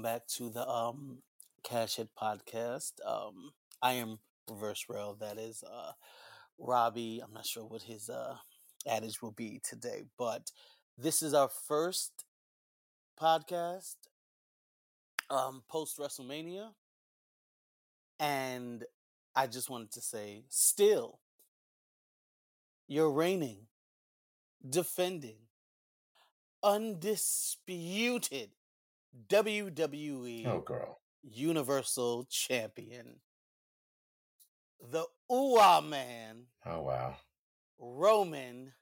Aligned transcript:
Welcome 0.00 0.18
back 0.18 0.26
to 0.28 0.48
the 0.48 0.66
um, 0.66 1.18
Cash 1.62 1.96
Shit 1.96 2.08
Podcast. 2.18 2.92
Um, 3.04 3.52
I 3.82 3.92
am 3.94 4.18
Reverse 4.48 4.86
Rell. 4.88 5.14
That 5.20 5.36
is 5.36 5.62
uh, 5.62 5.92
Robbie. 6.58 7.20
I'm 7.22 7.34
not 7.34 7.44
sure 7.44 7.66
what 7.66 7.82
his 7.82 8.08
uh, 8.08 8.36
adage 8.88 9.20
will 9.20 9.32
be 9.32 9.60
today, 9.62 10.04
but 10.16 10.52
this 10.96 11.20
is 11.20 11.34
our 11.34 11.50
first 11.68 12.24
podcast 13.20 13.96
um, 15.28 15.64
post 15.68 15.98
WrestleMania. 15.98 16.70
And 18.18 18.84
I 19.36 19.48
just 19.48 19.68
wanted 19.68 19.92
to 19.92 20.00
say, 20.00 20.44
still, 20.48 21.20
you're 22.88 23.12
reigning, 23.12 23.66
defending, 24.66 25.40
undisputed 26.62 28.48
WWE 29.28 30.46
Oh, 30.46 30.60
girl. 30.60 31.00
Universal 31.22 32.26
Champion, 32.30 33.20
the 34.90 35.04
Ooh 35.32 35.80
Man, 35.82 36.46
Oh, 36.64 36.82
wow. 36.82 37.16
Roman 37.78 38.72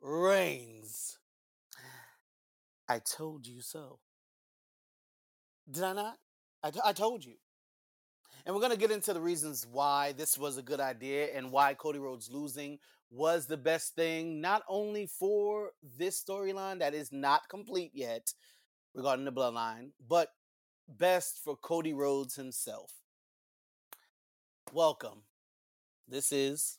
Reigns. 0.00 1.18
I 2.88 2.98
told 3.00 3.46
you 3.46 3.60
so. 3.62 3.98
Did 5.70 5.84
I 5.84 5.92
not? 5.92 6.16
I, 6.62 6.70
t- 6.70 6.80
I 6.84 6.92
told 6.92 7.24
you. 7.24 7.34
And 8.44 8.54
we're 8.54 8.60
going 8.60 8.72
to 8.72 8.78
get 8.78 8.90
into 8.90 9.12
the 9.12 9.20
reasons 9.20 9.66
why 9.70 10.12
this 10.12 10.36
was 10.36 10.56
a 10.56 10.62
good 10.62 10.80
idea 10.80 11.26
and 11.34 11.52
why 11.52 11.74
Cody 11.74 11.98
Rhodes 12.00 12.30
losing 12.30 12.78
was 13.10 13.46
the 13.46 13.56
best 13.56 13.94
thing, 13.94 14.40
not 14.40 14.62
only 14.68 15.06
for 15.06 15.70
this 15.98 16.22
storyline 16.22 16.78
that 16.80 16.94
is 16.94 17.12
not 17.12 17.48
complete 17.48 17.92
yet 17.94 18.32
regarding 18.94 19.24
the 19.24 19.32
bloodline, 19.32 19.90
but 20.08 20.28
best 20.88 21.38
for 21.42 21.56
Cody 21.56 21.92
Rhodes 21.92 22.34
himself. 22.36 22.92
Welcome. 24.72 25.22
This 26.08 26.32
is 26.32 26.78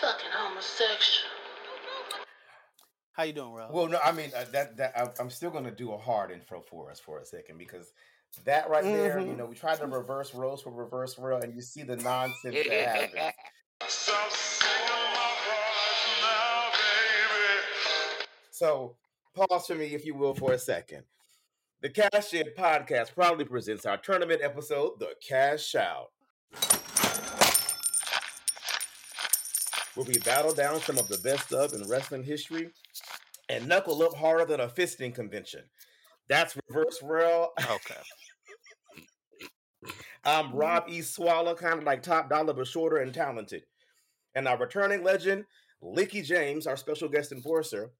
Fucking 0.00 0.30
homosexual. 0.32 1.30
how 3.12 3.22
you 3.24 3.32
doing, 3.32 3.52
Ralph? 3.52 3.72
Well, 3.72 3.88
no, 3.88 3.98
I 4.04 4.12
mean 4.12 4.30
uh, 4.36 4.44
that 4.52 4.76
that 4.76 4.92
I, 4.96 5.08
I'm 5.20 5.30
still 5.30 5.50
going 5.50 5.64
to 5.64 5.70
do 5.70 5.92
a 5.92 5.98
hard 5.98 6.30
intro 6.30 6.60
for 6.60 6.90
us 6.90 7.00
for 7.00 7.18
a 7.20 7.24
second 7.24 7.58
because 7.58 7.92
that 8.44 8.68
right 8.68 8.84
there, 8.84 9.18
you 9.20 9.26
Mhm. 9.28 9.36
know, 9.38 9.46
we 9.46 9.54
tried 9.54 9.78
to 9.80 9.86
reverse 9.86 10.34
roles 10.34 10.62
for 10.62 10.70
reverse 10.70 11.18
row, 11.18 11.38
and 11.38 11.54
you 11.54 11.62
see 11.62 11.82
the 11.82 11.96
nonsense 11.96 12.56
that 12.68 13.10
happens. 13.12 13.34
So 18.50 18.96
pause 19.36 19.66
for 19.66 19.74
me, 19.74 19.86
if 19.94 20.06
you 20.06 20.14
will, 20.14 20.34
for 20.34 20.52
a 20.52 20.58
second. 20.58 21.02
The 21.82 21.90
Cash 21.90 22.32
In 22.32 22.46
podcast 22.56 23.14
proudly 23.14 23.44
presents 23.44 23.84
our 23.84 23.98
tournament 23.98 24.40
episode, 24.42 24.98
The 24.98 25.10
Cash 25.26 25.74
Out. 25.74 26.10
Where 29.94 30.06
we 30.06 30.18
battle 30.20 30.54
down 30.54 30.80
some 30.80 30.98
of 30.98 31.08
the 31.08 31.18
best 31.18 31.52
of 31.52 31.74
in 31.74 31.86
wrestling 31.86 32.24
history 32.24 32.70
and 33.48 33.68
knuckle 33.68 34.02
up 34.02 34.14
harder 34.14 34.46
than 34.46 34.60
a 34.60 34.68
fisting 34.68 35.14
convention. 35.14 35.62
That's 36.28 36.56
Reverse 36.68 37.00
Rell. 37.02 37.52
okay. 37.60 38.00
I'm 40.24 40.52
Rob 40.52 40.84
E. 40.88 41.02
Swallow, 41.02 41.54
kind 41.54 41.78
of 41.78 41.84
like 41.84 42.02
top 42.02 42.28
dollar, 42.30 42.52
but 42.52 42.66
shorter 42.66 42.96
and 42.96 43.14
talented. 43.14 43.64
And 44.34 44.48
our 44.48 44.58
returning 44.58 45.04
legend, 45.04 45.44
Lickie 45.82 46.24
James, 46.24 46.66
our 46.66 46.76
special 46.76 47.08
guest 47.08 47.32
enforcer. 47.32 47.92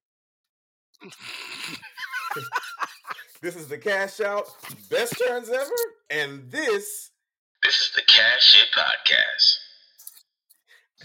This 3.42 3.54
is 3.54 3.68
the 3.68 3.78
cash 3.78 4.20
out, 4.20 4.46
best 4.90 5.14
turns 5.24 5.50
ever, 5.50 5.70
and 6.10 6.50
this. 6.50 7.10
This 7.62 7.74
is 7.74 7.92
the 7.94 8.02
Cash 8.06 8.40
Shit 8.40 8.68
Podcast. 8.74 9.56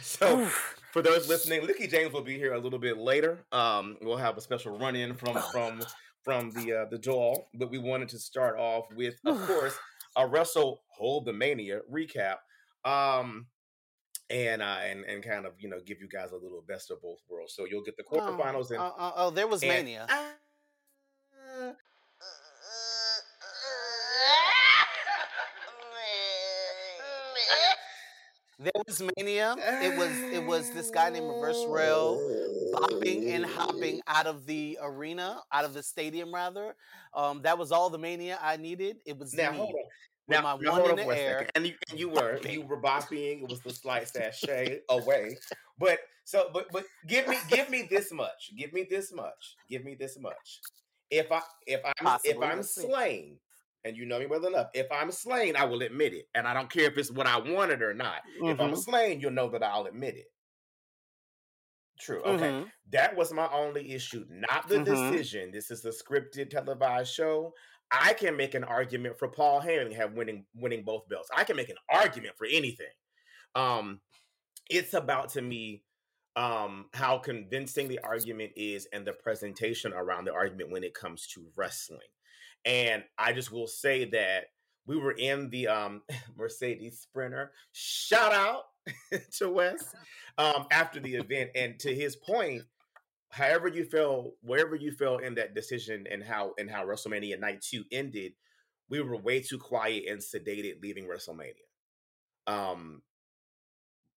So, 0.01 0.45
for 0.91 1.01
those 1.01 1.27
listening, 1.27 1.61
Lickie 1.61 1.89
James 1.89 2.13
will 2.13 2.23
be 2.23 2.37
here 2.37 2.53
a 2.53 2.59
little 2.59 2.79
bit 2.79 2.97
later. 2.97 3.39
Um, 3.51 3.97
we'll 4.01 4.17
have 4.17 4.37
a 4.37 4.41
special 4.41 4.77
run 4.77 4.95
in 4.95 5.13
from 5.13 5.37
from 5.51 5.81
from 6.23 6.51
the 6.51 6.73
uh, 6.73 6.85
the 6.89 6.97
doll, 6.97 7.49
but 7.53 7.69
we 7.69 7.77
wanted 7.77 8.09
to 8.09 8.19
start 8.19 8.57
off 8.57 8.85
with, 8.95 9.15
of 9.25 9.37
course, 9.45 9.77
a 10.15 10.25
Wrestle 10.25 10.81
Hold 10.97 11.25
the 11.25 11.33
Mania 11.33 11.81
recap. 11.91 12.37
Um, 12.85 13.47
and 14.31 14.61
uh, 14.61 14.77
and 14.83 15.03
and 15.05 15.23
kind 15.23 15.45
of 15.45 15.53
you 15.59 15.69
know 15.69 15.79
give 15.85 15.99
you 15.99 16.07
guys 16.07 16.31
a 16.31 16.35
little 16.37 16.63
best 16.67 16.91
of 16.91 17.01
both 17.01 17.19
worlds. 17.29 17.53
So 17.55 17.65
you'll 17.65 17.83
get 17.83 17.97
the 17.97 18.03
quarterfinals 18.03 18.69
and, 18.71 18.79
Oh, 18.79 18.93
oh, 18.97 19.13
oh, 19.17 19.29
there 19.29 19.47
was 19.47 19.61
and- 19.63 19.69
Mania. 19.71 20.07
Ah, 20.09 20.31
There 28.59 28.71
was 28.87 29.01
Mania. 29.17 29.55
It 29.57 29.97
was 29.97 30.11
it 30.31 30.45
was 30.45 30.69
this 30.71 30.91
guy 30.91 31.09
named 31.09 31.25
Reverse 31.27 31.65
Rell 31.67 32.19
bopping 32.73 33.33
and 33.33 33.43
hopping 33.43 34.01
out 34.07 34.27
of 34.27 34.45
the 34.45 34.77
arena, 34.83 35.41
out 35.51 35.65
of 35.65 35.73
the 35.73 35.81
stadium 35.81 36.31
rather. 36.33 36.75
Um, 37.15 37.41
that 37.41 37.57
was 37.57 37.71
all 37.71 37.89
the 37.89 37.97
Mania 37.97 38.37
I 38.39 38.57
needed. 38.57 38.97
It 39.05 39.17
was 39.17 39.33
Now 39.33 39.51
me. 39.51 39.57
hold 39.57 39.69
on. 39.73 39.81
Now, 40.27 40.41
my 40.41 40.53
now 40.59 40.71
one 40.71 40.85
in 40.85 40.95
the 40.95 41.11
air. 41.11 41.49
And 41.55 41.67
you, 41.67 41.75
and 41.89 41.99
you 41.99 42.09
were 42.09 42.39
you 42.45 42.61
were 42.61 42.81
bopping. 42.81 43.41
It 43.41 43.47
was 43.49 43.61
the 43.61 43.71
slight 43.73 44.07
sachet 44.09 44.81
away. 44.89 45.41
But 45.77 45.99
so 46.23 46.49
but 46.53 46.71
but 46.71 46.85
give 47.07 47.27
me 47.27 47.37
give 47.47 47.69
me 47.69 47.87
this 47.89 48.11
much. 48.11 48.51
Give 48.55 48.71
me 48.73 48.87
this 48.89 49.11
much. 49.11 49.57
Give 49.67 49.83
me 49.83 49.95
this 49.95 50.17
much. 50.19 50.63
If 51.09 51.31
I 51.31 51.41
if 51.67 51.81
I'm 51.97 52.15
if 52.23 52.41
I'm 52.41 52.63
slain, 52.63 53.39
and 53.83 53.97
you 53.97 54.05
know 54.05 54.19
me 54.19 54.27
well 54.27 54.45
enough, 54.45 54.69
if 54.73 54.87
I'm 54.91 55.11
slain, 55.11 55.55
I 55.55 55.65
will 55.65 55.81
admit 55.81 56.13
it, 56.13 56.27
and 56.35 56.47
I 56.47 56.53
don't 56.53 56.69
care 56.71 56.85
if 56.85 56.97
it's 56.97 57.11
what 57.11 57.27
I 57.27 57.39
wanted 57.39 57.81
or 57.81 57.93
not. 57.93 58.21
If 58.45 58.59
I'm 58.61 58.75
Mhm, 58.75 58.75
slain, 58.75 59.19
you'll 59.19 59.31
know 59.31 59.49
that 59.49 59.63
I'll 59.63 59.87
admit 59.87 60.15
it. 60.15 60.27
True. 61.99 62.23
Okay. 62.23 62.53
mhm. 62.53 62.71
That 62.89 63.15
was 63.15 63.31
my 63.31 63.47
only 63.49 63.91
issue, 63.91 64.25
not 64.29 64.67
the 64.67 64.79
Mhm. 64.79 64.79
decision. 64.79 65.51
This 65.51 65.69
is 65.69 65.85
a 65.85 65.89
scripted 65.89 66.49
televised 66.49 67.13
show. 67.13 67.53
I 67.91 68.13
can 68.13 68.37
make 68.37 68.55
an 68.55 68.63
argument 68.63 69.17
for 69.17 69.27
Paul 69.27 69.61
Heyman 69.61 69.93
have 69.95 70.13
winning 70.13 70.45
winning 70.55 70.83
both 70.83 71.07
belts. 71.09 71.29
I 71.35 71.43
can 71.43 71.55
make 71.55 71.69
an 71.69 71.75
argument 71.89 72.35
for 72.37 72.47
anything. 72.49 72.87
Um, 73.55 73.99
it's 74.69 74.93
about 74.93 75.29
to 75.29 75.41
me 75.41 75.83
um 76.37 76.85
how 76.93 77.17
convincing 77.17 77.89
the 77.89 77.99
argument 78.05 78.53
is 78.55 78.87
and 78.93 79.05
the 79.05 79.11
presentation 79.11 79.91
around 79.91 80.23
the 80.23 80.33
argument 80.33 80.71
when 80.71 80.83
it 80.83 80.93
comes 80.93 81.27
to 81.27 81.45
wrestling. 81.57 81.99
And 82.63 83.03
I 83.17 83.33
just 83.33 83.51
will 83.51 83.67
say 83.67 84.05
that 84.05 84.45
we 84.85 84.97
were 84.97 85.11
in 85.11 85.49
the 85.49 85.67
um 85.67 86.01
Mercedes 86.37 86.99
Sprinter. 87.01 87.51
Shout 87.73 88.31
out 88.31 88.63
to 89.37 89.49
Wes 89.49 89.93
um 90.37 90.67
after 90.71 90.99
the 91.01 91.15
event. 91.15 91.51
And 91.55 91.77
to 91.79 91.93
his 91.93 92.15
point, 92.15 92.63
however 93.31 93.67
you 93.67 93.85
feel, 93.85 94.33
wherever 94.41 94.75
you 94.75 94.91
feel 94.91 95.17
in 95.17 95.35
that 95.35 95.55
decision 95.55 96.05
and 96.11 96.23
how 96.23 96.53
and 96.57 96.69
how 96.69 96.85
WrestleMania 96.85 97.39
night 97.39 97.61
two 97.61 97.83
ended, 97.91 98.33
we 98.89 99.01
were 99.01 99.17
way 99.17 99.39
too 99.39 99.57
quiet 99.57 100.03
and 100.09 100.19
sedated 100.19 100.81
leaving 100.81 101.05
WrestleMania. 101.05 101.53
Um 102.47 103.01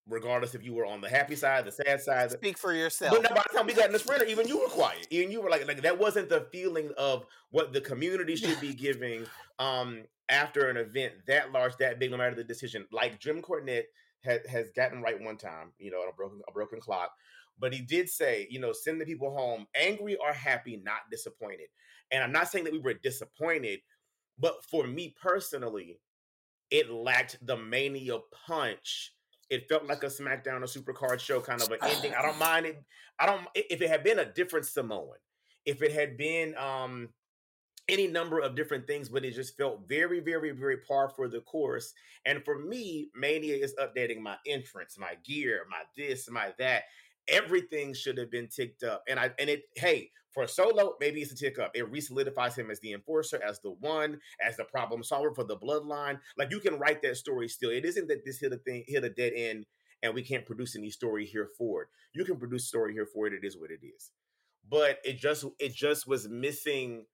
regardless 0.06 0.54
if 0.54 0.62
you 0.62 0.74
were 0.74 0.84
on 0.84 1.00
the 1.00 1.08
happy 1.08 1.34
side, 1.34 1.64
the 1.64 1.72
sad 1.72 2.00
side, 2.00 2.30
Speak 2.30 2.58
for 2.58 2.74
yourself. 2.74 3.14
but 3.14 3.22
no, 3.22 3.34
by 3.34 3.42
the 3.50 3.56
time 3.56 3.66
we 3.66 3.72
got 3.72 3.86
in 3.86 3.92
the 3.92 3.98
sprinter, 3.98 4.26
even 4.26 4.46
you 4.46 4.60
were 4.60 4.68
quiet. 4.68 5.06
Even 5.08 5.30
you 5.30 5.40
were 5.40 5.48
like, 5.48 5.66
like 5.66 5.80
that 5.80 5.98
wasn't 5.98 6.28
the 6.28 6.46
feeling 6.52 6.90
of 6.98 7.24
what 7.50 7.72
the 7.72 7.80
community 7.80 8.36
should 8.42 8.60
be 8.60 8.74
giving 8.74 9.26
um 9.58 10.02
after 10.28 10.68
an 10.68 10.76
event 10.76 11.12
that 11.26 11.52
large, 11.52 11.76
that 11.76 11.98
big, 11.98 12.10
no 12.10 12.16
matter 12.16 12.34
the 12.34 12.44
decision. 12.44 12.86
Like 12.90 13.20
Jim 13.20 13.42
Cornette 13.42 13.84
has 14.24 14.40
has 14.46 14.70
gotten 14.70 15.02
right 15.02 15.20
one 15.20 15.36
time, 15.36 15.72
you 15.78 15.90
know, 15.90 16.02
a 16.02 16.12
broken 16.12 16.40
a 16.48 16.52
broken 16.52 16.80
clock. 16.80 17.10
But 17.58 17.72
he 17.72 17.80
did 17.80 18.08
say, 18.08 18.48
you 18.50 18.58
know, 18.58 18.72
send 18.72 19.00
the 19.00 19.04
people 19.04 19.36
home 19.36 19.66
angry 19.76 20.16
or 20.16 20.32
happy, 20.32 20.80
not 20.84 21.10
disappointed. 21.10 21.68
And 22.10 22.22
I'm 22.22 22.32
not 22.32 22.48
saying 22.48 22.64
that 22.64 22.72
we 22.72 22.80
were 22.80 22.94
disappointed, 22.94 23.80
but 24.38 24.64
for 24.64 24.86
me 24.86 25.14
personally, 25.20 26.00
it 26.70 26.90
lacked 26.90 27.38
the 27.46 27.56
mania 27.56 28.18
punch. 28.46 29.12
It 29.50 29.68
felt 29.68 29.86
like 29.86 30.02
a 30.02 30.06
SmackDown 30.06 30.62
or 30.62 30.66
Supercard 30.66 31.20
show 31.20 31.40
kind 31.40 31.62
of 31.62 31.70
an 31.70 31.78
ending. 31.82 32.14
I 32.14 32.22
don't 32.22 32.38
mind 32.38 32.66
it. 32.66 32.82
I 33.18 33.26
don't 33.26 33.46
if 33.54 33.80
it 33.80 33.88
had 33.88 34.02
been 34.02 34.18
a 34.18 34.32
different 34.32 34.66
Samoan, 34.66 35.16
if 35.64 35.82
it 35.82 35.92
had 35.92 36.16
been 36.16 36.56
um 36.56 37.10
any 37.88 38.06
number 38.06 38.40
of 38.40 38.56
different 38.56 38.86
things, 38.86 39.08
but 39.08 39.24
it 39.24 39.34
just 39.34 39.56
felt 39.56 39.88
very, 39.88 40.20
very, 40.20 40.52
very 40.52 40.78
par 40.78 41.10
for 41.14 41.28
the 41.28 41.40
course. 41.40 41.92
And 42.24 42.44
for 42.44 42.58
me, 42.58 43.10
Mania 43.14 43.56
is 43.56 43.74
updating 43.78 44.20
my 44.20 44.36
entrance, 44.46 44.98
my 44.98 45.16
gear, 45.24 45.66
my 45.70 45.82
this, 45.96 46.30
my 46.30 46.54
that. 46.58 46.84
Everything 47.28 47.94
should 47.94 48.18
have 48.18 48.30
been 48.30 48.48
ticked 48.48 48.82
up. 48.82 49.02
And 49.08 49.18
I 49.18 49.30
and 49.38 49.48
it, 49.48 49.64
hey, 49.76 50.10
for 50.34 50.46
Solo, 50.46 50.96
maybe 51.00 51.20
it's 51.20 51.32
a 51.32 51.36
tick 51.36 51.58
up. 51.58 51.70
It 51.74 51.90
re-solidifies 51.90 52.56
him 52.56 52.70
as 52.70 52.80
the 52.80 52.92
enforcer, 52.92 53.40
as 53.46 53.60
the 53.60 53.70
one, 53.70 54.18
as 54.44 54.56
the 54.56 54.64
problem 54.64 55.02
solver 55.02 55.32
for 55.32 55.44
the 55.44 55.56
bloodline. 55.56 56.18
Like 56.36 56.50
you 56.50 56.60
can 56.60 56.78
write 56.78 57.02
that 57.02 57.16
story 57.16 57.48
still. 57.48 57.70
It 57.70 57.84
isn't 57.84 58.08
that 58.08 58.24
this 58.24 58.40
hit 58.40 58.52
a 58.52 58.56
thing, 58.56 58.84
hit 58.86 59.04
a 59.04 59.10
dead 59.10 59.32
end, 59.36 59.64
and 60.02 60.12
we 60.12 60.22
can't 60.22 60.44
produce 60.44 60.76
any 60.76 60.90
story 60.90 61.24
here 61.24 61.48
for 61.56 61.82
it. 61.82 61.88
You 62.12 62.24
can 62.24 62.36
produce 62.36 62.66
story 62.66 62.92
here 62.92 63.06
for 63.06 63.26
it. 63.26 63.32
It 63.32 63.46
is 63.46 63.56
what 63.56 63.70
it 63.70 63.80
is. 63.82 64.10
But 64.68 64.98
it 65.04 65.18
just 65.18 65.44
it 65.58 65.74
just 65.74 66.06
was 66.06 66.28
missing 66.28 67.06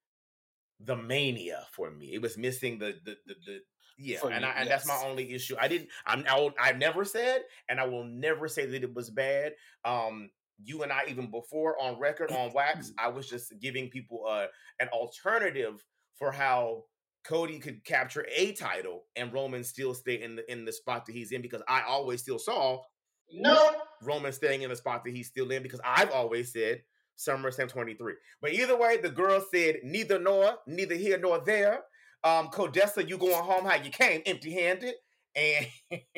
the 0.85 0.95
mania 0.95 1.65
for 1.71 1.91
me. 1.91 2.13
It 2.13 2.21
was 2.21 2.37
missing 2.37 2.79
the 2.79 2.95
the 3.03 3.15
the, 3.25 3.35
the 3.45 3.59
yeah, 3.97 4.19
For 4.19 4.31
and 4.31 4.41
you, 4.41 4.47
I, 4.47 4.53
and 4.53 4.69
that's 4.69 4.87
my 4.87 4.99
only 5.05 5.31
issue. 5.33 5.55
I 5.59 5.67
didn't. 5.67 5.89
I'm. 6.05 6.25
I, 6.27 6.39
will, 6.39 6.51
I 6.59 6.71
never 6.71 7.05
said, 7.05 7.41
and 7.69 7.79
I 7.79 7.85
will 7.85 8.03
never 8.03 8.47
say 8.47 8.65
that 8.65 8.83
it 8.83 8.95
was 8.95 9.09
bad. 9.11 9.53
Um, 9.85 10.31
you 10.63 10.83
and 10.83 10.91
I 10.91 11.03
even 11.07 11.29
before 11.29 11.79
on 11.79 11.99
record 11.99 12.31
on 12.31 12.51
wax, 12.53 12.91
I 12.97 13.09
was 13.09 13.29
just 13.29 13.53
giving 13.59 13.89
people 13.89 14.25
a 14.27 14.47
an 14.79 14.87
alternative 14.89 15.83
for 16.15 16.31
how 16.31 16.85
Cody 17.23 17.59
could 17.59 17.83
capture 17.83 18.25
a 18.35 18.53
title 18.53 19.03
and 19.15 19.31
Roman 19.31 19.63
still 19.63 19.93
stay 19.93 20.21
in 20.21 20.35
the 20.35 20.51
in 20.51 20.65
the 20.65 20.71
spot 20.71 21.05
that 21.05 21.13
he's 21.13 21.31
in 21.31 21.41
because 21.41 21.61
I 21.67 21.81
always 21.81 22.21
still 22.21 22.39
saw 22.39 22.81
No. 23.31 23.71
Roman 24.01 24.33
staying 24.33 24.63
in 24.63 24.69
the 24.69 24.75
spot 24.75 25.03
that 25.03 25.15
he's 25.15 25.27
still 25.27 25.51
in 25.51 25.61
because 25.63 25.81
I've 25.83 26.11
always 26.11 26.51
said 26.51 26.81
SummerSlam 27.17 27.69
23. 27.69 28.13
But 28.41 28.53
either 28.53 28.77
way, 28.77 28.97
the 28.97 29.09
girl 29.09 29.43
said 29.53 29.77
neither 29.83 30.19
nor, 30.19 30.55
neither 30.67 30.95
here 30.95 31.19
nor 31.19 31.39
there. 31.39 31.81
Um, 32.23 32.47
Codessa, 32.47 33.07
you 33.07 33.17
going 33.17 33.43
home 33.43 33.65
how 33.65 33.75
you 33.75 33.89
came, 33.89 34.21
empty-handed, 34.25 34.93
and 35.35 35.67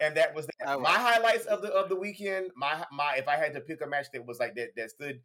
and 0.00 0.16
that 0.16 0.34
was 0.34 0.46
that. 0.46 0.68
All 0.68 0.80
my 0.80 0.90
highlights 0.90 1.46
of 1.46 1.62
the 1.62 1.68
of 1.68 1.88
the 1.88 1.96
weekend. 1.96 2.50
My 2.56 2.84
my, 2.92 3.14
if 3.16 3.28
I 3.28 3.36
had 3.36 3.54
to 3.54 3.60
pick 3.60 3.80
a 3.82 3.86
match 3.86 4.06
that 4.12 4.26
was 4.26 4.38
like 4.38 4.54
that 4.56 4.76
that 4.76 4.90
stood 4.90 5.20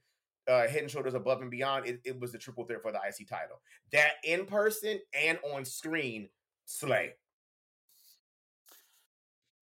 uh, 0.48 0.68
head 0.68 0.82
and 0.82 0.92
shoulders 0.92 1.14
above 1.14 1.42
and 1.42 1.52
beyond, 1.52 1.86
it, 1.86 2.00
it 2.06 2.20
was 2.20 2.32
the 2.32 2.38
triple 2.38 2.66
threat 2.66 2.82
for 2.82 2.92
the 2.92 2.98
IC 2.98 3.28
title. 3.28 3.62
That 3.92 4.14
in 4.24 4.46
person 4.46 5.00
and 5.14 5.38
on 5.54 5.66
screen, 5.66 6.30
slay. 6.66 7.14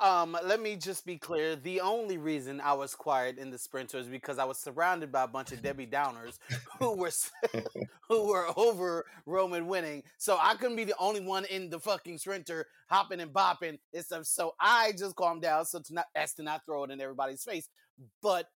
Um, 0.02 0.36
let 0.44 0.60
me 0.60 0.76
just 0.78 1.06
be 1.06 1.18
clear. 1.18 1.56
The 1.56 1.80
only 1.82 2.18
reason 2.18 2.60
I 2.60 2.74
was 2.74 2.96
quiet 2.96 3.38
in 3.38 3.52
the 3.52 3.58
sprinter 3.60 4.00
is 4.00 4.08
because 4.08 4.40
I 4.40 4.46
was 4.46 4.58
surrounded 4.58 5.12
by 5.12 5.24
a 5.24 5.28
bunch 5.28 5.52
of 5.52 5.62
Debbie 5.62 5.86
Downers 5.88 6.40
who 6.80 6.96
were 6.96 7.12
who 8.10 8.28
were 8.28 8.48
over 8.58 9.06
Roman 9.28 9.68
winning. 9.68 10.04
So 10.18 10.38
I 10.42 10.56
couldn't 10.56 10.78
be 10.78 10.86
the 10.86 10.96
only 11.00 11.22
one 11.22 11.46
in 11.46 11.70
the 11.70 11.80
fucking 11.80 12.18
sprinter 12.18 12.68
hopping 12.90 13.20
and 13.22 13.32
bopping 13.32 13.78
and 13.94 14.06
stuff. 14.06 14.26
So 14.26 14.56
I 14.60 14.94
just 14.98 15.16
calmed 15.16 15.44
down 15.44 15.66
so 15.66 15.80
to 15.80 15.94
not 15.94 16.06
as 16.16 16.34
to 16.36 16.44
not 16.44 16.66
throw 16.66 16.84
it 16.86 16.92
in 16.92 17.00
everybody's 17.00 17.44
face. 17.44 17.70
But 18.24 18.48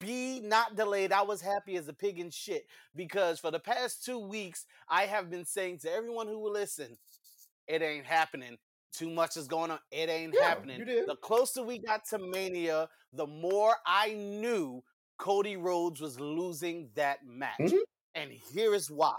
be 0.00 0.40
not 0.40 0.76
delayed. 0.76 1.12
I 1.12 1.22
was 1.22 1.40
happy 1.40 1.76
as 1.76 1.88
a 1.88 1.92
pig 1.94 2.18
in 2.18 2.30
shit 2.30 2.66
because 2.96 3.38
for 3.40 3.50
the 3.50 3.60
past 3.60 4.04
two 4.04 4.18
weeks 4.18 4.66
I 4.88 5.02
have 5.04 5.30
been 5.30 5.44
saying 5.44 5.78
to 5.80 5.92
everyone 5.92 6.26
who 6.26 6.40
will 6.40 6.52
listen, 6.52 6.98
it 7.68 7.82
ain't 7.82 8.06
happening. 8.06 8.58
Too 8.94 9.10
much 9.10 9.36
is 9.36 9.48
going 9.48 9.70
on. 9.72 9.80
It 9.90 10.08
ain't 10.08 10.34
Yeah, 10.34 10.44
happening. 10.48 10.84
The 10.84 11.16
closer 11.20 11.64
we 11.64 11.78
got 11.78 12.04
to 12.06 12.18
Mania, 12.18 12.88
the 13.12 13.26
more 13.26 13.74
I 13.84 14.14
knew 14.14 14.82
Cody 15.18 15.56
Rhodes 15.56 16.00
was 16.00 16.18
losing 16.20 16.90
that 16.94 17.26
match. 17.26 17.58
Mhm. 17.58 17.80
And 18.14 18.30
here 18.30 18.72
is 18.72 18.90
why. 18.90 19.18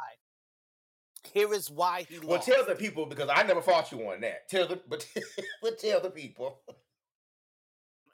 Here 1.33 1.53
is 1.53 1.69
why 1.69 2.03
he 2.03 2.19
Well, 2.19 2.37
lost. 2.37 2.47
tell 2.47 2.65
the 2.65 2.75
people 2.75 3.05
because 3.05 3.29
I 3.29 3.43
never 3.43 3.61
fought 3.61 3.91
you 3.91 4.09
on 4.09 4.21
that. 4.21 4.47
Tell 4.47 4.65
the 4.67 4.77
but, 4.87 5.05
but 5.61 5.77
tell 5.77 5.99
the 5.99 6.11
people. 6.11 6.61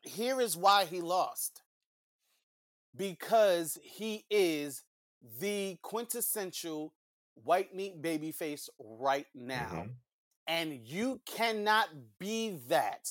here 0.03 0.41
is 0.41 0.57
why 0.57 0.85
he 0.85 0.99
lost. 0.99 1.61
Because 2.95 3.77
he 3.83 4.25
is 4.31 4.83
the 5.39 5.77
quintessential 5.83 6.95
white 7.35 7.75
meat 7.75 8.01
babyface 8.01 8.67
right 8.79 9.27
now. 9.35 9.69
Mhm. 9.85 9.95
And 10.47 10.73
you 10.85 11.21
cannot 11.25 11.89
be 12.19 12.59
that. 12.67 13.09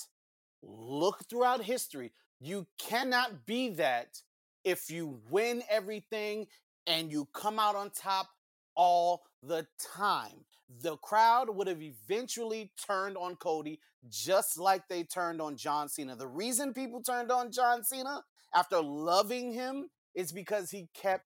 Look 0.62 1.24
throughout 1.28 1.62
history. 1.62 2.12
You 2.40 2.66
cannot 2.78 3.46
be 3.46 3.70
that 3.70 4.20
if 4.64 4.90
you 4.90 5.20
win 5.30 5.62
everything 5.70 6.46
and 6.86 7.10
you 7.10 7.28
come 7.32 7.58
out 7.58 7.76
on 7.76 7.90
top 7.90 8.28
all 8.74 9.22
the 9.42 9.66
time. 9.78 10.44
The 10.82 10.96
crowd 10.98 11.50
would 11.50 11.66
have 11.66 11.82
eventually 11.82 12.72
turned 12.86 13.16
on 13.16 13.36
Cody 13.36 13.80
just 14.08 14.58
like 14.58 14.88
they 14.88 15.02
turned 15.02 15.40
on 15.40 15.56
John 15.56 15.88
Cena. 15.88 16.16
The 16.16 16.26
reason 16.26 16.72
people 16.72 17.02
turned 17.02 17.30
on 17.30 17.50
John 17.50 17.84
Cena 17.84 18.22
after 18.54 18.80
loving 18.80 19.52
him 19.52 19.88
is 20.14 20.32
because 20.32 20.70
he 20.70 20.88
kept 20.94 21.24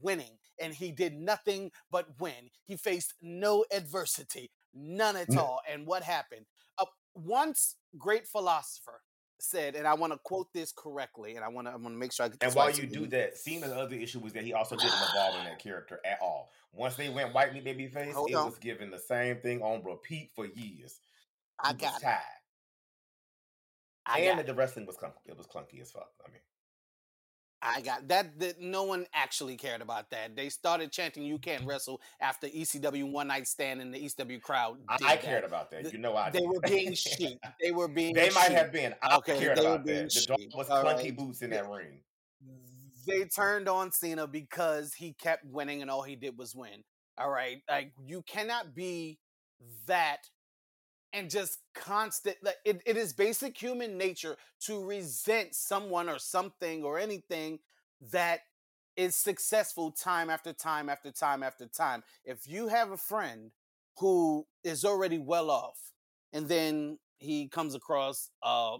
winning 0.00 0.38
and 0.60 0.74
he 0.74 0.90
did 0.90 1.14
nothing 1.14 1.70
but 1.90 2.18
win. 2.18 2.50
He 2.64 2.76
faced 2.76 3.14
no 3.22 3.64
adversity, 3.72 4.50
none 4.78 5.16
at 5.16 5.36
all. 5.36 5.60
And 5.70 5.86
what 5.86 6.02
happened? 6.02 6.46
Uh, 6.78 6.86
once 7.14 7.76
great 7.96 8.26
philosopher 8.26 9.00
said, 9.40 9.74
and 9.76 9.86
I 9.86 9.94
want 9.94 10.12
to 10.12 10.18
quote 10.24 10.48
this 10.52 10.72
correctly, 10.72 11.36
and 11.36 11.44
I 11.44 11.48
want 11.48 11.66
to 11.66 11.72
I 11.72 11.76
want 11.76 11.94
to 11.94 11.98
make 11.98 12.12
sure 12.12 12.26
I 12.26 12.28
get 12.28 12.42
And 12.42 12.54
while 12.54 12.70
you 12.70 12.86
do 12.86 13.02
we- 13.02 13.06
that, 13.08 13.34
the 13.44 13.76
other 13.76 13.94
issue 13.96 14.18
was 14.20 14.32
that 14.32 14.42
he 14.44 14.52
also 14.52 14.76
didn't 14.76 14.92
evolve 14.92 15.36
in 15.36 15.44
that 15.44 15.58
character 15.62 16.00
at 16.04 16.18
all. 16.20 16.50
Once 16.72 16.96
they 16.96 17.08
went 17.08 17.32
white 17.34 17.52
meat 17.54 17.64
baby 17.64 17.86
face, 17.88 18.14
Hold 18.14 18.30
it 18.30 18.34
on. 18.34 18.46
was 18.46 18.58
given 18.58 18.90
the 18.90 18.98
same 18.98 19.36
thing 19.40 19.62
on 19.62 19.82
repeat 19.84 20.30
for 20.34 20.46
years. 20.46 21.00
I 21.60 21.68
He 21.68 21.74
was 21.74 21.82
got 21.82 22.00
tired. 22.02 22.20
I 24.06 24.20
and 24.20 24.38
got 24.38 24.46
the 24.46 24.54
wrestling 24.54 24.86
was 24.86 24.96
clunky. 24.96 25.12
It 25.26 25.36
was 25.36 25.46
clunky 25.46 25.80
as 25.80 25.90
fuck. 25.90 26.10
I 26.26 26.30
mean, 26.30 26.40
I 27.60 27.80
got 27.80 28.06
that, 28.08 28.38
that. 28.38 28.60
No 28.60 28.84
one 28.84 29.06
actually 29.12 29.56
cared 29.56 29.82
about 29.82 30.10
that. 30.10 30.36
They 30.36 30.48
started 30.48 30.92
chanting 30.92 31.24
"You 31.24 31.38
can't 31.38 31.64
mm. 31.64 31.68
wrestle" 31.68 32.00
after 32.20 32.46
ECW 32.46 33.10
One 33.10 33.28
Night 33.28 33.48
Stand, 33.48 33.80
and 33.80 33.92
the 33.92 33.98
ECW 33.98 34.40
crowd. 34.40 34.78
I, 34.88 34.98
I 35.02 35.16
cared 35.16 35.44
about 35.44 35.70
that. 35.72 35.92
You 35.92 35.98
know 35.98 36.16
I 36.16 36.30
did. 36.30 36.42
They 36.42 36.46
were 36.46 36.60
being 36.60 36.94
sheep. 36.94 37.38
They 37.60 37.72
were 37.72 37.88
being. 37.88 38.14
They 38.14 38.30
might 38.30 38.48
sheep. 38.48 38.56
have 38.56 38.72
been. 38.72 38.94
I 39.02 39.16
Okay, 39.16 39.38
cared 39.38 39.58
about 39.58 39.84
that. 39.86 40.10
The 40.10 40.26
dog 40.26 40.40
was 40.54 40.70
All 40.70 40.84
clunky 40.84 41.04
right. 41.04 41.16
boots 41.16 41.42
in 41.42 41.50
that 41.50 41.68
ring. 41.68 42.00
They 43.06 43.24
turned 43.24 43.68
on 43.68 43.90
Cena 43.90 44.26
because 44.26 44.94
he 44.94 45.14
kept 45.14 45.44
winning, 45.44 45.82
and 45.82 45.90
all 45.90 46.02
he 46.02 46.14
did 46.14 46.38
was 46.38 46.54
win. 46.54 46.84
All 47.16 47.30
right, 47.30 47.58
like 47.68 47.92
you 48.06 48.22
cannot 48.22 48.74
be 48.74 49.18
that 49.86 50.18
and 51.12 51.30
just 51.30 51.58
constant. 51.74 52.36
Like 52.42 52.56
it, 52.64 52.82
it 52.86 52.96
is 52.96 53.12
basic 53.12 53.56
human 53.56 53.96
nature 53.96 54.36
to 54.66 54.84
resent 54.84 55.54
someone 55.54 56.08
or 56.08 56.18
something 56.18 56.84
or 56.84 56.98
anything 56.98 57.60
that 58.12 58.40
is 58.96 59.14
successful 59.14 59.92
time 59.92 60.28
after 60.28 60.52
time 60.52 60.88
after 60.88 61.10
time 61.10 61.42
after 61.42 61.66
time. 61.66 62.02
If 62.24 62.48
you 62.48 62.68
have 62.68 62.90
a 62.90 62.96
friend 62.96 63.52
who 63.98 64.46
is 64.64 64.84
already 64.84 65.18
well 65.18 65.50
off 65.50 65.78
and 66.32 66.48
then 66.48 66.98
he 67.18 67.48
comes 67.48 67.74
across 67.74 68.30
uh, 68.42 68.76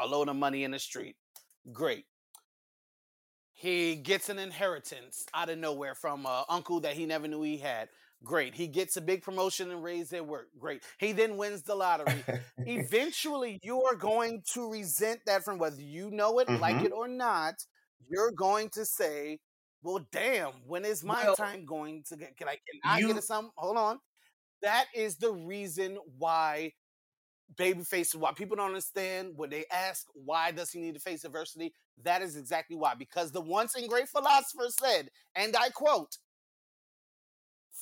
a 0.00 0.06
load 0.06 0.28
of 0.28 0.36
money 0.36 0.64
in 0.64 0.70
the 0.70 0.78
street, 0.78 1.16
great. 1.72 2.04
He 3.52 3.96
gets 3.96 4.28
an 4.28 4.38
inheritance 4.38 5.26
out 5.34 5.48
of 5.48 5.58
nowhere 5.58 5.94
from 5.94 6.26
an 6.26 6.44
uncle 6.48 6.80
that 6.80 6.92
he 6.92 7.06
never 7.06 7.26
knew 7.26 7.42
he 7.42 7.56
had. 7.56 7.88
Great. 8.26 8.54
He 8.54 8.66
gets 8.66 8.96
a 8.96 9.00
big 9.00 9.22
promotion 9.22 9.70
and 9.70 9.84
raise 9.84 10.10
their 10.10 10.24
work. 10.24 10.48
Great. 10.58 10.82
He 10.98 11.12
then 11.12 11.36
wins 11.36 11.62
the 11.62 11.76
lottery. 11.76 12.24
Eventually, 12.58 13.60
you 13.62 13.82
are 13.84 13.94
going 13.94 14.42
to 14.52 14.68
resent 14.70 15.20
that 15.26 15.44
from 15.44 15.58
whether 15.58 15.80
you 15.80 16.10
know 16.10 16.38
it, 16.40 16.50
like 16.50 16.76
Mhm. 16.76 16.86
it 16.86 16.92
or 16.92 17.06
not. 17.06 17.54
You're 18.08 18.32
going 18.32 18.68
to 18.70 18.84
say, 18.84 19.38
"Well, 19.82 20.04
damn, 20.10 20.52
when 20.66 20.84
is 20.84 21.04
my 21.04 21.22
Well, 21.24 21.36
time 21.36 21.64
going 21.64 22.02
to 22.08 22.16
get? 22.16 22.36
Can 22.36 22.48
I? 22.48 22.56
Can 22.56 22.80
I 22.84 22.98
you- 22.98 23.14
get 23.14 23.22
some? 23.22 23.52
Hold 23.56 23.76
on." 23.76 24.00
That 24.62 24.86
is 24.92 25.16
the 25.18 25.32
reason 25.32 25.96
why 26.18 26.72
babyface. 27.54 28.14
Why 28.14 28.32
people 28.32 28.56
don't 28.56 28.66
understand 28.66 29.36
when 29.36 29.50
they 29.50 29.66
ask, 29.70 30.06
"Why 30.14 30.50
does 30.50 30.70
he 30.72 30.80
need 30.80 30.94
to 30.94 31.00
face 31.00 31.24
adversity?" 31.24 31.74
That 32.02 32.22
is 32.22 32.36
exactly 32.36 32.76
why. 32.76 32.94
Because 32.94 33.30
the 33.30 33.40
once 33.40 33.74
and 33.76 33.88
great 33.88 34.08
philosopher 34.08 34.68
said, 34.70 35.10
and 35.36 35.56
I 35.56 35.70
quote, 35.70 36.18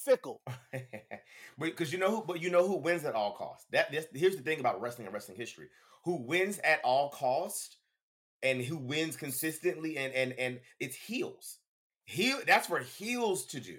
"Fickle." 0.05 0.43
because 1.59 1.93
you 1.93 1.99
know 1.99 2.11
who, 2.11 2.25
but 2.27 2.41
you 2.43 2.51
know 2.51 2.67
who 2.67 2.77
wins 2.77 3.05
at 3.05 3.15
all 3.15 3.33
costs. 3.33 3.67
That 3.73 3.91
this, 3.91 4.07
here's 4.15 4.37
the 4.37 4.43
thing 4.43 4.61
about 4.61 4.81
wrestling 4.81 5.07
and 5.07 5.15
wrestling 5.15 5.39
history: 5.39 5.69
who 6.05 6.17
wins 6.27 6.59
at 6.61 6.81
all 6.85 7.11
costs, 7.11 7.77
and 8.43 8.61
who 8.61 8.77
wins 8.77 9.17
consistently, 9.17 9.97
and 9.97 10.13
and 10.15 10.33
and 10.35 10.61
it's 10.81 10.97
heels. 10.97 11.59
Heel. 12.07 12.39
That's 12.47 12.67
for 12.67 12.81
heels 12.81 13.47
to 13.47 13.61
do. 13.61 13.79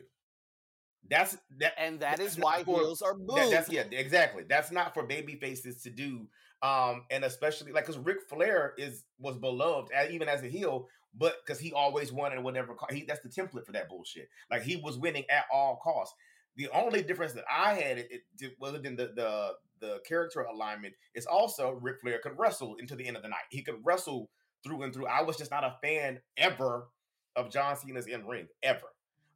That's 1.09 1.37
that. 1.57 1.73
And 1.77 1.99
That's 1.99 2.37
why 2.37 2.63
for- 2.63 2.79
heels 2.79 3.01
are 3.01 3.13
That, 3.13 3.25
booed. 3.27 3.53
that's 3.53 3.69
yeah, 3.71 3.83
exactly. 3.91 4.43
That's 4.49 4.71
not 4.71 4.93
for 4.93 5.03
baby 5.03 5.35
faces 5.35 5.81
to 5.83 5.89
do. 5.91 6.27
Um, 6.63 7.03
and 7.11 7.23
especially 7.23 7.71
like 7.71 7.85
because 7.85 7.99
Ric 8.01 8.21
Flair 8.27 8.73
is 8.77 9.03
was 9.19 9.37
beloved 9.37 9.91
even 10.09 10.27
as 10.27 10.41
a 10.41 10.47
heel, 10.47 10.87
but 11.17 11.35
because 11.45 11.59
he 11.59 11.71
always 11.73 12.11
won 12.11 12.31
at 12.33 12.41
whatever 12.43 12.75
he 12.91 13.03
that's 13.07 13.21
the 13.21 13.29
template 13.29 13.65
for 13.65 13.71
that 13.71 13.89
bullshit. 13.89 14.27
Like 14.51 14.63
he 14.63 14.75
was 14.77 14.97
winning 14.97 15.23
at 15.29 15.45
all 15.53 15.79
costs. 15.83 16.15
The 16.57 16.69
only 16.69 17.01
difference 17.03 17.33
that 17.33 17.45
I 17.49 17.73
had 17.73 17.97
it, 17.97 18.07
it 18.39 18.53
other 18.61 18.79
than 18.79 18.95
the 18.95 19.11
the 19.15 19.51
the 19.81 19.99
character 20.07 20.41
alignment 20.41 20.93
is 21.13 21.25
also 21.25 21.71
Ric 21.81 21.97
Flair 22.01 22.19
could 22.23 22.37
wrestle 22.37 22.75
into 22.75 22.95
the 22.95 23.05
end 23.07 23.17
of 23.17 23.23
the 23.23 23.29
night. 23.29 23.43
He 23.49 23.61
could 23.61 23.75
wrestle 23.83 24.29
through 24.63 24.83
and 24.83 24.93
through. 24.93 25.07
I 25.07 25.21
was 25.21 25.37
just 25.37 25.51
not 25.51 25.63
a 25.63 25.75
fan 25.83 26.19
ever 26.37 26.87
of 27.35 27.51
John 27.51 27.75
Cena's 27.75 28.07
in 28.07 28.25
ring 28.25 28.47
ever. 28.63 28.87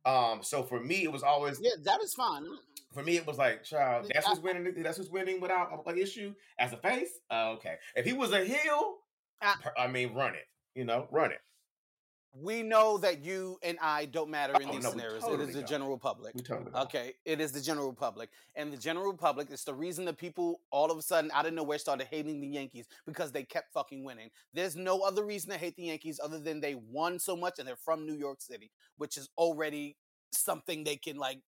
Um, 0.06 0.40
so 0.42 0.64
for 0.64 0.80
me, 0.80 1.04
it 1.04 1.12
was 1.12 1.24
always 1.24 1.60
yeah, 1.62 1.72
that 1.84 2.02
is 2.02 2.14
fine. 2.14 2.46
for 2.94 3.04
me, 3.04 3.18
it 3.18 3.28
was 3.28 3.38
like, 3.38 3.64
child, 3.66 4.10
that's 4.14 4.26
who's 4.26 4.40
winning. 4.40 4.74
That's 4.82 4.98
who's 4.98 5.10
winning 5.10 5.42
without 5.42 5.70
an 5.86 5.98
issue 5.98 6.34
as 6.58 6.72
a 6.72 6.78
face. 6.78 7.20
Uh, 7.30 7.50
okay, 7.58 7.76
if 7.98 8.06
he 8.06 8.14
was 8.14 8.32
a 8.32 8.44
heel, 8.46 8.96
I- 9.42 9.56
I 9.78 9.88
mean, 9.88 10.14
run 10.14 10.36
it. 10.36 10.48
You 10.74 10.86
know, 10.86 11.08
run 11.12 11.32
it. 11.32 11.40
We 12.32 12.62
know 12.62 12.98
that 13.00 13.24
you 13.24 13.58
and 13.64 13.78
I 13.82 14.06
don't 14.06 14.30
matter 14.30 14.54
in 14.62 14.70
Oh, 14.70 14.74
these 14.74 14.84
no, 14.84 14.92
scenarios. 14.92 15.24
totally 15.24 15.44
it 15.44 15.50
is 15.50 15.56
the 15.56 15.62
don't. 15.62 15.70
general 15.70 15.98
public. 15.98 16.36
We 16.36 16.42
totally 16.42 16.72
don't. 16.72 16.84
Okay, 16.84 17.14
it 17.26 17.42
is 17.42 17.52
the 17.52 17.60
general 17.62 17.92
public, 17.92 18.30
and 18.56 18.72
the 18.72 18.78
general 18.78 19.14
public 19.16 19.50
is 19.52 19.64
the 19.64 19.74
reason 19.74 20.06
that 20.06 20.18
people 20.18 20.62
all 20.70 20.92
of 20.92 20.98
a 20.98 21.02
sudden 21.02 21.32
out 21.34 21.48
of 21.48 21.54
nowhere 21.54 21.80
started 21.80 22.06
hating 22.08 22.40
the 22.40 22.48
Yankees 22.48 22.88
because 23.06 23.32
they 23.32 23.44
kept 23.44 23.74
fucking 23.74 24.04
winning. 24.04 24.30
There's 24.54 24.76
no 24.76 25.02
other 25.02 25.26
reason 25.26 25.50
to 25.52 25.58
hate 25.58 25.76
the 25.76 25.84
Yankees 25.86 26.20
other 26.24 26.40
than 26.40 26.62
they 26.62 26.76
won 26.76 27.18
so 27.20 27.36
much 27.36 27.58
and 27.58 27.68
they're 27.68 27.76
from 27.76 28.06
New 28.06 28.14
York 28.16 28.42
City, 28.42 28.70
which 28.98 29.18
is 29.18 29.30
already 29.38 29.98
something 30.32 30.84
they 30.84 30.98
can 30.98 31.18
like 31.18 31.42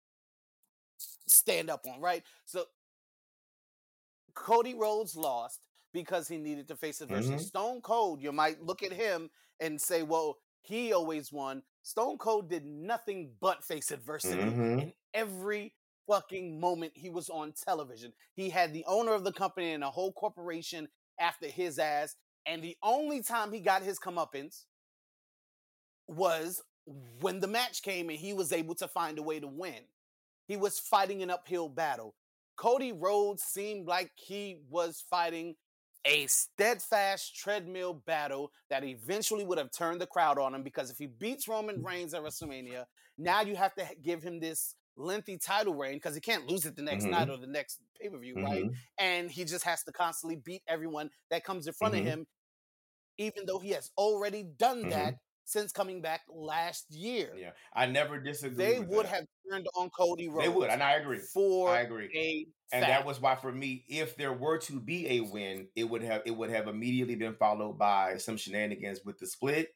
stand 1.26 1.70
up 1.70 1.87
on, 1.92 2.00
right? 2.00 2.23
So 2.44 2.66
Cody 4.35 4.75
Rhodes 4.75 5.16
lost 5.16 5.66
because 5.92 6.28
he 6.28 6.37
needed 6.38 6.68
to 6.68 6.76
face 6.76 7.00
adversity. 7.00 7.35
Mhm. 7.37 7.40
Stone 7.40 7.80
Cold, 7.82 8.23
you 8.23 8.30
might 8.30 8.62
look 8.62 8.82
at 8.82 8.92
him 8.92 9.30
and 9.58 9.80
say, 9.80 10.02
well, 10.04 10.38
he 10.68 10.92
always 10.92 11.32
won. 11.32 11.62
Stone 11.82 12.18
Cold 12.18 12.50
did 12.50 12.64
nothing 12.64 13.34
but 13.40 13.64
face 13.64 13.90
adversity 13.90 14.42
Mhm. 14.42 14.82
in 14.82 14.94
every 15.14 15.75
fucking 16.06 16.60
moment 16.60 16.92
he 16.96 17.10
was 17.10 17.28
on 17.30 17.52
television. 17.52 18.12
He 18.34 18.50
had 18.50 18.72
the 18.72 18.84
owner 18.87 19.12
of 19.12 19.25
the 19.25 19.32
company 19.32 19.72
and 19.72 19.82
a 19.82 19.90
whole 19.90 20.12
corporation 20.12 20.88
after 21.18 21.48
his 21.48 21.78
ass. 21.78 22.16
And 22.46 22.62
the 22.62 22.76
only 22.82 23.22
time 23.22 23.52
he 23.52 23.60
got 23.60 23.82
his 23.82 23.98
comeuppance 23.98 24.66
was 26.06 26.62
when 27.20 27.40
the 27.40 27.46
match 27.46 27.82
came 27.82 28.08
and 28.08 28.18
he 28.18 28.32
was 28.32 28.52
able 28.52 28.75
to 28.76 28.88
find 28.88 29.18
a 29.18 29.22
way 29.22 29.40
to 29.40 29.46
win. 29.48 29.84
He 30.46 30.56
was 30.56 30.78
fighting 30.78 31.22
an 31.22 31.30
uphill 31.30 31.68
battle. 31.68 32.14
Cody 32.56 32.92
Rhodes 32.92 33.42
seemed 33.42 33.87
like 33.87 34.10
he 34.16 34.62
was 34.68 35.00
fighting 35.10 35.56
a 36.04 36.26
steadfast 36.26 37.36
treadmill 37.36 37.94
battle 37.94 38.52
that 38.70 38.84
eventually 38.84 39.44
would 39.44 39.58
have 39.58 39.70
turned 39.70 40.00
the 40.00 40.06
crowd 40.06 40.38
on 40.38 40.54
him 40.54 40.62
because 40.62 40.90
if 40.90 40.98
he 40.98 41.06
beats 41.06 41.48
Roman 41.48 41.82
Reigns 41.82 42.14
at 42.14 42.22
WrestleMania, 42.22 42.84
now 43.18 43.40
you 43.42 43.56
have 43.56 43.74
to 43.74 43.86
give 44.02 44.22
him 44.22 44.40
this 44.40 44.74
lengthy 44.96 45.38
title 45.38 45.74
reign 45.74 45.94
because 45.94 46.14
he 46.14 46.20
can't 46.20 46.46
lose 46.48 46.66
it 46.66 46.76
the 46.76 46.82
next 46.82 47.04
Mhm. 47.04 47.10
night 47.10 47.28
or 47.28 47.36
the 47.36 47.46
next 47.46 47.80
pay 48.00 48.08
per 48.08 48.18
view, 48.18 48.40
right? 48.40 48.64
Mhm. 48.64 48.74
And 48.98 49.30
he 49.30 49.44
just 49.44 49.64
has 49.64 49.82
to 49.84 49.92
constantly 49.92 50.36
beat 50.36 50.62
everyone 50.66 51.10
that 51.30 51.44
comes 51.44 51.66
in 51.66 51.72
front 51.72 51.94
Mhm. 51.94 52.00
of 52.00 52.04
him, 52.04 52.26
even 53.18 53.46
though 53.46 53.58
he 53.58 53.70
has 53.70 53.90
already 53.96 54.42
done 54.42 54.88
that 54.88 55.14
since 55.48 55.72
coming 55.72 56.02
back 56.02 56.20
last 56.28 56.86
year. 56.90 57.32
Yeah, 57.34 57.50
I 57.74 57.86
never 57.86 58.20
disagree. 58.20 58.64
They 58.64 58.80
would 58.80 59.06
that. 59.06 59.14
have 59.14 59.24
turned 59.50 59.66
on 59.78 59.88
Cody 59.88 60.28
Rhodes. 60.28 60.46
They 60.46 60.52
would, 60.52 60.68
and 60.68 60.82
I 60.82 60.96
agree. 60.96 61.20
For 61.32 61.70
I 61.70 61.80
agree. 61.80 62.48
and 62.70 62.82
fact. 62.82 62.92
that 62.92 63.06
was 63.06 63.18
why 63.18 63.34
for 63.34 63.50
me 63.50 63.84
if 63.88 64.14
there 64.16 64.34
were 64.34 64.58
to 64.58 64.78
be 64.78 65.08
a 65.08 65.20
win 65.20 65.68
it 65.74 65.84
would 65.84 66.02
have 66.02 66.20
it 66.26 66.36
would 66.36 66.50
have 66.50 66.68
immediately 66.68 67.14
been 67.14 67.34
followed 67.34 67.78
by 67.78 68.18
some 68.18 68.36
shenanigans 68.36 69.00
with 69.06 69.18
the 69.18 69.26
split 69.26 69.68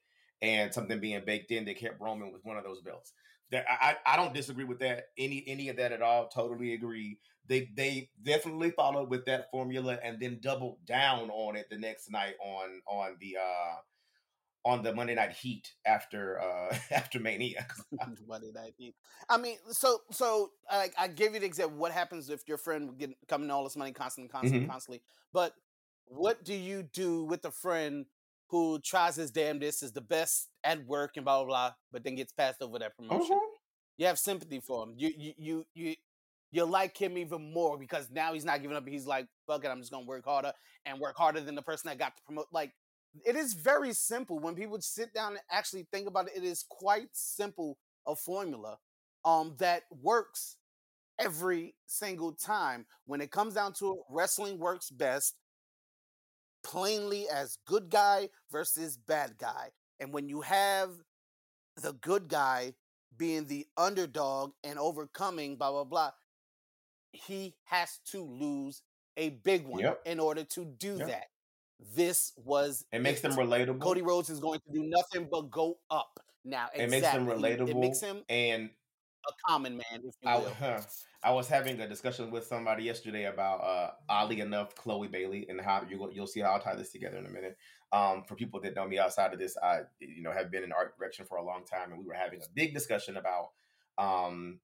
and 0.42 0.74
something 0.74 1.00
being 1.00 1.22
baked 1.24 1.50
in 1.50 1.64
that 1.64 1.78
kept 1.78 2.00
roman 2.00 2.32
with 2.32 2.44
one 2.44 2.58
of 2.58 2.64
those 2.64 2.82
belts 2.82 3.12
that 3.50 3.64
I, 3.66 3.96
I 4.06 4.14
I 4.14 4.16
don't 4.16 4.34
disagree 4.34 4.64
with 4.64 4.80
that 4.80 5.04
any 5.16 5.42
any 5.46 5.70
of 5.70 5.76
that 5.76 5.92
at 5.92 6.02
all 6.02 6.28
totally 6.28 6.74
agree 6.74 7.18
they 7.48 7.70
they 7.74 8.10
definitely 8.22 8.72
followed 8.72 9.08
with 9.08 9.24
that 9.24 9.50
formula 9.50 9.98
and 10.04 10.20
then 10.20 10.38
doubled 10.42 10.84
down 10.84 11.30
on 11.30 11.56
it 11.56 11.68
the 11.70 11.78
next 11.78 12.10
night 12.10 12.34
on 12.44 12.82
on 12.86 13.16
the 13.20 13.36
uh 13.40 13.76
on 14.64 14.82
the 14.82 14.94
monday 14.94 15.14
night 15.14 15.32
heat 15.32 15.72
after 15.84 16.40
uh 16.40 16.76
after 16.90 17.18
mania 17.18 17.66
Monday 18.26 18.50
Night 18.52 18.74
Heat. 18.78 18.94
I 19.28 19.36
mean, 19.36 19.58
so 19.70 19.98
so 20.10 20.50
like 20.70 20.94
I 20.98 21.08
give 21.08 21.34
you 21.34 21.40
the 21.40 21.46
example. 21.46 21.76
What 21.78 21.92
happens 21.92 22.30
if 22.30 22.42
your 22.48 22.56
friend 22.56 22.88
would 22.88 22.98
get 22.98 23.10
coming 23.28 23.50
all 23.50 23.64
this 23.64 23.76
money 23.76 23.92
constantly, 23.92 24.28
constantly, 24.30 24.66
Mhm. 24.66 24.70
constantly? 24.70 25.02
But 25.32 25.54
what 26.06 26.42
do 26.44 26.54
you 26.54 26.82
do 26.82 27.24
with 27.24 27.44
a 27.44 27.50
friend 27.50 28.06
who 28.48 28.78
tries 28.80 29.16
his 29.16 29.30
damnedest, 29.30 29.82
is 29.82 29.92
the 29.92 30.00
best 30.00 30.48
at 30.64 30.84
work, 30.86 31.12
and 31.16 31.24
blah 31.24 31.38
blah 31.38 31.46
blah, 31.46 31.72
but 31.92 32.02
then 32.04 32.14
gets 32.16 32.32
passed 32.32 32.62
over 32.62 32.78
that 32.78 32.96
promotion? 32.96 33.36
Mhm. 33.36 33.50
You 33.98 34.06
have 34.06 34.18
sympathy 34.18 34.60
for 34.60 34.84
him. 34.84 34.94
You 34.96 35.12
you 35.16 35.34
you 35.36 35.66
you 35.74 35.94
you 36.50 36.64
like 36.64 36.96
him 36.96 37.16
even 37.18 37.52
more 37.52 37.78
because 37.78 38.10
now 38.10 38.32
he's 38.34 38.44
not 38.44 38.62
giving 38.62 38.76
up. 38.76 38.86
He's 38.88 39.06
like, 39.06 39.26
fuck 39.46 39.64
it, 39.64 39.68
I'm 39.68 39.80
just 39.80 39.92
gonna 39.92 40.06
work 40.06 40.24
harder 40.24 40.52
and 40.86 40.98
work 41.00 41.16
harder 41.16 41.40
than 41.40 41.54
the 41.54 41.62
person 41.62 41.88
that 41.88 41.98
got 41.98 42.16
to 42.16 42.22
promote. 42.24 42.46
Like, 42.52 42.72
it 43.24 43.36
is 43.36 43.54
very 43.54 43.92
simple. 43.92 44.38
When 44.38 44.54
people 44.54 44.80
sit 44.80 45.12
down 45.14 45.32
and 45.32 45.40
actually 45.50 45.86
think 45.92 46.08
about 46.08 46.28
it, 46.28 46.36
it 46.36 46.44
is 46.44 46.64
quite 46.68 47.08
simple 47.12 47.78
a 48.06 48.16
formula 48.16 48.78
um 49.24 49.54
that 49.58 49.84
works 49.90 50.56
every 51.18 51.74
single 51.86 52.32
time. 52.32 52.86
When 53.06 53.20
it 53.20 53.30
comes 53.30 53.54
down 53.54 53.72
to 53.74 53.92
it, 53.92 53.98
wrestling 54.10 54.58
works 54.58 54.90
best 54.90 55.36
plainly 56.62 57.28
as 57.28 57.58
good 57.66 57.90
guy 57.90 58.28
versus 58.50 58.96
bad 58.96 59.36
guy. 59.38 59.70
And 60.00 60.12
when 60.12 60.28
you 60.28 60.40
have 60.42 60.90
the 61.76 61.92
good 61.94 62.28
guy 62.28 62.74
being 63.16 63.46
the 63.46 63.66
underdog 63.76 64.52
and 64.64 64.78
overcoming 64.78 65.56
blah 65.56 65.70
blah 65.70 65.84
blah, 65.84 66.10
he 67.12 67.54
has 67.64 67.98
to 68.06 68.22
lose 68.22 68.82
a 69.16 69.30
big 69.30 69.66
one 69.66 69.82
Yep. 69.82 70.02
in 70.04 70.20
order 70.20 70.44
to 70.44 70.64
do 70.64 70.98
Yep. 70.98 71.02
that. 71.02 71.26
This 71.94 72.32
was 72.36 72.84
it 72.92 73.02
makes 73.02 73.20
them 73.20 73.32
relatable. 73.32 73.80
Cody 73.80 74.02
Rhodes 74.02 74.30
is 74.30 74.40
going 74.40 74.60
to 74.60 74.72
do 74.72 74.84
nothing 74.84 75.28
but 75.30 75.50
go 75.50 75.78
up. 75.90 76.20
Now. 76.44 76.68
it 76.74 76.90
makes 76.90 77.10
them 77.10 77.26
relatable 77.26 77.68
It 77.68 77.76
makes 77.76 78.00
him 78.00 78.22
and 78.28 78.70
a 79.28 79.32
common 79.48 79.76
man, 79.76 80.02
I, 80.24 80.80
I 81.22 81.30
was 81.30 81.46
having 81.46 81.80
a 81.80 81.88
discussion 81.88 82.30
with 82.30 82.44
somebody 82.46 82.84
yesterday 82.84 83.26
about 83.26 83.58
uh 83.58 83.90
oddly 84.08 84.40
enough 84.40 84.74
Chloe 84.74 85.08
Bailey 85.08 85.46
and 85.48 85.60
how 85.60 85.84
you 85.88 86.10
you'll 86.12 86.26
see 86.26 86.40
how 86.40 86.52
I'll 86.52 86.60
tie 86.60 86.74
this 86.74 86.90
together 86.90 87.18
in 87.18 87.26
a 87.26 87.30
minute. 87.30 87.56
Um, 87.92 88.24
for 88.26 88.34
people 88.34 88.60
that 88.62 88.74
know 88.74 88.88
me 88.88 88.98
outside 88.98 89.32
of 89.32 89.38
this, 89.38 89.56
I 89.62 89.82
you 90.00 90.22
know 90.22 90.32
have 90.32 90.50
been 90.50 90.64
in 90.64 90.72
art 90.72 90.98
direction 90.98 91.26
for 91.26 91.38
a 91.38 91.44
long 91.44 91.64
time, 91.64 91.90
and 91.90 91.98
we 91.98 92.06
were 92.06 92.14
having 92.14 92.40
a 92.40 92.46
big 92.54 92.74
discussion 92.74 93.16
about 93.16 93.50
um 93.98 94.58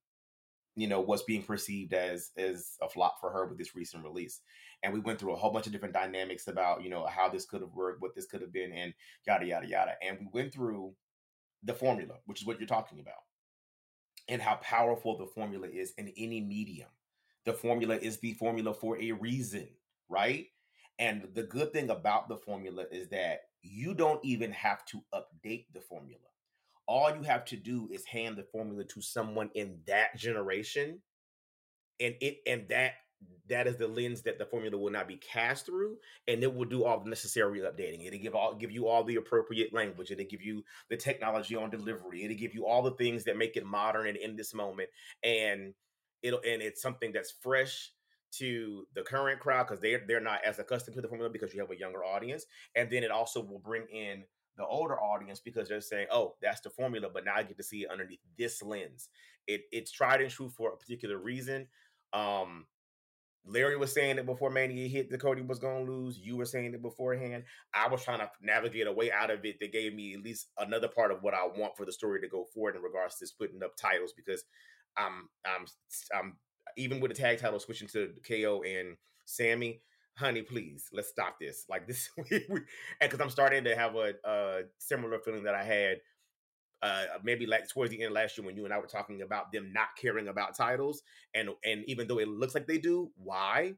you 0.75 0.87
know 0.87 1.00
what's 1.00 1.22
being 1.22 1.42
perceived 1.42 1.92
as 1.92 2.30
as 2.37 2.76
a 2.82 2.88
flop 2.88 3.20
for 3.20 3.30
her 3.30 3.46
with 3.46 3.58
this 3.58 3.75
recent 3.76 4.04
release 4.04 4.40
and 4.82 4.92
we 4.92 5.00
went 5.00 5.18
through 5.18 5.32
a 5.32 5.37
whole 5.37 5.52
bunch 5.52 5.66
of 5.66 5.73
different 5.73 5.94
dynamics 5.94 6.49
about 6.49 6.82
you 6.82 6.90
know 6.90 7.06
how 7.06 7.28
this 7.28 7.47
could 7.47 7.61
have 7.61 7.75
worked 7.75 8.00
what 8.00 8.14
this 8.14 8.26
could 8.26 8.40
have 8.40 8.52
been 8.52 8.73
and 8.73 8.94
yada 9.26 9.47
yada 9.47 9.66
yada 9.66 9.92
and 10.06 10.18
we 10.20 10.26
went 10.32 10.52
through 10.52 10.92
the 11.64 11.75
formula 11.75 12.14
which 12.26 12.40
is 12.40 12.47
what 12.47 12.58
you're 12.58 12.66
talking 12.66 13.00
about 13.00 13.23
and 14.28 14.42
how 14.42 14.56
powerful 14.56 15.16
the 15.16 15.26
formula 15.26 15.66
is 15.66 15.92
in 15.97 16.12
any 16.16 16.40
medium. 16.40 16.88
The 17.47 17.54
formula 17.54 17.97
is 17.97 18.18
the 18.18 18.35
formula 18.35 18.75
for 18.75 19.00
a 19.00 19.12
reason 19.12 19.68
right? 20.08 20.47
And 20.99 21.28
the 21.35 21.42
good 21.42 21.73
thing 21.73 21.90
about 21.90 22.28
the 22.28 22.37
formula 22.38 22.85
is 22.90 23.08
that 23.08 23.42
you 23.62 23.94
don't 23.94 24.25
even 24.25 24.52
have 24.52 24.85
to 24.87 25.02
update 25.14 25.66
the 25.73 25.80
formula. 25.80 26.20
All 26.87 27.14
you 27.14 27.23
have 27.23 27.44
to 27.47 27.56
do 27.56 27.88
is 27.92 28.04
hand 28.06 28.37
the 28.37 28.44
formula 28.44 28.85
to 28.85 29.02
someone 29.02 29.50
in 29.54 29.80
that 29.87 30.16
generation 30.16 31.00
and 32.00 32.14
it 32.20 32.38
and 32.47 32.68
that 32.68 32.92
that 33.48 33.66
is 33.66 33.76
the 33.76 33.88
lens 33.88 34.22
that 34.22 34.38
the 34.38 34.46
formula 34.46 34.76
will 34.76 34.90
not 34.90 35.08
be 35.08 35.16
cast 35.16 35.66
through 35.66 35.96
and 36.26 36.42
it 36.42 36.54
will 36.54 36.64
do 36.64 36.84
all 36.84 37.00
the 37.00 37.08
necessary 37.08 37.60
updating 37.60 38.06
it'll 38.06 38.18
give 38.18 38.34
all 38.34 38.54
give 38.54 38.70
you 38.70 38.87
all 38.87 39.02
the 39.04 39.16
appropriate 39.16 39.72
language 39.72 40.10
it'll 40.10 40.25
give 40.26 40.42
you 40.42 40.62
the 40.90 40.96
technology 40.96 41.56
on 41.56 41.70
delivery 41.70 42.25
it'll 42.25 42.37
give 42.37 42.54
you 42.54 42.66
all 42.66 42.82
the 42.82 42.92
things 42.92 43.25
that 43.25 43.37
make 43.37 43.56
it 43.56 43.64
modern 43.64 44.06
and 44.06 44.16
in 44.16 44.37
this 44.37 44.54
moment 44.54 44.88
and 45.25 45.75
it'll 46.22 46.40
and 46.40 46.62
it's 46.62 46.82
something 46.82 47.12
that's 47.12 47.32
fresh 47.42 47.90
to 48.30 48.87
the 48.94 49.02
current 49.02 49.40
crowd 49.40 49.66
because 49.66 49.80
they're 49.80 50.02
they're 50.06 50.20
not 50.20 50.40
as 50.44 50.58
accustomed 50.58 50.94
to 50.94 51.00
the 51.00 51.08
formula 51.08 51.30
because 51.30 51.54
you 51.54 51.60
have 51.60 51.70
a 51.70 51.78
younger 51.78 52.04
audience 52.04 52.44
and 52.76 52.90
then 52.90 53.02
it 53.02 53.10
also 53.10 53.42
will 53.42 53.58
bring 53.58 53.87
in 53.92 54.22
the 54.58 54.66
older 54.66 55.00
audience 55.00 55.40
because 55.40 55.68
they're 55.68 55.80
saying, 55.80 56.08
"Oh, 56.10 56.34
that's 56.42 56.60
the 56.60 56.68
formula," 56.68 57.08
but 57.08 57.25
now 57.25 57.37
I 57.37 57.44
get 57.44 57.56
to 57.56 57.62
see 57.62 57.82
it 57.82 57.90
underneath 57.90 58.20
this 58.37 58.60
lens. 58.60 59.08
It 59.46 59.62
it's 59.72 59.92
tried 59.92 60.20
and 60.20 60.30
true 60.30 60.50
for 60.50 60.72
a 60.72 60.76
particular 60.76 61.16
reason. 61.16 61.68
Um, 62.12 62.66
Larry 63.45 63.76
was 63.76 63.92
saying 63.92 64.18
it 64.18 64.26
before 64.26 64.50
Mania 64.50 64.88
hit 64.88 65.11
that 65.11 65.21
Cody 65.21 65.42
was 65.42 65.59
going 65.59 65.87
to 65.87 65.92
lose. 65.92 66.18
You 66.18 66.37
were 66.37 66.45
saying 66.45 66.75
it 66.75 66.83
beforehand. 66.83 67.45
I 67.73 67.88
was 67.88 68.04
trying 68.04 68.18
to 68.18 68.30
navigate 68.42 68.87
a 68.87 68.92
way 68.92 69.11
out 69.11 69.30
of 69.30 69.45
it 69.45 69.59
that 69.61 69.73
gave 69.73 69.95
me 69.95 70.14
at 70.14 70.23
least 70.23 70.49
another 70.59 70.88
part 70.88 71.11
of 71.11 71.23
what 71.23 71.35
I 71.35 71.47
want 71.47 71.76
for 71.76 71.87
the 71.87 71.92
story 71.92 72.21
to 72.21 72.28
go 72.28 72.45
forward 72.52 72.76
in 72.76 72.83
regards 72.83 73.16
to 73.18 73.26
splitting 73.26 73.62
up 73.62 73.76
titles 73.76 74.12
because 74.14 74.45
I'm 74.97 75.28
I'm 75.47 75.66
I'm 76.14 76.37
even 76.76 77.00
with 77.00 77.11
the 77.11 77.16
tag 77.16 77.38
title 77.38 77.59
switching 77.59 77.88
to 77.88 78.11
KO 78.26 78.62
and 78.62 78.97
Sami 79.25 79.80
honey, 80.18 80.42
please, 80.42 80.88
let's 80.92 81.09
stop 81.09 81.38
this. 81.40 81.64
Like 81.68 81.87
this, 81.87 82.11
and 82.18 82.64
because 83.00 83.21
I'm 83.21 83.30
starting 83.30 83.64
to 83.64 83.76
have 83.76 83.95
a, 83.95 84.14
a 84.25 84.61
similar 84.78 85.18
feeling 85.21 85.45
that 85.45 85.54
I 85.54 85.64
had 85.64 85.99
uh 86.82 87.04
maybe 87.23 87.47
like 87.47 87.68
towards 87.68 87.90
the 87.90 88.00
end 88.00 88.08
of 88.08 88.12
last 88.12 88.37
year 88.37 88.47
when 88.47 88.56
you 88.56 88.64
and 88.64 88.75
I 88.75 88.78
were 88.78 88.87
talking 88.87 89.23
about 89.23 89.52
them 89.52 89.73
not 89.73 89.88
caring 90.00 90.28
about 90.28 90.56
titles, 90.56 91.02
and 91.35 91.50
and 91.64 91.85
even 91.87 92.06
though 92.06 92.18
it 92.18 92.28
looks 92.28 92.54
like 92.54 92.66
they 92.66 92.78
do, 92.78 93.11
why? 93.16 93.75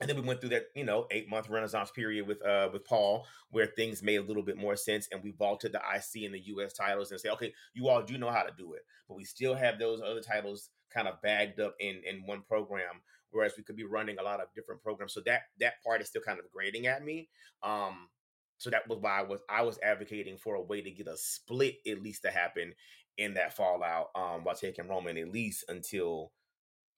And 0.00 0.08
then 0.10 0.16
we 0.16 0.26
went 0.26 0.40
through 0.40 0.50
that, 0.50 0.64
you 0.74 0.84
know, 0.84 1.06
eight 1.12 1.28
month 1.28 1.48
renaissance 1.48 1.90
period 1.90 2.26
with 2.26 2.44
uh 2.44 2.68
with 2.72 2.84
Paul, 2.84 3.26
where 3.50 3.66
things 3.66 4.02
made 4.02 4.16
a 4.16 4.22
little 4.22 4.42
bit 4.42 4.56
more 4.56 4.76
sense, 4.76 5.08
and 5.12 5.22
we 5.22 5.32
vaulted 5.32 5.72
the 5.72 5.78
IC 5.78 6.24
and 6.24 6.34
the 6.34 6.42
US 6.46 6.72
titles 6.72 7.10
and 7.10 7.20
say, 7.20 7.30
okay, 7.30 7.52
you 7.74 7.88
all 7.88 8.02
do 8.02 8.18
know 8.18 8.30
how 8.30 8.42
to 8.42 8.52
do 8.56 8.74
it, 8.74 8.82
but 9.08 9.16
we 9.16 9.24
still 9.24 9.54
have 9.54 9.78
those 9.78 10.00
other 10.00 10.20
titles 10.20 10.70
kind 10.92 11.08
of 11.08 11.20
bagged 11.22 11.60
up 11.60 11.74
in 11.80 12.00
in 12.04 12.26
one 12.26 12.42
program 12.42 13.02
whereas 13.34 13.54
we 13.56 13.64
could 13.64 13.76
be 13.76 13.84
running 13.84 14.16
a 14.18 14.22
lot 14.22 14.40
of 14.40 14.46
different 14.54 14.80
programs. 14.80 15.12
So 15.12 15.20
that 15.26 15.42
that 15.60 15.82
part 15.84 16.00
is 16.00 16.08
still 16.08 16.22
kind 16.22 16.38
of 16.38 16.50
grating 16.50 16.86
at 16.86 17.04
me. 17.04 17.28
Um, 17.62 18.08
So 18.58 18.70
that 18.70 18.88
was 18.88 18.98
why 19.00 19.18
I 19.20 19.22
was 19.22 19.40
I 19.48 19.62
was 19.62 19.78
advocating 19.82 20.36
for 20.38 20.54
a 20.54 20.62
way 20.62 20.80
to 20.82 20.90
get 20.90 21.06
a 21.08 21.16
split 21.16 21.76
at 21.86 22.02
least 22.02 22.22
to 22.22 22.30
happen 22.30 22.74
in 23.18 23.34
that 23.34 23.54
fallout, 23.56 24.10
um, 24.14 24.44
while 24.44 24.54
taking 24.54 24.88
Roman 24.88 25.18
at 25.18 25.32
least 25.32 25.64
until 25.68 26.32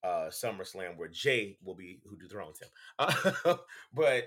uh 0.03 0.29
SummerSlam 0.29 0.97
where 0.97 1.07
Jey 1.09 1.57
will 1.63 1.75
be 1.75 1.99
who 2.07 2.15
dethrones 2.17 2.59
him. 2.59 2.69
Uh, 2.99 3.55
but 3.93 4.25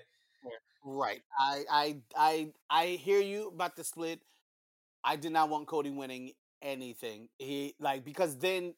Right. 0.85 1.23
I 1.39 1.65
I 1.71 1.97
I 2.17 2.53
I 2.71 2.87
hear 2.89 3.21
you 3.21 3.49
about 3.49 3.77
the 3.77 3.85
split. 3.85 4.21
I 5.05 5.17
did 5.17 5.33
not 5.33 5.49
want 5.49 5.67
Cody 5.69 5.91
winning 5.91 6.33
anything. 6.63 7.29
He 7.39 7.75
like 7.81 8.05
because 8.05 8.39
then 8.39 8.75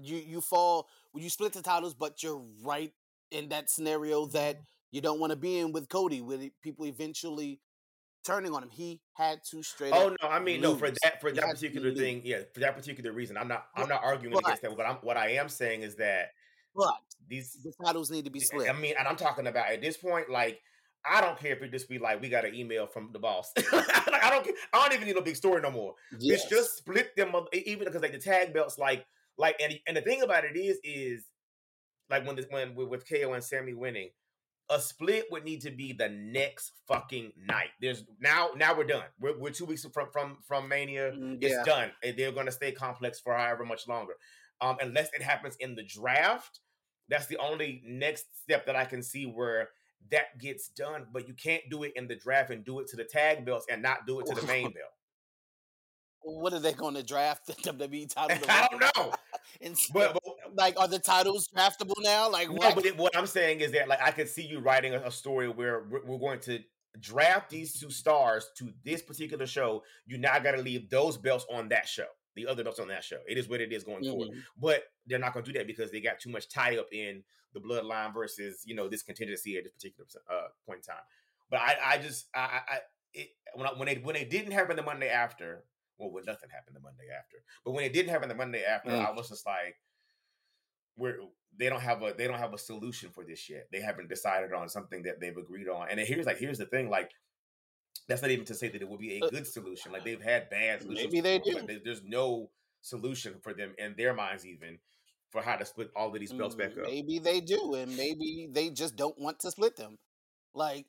you 0.00 0.16
you 0.16 0.40
fall 0.40 0.88
when 1.12 1.24
you 1.24 1.30
split 1.30 1.52
the 1.52 1.62
titles, 1.62 1.94
but 1.94 2.22
you're 2.22 2.42
right 2.62 2.92
in 3.30 3.48
that 3.50 3.70
scenario 3.70 4.26
that 4.26 4.58
you 4.90 5.00
don't 5.00 5.20
want 5.20 5.30
to 5.30 5.36
be 5.36 5.58
in 5.58 5.72
with 5.72 5.88
Cody, 5.88 6.20
with 6.20 6.42
it- 6.42 6.52
people 6.62 6.86
eventually 6.86 7.60
turning 8.26 8.52
on 8.52 8.62
him. 8.62 8.70
He 8.70 9.00
had 9.14 9.38
to 9.50 9.62
straight 9.62 9.92
Oh 9.94 10.14
no, 10.22 10.28
I 10.28 10.40
mean 10.40 10.60
no 10.60 10.74
for 10.76 10.90
that 10.90 11.20
for 11.20 11.28
He 11.30 11.36
that 11.36 11.48
particular 11.48 11.90
lose. 11.90 11.98
thing, 11.98 12.22
yeah, 12.24 12.40
for 12.52 12.60
that 12.60 12.76
particular 12.76 13.12
reason. 13.12 13.36
I'm 13.36 13.48
not 13.48 13.66
I'm 13.74 13.88
not 13.88 14.02
arguing 14.04 14.34
but- 14.34 14.44
against 14.44 14.62
that. 14.62 14.76
But 14.76 14.86
I'm 14.86 14.96
what 14.96 15.16
I 15.16 15.30
am 15.30 15.48
saying 15.48 15.82
is 15.82 15.96
that 15.96 16.30
But 16.74 16.94
these 17.28 17.52
the 17.64 17.72
titles 17.84 18.10
need 18.10 18.24
to 18.24 18.30
be 18.30 18.40
split. 18.40 18.68
I 18.68 18.72
mean, 18.72 18.94
and 18.98 19.06
I'm 19.08 19.16
talking 19.16 19.46
about 19.46 19.70
at 19.70 19.80
this 19.80 19.96
point, 19.96 20.28
like 20.30 20.60
I 21.08 21.20
don't 21.20 21.38
care 21.38 21.52
if 21.52 21.62
it 21.62 21.70
just 21.70 21.88
be 21.88 21.98
like 21.98 22.20
we 22.20 22.28
got 22.28 22.44
an 22.44 22.54
email 22.54 22.86
from 22.86 23.10
the 23.12 23.18
boss. 23.18 23.52
like 23.72 24.24
I 24.24 24.30
don't 24.30 24.44
care. 24.44 24.54
I 24.72 24.82
don't 24.82 24.94
even 24.94 25.06
need 25.06 25.16
a 25.16 25.22
big 25.22 25.36
story 25.36 25.62
no 25.62 25.70
more. 25.70 25.94
Yes. 26.18 26.40
It's 26.42 26.50
just 26.50 26.76
split 26.78 27.14
them 27.16 27.34
up, 27.34 27.48
even 27.54 27.84
because 27.84 28.02
like 28.02 28.12
the 28.12 28.18
tag 28.18 28.52
belts, 28.52 28.76
like 28.78 29.06
like 29.38 29.56
and 29.60 29.74
and 29.86 29.96
the 29.96 30.00
thing 30.02 30.22
about 30.22 30.44
it 30.44 30.56
is 30.56 30.78
is 30.82 31.24
like 32.10 32.26
when 32.26 32.36
this 32.36 32.46
when 32.50 32.74
with 32.74 33.08
KO 33.08 33.32
and 33.34 33.44
Sami 33.44 33.72
winning, 33.74 34.10
a 34.68 34.80
split 34.80 35.26
would 35.30 35.44
need 35.44 35.60
to 35.62 35.70
be 35.70 35.92
the 35.92 36.08
next 36.08 36.72
fucking 36.88 37.32
night. 37.36 37.68
There's 37.80 38.04
now 38.20 38.50
now 38.56 38.76
we're 38.76 38.84
done. 38.84 39.04
We're, 39.20 39.38
we're 39.38 39.50
two 39.50 39.64
weeks 39.64 39.84
from 39.84 40.08
from 40.12 40.38
from 40.46 40.68
Mania. 40.68 41.12
Mm, 41.12 41.38
It's 41.40 41.64
done. 41.64 41.90
They're 42.02 42.32
gonna 42.32 42.50
stay 42.50 42.72
complex 42.72 43.20
for 43.20 43.34
however 43.34 43.64
much 43.64 43.86
longer. 43.86 44.14
Um, 44.60 44.76
unless 44.80 45.08
it 45.14 45.22
happens 45.22 45.56
in 45.60 45.74
the 45.74 45.84
draft. 45.84 46.60
That's 47.08 47.26
the 47.26 47.36
only 47.38 47.82
next 47.86 48.24
step 48.42 48.66
that 48.66 48.74
I 48.74 48.84
can 48.84 49.00
see 49.00 49.26
where 49.26 49.68
that 50.10 50.38
gets 50.40 50.68
done. 50.70 51.06
But 51.12 51.28
you 51.28 51.34
can't 51.34 51.62
do 51.70 51.84
it 51.84 51.92
in 51.94 52.08
the 52.08 52.16
draft 52.16 52.50
and 52.50 52.64
do 52.64 52.80
it 52.80 52.88
to 52.88 52.96
the 52.96 53.04
tag 53.04 53.44
belts 53.44 53.66
and 53.70 53.80
not 53.80 54.06
do 54.08 54.18
it 54.18 54.26
to 54.26 54.34
the 54.34 54.44
main 54.46 54.64
belt. 54.72 54.90
What 56.22 56.52
are 56.52 56.58
they 56.58 56.72
going 56.72 56.94
to 56.94 57.04
draft 57.04 57.46
the 57.46 57.52
WWE 57.52 58.12
title? 58.12 58.38
I 58.48 58.66
don't 58.68 58.80
know. 58.80 59.12
And 59.60 59.76
But, 59.92 60.14
but 60.14 60.22
like, 60.54 60.78
are 60.78 60.88
the 60.88 60.98
titles 60.98 61.48
draftable 61.54 61.94
now? 62.00 62.30
Like, 62.30 62.48
No, 62.48 62.54
what? 62.54 62.74
but 62.74 62.84
it, 62.86 62.96
what 62.96 63.16
I'm 63.16 63.26
saying 63.26 63.60
is 63.60 63.72
that 63.72 63.88
like 63.88 64.00
I 64.02 64.10
could 64.10 64.28
see 64.28 64.42
you 64.46 64.60
writing 64.60 64.94
a, 64.94 65.00
a 65.00 65.10
story 65.10 65.48
where 65.48 65.84
we're, 65.90 66.04
we're 66.04 66.18
going 66.18 66.40
to 66.40 66.60
draft 67.00 67.50
these 67.50 67.78
two 67.78 67.90
stars 67.90 68.50
to 68.56 68.72
this 68.84 69.02
particular 69.02 69.46
show. 69.46 69.82
You 70.06 70.18
now 70.18 70.38
got 70.38 70.52
to 70.52 70.62
leave 70.62 70.88
those 70.90 71.16
belts 71.18 71.44
on 71.52 71.68
that 71.68 71.86
show, 71.88 72.06
the 72.34 72.46
other 72.46 72.64
belts 72.64 72.78
on 72.80 72.88
that 72.88 73.04
show. 73.04 73.18
It 73.28 73.36
is 73.38 73.48
what 73.48 73.60
it 73.60 73.72
is 73.72 73.84
going 73.84 74.04
forward. 74.04 74.30
Mhm. 74.30 74.42
But 74.58 74.84
they're 75.06 75.18
not 75.18 75.32
going 75.34 75.44
to 75.44 75.52
do 75.52 75.58
that 75.58 75.66
because 75.66 75.90
they 75.90 76.00
got 76.00 76.20
too 76.20 76.30
much 76.30 76.48
tie 76.48 76.78
up 76.78 76.88
in 76.92 77.22
the 77.52 77.60
bloodline 77.60 78.12
versus 78.14 78.62
you 78.66 78.74
know 78.74 78.88
this 78.88 79.02
contingency 79.02 79.56
at 79.56 79.64
this 79.64 79.72
particular 79.72 80.06
uh, 80.30 80.48
point 80.66 80.78
in 80.78 80.82
time. 80.94 81.02
But 81.50 81.60
I, 81.60 81.76
I 81.84 81.98
just 81.98 82.26
I, 82.34 82.40
I 82.40 82.60
I- 82.74 82.80
it, 83.14 83.28
when 83.54 83.66
I, 83.66 83.70
when 83.72 83.86
they 83.86 83.94
when 83.94 84.14
they 84.14 84.24
didn't 84.26 84.52
happen 84.52 84.76
the 84.76 84.82
Monday 84.82 85.08
after, 85.08 85.64
well, 85.98 86.10
when 86.10 86.24
nothing 86.24 86.50
happened 86.50 86.76
the 86.76 86.80
Monday 86.80 87.08
after, 87.16 87.38
but 87.64 87.72
when 87.72 87.84
it 87.84 87.92
didn't 87.92 88.10
happen 88.10 88.28
the 88.28 88.34
Monday 88.34 88.64
after, 88.64 88.90
Mm. 88.90 89.06
I 89.06 89.10
was 89.12 89.28
just 89.28 89.46
like, 89.46 89.76
we're 90.96 91.18
they 91.58 91.68
don't 91.68 91.80
have 91.80 92.02
a 92.02 92.12
they 92.16 92.26
don't 92.26 92.38
have 92.38 92.54
a 92.54 92.58
solution 92.58 93.10
for 93.10 93.24
this 93.24 93.48
yet. 93.48 93.68
They 93.72 93.80
haven't 93.80 94.08
decided 94.08 94.52
on 94.52 94.68
something 94.68 95.02
that 95.04 95.20
they've 95.20 95.36
agreed 95.36 95.68
on. 95.68 95.88
And 95.90 96.00
here's 96.00 96.26
like 96.26 96.38
here's 96.38 96.58
the 96.58 96.66
thing, 96.66 96.88
like 96.90 97.10
that's 98.08 98.22
not 98.22 98.30
even 98.30 98.44
to 98.46 98.54
say 98.54 98.68
that 98.68 98.80
it 98.82 98.88
will 98.88 98.98
be 98.98 99.18
a 99.20 99.24
Uh, 99.26 99.30
good 99.30 99.46
solution. 99.46 99.92
Like 99.92 100.04
they've 100.04 100.20
had 100.22 100.48
bad 100.50 100.82
solutions. 100.82 101.12
Maybe 101.12 101.20
they 101.20 101.38
do. 101.38 101.60
there- 101.66 101.80
there's 101.84 102.02
no 102.02 102.50
solution 102.82 103.40
for 103.40 103.52
them 103.52 103.74
in 103.78 103.94
their 103.96 104.14
minds 104.14 104.46
even 104.46 104.78
for 105.30 105.42
how 105.42 105.56
to 105.56 105.64
split 105.64 105.90
all 105.96 106.14
of 106.14 106.20
these 106.20 106.32
belts 106.32 106.54
back 106.54 106.72
Mm, 106.72 106.78
up. 106.82 106.86
Maybe 106.86 107.18
they 107.18 107.40
do, 107.40 107.74
and 107.74 107.94
maybe 107.96 108.46
they 108.50 108.70
just 108.70 108.96
don't 108.96 109.18
want 109.18 109.40
to 109.40 109.50
split 109.50 109.76
them. 109.76 109.98
Like 110.56 110.86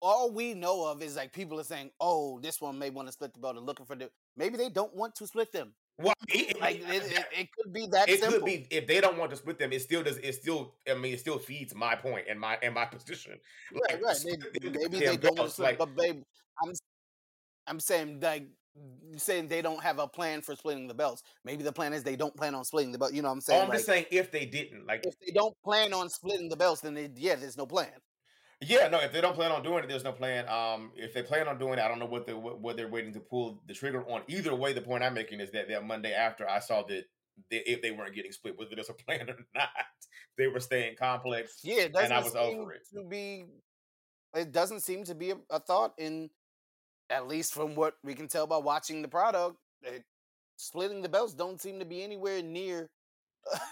all 0.00 0.32
we 0.32 0.54
know 0.54 0.84
of 0.90 1.02
is 1.02 1.14
like 1.14 1.32
people 1.32 1.60
are 1.60 1.64
saying, 1.64 1.92
"Oh, 2.00 2.40
this 2.40 2.60
one 2.60 2.78
may 2.80 2.90
want 2.90 3.06
to 3.06 3.12
split 3.12 3.32
the 3.32 3.38
belt 3.38 3.56
and 3.56 3.64
looking 3.64 3.86
for 3.86 3.94
the." 3.94 4.10
Maybe 4.36 4.56
they 4.56 4.68
don't 4.70 4.92
want 4.94 5.14
to 5.16 5.26
split 5.28 5.52
them. 5.52 5.72
Well, 5.98 6.14
it, 6.28 6.60
Like 6.60 6.80
it, 6.80 7.04
it, 7.04 7.26
it 7.38 7.48
could 7.56 7.72
be 7.72 7.86
that 7.92 8.08
it 8.08 8.18
simple. 8.18 8.40
could 8.40 8.44
be 8.44 8.66
if 8.70 8.88
they 8.88 9.00
don't 9.00 9.18
want 9.18 9.30
to 9.30 9.36
split 9.36 9.60
them, 9.60 9.72
it 9.72 9.82
still 9.82 10.02
does. 10.02 10.18
It 10.18 10.32
still, 10.32 10.74
I 10.90 10.94
mean, 10.94 11.14
it 11.14 11.20
still 11.20 11.38
feeds 11.38 11.76
my 11.76 11.94
point 11.94 12.26
and 12.28 12.40
my 12.40 12.58
and 12.60 12.74
my 12.74 12.84
position. 12.96 13.38
right, 13.72 13.92
Like, 13.92 14.04
right. 14.04 14.16
split 14.16 14.40
They, 14.60 14.68
maybe 14.70 14.98
they 14.98 15.16
don't 15.16 15.38
want 15.38 15.50
to 15.50 15.54
split, 15.54 15.68
like- 15.68 15.78
but 15.78 15.94
babe, 15.96 16.22
I'm 16.60 16.72
I'm 17.68 17.78
saying 17.78 18.18
like 18.20 18.48
saying 19.16 19.46
they 19.46 19.62
don't 19.62 19.80
have 19.80 20.00
a 20.00 20.08
plan 20.08 20.42
for 20.42 20.56
splitting 20.56 20.88
the 20.88 20.94
belts. 20.94 21.22
Maybe 21.44 21.62
the 21.62 21.72
plan 21.72 21.92
is 21.92 22.02
they 22.02 22.16
don't 22.16 22.34
plan 22.36 22.56
on 22.56 22.64
splitting 22.64 22.90
the 22.90 22.98
belt. 22.98 23.12
You 23.12 23.22
know 23.22 23.28
what 23.28 23.34
I'm 23.34 23.38
Oh, 23.38 23.42
saying? 23.42 23.62
I'm 23.62 23.68
Like, 23.68 23.76
just 23.78 23.86
saying 23.86 24.06
if 24.10 24.32
they 24.32 24.44
didn't, 24.46 24.86
like, 24.86 25.06
if 25.06 25.14
they 25.20 25.30
don't 25.32 25.54
plan 25.62 25.92
on 25.92 26.08
splitting 26.08 26.48
the 26.48 26.56
belts, 26.56 26.80
then 26.80 26.94
they, 26.94 27.10
yeah, 27.14 27.36
there's 27.36 27.56
no 27.56 27.66
plan. 27.66 27.90
Yeah, 28.62 28.88
no, 28.88 28.98
if 29.00 29.12
they 29.12 29.20
don't 29.20 29.34
plan 29.34 29.50
on 29.50 29.62
doing 29.62 29.84
it, 29.84 29.88
there's 29.88 30.04
no 30.04 30.12
plan. 30.12 30.48
Um, 30.48 30.92
if 30.94 31.12
they 31.12 31.22
plan 31.22 31.48
on 31.48 31.58
doing 31.58 31.74
it, 31.74 31.80
I 31.80 31.88
don't 31.88 31.98
know 31.98 32.06
what 32.06 32.26
they 32.26 32.34
what, 32.34 32.60
what 32.60 32.76
they're 32.76 32.88
waiting 32.88 33.12
to 33.14 33.20
pull 33.20 33.60
the 33.66 33.74
trigger 33.74 34.04
on. 34.08 34.22
Either 34.28 34.54
way, 34.54 34.72
the 34.72 34.80
point 34.80 35.02
I'm 35.02 35.14
making 35.14 35.40
is 35.40 35.50
that 35.52 35.68
that 35.68 35.84
Monday 35.84 36.12
after 36.12 36.48
I 36.48 36.60
saw 36.60 36.82
that 36.84 37.04
they, 37.50 37.58
if 37.58 37.82
they 37.82 37.90
weren't 37.90 38.14
getting 38.14 38.32
split, 38.32 38.58
whether 38.58 38.74
there's 38.74 38.88
a 38.90 38.94
plan 39.06 39.28
or 39.28 39.36
not, 39.54 39.68
they 40.38 40.46
were 40.46 40.60
staying 40.60 40.96
complex. 40.96 41.60
Yeah, 41.62 41.82
it 41.82 41.96
and 41.96 42.12
I 42.12 42.22
was 42.22 42.34
over 42.34 42.72
it. 42.72 42.82
to 42.94 43.04
be. 43.08 43.46
It 44.34 44.52
doesn't 44.52 44.80
seem 44.80 45.04
to 45.04 45.14
be 45.14 45.32
a, 45.32 45.36
a 45.50 45.60
thought 45.60 45.92
in, 45.98 46.30
at 47.10 47.28
least 47.28 47.52
from 47.52 47.74
what 47.74 47.94
we 48.02 48.14
can 48.14 48.28
tell 48.28 48.46
by 48.46 48.56
watching 48.56 49.02
the 49.02 49.08
product. 49.08 49.56
It, 49.82 50.04
splitting 50.56 51.02
the 51.02 51.08
belts 51.08 51.34
don't 51.34 51.60
seem 51.60 51.78
to 51.80 51.84
be 51.84 52.02
anywhere 52.02 52.42
near. 52.42 52.88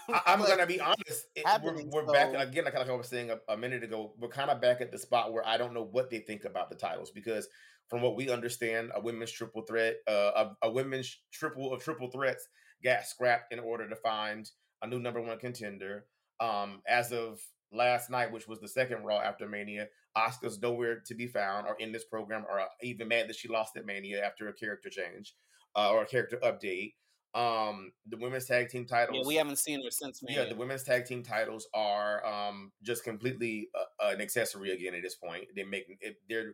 I, 0.09 0.21
I'm 0.27 0.39
gonna 0.39 0.65
be 0.65 0.79
honest. 0.79 1.25
it- 1.35 1.43
we're 1.63 1.73
we're 1.91 2.05
back 2.13 2.33
again, 2.35 2.65
like, 2.65 2.73
like 2.75 2.89
I 2.89 2.93
was 2.93 3.07
saying 3.07 3.31
a, 3.31 3.39
a 3.49 3.57
minute 3.57 3.83
ago. 3.83 4.13
We're 4.19 4.29
kind 4.29 4.49
of 4.49 4.61
back 4.61 4.81
at 4.81 4.91
the 4.91 4.97
spot 4.97 5.33
where 5.33 5.45
I 5.47 5.57
don't 5.57 5.73
know 5.73 5.83
what 5.91 6.09
they 6.09 6.19
think 6.19 6.45
about 6.45 6.69
the 6.69 6.75
titles 6.75 7.11
because, 7.11 7.47
from 7.89 8.01
what 8.01 8.15
we 8.15 8.29
understand, 8.29 8.91
a 8.95 9.01
women's 9.01 9.31
triple 9.31 9.61
threat, 9.63 9.95
uh, 10.07 10.45
a, 10.63 10.67
a 10.67 10.71
women's 10.71 11.21
triple 11.31 11.73
of 11.73 11.83
triple 11.83 12.09
threats 12.11 12.47
got 12.83 13.05
scrapped 13.05 13.53
in 13.53 13.59
order 13.59 13.87
to 13.87 13.95
find 13.95 14.49
a 14.81 14.87
new 14.87 14.99
number 14.99 15.21
one 15.21 15.37
contender. 15.37 16.05
Um, 16.39 16.81
as 16.87 17.11
of 17.11 17.39
last 17.71 18.09
night, 18.09 18.31
which 18.31 18.47
was 18.47 18.59
the 18.59 18.67
second 18.67 19.03
Raw 19.03 19.19
after 19.19 19.47
Mania, 19.47 19.87
Asuka's 20.17 20.59
nowhere 20.61 21.01
to 21.05 21.15
be 21.15 21.27
found 21.27 21.67
or 21.67 21.75
in 21.79 21.91
this 21.91 22.03
program, 22.05 22.43
or 22.49 22.61
even 22.81 23.07
mad 23.07 23.29
that 23.29 23.35
she 23.35 23.47
lost 23.47 23.77
at 23.77 23.85
Mania 23.85 24.25
after 24.25 24.47
a 24.49 24.53
character 24.53 24.89
change 24.89 25.35
uh, 25.75 25.91
or 25.91 26.01
a 26.03 26.07
character 26.07 26.39
update. 26.43 26.93
Um, 27.33 27.93
the 28.07 28.17
women's 28.17 28.45
tag 28.45 28.69
team 28.69 28.85
titles. 28.85 29.19
yeah, 29.21 29.27
we 29.27 29.35
haven't 29.35 29.57
seen 29.57 29.81
her 29.83 29.91
since. 29.91 30.21
Yeah, 30.27 30.45
the 30.45 30.55
women's 30.55 30.83
tag 30.83 31.05
team 31.05 31.23
titles 31.23 31.67
are 31.73 32.25
um 32.25 32.71
just 32.83 33.03
completely 33.03 33.69
uh, 33.73 34.09
an 34.13 34.21
accessory 34.21 34.71
again 34.71 34.93
at 34.95 35.01
this 35.01 35.15
point. 35.15 35.45
They 35.55 35.63
make 35.63 35.85
it, 36.01 36.17
they're 36.27 36.53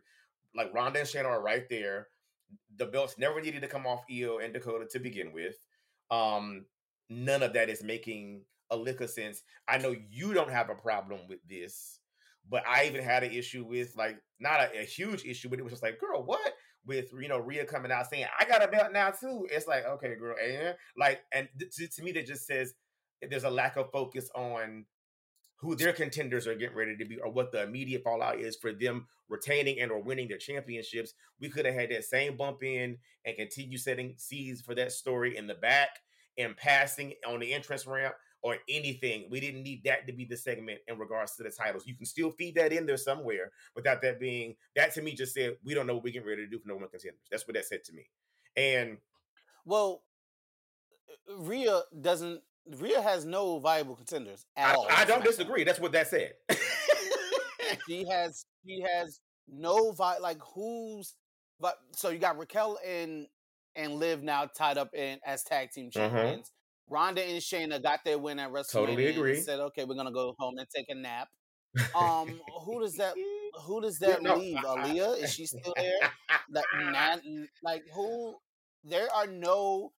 like 0.54 0.72
Ronda 0.72 1.00
and 1.00 1.08
Shayna 1.08 1.26
are 1.26 1.42
right 1.42 1.68
there. 1.68 2.08
The 2.76 2.86
belts 2.86 3.18
never 3.18 3.40
needed 3.40 3.62
to 3.62 3.68
come 3.68 3.86
off 3.86 4.04
Io 4.10 4.38
and 4.38 4.54
Dakota 4.54 4.86
to 4.92 4.98
begin 5.00 5.32
with. 5.32 5.56
Um, 6.10 6.66
none 7.10 7.42
of 7.42 7.52
that 7.54 7.68
is 7.68 7.82
making 7.82 8.42
a 8.70 8.76
lick 8.76 9.00
of 9.00 9.10
sense. 9.10 9.42
I 9.66 9.78
know 9.78 9.94
you 10.10 10.32
don't 10.32 10.50
have 10.50 10.70
a 10.70 10.74
problem 10.74 11.20
with 11.28 11.40
this, 11.48 11.98
but 12.48 12.62
I 12.66 12.86
even 12.86 13.02
had 13.02 13.24
an 13.24 13.32
issue 13.32 13.64
with 13.64 13.96
like 13.96 14.18
not 14.40 14.60
a, 14.60 14.80
a 14.80 14.84
huge 14.84 15.24
issue, 15.24 15.48
but 15.48 15.58
it 15.58 15.62
was 15.62 15.72
just 15.72 15.82
like, 15.82 15.98
girl, 15.98 16.22
what? 16.22 16.52
With 16.88 17.12
you 17.20 17.28
know 17.28 17.38
Rhea 17.38 17.66
coming 17.66 17.92
out 17.92 18.10
saying 18.10 18.26
I 18.38 18.46
got 18.46 18.64
a 18.64 18.68
belt 18.68 18.92
now 18.92 19.10
too. 19.10 19.46
It's 19.50 19.68
like 19.68 19.84
okay, 19.84 20.16
girl, 20.16 20.34
and 20.42 20.74
like 20.96 21.20
and 21.32 21.48
to, 21.60 21.86
to 21.86 22.02
me 22.02 22.12
that 22.12 22.26
just 22.26 22.46
says 22.46 22.74
there's 23.28 23.44
a 23.44 23.50
lack 23.50 23.76
of 23.76 23.92
focus 23.92 24.30
on 24.34 24.86
who 25.60 25.74
their 25.74 25.92
contenders 25.92 26.46
are 26.46 26.54
getting 26.54 26.76
ready 26.76 26.96
to 26.96 27.04
be 27.04 27.18
or 27.18 27.30
what 27.30 27.52
the 27.52 27.62
immediate 27.62 28.02
fallout 28.04 28.38
is 28.38 28.56
for 28.56 28.72
them 28.72 29.06
retaining 29.28 29.80
and 29.80 29.90
or 29.90 30.00
winning 30.00 30.28
their 30.28 30.38
championships. 30.38 31.14
We 31.40 31.48
could 31.48 31.66
have 31.66 31.74
had 31.74 31.90
that 31.90 32.04
same 32.04 32.36
bump 32.36 32.62
in 32.62 32.96
and 33.26 33.36
continue 33.36 33.76
setting 33.76 34.14
seeds 34.16 34.62
for 34.62 34.74
that 34.76 34.92
story 34.92 35.36
in 35.36 35.46
the 35.46 35.54
back 35.54 35.90
and 36.38 36.56
passing 36.56 37.14
on 37.26 37.40
the 37.40 37.52
entrance 37.52 37.86
ramp 37.86 38.14
or 38.42 38.56
anything. 38.68 39.26
We 39.30 39.40
didn't 39.40 39.62
need 39.62 39.82
that 39.84 40.06
to 40.06 40.12
be 40.12 40.24
the 40.24 40.36
segment 40.36 40.80
in 40.86 40.98
regards 40.98 41.34
to 41.36 41.42
the 41.42 41.50
titles. 41.50 41.86
You 41.86 41.94
can 41.94 42.06
still 42.06 42.30
feed 42.30 42.54
that 42.56 42.72
in 42.72 42.86
there 42.86 42.96
somewhere 42.96 43.50
without 43.74 44.00
that 44.02 44.20
being 44.20 44.54
that 44.76 44.94
to 44.94 45.02
me 45.02 45.12
just 45.14 45.34
said 45.34 45.56
we 45.64 45.74
don't 45.74 45.86
know 45.86 45.94
what 45.94 46.04
we're 46.04 46.12
getting 46.12 46.28
ready 46.28 46.44
to 46.44 46.50
do 46.50 46.58
for 46.58 46.68
no 46.68 46.76
one 46.76 46.88
contenders. 46.88 47.26
That's 47.30 47.46
what 47.46 47.54
that 47.54 47.64
said 47.66 47.84
to 47.84 47.92
me. 47.92 48.08
And 48.56 48.98
Well, 49.64 50.02
uh, 51.30 51.36
Rhea 51.38 51.80
doesn't. 52.00 52.42
Rhea 52.78 53.00
has 53.00 53.24
no 53.24 53.58
viable 53.60 53.96
contenders 53.96 54.44
at 54.56 54.72
I, 54.72 54.74
all. 54.74 54.86
I 54.90 55.04
don't 55.06 55.20
SmackDown. 55.22 55.24
disagree. 55.24 55.64
That's 55.64 55.80
what 55.80 55.92
that 55.92 56.08
said. 56.08 56.34
She 57.86 58.06
has. 58.08 58.44
She 58.66 58.80
has 58.82 59.20
no 59.46 59.92
vi 59.92 60.18
Like 60.18 60.38
who's? 60.54 61.14
But 61.60 61.78
so 61.92 62.10
you 62.10 62.18
got 62.18 62.38
Raquel 62.38 62.78
and 62.86 63.26
and 63.76 63.94
Liv 63.94 64.22
now 64.22 64.46
tied 64.46 64.78
up 64.78 64.94
in 64.94 65.18
as 65.24 65.42
tag 65.44 65.70
team 65.70 65.90
Uh-huh. 65.94 66.08
champions. 66.08 66.52
Ronda 66.90 67.22
and 67.22 67.40
Shayna 67.40 67.82
got 67.82 68.00
their 68.04 68.18
win 68.18 68.38
at 68.38 68.50
WrestleMania. 68.50 68.72
Totally 68.72 69.06
and 69.08 69.16
agree. 69.16 69.40
Said, 69.40 69.60
okay, 69.60 69.84
we're 69.84 69.94
gonna 69.94 70.12
go 70.12 70.34
home 70.38 70.58
and 70.58 70.66
take 70.74 70.86
a 70.88 70.94
nap. 70.94 71.28
Um, 71.94 72.40
who 72.64 72.80
does 72.80 72.94
that? 72.94 73.14
who 73.66 73.80
does 73.80 73.98
that 73.98 74.22
no, 74.22 74.36
leave? 74.36 74.56
I- 74.56 74.62
Aliyah 74.62 75.22
is 75.22 75.32
she 75.32 75.46
still 75.46 75.74
there? 75.76 76.10
Like, 76.50 76.64
not, 76.92 77.20
like 77.62 77.82
who? 77.94 78.36
There 78.84 79.08
are 79.14 79.26
no 79.26 79.92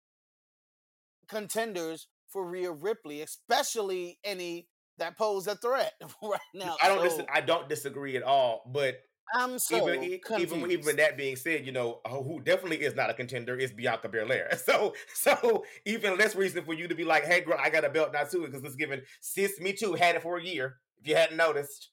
contenders 1.27 2.07
for 2.27 2.45
Rhea 2.45 2.71
Ripley, 2.71 3.21
especially 3.21 4.17
any 4.23 4.67
that 4.97 5.17
pose 5.17 5.47
a 5.47 5.55
threat 5.55 5.93
right 6.23 6.39
now. 6.53 6.75
I 6.81 6.87
don't. 6.87 7.09
So, 7.09 7.17
dis- 7.17 7.25
I 7.33 7.41
don't 7.41 7.69
disagree 7.69 8.17
at 8.17 8.23
all. 8.23 8.63
But 8.71 8.99
I'm 9.33 9.59
so 9.59 9.89
even 9.89 10.19
even 10.37 10.65
even 10.71 10.95
that 10.97 11.17
being 11.17 11.35
said, 11.35 11.65
you 11.65 11.71
know 11.71 12.01
uh, 12.05 12.21
who 12.21 12.39
definitely 12.41 12.81
is 12.81 12.95
not 12.95 13.09
a 13.09 13.13
contender 13.13 13.55
is 13.55 13.71
Bianca 13.71 14.09
Belair. 14.09 14.49
So 14.57 14.93
so 15.13 15.63
even 15.85 16.17
less 16.17 16.35
reason 16.35 16.63
for 16.65 16.73
you 16.73 16.87
to 16.87 16.95
be 16.95 17.03
like, 17.03 17.25
hey, 17.25 17.41
girl, 17.41 17.57
I 17.59 17.69
got 17.69 17.85
a 17.85 17.89
belt 17.89 18.11
now 18.13 18.23
too, 18.23 18.45
because 18.45 18.63
it's 18.63 18.75
given 18.75 19.01
sis 19.21 19.59
me 19.59 19.73
too 19.73 19.93
had 19.93 20.15
it 20.15 20.23
for 20.23 20.37
a 20.37 20.43
year. 20.43 20.77
If 21.01 21.07
you 21.07 21.15
hadn't 21.15 21.37
noticed, 21.37 21.91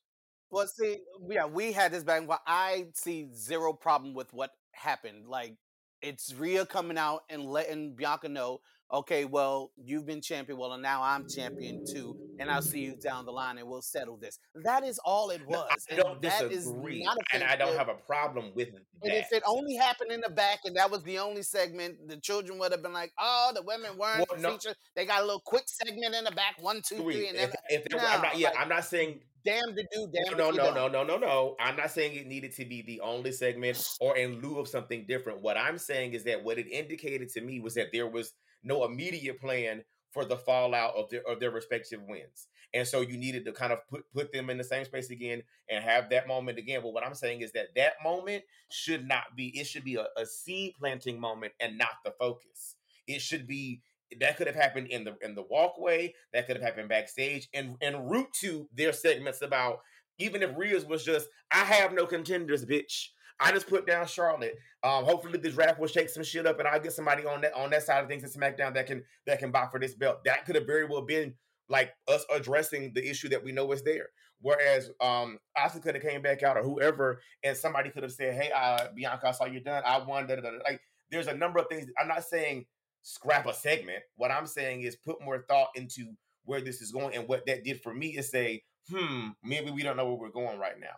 Well, 0.51 0.67
see, 0.67 0.99
yeah, 1.29 1.47
we 1.47 1.73
had 1.73 1.93
this 1.93 2.05
back. 2.05 2.27
Well, 2.29 2.41
I 2.47 2.87
see 2.95 3.29
zero 3.35 3.73
problem 3.73 4.15
with 4.15 4.33
what 4.33 4.51
happened. 4.73 5.27
Like, 5.29 5.57
it's 6.03 6.33
Rhea 6.35 6.67
coming 6.67 6.99
out 6.99 7.23
and 7.29 7.45
letting 7.45 7.95
Bianca 7.95 8.29
know, 8.29 8.61
okay, 8.93 9.25
well, 9.25 9.73
you've 9.77 10.07
been 10.07 10.21
champion. 10.21 10.59
Well, 10.59 10.73
and 10.73 10.83
now 10.83 11.03
I'm 11.03 11.27
champion 11.29 11.81
too, 11.85 12.17
and 12.39 12.51
I'll 12.51 12.63
see 12.63 12.81
you 12.81 12.93
mm. 12.93 13.01
down 13.01 13.25
the 13.25 13.33
line, 13.33 13.59
and 13.59 13.69
we'll 13.69 13.83
settle 13.83 14.17
this. 14.17 14.39
That 14.65 14.85
is 14.85 14.99
all 15.05 15.31
it 15.31 15.43
No, 15.49 15.59
was. 15.59 15.69
I 15.71 15.95
and 15.95 16.03
don't 16.03 16.23
that 16.23 16.43
is 16.45 16.65
disagree, 16.65 17.07
and 17.33 17.43
I 17.43 17.57
don't 17.57 17.77
have 17.77 17.89
a 17.89 17.95
problem 17.95 18.53
with 18.55 18.73
that. 18.73 18.83
And 19.03 19.13
if 19.13 19.33
it 19.33 19.43
only 19.47 19.75
happened 19.77 20.13
in 20.13 20.21
the 20.21 20.31
back 20.31 20.61
and 20.65 20.77
that 20.77 20.91
was 20.91 21.03
the 21.03 21.19
only 21.19 21.43
segment, 21.43 22.09
the 22.09 22.17
children 22.17 22.59
would 22.59 22.73
have 22.73 22.83
been 22.83 22.93
like, 22.93 23.13
"Oh, 23.19 23.53
the 23.55 23.63
women 23.63 23.97
weren't 23.99 24.27
Well, 24.31 24.41
no. 24.41 24.53
featured. 24.53 24.77
They 24.95 25.07
got 25.07 25.23
a 25.23 25.25
little 25.25 25.43
quick 25.45 25.65
segment 25.67 26.15
in 26.15 26.25
the 26.25 26.33
back, 26.33 26.57
one, 26.61 26.83
two, 26.83 26.97
three, 26.97 27.15
Three. 27.15 27.29
and 27.29 27.39
then 27.39 27.49
If, 27.69 27.85
if 27.85 27.89
there 27.89 28.01
were- 28.01 28.07
I'm 28.07 28.23
not, 28.23 28.39
yeah, 28.39 28.49
like- 28.49 28.59
I'm 28.59 28.69
not 28.69 28.85
saying 28.85 29.21
damn 29.45 29.75
to 29.77 29.87
do, 29.93 30.09
damn 30.13 30.37
no, 30.37 30.51
to 30.51 30.57
no, 30.57 30.75
no, 30.75 30.89
no, 30.89 31.05
no, 31.05 31.17
no. 31.17 31.57
I'm 31.61 31.77
not 31.77 31.93
saying 31.93 32.17
it 32.17 32.27
needed 32.27 32.53
to 32.57 32.65
be 32.65 32.83
the 32.83 33.01
only 33.01 33.31
segment 33.33 33.83
or 34.01 34.17
in 34.17 34.41
lieu 34.41 34.59
of 34.59 34.67
something 34.69 35.07
different. 35.07 35.41
What 35.41 35.57
I'm 35.57 35.79
saying 35.79 36.15
is 36.15 36.25
that 36.25 36.43
what 36.43 36.59
it 36.59 36.67
indicated 36.69 37.29
to 37.31 37.41
me 37.41 37.61
was 37.61 37.75
that 37.75 37.93
there 37.93 38.09
was 38.09 38.35
no 38.67 38.85
immediate 38.85 39.41
plan 39.41 39.83
for 40.13 40.25
the 40.25 40.37
fallout 40.37 40.95
of 40.97 41.11
their 41.11 41.23
of 41.29 41.41
their 41.41 41.51
respective 41.51 42.01
wins. 42.09 42.49
And 42.75 42.87
so 42.87 43.01
you 43.01 43.17
needed 43.17 43.45
to 43.45 43.53
kind 43.53 43.73
of 43.73 43.87
put 43.89 44.11
put 44.13 44.33
them 44.33 44.51
in 44.51 44.59
the 44.59 44.65
same 44.65 44.85
space 44.85 45.11
again 45.11 45.43
and 45.71 45.85
have 45.85 46.11
that 46.11 46.27
moment 46.27 46.59
again. 46.59 46.81
But 46.83 46.93
what 46.93 47.05
I'm 47.07 47.15
saying 47.15 47.43
is 47.43 47.53
that 47.53 47.75
that 47.77 47.95
moment 48.03 48.45
should 48.71 49.07
not 49.07 49.37
be. 49.37 49.49
It 49.59 49.67
should 49.67 49.85
be 49.85 49.97
a, 49.97 50.07
a 50.17 50.27
seed 50.27 50.75
planting 50.79 51.21
moment 51.21 51.53
and 51.61 51.79
not 51.79 51.91
the 52.05 52.13
focus. 52.19 52.77
It 53.07 53.21
should 53.21 53.47
be 53.47 53.83
that 54.21 54.37
could 54.37 54.47
have 54.47 54.57
happened 54.57 54.89
in 54.89 55.05
the 55.05 55.17
in 55.23 55.35
the 55.35 55.45
walkway. 55.49 56.15
That 56.33 56.47
could 56.47 56.57
have 56.57 56.65
happened 56.65 56.89
backstage. 56.89 57.49
And 57.55 57.77
and 57.81 58.11
route 58.11 58.33
to 58.41 58.69
their 58.75 58.93
segments 58.93 59.43
about 59.43 59.81
even 60.19 60.43
if 60.43 60.57
Rhea's 60.57 60.87
was 60.87 61.05
just 61.05 61.29
I 61.51 61.65
have 61.65 61.93
no 61.93 62.07
contenders, 62.07 62.65
bitch. 62.65 63.09
I 63.39 63.53
just 63.53 63.69
put 63.69 63.87
down 63.87 64.07
Charlotte. 64.07 64.57
Um, 64.83 65.05
hopefully 65.05 65.39
this 65.39 65.55
draft 65.55 65.79
will 65.79 65.89
shake 65.89 66.09
some 66.09 66.25
shit 66.25 66.47
up, 66.47 66.59
and 66.59 66.67
I'll 66.67 66.81
get 66.81 66.93
somebody 66.93 67.27
on 67.27 67.43
that 67.43 67.55
on 67.55 67.71
that 67.71 67.83
side 67.83 68.03
of 68.03 68.09
things 68.09 68.23
in 68.23 68.31
SmackDown 68.31 68.75
that 68.75 68.87
can 68.87 69.05
that 69.27 69.39
can 69.39 69.51
buy 69.51 69.67
for 69.71 69.79
this 69.79 69.95
belt. 69.95 70.25
That 70.25 70.47
could 70.47 70.55
have 70.55 70.67
very 70.67 70.87
well 70.87 71.03
been 71.03 71.35
like 71.69 71.93
us 72.09 72.25
addressing 72.35 72.93
the 72.95 73.09
issue 73.09 73.29
that 73.31 73.45
we 73.45 73.53
know 73.53 73.71
is 73.73 73.83
there. 73.83 74.09
Whereas 74.41 74.91
um 75.01 75.39
Asuka 75.57 75.83
could 75.83 75.95
have 75.95 76.05
came 76.05 76.23
back 76.23 76.43
out 76.43 76.57
or 76.57 76.63
whoever, 76.63 77.21
and 77.43 77.57
somebody 77.57 77.91
could 77.91 78.03
have 78.03 78.13
said, 78.13 78.35
"Hey, 78.35 78.51
uh, 78.53 78.89
Bianca, 78.95 79.29
I 79.29 79.33
saw 79.33 79.45
you 79.45 79.61
done. 79.61 79.83
I 79.85 79.99
won." 79.99 80.27
Da, 80.27 80.37
da, 80.37 80.43
da. 80.43 80.51
da." 80.51 80.59
Like, 80.65 80.81
there's 81.11 81.27
a 81.27 81.35
number 81.35 81.59
of 81.59 81.67
things. 81.69 81.87
I'm 81.99 82.09
not 82.09 82.25
saying 82.25 82.67
scrap 83.03 83.47
a 83.47 83.55
segment. 83.55 84.03
What 84.17 84.31
I'm 84.31 84.47
saying 84.47 84.83
is 84.83 84.97
put 84.97 85.23
more 85.23 85.45
thought 85.49 85.69
into 85.75 86.13
where 86.45 86.61
this 86.61 86.81
is 86.81 86.93
going, 86.93 87.15
and 87.15 87.29
what 87.29 87.47
that 87.47 87.65
did 87.65 87.83
for 87.83 87.93
me 87.93 88.17
is 88.17 88.31
say, 88.31 88.63
"Hmm, 88.91 89.29
maybe 89.43 89.71
we 89.71 89.83
don't 89.83 89.97
know 89.97 90.07
where 90.07 90.17
we're 90.17 90.31
going 90.31 90.59
right 90.59 90.79
now." 90.79 90.97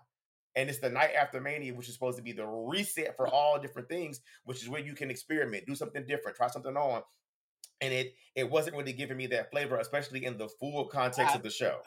And 0.59 0.69
it's 0.69 0.81
the 0.81 0.91
night 0.91 1.13
after 1.17 1.41
Mania, 1.41 1.73
which 1.73 1.87
is 1.87 1.95
supposed 1.95 2.17
to 2.17 2.23
be 2.23 2.33
the 2.33 2.45
reset 2.45 3.17
for 3.17 3.29
all 3.29 3.61
different 3.61 3.89
things, 3.89 4.21
which 4.45 4.61
is 4.61 4.69
where 4.69 4.81
you 4.81 4.93
can 4.93 5.09
experiment, 5.09 5.67
do 5.67 5.77
something 5.77 6.05
different, 6.05 6.37
try 6.37 6.49
something 6.49 6.77
on. 6.77 7.03
And 7.81 7.95
it 7.95 8.15
it 8.35 8.51
wasn't 8.51 8.75
really 8.77 8.93
giving 8.93 9.17
me 9.17 9.29
that 9.29 9.53
flavor, 9.53 9.77
especially 9.79 10.25
in 10.25 10.37
the 10.37 10.49
full 10.49 10.87
context 10.87 11.33
I- 11.33 11.37
of 11.37 11.45
the 11.45 11.51
show. 11.51 11.79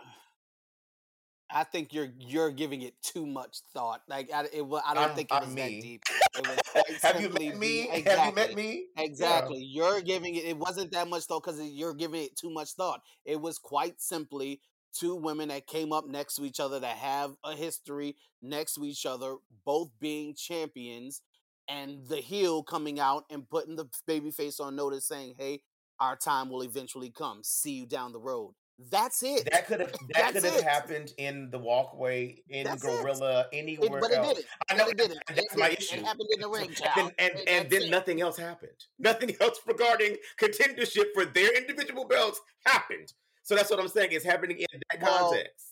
I 1.54 1.66
think 1.66 1.94
you're 1.94 2.08
you're 2.18 2.50
giving 2.52 2.82
it 2.82 2.94
too 3.04 3.26
much 3.26 3.58
thought. 3.74 4.04
Like 4.08 4.32
I, 4.34 4.44
it, 4.44 4.64
I 4.86 4.94
don't 4.94 5.04
I'm- 5.04 5.16
think 5.18 5.32
it 5.32 5.36
I'm 5.36 5.48
was 5.48 5.54
me. 5.56 5.62
that 5.62 5.82
deep. 5.82 6.02
Was 6.48 7.02
Have 7.02 7.20
you 7.20 7.28
met 7.28 7.58
me? 7.58 7.90
the- 8.06 8.10
Have 8.10 8.28
you 8.30 8.36
met 8.36 8.56
me? 8.56 8.86
Exactly. 8.98 9.58
You're 9.62 10.00
giving 10.00 10.36
it. 10.36 10.46
It 10.46 10.58
wasn't 10.58 10.94
that 10.94 11.10
much 11.10 11.24
thought 11.24 11.44
because 11.44 11.62
you're 11.62 11.94
giving 11.94 12.24
it 12.24 12.38
too 12.38 12.52
much 12.52 12.70
thought. 12.72 13.02
It 13.26 13.42
was 13.42 13.58
quite 13.60 14.00
simply 14.00 14.62
two 14.94 15.16
women 15.16 15.50
that 15.50 15.68
came 15.68 15.92
up 15.94 16.08
next 16.08 16.36
to 16.36 16.46
each 16.46 16.60
other 16.60 16.80
that 16.80 16.98
have 16.98 17.36
a 17.44 17.56
history 17.56 18.16
next 18.42 18.76
to 18.76 18.86
each 18.86 19.06
other, 19.06 19.36
both 19.66 19.90
being 20.00 20.34
champions, 20.36 21.22
and 21.68 22.06
the 22.08 22.18
heel 22.18 22.64
coming 22.64 23.00
out 23.00 23.26
and 23.30 23.50
putting 23.50 23.76
the 23.76 23.86
baby 24.08 24.32
face 24.32 24.60
on 24.60 24.76
notice, 24.76 25.06
saying, 25.08 25.36
"Hey, 25.38 25.62
our 26.00 26.16
time 26.16 26.50
will 26.50 26.64
eventually 26.64 27.10
come. 27.12 27.44
See 27.44 27.72
you 27.74 27.86
down 27.86 28.12
the 28.12 28.20
road." 28.20 28.54
That's 28.90 29.22
it. 29.22 29.48
That 29.52 29.68
could 29.68 29.80
have 29.80 29.92
that 30.16 30.34
could 30.34 30.44
have 30.44 30.62
happened 30.64 31.14
in 31.18 31.52
the 31.52 31.60
walkway, 31.60 32.42
in 32.50 32.64
That's. 32.66 32.82
Gorilla, 32.82 33.42
It- 33.52 33.58
anywhere 33.58 34.02
but 34.02 34.10
it 34.12 34.18
else. 34.18 34.34
didn't. 34.34 34.46
I 34.70 34.74
know 34.76 34.88
it 34.88 34.98
didn't. 34.98 35.20
and 35.30 35.38
It 35.38 35.46
that's 35.50 35.56
my 35.56 35.70
issue. 35.70 35.98
It 35.98 36.04
happened 36.06 36.30
in 36.34 36.42
the 36.42 36.50
ring, 36.50 36.68
and 36.68 36.76
child. 36.76 36.94
then, 36.96 37.12
and, 37.20 37.40
And 37.42 37.50
and 37.50 37.70
then 37.70 37.82
it. 37.84 37.90
nothing 37.92 38.22
else 38.22 38.38
happened. 38.38 38.72
Nothing 38.98 39.36
else 39.42 39.60
regarding 39.68 40.18
contendership 40.40 41.14
for 41.14 41.26
their 41.26 41.56
individual 41.56 42.06
belts 42.06 42.42
happened. 42.66 43.14
So 43.44 43.56
that's 43.56 43.70
what 43.70 43.80
I'm 43.80 43.88
saying. 43.88 44.10
It's 44.12 44.26
happening 44.26 44.58
in 44.60 44.68
that 44.92 45.02
Well, 45.02 45.30
context. 45.32 45.68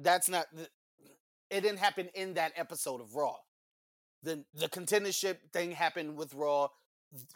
that's 0.00 0.28
not 0.28 0.46
it 1.50 1.60
didn't 1.62 1.78
happen 1.78 2.08
in 2.14 2.34
that 2.34 2.52
episode 2.56 3.00
of 3.00 3.14
raw 3.14 3.34
the 4.22 4.44
the 4.54 4.68
contendership 4.68 5.36
thing 5.52 5.72
happened 5.72 6.16
with 6.16 6.34
raw 6.34 6.68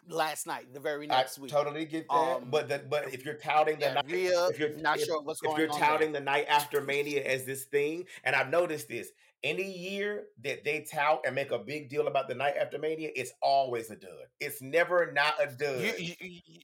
last 0.06 0.46
night 0.46 0.72
the 0.74 0.80
very 0.80 1.06
I 1.10 1.16
next 1.16 1.38
week 1.38 1.50
totally 1.50 1.84
get 1.86 2.06
that. 2.08 2.14
Um, 2.14 2.48
but 2.50 2.68
the, 2.68 2.78
but 2.90 3.12
if 3.14 3.24
you're 3.24 3.34
touting 3.38 3.78
the 3.78 3.86
yeah, 3.86 3.94
night, 3.94 4.04
Rhea, 4.10 4.46
if 4.48 4.58
you're 4.58 4.76
not 4.76 4.98
if, 4.98 5.06
sure 5.06 5.22
what's 5.22 5.40
if 5.42 5.48
going 5.48 5.58
you're 5.60 5.68
touting 5.68 6.12
there. 6.12 6.20
the 6.20 6.24
night 6.24 6.46
after 6.48 6.80
Mania 6.82 7.24
as 7.24 7.44
this 7.44 7.64
thing, 7.64 8.04
and 8.24 8.36
I've 8.36 8.50
noticed 8.50 8.88
this, 8.88 9.10
any 9.42 9.72
year 9.72 10.24
that 10.44 10.62
they 10.64 10.82
tout 10.82 11.22
and 11.24 11.34
make 11.34 11.52
a 11.52 11.58
big 11.58 11.88
deal 11.88 12.06
about 12.06 12.28
the 12.28 12.34
night 12.34 12.54
after 12.60 12.78
Mania, 12.78 13.10
it's 13.16 13.32
always 13.40 13.90
a 13.90 13.96
dud. 13.96 14.10
It's 14.40 14.60
never 14.60 15.10
not 15.12 15.34
a 15.42 15.46
dud. 15.46 15.80
You- 15.98 16.14
you- 16.20 16.60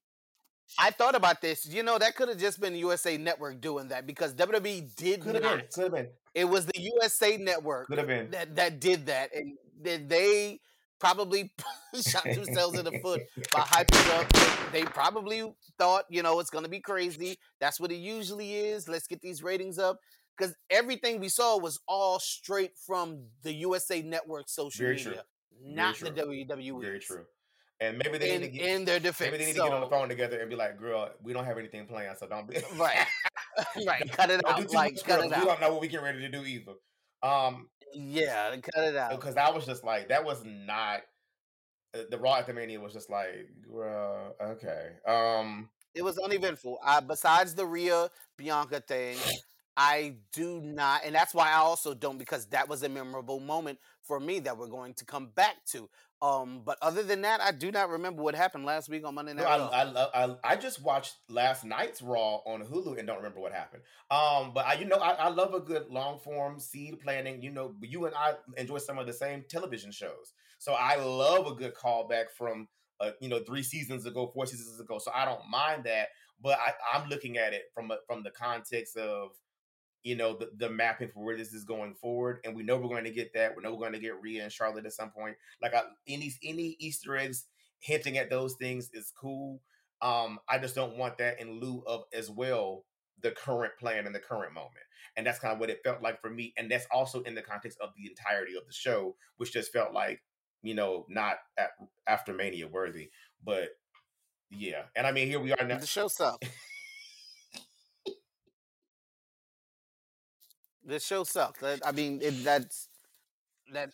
I 0.78 0.90
thought 0.90 1.14
about 1.14 1.40
this. 1.40 1.66
You 1.66 1.82
know, 1.82 1.98
that 1.98 2.14
could 2.16 2.28
have 2.28 2.38
just 2.38 2.60
been 2.60 2.74
USA 2.74 3.16
Network 3.16 3.60
doing 3.60 3.88
that 3.88 4.06
because 4.06 4.34
WWE 4.34 4.94
did 4.96 5.20
could 5.22 5.34
have 5.34 5.42
been. 5.42 5.62
Could 5.72 5.84
have 5.84 5.92
been. 5.92 6.08
It 6.34 6.44
was 6.44 6.66
the 6.66 6.80
USA 6.80 7.36
Network 7.36 7.88
Could 7.88 7.98
have 7.98 8.06
been. 8.06 8.30
that 8.30 8.54
that 8.56 8.80
did 8.80 9.06
that, 9.06 9.34
and 9.34 9.56
they, 9.80 9.96
they 9.96 10.60
probably 11.00 11.52
shot 12.06 12.24
themselves 12.24 12.78
in 12.78 12.84
the 12.84 12.98
foot 13.00 13.22
by 13.52 13.60
hyping 13.60 14.20
up. 14.20 14.72
They, 14.72 14.82
probably 14.82 15.50
thought, 15.78 16.04
you 16.10 16.22
know, 16.22 16.38
it's 16.40 16.50
gonna 16.50 16.68
be 16.68 16.80
crazy. 16.80 17.38
That's 17.60 17.80
what 17.80 17.90
it 17.90 17.96
usually 17.96 18.54
is. 18.54 18.88
Let's 18.88 19.06
get 19.06 19.20
these 19.20 19.42
ratings 19.42 19.78
up 19.78 19.98
because 20.36 20.54
everything 20.70 21.20
we 21.20 21.28
saw 21.28 21.56
was 21.58 21.80
all 21.88 22.18
straight 22.18 22.72
from 22.86 23.24
the 23.42 23.52
USA 23.54 24.02
Network 24.02 24.48
social 24.48 24.84
Very 24.84 24.96
true. 24.96 25.12
media, 25.12 25.24
not 25.62 25.94
true. 25.96 26.10
the 26.10 26.22
WWE. 26.22 26.80
Very 26.80 26.98
true. 27.00 27.24
And 27.80 27.98
maybe 27.98 28.18
they 28.18 28.34
In, 28.34 28.40
need 28.40 28.46
to 28.52 28.58
get 28.58 28.70
in 28.70 28.84
their 28.84 28.98
defense, 28.98 29.30
maybe 29.30 29.38
they 29.38 29.46
need 29.46 29.54
to 29.58 29.62
get 29.62 29.72
on 29.72 29.80
the 29.80 29.86
phone 29.88 30.08
together 30.08 30.40
and 30.40 30.50
be 30.50 30.56
like, 30.56 30.78
"Girl, 30.78 31.10
we 31.22 31.32
don't 31.32 31.44
have 31.44 31.58
anything 31.58 31.86
planned, 31.86 32.18
so 32.18 32.26
don't 32.26 32.48
be 32.48 32.56
right, 32.76 33.06
right. 33.86 34.02
Cut 34.12 34.30
it 34.30 34.40
Don't 34.44 34.56
do 34.56 34.62
out. 34.62 34.72
Like 34.72 34.94
much, 34.94 35.04
cut 35.04 35.20
girl, 35.20 35.24
it 35.24 35.30
'cause 35.30 35.40
We 35.40 35.44
don't 35.46 35.60
know 35.60 35.72
what 35.72 35.80
we 35.80 35.88
get 35.88 36.02
ready 36.02 36.20
to 36.20 36.28
do 36.28 36.44
either. 36.44 36.74
Um, 37.22 37.70
Yeah, 37.94 38.56
cut 38.60 38.84
it 38.84 38.96
out. 38.96 39.20
because 39.20 39.36
I 39.36 39.50
was 39.50 39.64
just 39.66 39.84
like, 39.84 40.08
that 40.08 40.24
was 40.24 40.44
not 40.44 41.02
uh, 41.94 42.02
the 42.10 42.18
Raw 42.18 42.36
at 42.36 42.46
the 42.46 42.52
Mania 42.54 42.80
was 42.80 42.92
just 42.92 43.10
like, 43.10 43.48
girl, 43.62 44.34
okay. 44.40 44.96
Um, 45.06 45.70
it 45.94 46.02
was 46.02 46.18
uneventful. 46.18 46.78
Uh, 46.84 47.00
besides 47.00 47.54
the 47.54 47.66
Rhea 47.66 48.10
Bianca 48.36 48.80
thing, 48.80 49.16
I 49.76 50.16
do 50.32 50.60
not, 50.60 51.02
and 51.04 51.14
that's 51.14 51.34
why 51.34 51.50
I 51.50 51.56
also 51.56 51.94
don't 51.94 52.18
because 52.18 52.46
that 52.48 52.68
was 52.68 52.82
a 52.82 52.88
memorable 52.88 53.40
moment 53.40 53.78
for 54.02 54.20
me 54.20 54.40
that 54.40 54.56
we're 54.58 54.68
going 54.68 54.94
to 54.94 55.04
come 55.04 55.28
back 55.28 55.64
to. 55.66 55.88
Um, 56.20 56.62
but 56.64 56.78
other 56.82 57.04
than 57.04 57.22
that, 57.22 57.40
I 57.40 57.52
do 57.52 57.70
not 57.70 57.90
remember 57.90 58.22
what 58.22 58.34
happened 58.34 58.64
last 58.64 58.88
week 58.88 59.06
on 59.06 59.14
Monday 59.14 59.34
Night 59.34 59.46
I, 59.46 59.58
Raw. 59.58 59.68
I, 59.68 59.82
love- 59.84 60.10
I 60.44 60.52
I 60.52 60.56
just 60.56 60.82
watched 60.82 61.14
last 61.28 61.64
night's 61.64 62.02
Raw 62.02 62.36
on 62.44 62.62
Hulu 62.62 62.98
and 62.98 63.06
don't 63.06 63.18
remember 63.18 63.40
what 63.40 63.52
happened. 63.52 63.82
Um, 64.10 64.52
but 64.52 64.66
I, 64.66 64.74
you 64.74 64.84
know, 64.86 64.96
I, 64.96 65.12
I 65.12 65.28
love 65.28 65.54
a 65.54 65.60
good 65.60 65.88
long 65.90 66.18
form 66.18 66.58
seed 66.58 66.98
planning. 67.00 67.40
You 67.40 67.52
know, 67.52 67.74
you 67.82 68.06
and 68.06 68.14
I 68.16 68.34
enjoy 68.56 68.78
some 68.78 68.98
of 68.98 69.06
the 69.06 69.12
same 69.12 69.44
television 69.48 69.92
shows, 69.92 70.32
so 70.58 70.72
I 70.72 70.96
love 70.96 71.46
a 71.46 71.54
good 71.54 71.74
callback 71.74 72.30
from 72.36 72.66
uh, 73.00 73.10
you 73.20 73.28
know 73.28 73.38
three 73.44 73.62
seasons 73.62 74.04
ago, 74.04 74.30
four 74.34 74.46
seasons 74.46 74.80
ago. 74.80 74.98
So 74.98 75.12
I 75.14 75.24
don't 75.24 75.48
mind 75.48 75.84
that, 75.84 76.08
but 76.42 76.58
I, 76.58 76.72
I'm 76.98 77.08
looking 77.08 77.36
at 77.36 77.52
it 77.52 77.64
from 77.72 77.92
a, 77.92 77.98
from 78.08 78.24
the 78.24 78.30
context 78.30 78.96
of 78.96 79.30
you 80.02 80.16
know 80.16 80.36
the, 80.36 80.50
the 80.56 80.70
mapping 80.70 81.08
for 81.08 81.24
where 81.24 81.36
this 81.36 81.52
is 81.52 81.64
going 81.64 81.94
forward, 81.94 82.40
and 82.44 82.54
we 82.54 82.62
know 82.62 82.76
we're 82.76 82.88
going 82.88 83.04
to 83.04 83.10
get 83.10 83.34
that. 83.34 83.56
We 83.56 83.62
know 83.62 83.72
we're 83.72 83.80
going 83.80 83.92
to 83.92 83.98
get 83.98 84.20
Rhea 84.20 84.42
and 84.42 84.52
Charlotte 84.52 84.86
at 84.86 84.92
some 84.92 85.10
point. 85.10 85.36
Like 85.60 85.74
I, 85.74 85.82
any 86.06 86.32
any 86.42 86.76
Easter 86.78 87.16
eggs 87.16 87.46
hinting 87.80 88.18
at 88.18 88.30
those 88.30 88.54
things 88.54 88.90
is 88.92 89.12
cool. 89.18 89.60
Um, 90.00 90.38
I 90.48 90.58
just 90.58 90.74
don't 90.74 90.96
want 90.96 91.18
that 91.18 91.40
in 91.40 91.60
lieu 91.60 91.82
of 91.86 92.04
as 92.12 92.30
well 92.30 92.84
the 93.22 93.30
current 93.32 93.72
plan 93.78 94.06
and 94.06 94.14
the 94.14 94.20
current 94.20 94.54
moment. 94.54 94.74
And 95.16 95.26
that's 95.26 95.38
kind 95.38 95.52
of 95.52 95.58
what 95.58 95.70
it 95.70 95.80
felt 95.82 96.02
like 96.02 96.20
for 96.20 96.30
me. 96.30 96.54
And 96.56 96.70
that's 96.70 96.86
also 96.92 97.22
in 97.22 97.34
the 97.34 97.42
context 97.42 97.78
of 97.80 97.90
the 97.96 98.08
entirety 98.08 98.56
of 98.56 98.66
the 98.66 98.72
show, 98.72 99.16
which 99.36 99.52
just 99.52 99.72
felt 99.72 99.92
like, 99.92 100.22
you 100.62 100.74
know, 100.74 101.06
not 101.08 101.38
at, 101.58 101.70
after 102.06 102.32
Mania 102.32 102.68
worthy. 102.68 103.10
But 103.44 103.70
yeah. 104.50 104.82
And 104.94 105.06
I 105.06 105.12
mean, 105.12 105.26
here 105.26 105.40
we 105.40 105.52
are 105.52 105.66
now. 105.66 105.78
The 105.78 105.86
show 105.86 106.08
sucked. 106.08 106.44
the 110.88 110.98
show 111.00 111.24
sucked. 111.24 111.60
That- 111.60 111.86
I 111.86 111.92
mean, 111.92 112.20
it, 112.22 112.42
that's 112.44 112.88
that. 113.72 113.90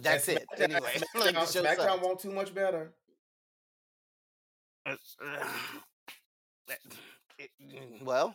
That's 0.00 0.28
And 0.28 0.38
it. 0.38 0.46
SmackDown- 0.56 0.62
Anyway, 0.62 0.80
like, 1.14 1.34
the 1.34 1.40
SmackDown, 1.40 1.76
SmackDown 1.76 2.02
won't 2.02 2.20
too 2.20 2.30
much 2.32 2.54
better. 2.54 2.92
Well, 8.02 8.34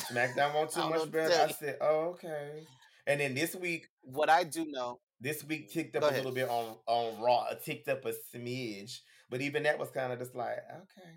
SmackDown 0.00 0.54
won't 0.54 0.70
too 0.70 0.80
much 0.88 1.10
better. 1.10 1.34
I 1.34 1.52
said, 1.52 1.78
oh, 1.80 2.10
okay. 2.14 2.66
And 3.06 3.20
then 3.20 3.34
this 3.34 3.54
week, 3.54 3.88
what 4.02 4.28
I 4.30 4.44
do 4.44 4.66
know, 4.66 5.00
this 5.20 5.44
week 5.44 5.70
ticked 5.72 5.96
up 5.96 6.02
a 6.02 6.06
little 6.14 6.32
bit 6.32 6.48
on 6.48 6.76
on 6.86 7.20
Raw, 7.22 7.46
uh, 7.50 7.54
ticked 7.54 7.88
up 7.88 8.04
a 8.04 8.12
smidge, 8.34 8.98
but 9.30 9.40
even 9.40 9.62
that 9.64 9.78
was 9.78 9.90
kind 9.90 10.12
of 10.12 10.18
just 10.18 10.34
like, 10.34 10.58
okay. 10.82 11.10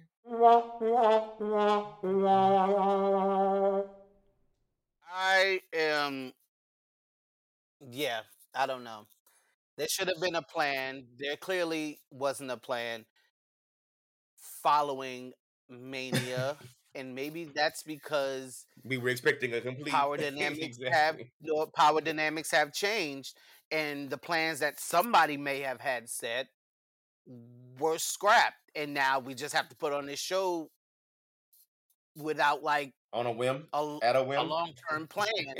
I 5.15 5.61
am. 5.73 6.33
Yeah, 7.89 8.21
I 8.53 8.65
don't 8.67 8.83
know. 8.83 9.07
There 9.77 9.87
should 9.87 10.07
have 10.09 10.21
been 10.21 10.35
a 10.35 10.41
plan. 10.41 11.07
There 11.17 11.37
clearly 11.37 12.01
wasn't 12.11 12.51
a 12.51 12.57
plan 12.57 13.05
following 14.63 15.33
Mania, 15.69 16.57
and 16.93 17.15
maybe 17.15 17.45
that's 17.45 17.83
because 17.83 18.65
We 18.83 18.97
were 18.97 19.09
expecting 19.09 19.53
a 19.53 19.61
complete 19.61 19.91
power 19.91 20.17
dynamics 20.17 20.77
have 20.91 21.19
exactly. 21.19 21.31
no 21.41 21.65
power 21.67 22.01
dynamics 22.01 22.51
have 22.51 22.73
changed, 22.73 23.37
and 23.71 24.09
the 24.09 24.17
plans 24.17 24.59
that 24.59 24.79
somebody 24.79 25.37
may 25.37 25.61
have 25.61 25.79
had 25.81 26.09
set 26.09 26.47
were 27.79 27.97
scrapped, 27.97 28.71
and 28.75 28.93
now 28.93 29.19
we 29.19 29.33
just 29.33 29.53
have 29.53 29.69
to 29.69 29.75
put 29.75 29.93
on 29.93 30.05
this 30.05 30.19
show 30.19 30.69
without 32.15 32.63
like 32.63 32.93
on 33.13 33.25
a 33.25 33.31
whim, 33.31 33.67
a, 33.73 33.97
at 34.03 34.15
a 34.15 34.23
whim, 34.23 34.39
a 34.39 34.43
long 34.43 34.73
term 34.89 35.07
plan. 35.09 35.55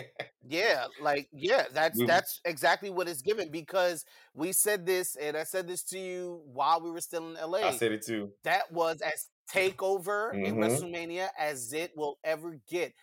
Yeah, 0.48 0.86
like 1.02 1.28
yeah, 1.32 1.66
that's 1.74 1.98
We- 1.98 2.06
that's 2.06 2.40
exactly 2.46 2.90
what 2.90 3.08
it's 3.08 3.22
given 3.22 3.50
because 3.52 4.04
we 4.34 4.52
said 4.52 4.86
this 4.86 5.16
and 5.16 5.36
I 5.38 5.44
said 5.44 5.68
this 5.68 5.84
to 5.86 6.00
you 6.00 6.42
while 6.46 6.82
we 6.82 6.92
were 6.92 7.02
still 7.02 7.28
in 7.30 7.34
LA. 7.36 7.60
I 7.60 7.72
said 7.78 7.92
it 7.92 8.06
too. 8.06 8.32
that 8.44 8.72
was 8.72 9.02
as 9.02 9.28
takeover 9.54 10.34
in 10.34 10.56
Mhm. 10.56 10.60
WrestleMania 10.60 11.30
as 11.38 11.72
it 11.74 11.92
will 11.96 12.18
ever 12.24 12.60
get. 12.70 12.94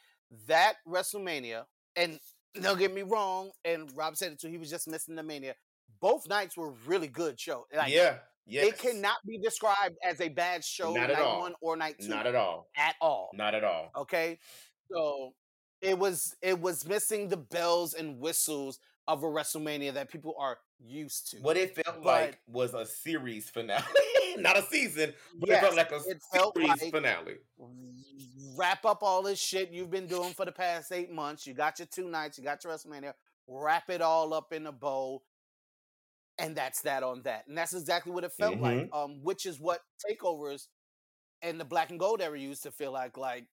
That 0.47 0.77
WrestleMania, 0.87 1.65
and 1.97 2.19
don't 2.61 2.79
get 2.79 2.93
me 2.93 3.03
wrong, 3.03 3.51
and 3.65 3.91
Rob 3.97 4.17
said 4.17 4.33
it 4.33 4.41
too, 4.41 4.49
he 4.49 4.59
was 4.59 4.71
just 4.71 4.89
missing 4.89 5.15
the 5.15 5.23
mania. 5.23 5.55
Both 6.01 6.27
nights 6.29 6.57
were 6.57 6.71
really 6.87 7.09
good 7.09 7.39
show. 7.39 7.67
Like 7.75 7.93
yeah, 7.93 8.19
yes. 8.47 8.67
it 8.69 8.79
cannot 8.79 9.17
be 9.27 9.39
described 9.39 9.97
as 10.05 10.21
a 10.21 10.29
bad 10.29 10.65
show 10.65 10.93
Not 10.93 11.09
night 11.11 11.19
all. 11.19 11.41
one 11.41 11.55
or 11.61 11.77
night 11.77 11.97
two 12.01 12.09
Not 12.09 12.27
at 12.27 12.35
all. 12.35 12.69
at 12.77 12.95
all. 13.01 13.31
Not 13.35 13.55
at 13.55 13.65
all. 13.65 13.91
Okay, 13.97 14.39
so 14.91 15.35
it 15.81 15.99
was 15.99 16.35
it 16.43 16.61
was 16.61 16.87
missing 16.87 17.29
the 17.29 17.37
bells 17.37 17.95
and 17.95 18.19
whistles 18.19 18.79
of 19.09 19.23
a 19.25 19.27
WrestleMania 19.27 19.95
that 19.95 20.09
people 20.11 20.35
are 20.39 20.59
used 20.79 21.31
to. 21.33 21.39
What 21.39 21.57
it 21.57 21.75
felt 21.75 21.97
But- 22.05 22.05
like 22.05 22.41
was 22.47 22.73
a 22.75 22.87
series 22.87 23.51
finale, 23.51 23.83
not 24.37 24.57
a 24.57 24.63
season, 24.63 25.13
but 25.41 25.49
it 25.51 25.61
felt 25.61 25.75
like 25.77 25.91
a 25.91 25.97
it 26.07 26.23
felt 26.33 26.55
series 26.57 26.83
like- 26.83 26.93
finale. 26.93 27.37
Wrap 28.57 28.85
up 28.85 29.03
all 29.03 29.23
this 29.23 29.41
shit 29.41 29.71
you've 29.71 29.91
been 29.91 30.07
doing 30.07 30.33
for 30.35 30.45
the 30.45 30.53
past 30.53 30.93
eight 30.93 31.11
months. 31.11 31.47
You 31.47 31.55
got 31.55 31.79
your 31.79 31.87
two 31.87 32.09
nights. 32.09 32.39
You 32.39 32.45
got 32.45 32.63
your 32.63 32.73
WrestleMania. 32.73 33.13
Wrap 33.49 33.89
it 33.91 34.03
all 34.03 34.35
up 34.35 34.53
in 34.53 34.67
a 34.67 34.73
bow, 34.73 35.23
and 36.39 36.57
that's 36.57 36.83
that 36.83 37.03
on 37.03 37.23
that. 37.23 37.45
And 37.47 37.57
that's 37.57 37.75
exactly 37.75 38.13
what 38.13 38.25
it 38.25 38.33
felt 38.33 38.59
like. 38.59 38.91
Mm-hmm. 38.91 38.95
Um, 38.95 39.21
which 39.23 39.47
is 39.47 39.61
what 39.61 39.81
takeovers 40.05 40.67
and 41.43 41.61
the 41.61 41.65
Black 41.65 41.91
and 41.91 41.99
Gold 41.99 42.23
era 42.23 42.39
used 42.39 42.63
to 42.63 42.71
feel 42.71 42.93
like. 42.93 43.17
Like 43.17 43.47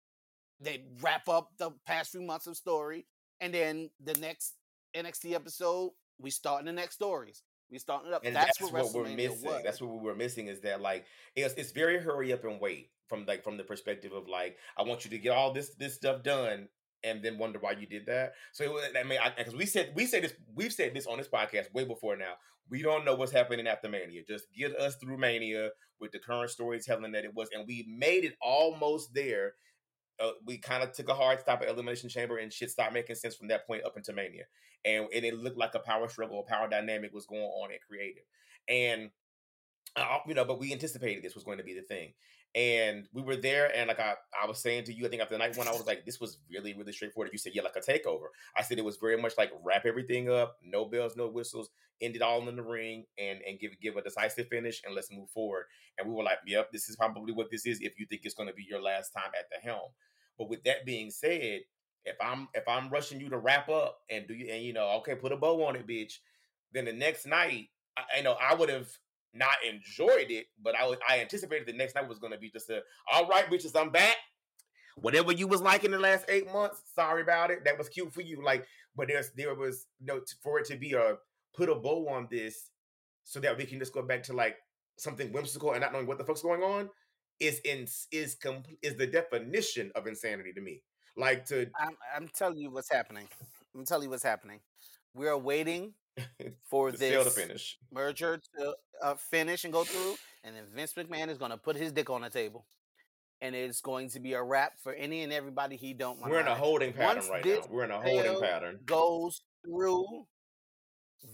they 0.60 0.84
wrap 1.02 1.28
up 1.28 1.50
the 1.58 1.72
past 1.86 2.12
few 2.12 2.22
months 2.22 2.48
of 2.48 2.56
story, 2.56 3.06
and 3.42 3.54
then 3.54 3.90
the 4.04 4.14
next 4.16 4.54
NXT 4.96 5.34
episode, 5.34 5.92
we 6.20 6.30
starting 6.30 6.68
the 6.68 6.74
next 6.74 6.96
stories. 6.96 7.44
We 7.72 7.78
starting 7.78 8.10
it 8.10 8.14
up. 8.16 8.24
And 8.26 8.36
that's, 8.36 8.58
that's, 8.58 8.72
what, 8.72 8.84
what, 8.84 8.94
we're 8.94 9.16
missing. 9.16 9.46
was. 9.48 9.62
That's 9.64 9.82
what 9.82 9.92
we 9.92 10.00
were 10.00 10.16
missing 10.16 10.48
is 10.48 10.62
that 10.62 10.82
like 10.82 11.06
it's 11.36 11.54
it's 11.56 11.72
very 11.72 12.00
hurry 12.00 12.34
up 12.34 12.44
and 12.44 12.60
wait 12.60 12.90
from 13.08 13.26
like 13.28 13.44
from 13.44 13.58
the 13.58 13.64
perspective 13.64 14.12
of 14.12 14.28
like 14.28 14.58
I 14.78 14.84
want 14.84 15.06
you 15.06 15.12
to 15.12 15.18
get 15.20 15.32
all 15.32 15.54
this 15.54 15.76
this 15.76 15.96
stuff 15.96 16.24
done 16.24 16.68
and 17.04 17.24
then 17.24 17.38
wonder 17.38 17.60
why 17.60 17.72
you 17.72 17.86
did 17.86 18.06
that. 18.08 18.34
So 18.52 18.78
it, 18.78 18.96
I 18.98 19.04
mean, 19.04 19.20
because 19.38 19.56
we 19.56 19.66
said 19.66 19.92
we 19.96 20.06
said 20.06 20.24
this 20.24 20.34
we've 20.54 20.74
said 20.74 20.94
this 20.94 21.08
on 21.08 21.18
this 21.18 21.28
podcast 21.28 21.74
way 21.74 21.86
before 21.86 22.18
now. 22.18 22.34
We 22.70 22.82
don't 22.82 23.06
know 23.06 23.16
what's 23.16 23.32
happening 23.32 23.68
after 23.68 23.90
Mania. 23.90 24.22
Just 24.28 24.46
get 24.54 24.76
us 24.76 24.96
through 24.98 25.18
Mania 25.18 25.70
with 26.00 26.12
the 26.12 26.20
current 26.20 26.52
storytelling 26.52 27.12
that 27.14 27.26
it 27.26 27.34
was, 27.34 27.50
and 27.54 27.66
we 27.68 27.86
made 27.90 28.26
it 28.26 28.36
almost 28.42 29.14
there. 29.14 29.54
Uh, 30.20 30.32
we 30.46 30.58
kind 30.58 30.84
of 30.84 30.92
took 30.92 31.10
a 31.10 31.14
hard 31.14 31.40
stop 31.40 31.62
at 31.62 31.70
Elimination 31.70 32.10
Chamber, 32.10 32.38
and 32.38 32.52
shit 32.52 32.70
started 32.70 32.94
making 32.94 33.16
sense 33.16 33.36
from 33.36 33.48
that 33.48 33.66
point 33.66 33.86
up 33.86 33.98
into 33.98 34.14
Mania, 34.14 34.44
and, 34.86 35.08
and 35.16 35.26
it 35.26 35.36
looked 35.36 35.58
like 35.58 35.76
a 35.76 35.80
power 35.80 36.08
struggle, 36.10 36.42
a 36.42 36.52
power 36.52 36.70
dynamic 36.70 37.14
was 37.14 37.26
going 37.26 37.42
on 37.42 37.72
at 37.72 37.82
creative, 37.88 38.24
and 38.68 39.10
uh, 39.96 40.20
you 40.28 40.34
know, 40.34 40.46
but 40.46 40.60
we 40.60 40.72
anticipated 40.72 41.24
this 41.24 41.36
was 41.36 41.44
going 41.44 41.58
to 41.58 41.64
be 41.64 41.74
the 41.74 41.82
thing. 41.82 42.14
And 42.56 43.08
we 43.14 43.22
were 43.22 43.36
there, 43.36 43.72
and 43.76 43.88
like 43.88 44.00
I, 44.00 44.16
I 44.42 44.48
was 44.48 44.60
saying 44.60 44.86
to 44.86 44.94
you, 44.94 45.06
I 45.06 45.10
think 45.10 45.22
after 45.22 45.36
the 45.36 45.40
night 45.40 45.56
one, 45.56 45.68
I 45.68 45.72
was 45.72 45.86
like, 45.86 46.04
this 46.04 46.20
was 46.20 46.40
really, 46.50 46.74
really 46.74 46.92
straightforward. 46.92 47.30
You 47.32 47.38
said, 47.38 47.54
yeah, 47.54 47.62
like 47.62 47.76
a 47.76 47.80
takeover. 47.80 48.30
I 48.58 48.64
said 48.64 48.80
it 48.80 48.86
was 48.86 48.98
very 48.98 49.22
much 49.22 49.34
like 49.38 49.52
wrap 49.64 49.86
everything 49.86 50.32
up, 50.32 50.58
no 50.64 50.86
bells, 50.86 51.16
no 51.16 51.28
whistles, 51.28 51.70
end 52.02 52.16
it 52.16 52.24
all 52.24 52.48
in 52.50 52.56
the 52.56 52.64
ring, 52.64 53.06
and 53.20 53.40
and 53.48 53.60
give 53.60 53.80
give 53.80 53.98
a 53.98 54.02
decisive 54.02 54.48
finish, 54.48 54.82
and 54.84 54.96
let's 54.96 55.12
move 55.12 55.30
forward. 55.30 55.66
And 56.00 56.08
we 56.10 56.16
were 56.16 56.24
like, 56.24 56.40
yep, 56.48 56.72
this 56.72 56.90
is 56.90 56.96
probably 56.96 57.34
what 57.34 57.52
this 57.52 57.68
is 57.68 57.82
if 57.82 58.00
you 58.00 58.08
think 58.08 58.22
it's 58.24 58.34
going 58.34 58.50
to 58.50 58.56
be 58.56 58.66
your 58.68 58.82
last 58.82 59.12
time 59.12 59.32
at 59.38 59.46
the 59.52 59.60
helm. 59.68 59.90
But 60.40 60.50
with 60.50 60.64
that 60.64 60.86
being 60.86 61.12
said, 61.12 61.62
if 62.06 62.16
I'm 62.22 62.48
if 62.56 62.68
I'm 62.68 62.90
rushing 62.90 63.20
you 63.20 63.30
to 63.30 63.38
wrap 63.38 63.70
up 63.70 64.00
and 64.10 64.28
do 64.28 64.34
you 64.34 64.52
and 64.52 64.64
you 64.64 64.74
know, 64.74 64.90
okay, 65.00 65.16
put 65.16 65.32
a 65.32 65.38
bow 65.38 65.64
on 65.66 65.76
it, 65.76 65.86
bitch, 65.86 66.14
then 66.74 66.86
the 66.86 66.94
next 66.94 67.28
night, 67.28 67.68
I, 67.96 68.20
I 68.20 68.22
know 68.22 68.36
I 68.42 68.56
would 68.56 68.70
have 68.70 68.90
not 69.34 69.56
enjoyed 69.68 70.32
it, 70.32 70.48
but 70.62 70.76
I 70.76 70.88
was, 70.88 70.98
I 71.08 71.20
anticipated 71.20 71.68
the 71.68 71.74
next 71.74 71.96
night 71.96 72.08
was 72.08 72.20
going 72.20 72.34
to 72.34 72.40
be 72.40 72.50
just 72.50 72.70
a 72.70 72.82
all 73.12 73.28
right, 73.28 73.50
bitches, 73.50 73.80
I'm 73.80 73.90
back. 73.92 74.16
Whatever 74.96 75.32
you 75.32 75.48
was 75.48 75.62
like 75.62 75.84
in 75.84 75.92
the 75.92 76.00
last 76.00 76.26
eight 76.28 76.52
months, 76.52 76.82
sorry 76.94 77.22
about 77.22 77.52
it. 77.52 77.64
That 77.64 77.78
was 77.78 77.88
cute 77.88 78.14
for 78.14 78.22
you, 78.22 78.44
like, 78.44 78.66
but 78.96 79.08
there's 79.08 79.32
there 79.36 79.56
was 79.56 79.88
you 80.00 80.08
know 80.08 80.20
t- 80.20 80.36
for 80.42 80.60
it 80.60 80.66
to 80.68 80.78
be 80.78 80.94
a 80.94 81.16
put 81.56 81.70
a 81.70 81.76
bow 81.76 82.08
on 82.10 82.28
this 82.30 82.70
so 83.24 83.40
that 83.40 83.58
we 83.58 83.66
can 83.66 83.80
just 83.80 83.94
go 83.94 84.02
back 84.02 84.24
to 84.24 84.34
like 84.34 84.58
something 84.98 85.32
whimsical 85.32 85.72
and 85.72 85.82
not 85.82 85.94
knowing 85.94 86.08
what 86.08 86.18
the 86.18 86.24
fuck's 86.24 86.42
going 86.42 86.62
on 86.62 86.90
is 87.40 87.60
in 87.64 87.88
is 88.12 88.36
com- 88.36 88.64
is 88.82 88.96
the 88.98 89.08
definition 89.08 89.92
of 89.96 90.08
insanity 90.08 90.52
to 90.54 90.62
me. 90.62 90.82
Like 91.16 91.46
to 91.46 91.70
I'm, 91.80 91.96
I'm 92.16 92.28
telling 92.28 92.58
you 92.58 92.72
what's 92.72 92.92
happening. 92.92 93.28
I'm 93.76 93.86
telling 93.86 94.04
you 94.04 94.10
what's 94.10 94.24
happening. 94.24 94.60
We 95.14 95.28
are 95.28 95.38
waiting 95.38 95.94
for 96.70 96.92
to 96.92 96.98
sell 96.98 97.24
the 97.24 97.30
this 97.30 97.36
finish. 97.36 97.78
merger 97.92 98.42
to 98.58 98.76
uh, 99.02 99.16
finish 99.16 99.64
and 99.64 99.74
go 99.74 99.84
through, 99.84 100.16
and 100.44 100.56
then 100.56 100.64
Vince 100.74 100.94
McMahon 100.94 101.30
is 101.30 101.38
going 101.38 101.52
to 101.52 101.58
put 101.58 101.76
his 101.76 101.92
dick 101.92 102.10
on 102.10 102.22
the 102.22 102.30
table, 102.30 102.66
and 103.42 103.56
it's 103.56 103.82
going 103.82 104.10
to 104.10 104.20
be 104.20 104.34
a 104.34 104.44
wrap 104.44 104.74
for 104.82 104.94
any 104.94 105.24
and 105.24 105.34
everybody 105.34 105.76
he 105.76 105.94
don't 105.94 106.20
want. 106.20 106.32
We're 106.32 106.42
in 106.42 106.48
a 106.48 106.56
holding 106.56 106.94
pattern 106.94 107.18
Once 107.18 107.30
right 107.30 107.46
now. 107.46 107.62
We're 107.70 107.84
in 107.86 107.92
a 107.92 108.02
holding 108.02 108.40
pattern. 108.40 108.80
goes 108.86 109.42
through. 109.66 110.26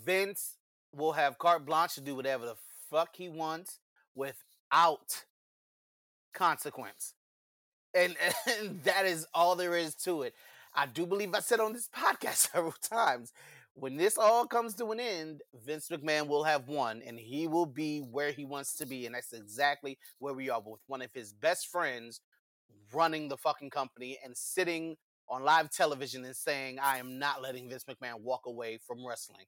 Vince 0.04 0.56
will 0.94 1.12
have 1.14 1.38
carte 1.38 1.66
blanche 1.66 1.96
to 1.96 2.02
do 2.02 2.16
whatever 2.16 2.46
the 2.46 2.56
fuck 2.90 3.10
he 3.16 3.30
wants 3.30 3.80
without 4.16 5.26
consequence. 6.34 7.14
And, 7.94 8.16
and 8.60 8.84
that 8.84 9.06
is 9.06 9.26
all 9.34 9.56
there 9.56 9.76
is 9.76 9.96
to 9.96 10.24
it. 10.24 10.34
I 10.74 10.86
do 10.86 11.06
believe 11.06 11.34
I 11.34 11.40
said 11.40 11.60
on 11.60 11.74
this 11.74 11.90
podcast 11.96 12.52
several 12.52 12.74
times 12.74 13.32
when 13.76 13.98
this 13.98 14.18
all 14.18 14.48
comes 14.48 14.74
to 14.76 14.92
an 14.92 15.00
end, 15.02 15.42
Vince 15.66 15.90
McMahon 15.90 16.28
will 16.28 16.46
have 16.46 16.70
won 16.70 17.02
and 17.06 17.20
he 17.20 17.46
will 17.46 17.66
be 17.66 18.00
where 18.00 18.32
he 18.32 18.46
wants 18.46 18.76
to 18.78 18.86
be. 18.86 19.06
And 19.06 19.14
that's 19.14 19.34
exactly 19.34 19.98
where 20.20 20.34
we 20.34 20.50
are 20.50 20.62
with 20.66 20.80
one 20.88 21.02
of 21.02 21.12
his 21.14 21.34
best 21.34 21.68
friends 21.68 22.22
running 22.94 23.28
the 23.28 23.38
fucking 23.38 23.70
company 23.70 24.18
and 24.24 24.36
sitting 24.36 24.96
on 25.28 25.44
live 25.44 25.70
television 25.72 26.24
and 26.24 26.36
saying, 26.36 26.80
I 26.82 27.00
am 27.00 27.20
not 27.20 27.42
letting 27.42 27.70
Vince 27.70 27.84
McMahon 27.84 28.22
walk 28.22 28.46
away 28.46 28.80
from 28.86 29.06
wrestling. 29.06 29.46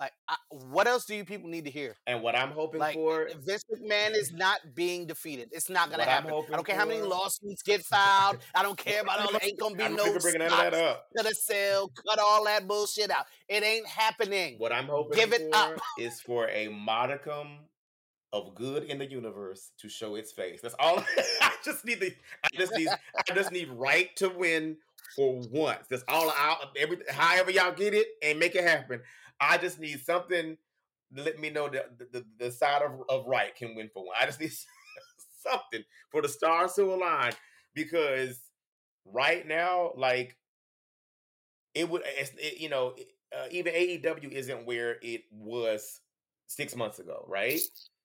Like, 0.00 0.12
I, 0.26 0.36
what 0.48 0.86
else 0.86 1.04
do 1.04 1.14
you 1.14 1.26
people 1.26 1.50
need 1.50 1.66
to 1.66 1.70
hear? 1.70 1.94
And 2.06 2.22
what 2.22 2.34
I'm 2.34 2.52
hoping 2.52 2.80
Like, 2.80 2.94
for 2.94 3.28
Vince 3.44 3.64
McMahon 3.70 4.16
is 4.16 4.32
not 4.32 4.60
being 4.74 5.06
defeated. 5.06 5.50
It's 5.52 5.68
not 5.68 5.90
gonna 5.90 6.04
happen. 6.04 6.30
I 6.30 6.56
don't 6.56 6.66
care 6.66 6.76
how 6.76 6.86
many 6.86 7.02
lawsuits 7.02 7.62
get 7.62 7.84
filed. 7.84 8.38
I 8.54 8.62
don't 8.62 8.78
care 8.78 9.02
about 9.02 9.20
all. 9.20 9.38
Ain't 9.42 9.60
gonna 9.60 9.74
be 9.74 9.88
no 9.88 10.18
bringing 10.18 10.40
that 10.40 10.72
up. 10.72 11.08
to 11.14 11.22
the 11.22 11.34
sale. 11.34 11.92
Cut 12.08 12.18
all 12.18 12.46
that 12.46 12.66
bullshit 12.66 13.10
out. 13.10 13.26
It 13.46 13.62
ain't 13.62 13.86
happening. 13.86 14.54
What 14.56 14.72
I'm 14.72 14.86
hoping 14.86 15.18
Give 15.18 15.34
it 15.34 15.52
for 15.52 15.58
up. 15.74 15.80
is 15.98 16.18
for 16.22 16.48
a 16.48 16.68
modicum 16.68 17.58
of 18.32 18.54
good 18.54 18.84
in 18.84 18.98
the 18.98 19.06
universe 19.06 19.72
to 19.80 19.90
show 19.90 20.14
its 20.14 20.32
face. 20.32 20.62
That's 20.62 20.74
all. 20.78 21.04
I 21.42 21.52
just 21.62 21.84
need 21.84 22.00
the. 22.00 22.14
I 22.42 22.48
just 22.56 22.72
need. 22.74 22.88
I 22.88 23.34
just 23.34 23.52
need 23.52 23.68
right 23.68 24.16
to 24.16 24.30
win 24.30 24.78
for 25.14 25.42
once. 25.50 25.86
That's 25.90 26.04
all 26.08 26.30
out. 26.30 26.76
Every 26.78 26.98
however 27.10 27.50
y'all 27.50 27.72
get 27.72 27.92
it 27.92 28.06
and 28.22 28.38
make 28.38 28.54
it 28.54 28.64
happen. 28.64 29.02
I 29.40 29.58
just 29.58 29.80
need 29.80 30.00
something 30.00 30.56
to 31.16 31.22
let 31.22 31.38
me 31.38 31.50
know 31.50 31.68
that 31.68 31.98
the, 31.98 32.06
the, 32.12 32.24
the 32.38 32.52
side 32.52 32.82
of, 32.82 32.92
of 33.08 33.26
right 33.26 33.54
can 33.54 33.74
win 33.74 33.90
for 33.92 34.04
one. 34.04 34.16
I 34.20 34.26
just 34.26 34.40
need 34.40 34.52
something 35.42 35.84
for 36.10 36.22
the 36.22 36.28
stars 36.28 36.74
to 36.74 36.84
align 36.84 37.32
because 37.74 38.38
right 39.04 39.46
now, 39.46 39.92
like 39.96 40.36
it 41.74 41.88
would, 41.88 42.02
it's, 42.04 42.32
it, 42.36 42.60
you 42.60 42.68
know, 42.68 42.94
uh, 43.36 43.46
even 43.50 43.72
AEW 43.74 44.32
isn't 44.32 44.66
where 44.66 44.96
it 45.02 45.22
was 45.30 46.00
six 46.46 46.74
months 46.76 46.98
ago, 46.98 47.24
right? 47.28 47.60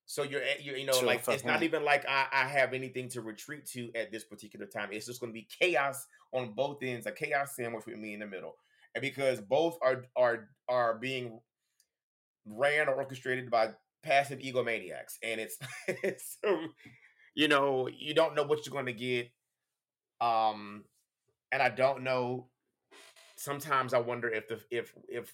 So 0.05 0.21
you're, 0.21 0.41
you're 0.61 0.77
you 0.77 0.85
know, 0.85 0.93
Sure, 0.93 1.07
like 1.07 1.27
it's 1.27 1.43
not 1.43 1.63
even 1.63 1.83
like 1.83 2.05
I, 2.07 2.27
I 2.31 2.45
have 2.45 2.73
anything 2.73 3.09
to 3.09 3.21
retreat 3.21 3.65
to 3.71 3.91
at 3.95 4.11
this 4.11 4.23
particular 4.23 4.67
time. 4.67 4.89
It's 4.91 5.07
just 5.07 5.19
going 5.19 5.31
to 5.31 5.33
be 5.33 5.47
chaos 5.59 6.05
on 6.31 6.53
both 6.53 6.83
ends, 6.83 7.07
a 7.07 7.11
chaos 7.11 7.55
sandwich 7.55 7.85
with 7.87 7.97
me 7.97 8.13
in 8.13 8.19
the 8.19 8.27
middle, 8.27 8.55
and 8.95 9.01
because 9.01 9.41
both 9.41 9.77
are 9.83 10.05
are 10.17 10.49
are 10.69 10.95
being 10.97 11.39
ran 12.45 12.87
or 12.87 12.95
orchestrated 12.95 13.49
by 13.49 13.71
passive 14.03 14.39
egomaniacs, 14.39 15.17
and 15.23 15.41
it's 15.41 15.57
it's 15.87 16.37
you 17.35 17.47
know 17.47 17.87
you 17.87 18.13
don't 18.13 18.35
know 18.35 18.43
what 18.43 18.65
you're 18.65 18.73
going 18.73 18.85
to 18.85 18.93
get, 18.93 19.29
um, 20.21 20.83
and 21.51 21.61
I 21.61 21.69
don't 21.69 22.03
know. 22.03 22.49
Sometimes 23.37 23.93
I 23.93 23.99
wonder 23.99 24.29
if 24.29 24.47
the 24.49 24.59
if 24.71 24.93
if 25.09 25.33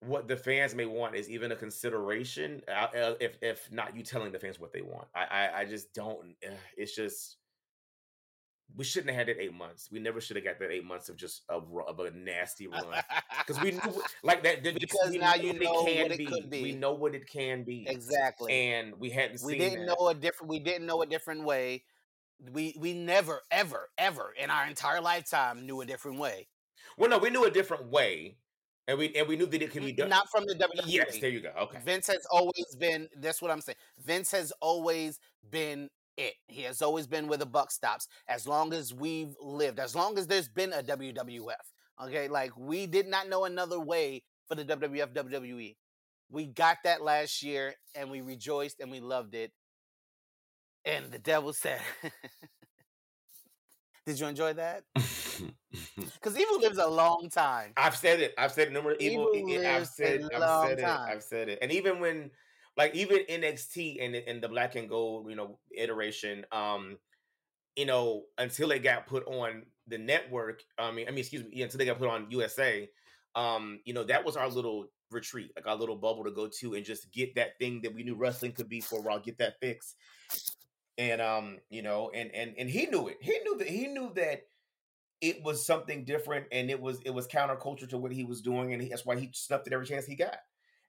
what 0.00 0.28
the 0.28 0.36
fans 0.36 0.74
may 0.74 0.86
want 0.86 1.16
is 1.16 1.28
even 1.28 1.50
a 1.52 1.56
consideration. 1.56 2.62
uh, 2.68 2.86
uh, 2.96 3.14
If 3.20 3.38
if 3.42 3.70
not 3.72 3.96
you 3.96 4.02
telling 4.02 4.32
the 4.32 4.38
fans 4.38 4.60
what 4.60 4.72
they 4.72 4.82
want, 4.82 5.08
I 5.14 5.24
I, 5.24 5.60
I 5.60 5.64
just 5.64 5.92
don't. 5.92 6.36
eh, 6.42 6.50
It's 6.76 6.94
just 6.94 7.36
we 8.76 8.84
shouldn't 8.84 9.10
have 9.10 9.26
had 9.26 9.36
that 9.36 9.42
eight 9.42 9.54
months. 9.54 9.88
We 9.90 9.98
never 9.98 10.20
should 10.20 10.36
have 10.36 10.44
got 10.44 10.58
that 10.60 10.70
eight 10.70 10.84
months 10.84 11.08
of 11.08 11.16
just 11.16 11.42
of, 11.48 11.66
of 11.86 11.98
a 12.00 12.10
nasty 12.10 12.66
run 12.68 12.84
because 13.46 13.60
we 13.62 13.72
knew 13.72 14.02
like 14.22 14.42
that. 14.44 14.62
Because 14.62 15.12
now 15.12 15.34
know 15.34 15.42
you 15.42 15.52
what 15.52 15.62
know 15.62 15.84
can 15.84 16.02
what 16.02 16.12
it 16.12 16.28
could 16.28 16.50
be. 16.50 16.62
We 16.62 16.72
know 16.72 16.92
what 16.92 17.14
it 17.14 17.28
can 17.28 17.64
be, 17.64 17.86
exactly. 17.88 18.52
and 18.52 18.94
we 18.98 19.10
hadn't 19.10 19.42
we 19.42 19.52
seen 19.52 19.60
didn't 19.60 19.86
that. 19.86 19.96
know 19.98 20.08
a 20.08 20.14
different. 20.14 20.50
We 20.50 20.58
didn't 20.58 20.86
know 20.86 21.02
a 21.02 21.06
different 21.06 21.44
way. 21.44 21.84
We 22.52 22.74
we 22.78 22.92
never 22.92 23.40
ever 23.50 23.88
ever 23.96 24.32
in 24.40 24.50
our 24.50 24.66
entire 24.66 25.00
lifetime 25.00 25.66
knew 25.66 25.80
a 25.80 25.86
different 25.86 26.18
way. 26.18 26.48
Well, 26.96 27.10
no, 27.10 27.18
we 27.18 27.30
knew 27.30 27.44
a 27.44 27.50
different 27.50 27.90
way, 27.90 28.36
and 28.86 28.98
we 28.98 29.14
and 29.16 29.26
we 29.26 29.36
knew 29.36 29.46
that 29.46 29.62
it 29.62 29.70
could 29.72 29.82
be 29.82 29.92
done. 29.92 30.08
Not 30.08 30.28
from 30.30 30.44
the 30.46 30.54
WWE. 30.54 30.82
yes, 30.86 31.18
there 31.18 31.30
you 31.30 31.40
go. 31.40 31.52
Okay, 31.62 31.78
Vince 31.84 32.06
has 32.08 32.26
always 32.30 32.76
been. 32.78 33.08
That's 33.16 33.40
what 33.42 33.50
I'm 33.50 33.60
saying. 33.60 33.76
Vince 34.04 34.30
has 34.32 34.52
always 34.60 35.18
been 35.50 35.88
it. 36.18 36.34
He 36.48 36.62
has 36.62 36.82
always 36.82 37.06
been 37.06 37.28
where 37.28 37.38
the 37.38 37.46
buck 37.46 37.70
stops. 37.70 38.08
As 38.28 38.46
long 38.46 38.74
as 38.74 38.92
we've 38.92 39.34
lived, 39.40 39.78
as 39.78 39.94
long 39.96 40.18
as 40.18 40.26
there's 40.26 40.48
been 40.48 40.72
a 40.74 40.82
WWF. 40.82 41.54
Okay, 42.04 42.28
like 42.28 42.56
we 42.56 42.86
did 42.86 43.06
not 43.08 43.28
know 43.28 43.44
another 43.46 43.80
way 43.80 44.22
for 44.46 44.54
the 44.54 44.64
WWF 44.64 45.14
WWE. 45.14 45.76
We 46.30 46.46
got 46.46 46.76
that 46.84 47.02
last 47.02 47.42
year, 47.42 47.74
and 47.94 48.10
we 48.10 48.20
rejoiced 48.20 48.80
and 48.80 48.90
we 48.90 49.00
loved 49.00 49.34
it. 49.34 49.50
And 50.84 51.10
the 51.10 51.18
devil 51.18 51.52
said, 51.52 51.80
"Did 54.06 54.20
you 54.20 54.26
enjoy 54.26 54.52
that? 54.54 54.84
Because 56.14 56.36
Evil 56.38 56.58
lives 56.60 56.78
a 56.78 56.86
long 56.86 57.28
time. 57.30 57.72
I've 57.76 57.94
said 57.94 58.20
it. 58.20 58.34
I've 58.38 58.50
said 58.52 58.68
it 58.68 58.72
numerous. 58.72 58.96
Evil. 59.00 59.30
Evil 59.34 59.52
it- 59.52 59.66
I've 59.66 59.86
said. 59.86 60.22
a 60.22 60.34
I've 60.34 60.40
long 60.40 60.66
said 60.68 60.78
it. 60.78 60.82
time. 60.82 61.08
I've 61.10 61.22
said 61.22 61.48
it. 61.50 61.58
And 61.62 61.70
even 61.70 62.00
when, 62.00 62.30
like, 62.78 62.94
even 62.94 63.18
NXT 63.28 64.02
and 64.02 64.14
in 64.14 64.40
the 64.40 64.48
Black 64.48 64.76
and 64.76 64.88
Gold, 64.88 65.28
you 65.28 65.36
know, 65.36 65.58
iteration, 65.76 66.46
um, 66.52 66.96
you 67.76 67.84
know, 67.84 68.22
until 68.38 68.70
it 68.70 68.82
got 68.82 69.06
put 69.06 69.26
on 69.26 69.64
the 69.88 69.98
network. 69.98 70.62
I 70.78 70.90
mean, 70.92 71.06
I 71.08 71.10
mean, 71.10 71.20
excuse 71.20 71.44
me, 71.44 71.62
until 71.62 71.78
they 71.78 71.84
got 71.84 71.98
put 71.98 72.08
on 72.08 72.30
USA. 72.30 72.88
Um, 73.34 73.80
you 73.84 73.92
know, 73.92 74.04
that 74.04 74.24
was 74.24 74.36
our 74.36 74.48
little 74.48 74.86
retreat, 75.10 75.50
like 75.56 75.66
our 75.66 75.76
little 75.76 75.96
bubble 75.96 76.24
to 76.24 76.30
go 76.30 76.48
to 76.60 76.74
and 76.74 76.84
just 76.84 77.12
get 77.12 77.34
that 77.34 77.58
thing 77.58 77.80
that 77.82 77.94
we 77.94 78.02
knew 78.02 78.14
wrestling 78.14 78.52
could 78.52 78.68
be 78.68 78.80
for 78.80 78.98
a 78.98 79.02
while, 79.02 79.20
get 79.20 79.38
that 79.38 79.60
fix. 79.60 79.94
And 80.96 81.20
um, 81.20 81.58
you 81.70 81.82
know, 81.82 82.10
and 82.14 82.34
and 82.34 82.54
and 82.58 82.70
he 82.70 82.86
knew 82.86 83.08
it. 83.08 83.18
He 83.20 83.38
knew 83.44 83.58
that 83.58 83.68
he 83.68 83.86
knew 83.86 84.12
that 84.14 84.42
it 85.20 85.42
was 85.42 85.66
something 85.66 86.04
different 86.04 86.46
and 86.52 86.70
it 86.70 86.80
was 86.80 87.00
it 87.02 87.10
was 87.10 87.26
counterculture 87.26 87.88
to 87.88 87.98
what 87.98 88.12
he 88.12 88.24
was 88.24 88.40
doing 88.40 88.72
and 88.72 88.82
he, 88.82 88.88
that's 88.88 89.04
why 89.04 89.16
he 89.18 89.28
snuffed 89.32 89.66
it 89.66 89.72
every 89.72 89.86
chance 89.86 90.06
he 90.06 90.14
got 90.14 90.36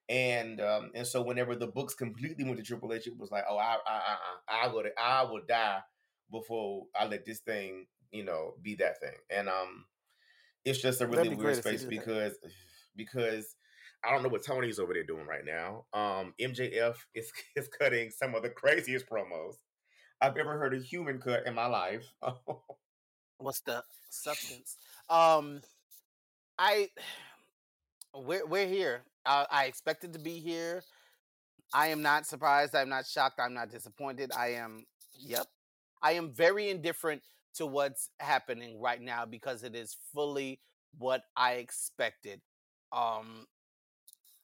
and 0.09 0.59
um 0.59 0.91
and 0.95 1.05
so 1.05 1.21
whenever 1.21 1.55
the 1.55 1.67
books 1.67 1.93
completely 1.93 2.43
went 2.43 2.57
to 2.57 2.63
triple 2.63 2.91
h 2.91 3.07
it 3.07 3.17
was 3.17 3.31
like 3.31 3.43
oh 3.49 3.57
i 3.57 3.77
i 3.87 4.15
i, 4.49 4.65
I 4.65 4.73
would 4.73 4.89
i 4.97 5.23
will 5.23 5.41
die 5.47 5.79
before 6.31 6.85
i 6.99 7.05
let 7.05 7.25
this 7.25 7.39
thing 7.39 7.85
you 8.11 8.23
know 8.23 8.55
be 8.61 8.75
that 8.75 8.99
thing 8.99 9.15
and 9.29 9.47
um 9.47 9.85
it's 10.65 10.81
just 10.81 11.01
a 11.01 11.07
really 11.07 11.29
be 11.29 11.35
weird 11.35 11.39
great 11.39 11.57
if 11.57 11.63
he 11.63 11.77
space 11.77 11.81
did 11.81 11.91
that. 11.91 12.05
because 12.05 12.33
because 12.95 13.55
I 14.03 14.11
don't 14.11 14.23
know 14.23 14.29
what 14.29 14.45
Tony's 14.45 14.79
over 14.79 14.93
there 14.93 15.03
doing 15.03 15.27
right 15.27 15.43
now. 15.45 15.85
Um, 15.93 16.33
MJF 16.39 16.95
is 17.13 17.31
is 17.55 17.67
cutting 17.67 18.11
some 18.11 18.35
of 18.35 18.43
the 18.43 18.49
craziest 18.49 19.09
promos 19.09 19.55
I've 20.21 20.37
ever 20.37 20.57
heard 20.57 20.73
a 20.73 20.79
human 20.79 21.19
cut 21.19 21.45
in 21.45 21.55
my 21.55 21.65
life. 21.65 22.05
What's 23.37 23.61
the 23.61 23.83
substance? 24.09 24.77
Um, 25.09 25.61
I 26.57 26.89
we're 28.15 28.45
we're 28.45 28.67
here. 28.67 29.03
I, 29.25 29.45
I 29.49 29.65
expected 29.65 30.13
to 30.13 30.19
be 30.19 30.39
here. 30.39 30.83
I 31.73 31.87
am 31.87 32.01
not 32.01 32.25
surprised. 32.25 32.75
I'm 32.75 32.89
not 32.89 33.05
shocked. 33.05 33.39
I'm 33.39 33.53
not 33.53 33.69
disappointed. 33.69 34.31
I 34.37 34.49
am. 34.53 34.85
Yep. 35.19 35.45
I 36.01 36.13
am 36.13 36.31
very 36.31 36.69
indifferent 36.69 37.21
to 37.55 37.65
what's 37.65 38.09
happening 38.19 38.79
right 38.79 39.01
now 39.01 39.25
because 39.25 39.63
it 39.63 39.75
is 39.75 39.97
fully 40.13 40.59
what 40.97 41.23
I 41.35 41.53
expected. 41.53 42.41
Um, 42.91 43.45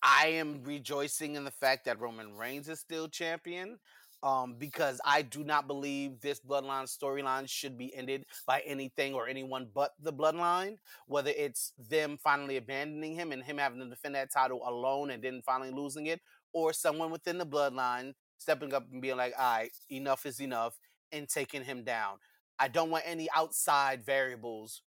I 0.04 0.28
am 0.28 0.62
rejoicing 0.64 1.36
in 1.36 1.46
the 1.46 1.52
fact 1.52 1.86
that 1.86 2.00
Roman 2.00 2.36
Reigns 2.38 2.70
is 2.70 2.80
still 2.80 3.08
champion. 3.08 3.80
Um, 4.26 4.56
because 4.58 5.00
I 5.06 5.22
do 5.22 5.44
not 5.44 5.68
believe 5.68 6.20
this 6.20 6.40
bloodline 6.40 6.86
storyline 6.86 7.48
should 7.48 7.78
be 7.78 7.96
ended 7.96 8.26
by 8.48 8.64
anything 8.66 9.14
or 9.14 9.28
anyone 9.28 9.68
but 9.72 9.92
the 10.02 10.12
bloodline. 10.12 10.78
Whether 11.06 11.32
it's 11.38 11.74
them 11.78 12.18
finally 12.18 12.58
abandoning 12.58 13.14
him 13.14 13.32
and 13.32 13.44
him 13.44 13.60
having 13.60 13.82
to 13.82 13.86
defend 13.86 14.16
that 14.16 14.34
title 14.34 14.64
alone 14.66 15.12
and 15.12 15.24
then 15.24 15.44
finally 15.46 15.70
losing 15.70 16.08
it, 16.08 16.22
or 16.54 16.74
someone 16.74 17.12
within 17.12 17.38
the 17.38 17.46
bloodline 17.46 18.14
stepping 18.40 18.74
up 18.74 18.88
and 18.92 19.02
being 19.02 19.16
like, 19.16 19.34
all 19.38 19.58
right, 19.58 19.72
enough 19.92 20.26
is 20.26 20.42
enough, 20.42 20.80
and 21.12 21.30
taking 21.30 21.64
him 21.64 21.84
down. 21.84 22.18
I 22.58 22.68
don't 22.68 22.90
want 22.90 23.04
any 23.06 23.28
outside 23.36 24.04
variables 24.04 24.82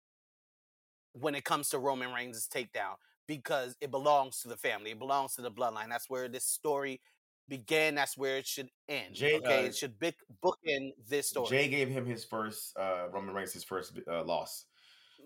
when 1.13 1.35
it 1.35 1.43
comes 1.43 1.69
to 1.69 1.79
Roman 1.79 2.13
Reigns' 2.13 2.47
takedown 2.47 2.95
because 3.27 3.75
it 3.81 3.91
belongs 3.91 4.41
to 4.41 4.47
the 4.47 4.57
family. 4.57 4.91
It 4.91 4.99
belongs 4.99 5.35
to 5.35 5.41
the 5.41 5.51
bloodline. 5.51 5.89
That's 5.89 6.09
where 6.09 6.27
this 6.29 6.45
story 6.45 7.01
began. 7.47 7.95
That's 7.95 8.17
where 8.17 8.37
it 8.37 8.47
should 8.47 8.69
end. 8.87 9.15
Jey, 9.15 9.37
okay, 9.37 9.63
uh, 9.63 9.67
it 9.67 9.75
should 9.75 9.99
book 9.99 10.15
bookend 10.43 10.93
this 11.07 11.29
story. 11.29 11.49
Jey 11.49 11.67
gave 11.67 11.89
him 11.89 12.05
his 12.05 12.23
first 12.23 12.77
uh 12.77 13.07
Roman 13.11 13.33
Reigns 13.33 13.53
his 13.53 13.63
first 13.63 13.97
uh, 14.09 14.23
loss. 14.23 14.65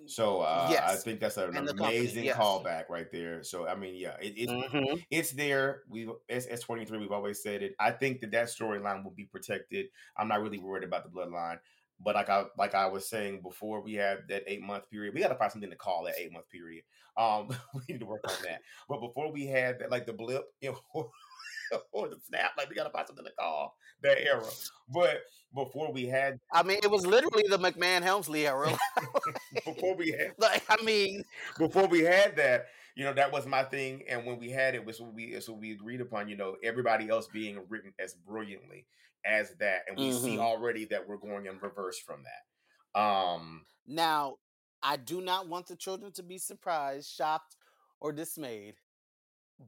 So 0.06 0.40
uh, 0.40 0.74
I 0.84 0.96
think 0.96 1.20
that's 1.20 1.38
an 1.38 1.58
amazing 1.58 2.24
yes. 2.24 2.38
callback 2.38 2.90
right 2.90 3.12
there. 3.12 3.44
So 3.44 3.68
I 3.68 3.76
mean, 3.76 3.96
yeah, 3.96 4.16
it, 4.22 4.34
it, 4.38 4.50
Mhm. 4.50 5.04
it's 5.12 5.32
there. 5.32 5.84
We 5.90 6.10
it's 6.28 6.48
S 6.50 6.62
twenty 6.62 6.86
three. 6.86 6.98
We've 6.98 7.12
always 7.12 7.42
said 7.44 7.62
it. 7.62 7.76
I 7.80 7.92
think 7.92 8.22
that 8.22 8.32
that 8.32 8.48
storyline 8.48 9.04
will 9.04 9.12
be 9.12 9.26
protected. 9.26 9.88
I'm 10.18 10.28
not 10.28 10.42
really 10.42 10.58
worried 10.58 10.84
about 10.84 11.04
the 11.04 11.10
bloodline. 11.10 11.60
But 12.02 12.16
like 12.16 12.30
I 12.30 12.46
like 12.58 12.76
I 12.76 12.88
was 12.88 13.10
saying 13.10 13.42
before, 13.42 13.82
we 13.82 13.96
have 13.96 14.20
that 14.30 14.44
eight 14.48 14.62
month 14.62 14.90
period. 14.90 15.14
We 15.14 15.20
got 15.20 15.30
to 15.30 15.36
find 15.36 15.52
something 15.52 15.70
to 15.70 15.76
call 15.76 16.06
that 16.06 16.16
eight 16.18 16.32
month 16.32 16.50
period. 16.50 16.84
Um, 17.18 17.50
we 17.74 17.82
need 17.90 18.00
to 18.00 18.06
work 18.06 18.22
on 18.28 18.36
that. 18.44 18.62
But 18.88 19.02
before 19.02 19.32
we 19.32 19.48
had 19.48 19.80
that, 19.80 19.92
like 19.92 20.06
the 20.06 20.14
blip, 20.14 20.46
you 20.62 20.76
know, 20.96 21.12
or 21.92 22.10
the 22.10 22.20
snap, 22.28 22.52
like 22.58 22.70
we 22.70 22.76
got 22.76 22.86
to 22.86 22.90
find 22.90 23.08
something 23.08 23.26
to 23.26 23.32
call 23.40 23.76
that 24.02 24.22
era. 24.22 24.46
But 24.94 25.22
before 25.54 25.92
we 25.92 26.06
had, 26.06 26.40
I 26.52 26.64
mean, 26.64 26.80
it 26.84 26.92
was 26.92 27.06
literally 27.06 27.44
the 27.50 27.58
McMahon 27.58 28.02
Helmsley 28.02 28.48
era. 28.48 28.78
before 29.66 29.96
we 29.96 30.12
had, 30.12 30.34
like, 30.38 30.64
I 30.70 30.82
mean, 30.84 31.24
before 31.58 31.88
we 31.88 32.02
had 32.02 32.36
that, 32.38 32.68
you 32.96 33.04
know, 33.04 33.14
that 33.14 33.32
was 33.32 33.46
my 33.46 33.64
thing. 33.64 34.04
And 34.08 34.26
when 34.26 34.40
we 34.40 34.50
had 34.50 34.76
it, 34.76 34.86
was 34.86 35.00
what 35.00 35.14
we 35.14 35.26
it's 35.26 35.48
what 35.48 35.60
we 35.60 35.72
agreed 35.72 36.02
upon. 36.02 36.28
You 36.28 36.38
know, 36.38 36.58
everybody 36.64 37.10
else 37.10 37.28
being 37.28 37.60
written 37.70 37.94
as 38.00 38.14
brilliantly 38.14 38.86
as 39.26 39.54
that, 39.60 39.84
and 39.88 39.98
we 39.98 40.12
see 40.12 40.38
Mhm. 40.38 40.40
already 40.40 40.86
that 40.86 41.08
we're 41.08 41.18
going 41.18 41.46
in 41.46 41.60
reverse 41.60 42.00
from 42.00 42.24
that. 42.24 43.00
Um, 43.00 43.66
now 43.86 44.38
I 44.82 44.98
do 44.98 45.22
not 45.22 45.48
want 45.48 45.68
the 45.68 45.76
children 45.76 46.12
to 46.14 46.24
be 46.24 46.38
surprised, 46.38 47.10
shocked, 47.10 47.56
or 48.00 48.12
dismayed, 48.12 48.76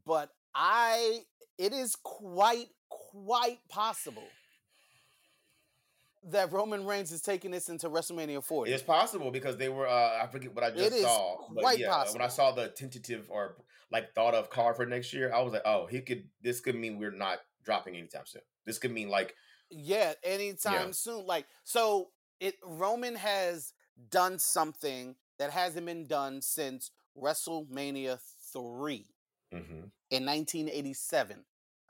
but 0.05 0.29
I 0.55 1.21
it 1.57 1.73
is 1.73 1.95
quite 1.95 2.67
quite 2.89 3.59
possible 3.69 4.27
that 6.29 6.51
Roman 6.51 6.85
Reigns 6.85 7.11
is 7.11 7.21
taking 7.21 7.51
this 7.51 7.69
into 7.69 7.89
WrestleMania 7.89 8.43
40. 8.43 8.71
it's 8.71 8.83
possible 8.83 9.31
because 9.31 9.57
they 9.57 9.69
were. 9.69 9.87
Uh, 9.87 10.21
I 10.21 10.27
forget 10.31 10.53
what 10.53 10.63
I 10.63 10.69
just 10.69 10.81
It 10.81 10.93
is 10.93 11.03
saw, 11.03 11.37
but 11.53 11.61
quite 11.61 11.79
yeah, 11.79 12.03
when 12.11 12.21
I 12.21 12.27
saw 12.27 12.51
the 12.51 12.67
tentative 12.67 13.27
or 13.29 13.55
like 13.91 14.13
thought 14.13 14.33
of 14.33 14.49
car 14.49 14.73
for 14.73 14.85
next 14.85 15.13
year, 15.13 15.33
I 15.33 15.41
was 15.41 15.53
like, 15.53 15.63
oh, 15.65 15.87
he 15.87 16.01
could. 16.01 16.25
This 16.41 16.59
could 16.59 16.75
mean 16.75 16.99
we're 16.99 17.11
not 17.11 17.39
dropping 17.63 17.95
anytime 17.95 18.25
soon. 18.25 18.41
This 18.65 18.77
could 18.77 18.91
mean 18.91 19.09
like 19.09 19.35
Yeah, 19.69 20.13
anytime 20.23 20.93
soon. 20.93 21.25
Like 21.25 21.45
so 21.63 22.09
it 22.39 22.55
Roman 22.63 23.15
has 23.15 23.73
done 24.09 24.39
something 24.39 25.15
that 25.39 25.51
hasn't 25.51 25.85
been 25.85 26.07
done 26.07 26.41
since 26.41 26.91
WrestleMania 27.17 28.19
3 28.53 29.05
Mm-hmm. 29.53 29.87
in 30.09 30.25
1987. 30.25 31.43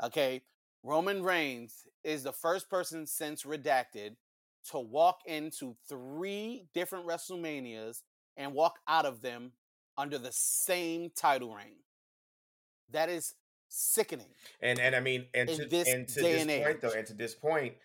Okay. 0.03 0.41
Roman 0.83 1.21
Reigns 1.21 1.85
is 2.03 2.23
the 2.23 2.31
first 2.31 2.69
person 2.69 3.05
since 3.05 3.43
Redacted 3.43 4.15
to 4.71 4.79
walk 4.79 5.19
into 5.25 5.75
three 5.87 6.65
different 6.73 7.07
WrestleManias 7.07 8.01
and 8.37 8.53
walk 8.53 8.79
out 8.87 9.05
of 9.05 9.21
them 9.21 9.51
under 9.97 10.17
the 10.17 10.31
same 10.31 11.11
title 11.15 11.53
reign. 11.53 11.77
That 12.91 13.09
is 13.09 13.33
sickening. 13.69 14.27
And 14.61 14.79
and 14.79 14.95
I 14.95 14.99
mean, 14.99 15.25
and 15.33 15.49
In 15.49 15.57
to, 15.57 15.65
this 15.65 15.87
and 15.87 16.07
to 16.07 16.21
day 16.21 16.43
this 16.43 16.47
and 16.47 16.63
point 16.63 16.81
though, 16.81 16.91
and 16.91 17.07
to 17.07 17.13
this 17.13 17.33
point, 17.33 17.75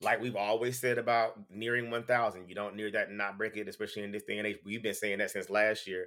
like 0.00 0.20
we've 0.20 0.36
always 0.36 0.78
said 0.78 0.98
about 0.98 1.38
nearing 1.50 1.90
one 1.90 2.04
thousand, 2.04 2.48
you 2.48 2.54
don't 2.54 2.76
near 2.76 2.90
that 2.90 3.08
and 3.08 3.18
not 3.18 3.38
break 3.38 3.56
it, 3.56 3.68
especially 3.68 4.02
in 4.02 4.12
this 4.12 4.24
day 4.24 4.38
and 4.38 4.46
age. 4.46 4.58
We've 4.64 4.82
been 4.82 4.94
saying 4.94 5.18
that 5.18 5.30
since 5.30 5.50
last 5.50 5.86
year. 5.86 6.06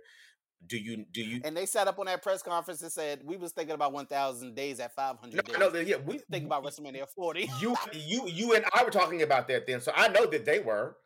Do 0.68 0.78
you 0.78 1.06
do 1.12 1.22
you? 1.22 1.42
And 1.46 1.56
they 1.56 1.66
sat 1.66 1.88
up 1.88 2.00
on 2.00 2.06
that 2.08 2.22
press 2.22 2.44
conference 2.44 2.82
and 2.82 2.92
said, 2.92 3.22
We 3.24 3.38
was 3.38 3.52
thinking 3.54 3.74
about 3.74 3.94
1,000 3.94 4.56
days 4.56 4.80
at 4.80 4.94
500 4.94 5.36
No, 5.36 5.42
days. 5.42 5.74
no, 5.74 5.80
yeah, 5.80 5.96
we 6.06 6.20
Think 6.30 6.46
about 6.46 6.64
WrestleMania 6.64 7.08
40. 7.16 7.50
you 7.62 7.76
you 7.94 8.28
you 8.28 8.54
and 8.56 8.66
I 8.74 8.84
were 8.84 8.92
talking 8.92 9.22
about 9.22 9.48
that 9.48 9.66
then, 9.66 9.80
so 9.82 9.92
I 9.96 10.10
know 10.10 10.26
that 10.26 10.46
they 10.46 10.60
were. 10.60 10.98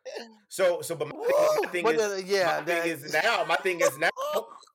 So 0.48 0.82
so, 0.82 0.94
but 0.96 1.08
my 1.08 1.14
thing, 1.62 1.68
thing 1.70 1.84
But 1.84 1.94
is, 1.94 2.22
the- 2.24 2.24
yeah, 2.24 2.58
my 2.60 2.64
thing 2.64 2.76
that- 2.76 2.86
is 2.86 3.12
now. 3.12 3.44
My 3.44 3.56
thing 3.56 3.80
is 3.80 3.96
now, 3.98 4.10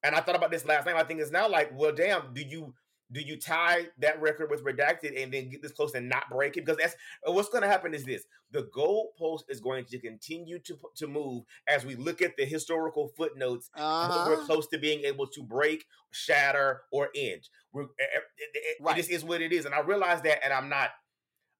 and 0.03 0.15
I 0.15 0.21
thought 0.21 0.35
about 0.35 0.49
this 0.51 0.65
last 0.65 0.85
night. 0.85 0.95
My 0.95 1.03
thing 1.03 1.19
is 1.19 1.29
now, 1.31 1.47
like, 1.49 1.71
well, 1.77 1.91
damn, 1.93 2.33
do 2.33 2.41
you 2.41 2.73
do 3.11 3.21
you 3.21 3.37
tie 3.37 3.87
that 3.99 4.21
record 4.21 4.51
with 4.51 4.63
redacted 4.63 5.21
and 5.21 5.33
then 5.33 5.49
get 5.49 5.61
this 5.61 5.71
close 5.71 5.93
and 5.95 6.07
not 6.07 6.29
break 6.29 6.57
it? 6.57 6.65
Because 6.65 6.77
that's 6.77 6.95
what's 7.23 7.49
going 7.49 7.63
to 7.63 7.67
happen. 7.67 7.93
Is 7.93 8.05
this 8.05 8.25
the 8.51 8.69
goalpost 8.75 9.43
is 9.49 9.59
going 9.59 9.85
to 9.85 9.99
continue 9.99 10.59
to 10.59 10.77
to 10.97 11.07
move 11.07 11.43
as 11.67 11.85
we 11.85 11.95
look 11.95 12.21
at 12.21 12.35
the 12.37 12.45
historical 12.45 13.09
footnotes 13.17 13.69
Uh-huh. 13.75 14.25
we're 14.29 14.45
close 14.45 14.67
to 14.67 14.77
being 14.77 15.03
able 15.05 15.27
to 15.27 15.43
break, 15.43 15.85
shatter, 16.11 16.81
or 16.91 17.09
end. 17.15 17.49
We're, 17.73 17.83
it, 17.83 17.89
it- 17.97 18.77
Right. 18.81 18.95
just 18.95 19.09
is 19.09 19.23
what 19.25 19.41
it 19.41 19.51
is, 19.51 19.65
and 19.65 19.73
I 19.75 19.81
realize 19.81 20.21
that, 20.21 20.43
and 20.43 20.53
I'm 20.53 20.69
not, 20.69 20.91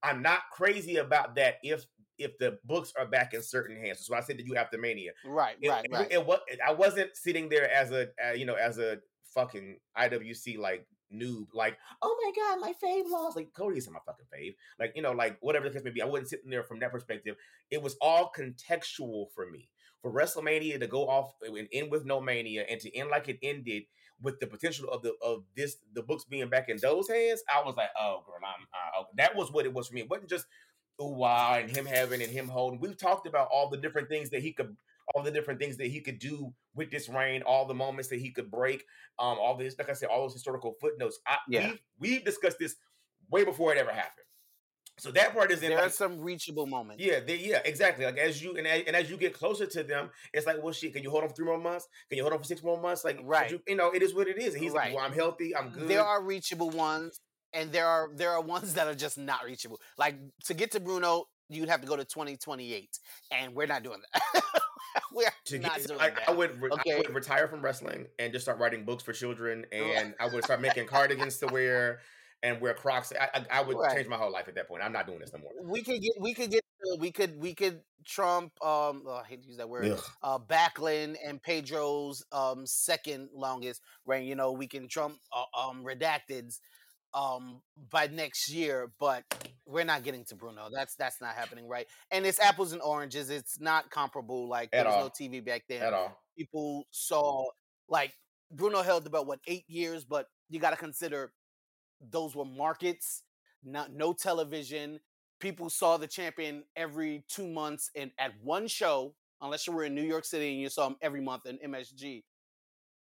I'm 0.03 0.21
not 0.21 0.41
crazy 0.53 0.97
about 0.97 1.35
that. 1.35 1.55
If 1.63 1.85
if 2.17 2.37
the 2.37 2.59
books 2.65 2.91
are 2.97 3.05
back 3.05 3.33
in 3.33 3.41
certain 3.41 3.77
hands, 3.77 4.05
so 4.05 4.13
I 4.13 4.19
said 4.21 4.37
that 4.37 4.45
you 4.45 4.55
after 4.57 4.77
Mania. 4.77 5.11
Right, 5.25 5.55
It, 5.61 5.69
right, 5.69 5.85
it, 5.85 5.91
right. 5.91 6.11
it, 6.11 6.25
wa- 6.25 6.39
I 6.65 6.73
wasn't 6.73 7.15
sitting 7.15 7.47
there 7.49 7.71
as 7.71 7.91
a, 7.91 8.09
uh, 8.25 8.33
you 8.33 8.45
know, 8.45 8.55
as 8.55 8.77
a 8.77 8.97
fucking 9.33 9.77
IWC 9.97 10.57
like 10.57 10.85
noob, 11.13 11.47
like, 11.53 11.77
oh 12.01 12.15
my 12.23 12.31
god, 12.35 12.61
my 12.61 12.73
fave 12.83 13.09
lost. 13.09 13.35
Like 13.35 13.53
Cody 13.53 13.77
isn't 13.77 13.91
my 13.91 13.99
fucking 14.05 14.25
fave. 14.33 14.55
Like 14.79 14.93
you 14.95 15.01
know, 15.01 15.11
like 15.11 15.37
whatever 15.41 15.67
the 15.67 15.75
case 15.75 15.83
may 15.83 15.91
be. 15.91 16.01
I 16.01 16.05
wasn't 16.05 16.29
sitting 16.29 16.49
there 16.49 16.63
from 16.63 16.79
that 16.79 16.91
perspective. 16.91 17.35
It 17.71 17.81
was 17.81 17.95
all 18.01 18.31
contextual 18.35 19.27
for 19.33 19.49
me 19.49 19.69
for 20.01 20.11
WrestleMania 20.11 20.79
to 20.79 20.87
go 20.87 21.07
off 21.07 21.33
and 21.41 21.67
end 21.71 21.91
with 21.91 22.05
no 22.05 22.21
mania 22.21 22.65
and 22.69 22.79
to 22.81 22.95
end 22.95 23.09
like 23.09 23.27
it 23.27 23.39
ended 23.43 23.83
with 24.21 24.39
the 24.39 24.47
potential 24.47 24.89
of 24.89 25.01
the 25.01 25.13
of 25.23 25.43
this 25.55 25.77
the 25.93 26.01
books 26.03 26.25
being 26.25 26.49
back 26.49 26.69
in 26.69 26.77
those 26.77 27.09
hands, 27.09 27.43
I 27.53 27.63
was 27.65 27.75
like, 27.75 27.89
oh 27.99 28.23
girl, 28.25 28.35
I'm 28.43 28.63
uh, 28.73 28.99
oh, 28.99 29.05
that 29.15 29.35
was 29.35 29.51
what 29.51 29.65
it 29.65 29.73
was 29.73 29.87
for 29.87 29.95
me. 29.95 30.01
It 30.01 30.09
wasn't 30.09 30.29
just 30.29 30.45
ooh 31.01 31.13
wow 31.13 31.55
and 31.55 31.69
him 31.69 31.85
having 31.85 32.21
and 32.21 32.31
him 32.31 32.47
holding. 32.47 32.79
We've 32.79 32.97
talked 32.97 33.27
about 33.27 33.49
all 33.51 33.69
the 33.69 33.77
different 33.77 34.09
things 34.09 34.29
that 34.31 34.41
he 34.41 34.51
could 34.51 34.75
all 35.15 35.23
the 35.23 35.31
different 35.31 35.59
things 35.59 35.77
that 35.77 35.87
he 35.87 36.01
could 36.01 36.19
do 36.19 36.53
with 36.75 36.91
this 36.91 37.09
reign, 37.09 37.41
all 37.43 37.65
the 37.65 37.73
moments 37.73 38.09
that 38.09 38.19
he 38.19 38.29
could 38.31 38.49
break, 38.51 38.85
um, 39.17 39.37
all 39.39 39.57
this, 39.57 39.75
like 39.77 39.89
I 39.89 39.93
said, 39.93 40.09
all 40.09 40.21
those 40.21 40.33
historical 40.33 40.75
footnotes. 40.79 41.19
I, 41.27 41.37
Yeah. 41.47 41.69
we've, 41.69 41.79
we've 41.99 42.25
discussed 42.25 42.59
this 42.59 42.75
way 43.29 43.43
before 43.43 43.71
it 43.73 43.77
ever 43.77 43.91
happened. 43.91 44.25
So 44.99 45.11
that 45.11 45.33
part 45.33 45.49
is 45.51 45.63
in 45.63 45.69
There 45.69 45.77
like, 45.77 45.87
are 45.87 45.91
some 45.91 46.19
reachable 46.19 46.67
moments. 46.67 47.01
yeah, 47.01 47.21
they, 47.21 47.37
yeah, 47.37 47.61
exactly. 47.63 48.03
Like 48.03 48.17
as 48.17 48.43
you 48.43 48.57
and 48.57 48.67
as, 48.67 48.83
and 48.85 48.95
as 48.97 49.09
you 49.09 49.15
get 49.15 49.33
closer 49.33 49.65
to 49.65 49.81
them, 49.81 50.09
it's 50.33 50.45
like, 50.45 50.61
well, 50.61 50.73
shit. 50.73 50.91
Can 50.93 51.03
you 51.03 51.09
hold 51.09 51.23
on 51.23 51.29
for 51.29 51.35
three 51.35 51.45
more 51.45 51.57
months? 51.57 51.87
Can 52.09 52.17
you 52.17 52.23
hold 52.23 52.33
on 52.33 52.39
for 52.39 52.45
six 52.45 52.61
more 52.61 52.79
months? 52.79 53.05
Like, 53.05 53.17
Right. 53.23 53.49
You, 53.49 53.61
you 53.65 53.75
know, 53.75 53.91
it 53.91 54.03
is 54.03 54.13
what 54.13 54.27
it 54.27 54.37
is. 54.37 54.55
And 54.55 54.61
he's 54.63 54.73
Right. 54.73 54.87
like, 54.89 54.95
well, 54.97 55.05
I'm 55.05 55.13
healthy. 55.13 55.55
I'm 55.55 55.69
good. 55.69 55.87
There 55.87 56.03
are 56.03 56.21
reachable 56.21 56.69
ones, 56.69 57.21
and 57.53 57.71
there 57.71 57.87
are 57.87 58.09
there 58.13 58.31
are 58.31 58.41
ones 58.41 58.73
that 58.73 58.87
are 58.87 58.93
just 58.93 59.17
not 59.17 59.45
reachable. 59.45 59.79
Like 59.97 60.17
to 60.45 60.53
get 60.53 60.71
to 60.71 60.81
Bruno, 60.81 61.25
you'd 61.47 61.69
have 61.69 61.79
to 61.79 61.87
go 61.87 61.95
to 61.95 62.03
2028, 62.03 62.89
and 63.31 63.55
we're 63.55 63.67
not 63.67 63.83
doing 63.83 63.99
that. 64.13 64.43
we're 65.13 65.29
to 65.45 65.59
not 65.59 65.81
doing 65.83 65.99
like, 65.99 66.15
that. 66.15 66.29
I 66.29 66.31
would, 66.33 66.61
re- 66.61 66.69
I 66.73 66.97
would 66.97 67.13
retire 67.13 67.47
from 67.47 67.61
wrestling 67.61 68.07
and 68.17 68.31
just 68.33 68.45
start 68.45 68.59
writing 68.59 68.85
books 68.85 69.03
for 69.03 69.13
children, 69.13 69.65
and 69.71 70.13
I 70.19 70.27
would 70.27 70.43
start 70.43 70.61
making 70.61 70.87
cardigans 70.87 71.37
to 71.39 71.47
wear 71.47 71.99
and 72.43 72.61
wear 72.61 72.73
Crocs. 72.73 73.11
I, 73.19 73.39
I, 73.39 73.59
I 73.59 73.61
would 73.61 73.77
Right. 73.77 73.95
change 73.95 74.07
my 74.07 74.15
whole 74.15 74.31
life 74.31 74.47
at 74.47 74.55
that 74.55 74.67
point. 74.67 74.83
I'm 74.83 74.93
not 74.93 75.07
doing 75.07 75.19
this 75.19 75.33
no 75.33 75.39
more. 75.39 75.51
we 75.63 75.83
could 75.83 76.01
get 76.01 76.13
we 76.19 76.33
could 76.33 76.49
get 76.51 76.63
we 76.99 77.11
could 77.11 77.39
we 77.41 77.53
could 77.53 77.81
trump 78.05 78.53
um 78.63 79.03
oh, 79.05 79.21
I 79.21 79.27
hate 79.27 79.41
to 79.41 79.47
use 79.47 79.57
that 79.57 79.69
word 79.69 79.91
Ugh. 79.91 80.03
uh 80.23 80.39
Backlund 80.39 81.17
and 81.23 81.41
Pedro's 81.43 82.23
um 82.31 82.65
second 82.65 83.29
longest 83.33 83.81
reign 84.05 84.25
you 84.25 84.35
know 84.35 84.53
we 84.53 84.67
can 84.67 84.87
trump 84.87 85.17
uh, 85.33 85.67
um 85.67 85.83
redacted's 85.83 86.61
um 87.13 87.61
by 87.89 88.07
next 88.07 88.49
year 88.49 88.91
but 88.99 89.23
we're 89.65 89.83
not 89.83 90.03
getting 90.03 90.23
to 90.25 90.35
Bruno 90.35 90.69
that's 90.73 90.95
that's 90.95 91.19
not 91.21 91.35
happening 91.35 91.67
right 91.67 91.87
and 92.11 92.25
it's 92.25 92.39
apples 92.39 92.71
and 92.73 92.81
oranges 92.81 93.29
it's 93.29 93.59
not 93.59 93.89
comparable 93.89 94.47
like 94.47 94.71
there 94.71 94.81
At 94.81 94.85
was 94.87 94.95
all. 94.95 95.03
no 95.03 95.09
TV 95.09 95.43
back 95.43 95.63
then 95.67 95.81
At 95.81 95.93
all. 95.93 96.19
people 96.37 96.85
saw 96.91 97.45
like 97.89 98.13
Bruno 98.51 98.81
held 98.81 99.05
about 99.05 99.27
what 99.27 99.39
eight 99.47 99.65
years, 99.67 100.05
but 100.05 100.25
you 100.49 100.59
got 100.59 100.71
to 100.71 100.75
consider 100.75 101.31
those 102.01 102.35
were 102.35 102.45
markets, 102.45 103.21
not 103.63 103.93
no 103.93 104.11
television. 104.13 104.99
People 105.39 105.69
saw 105.69 105.97
the 105.97 106.07
champion 106.07 106.63
every 106.75 107.23
two 107.29 107.47
months 107.47 107.91
and 107.95 108.09
at 108.17 108.31
one 108.43 108.67
show, 108.67 109.13
unless 109.41 109.67
you 109.67 109.73
were 109.73 109.83
in 109.83 109.93
New 109.93 110.01
York 110.03 110.25
City 110.25 110.51
and 110.51 110.59
you 110.61 110.69
saw 110.69 110.87
him 110.87 110.95
every 111.01 111.21
month 111.21 111.45
in 111.45 111.57
MSG. 111.59 112.23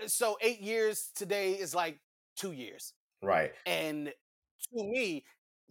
So 0.08 0.38
eight 0.42 0.62
years 0.62 1.12
today 1.16 1.54
is 1.54 1.76
like 1.76 2.00
two 2.38 2.52
years, 2.54 2.94
Right. 3.22 3.52
and 3.66 4.08
to 4.74 4.84
me, 4.84 5.24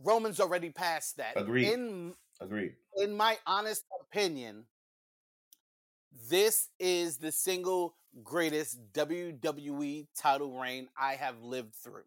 Roman's 0.04 0.40
already 0.40 0.70
past 0.70 1.16
that. 1.16 1.32
Agreed. 1.36 1.68
In 1.72 2.14
Agreed. 2.40 2.74
in 2.96 3.16
my 3.16 3.36
honest 3.46 3.84
opinion, 4.00 4.64
this 6.28 6.68
is 6.78 7.18
the 7.18 7.32
single 7.32 7.94
greatest 8.22 8.78
WWE 8.92 10.06
title 10.16 10.58
reign 10.58 10.88
I 10.98 11.14
have 11.14 11.42
lived 11.42 11.74
through. 11.74 12.04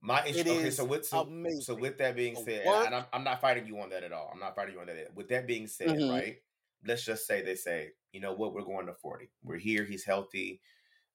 My 0.00 0.24
issue. 0.26 0.40
It 0.40 0.46
Okay, 0.48 0.68
is 0.68 0.76
so 0.76 0.84
with 0.84 1.06
so, 1.06 1.26
so 1.60 1.74
with 1.74 1.96
that 1.98 2.14
being 2.14 2.36
said, 2.36 2.66
and 2.66 2.94
I'm, 2.94 3.04
I'm 3.12 3.24
not 3.24 3.40
fighting 3.40 3.66
you 3.66 3.78
on 3.80 3.88
that 3.90 4.02
at 4.04 4.12
all. 4.12 4.30
I'm 4.32 4.40
not 4.40 4.54
fighting 4.54 4.74
you 4.74 4.80
on 4.80 4.86
that. 4.86 5.14
With 5.14 5.28
that 5.28 5.46
being 5.46 5.66
said, 5.66 5.88
Mhm. 5.88 6.10
right? 6.10 6.36
Let's 6.86 7.04
just 7.04 7.26
say 7.26 7.40
they 7.42 7.54
say, 7.54 7.92
you 8.12 8.20
know 8.20 8.34
what, 8.34 8.52
we're 8.52 8.64
going 8.64 8.84
to 8.86 8.94
40. 8.94 9.30
We're 9.42 9.56
here. 9.58 9.84
He's 9.84 10.04
healthy. 10.04 10.60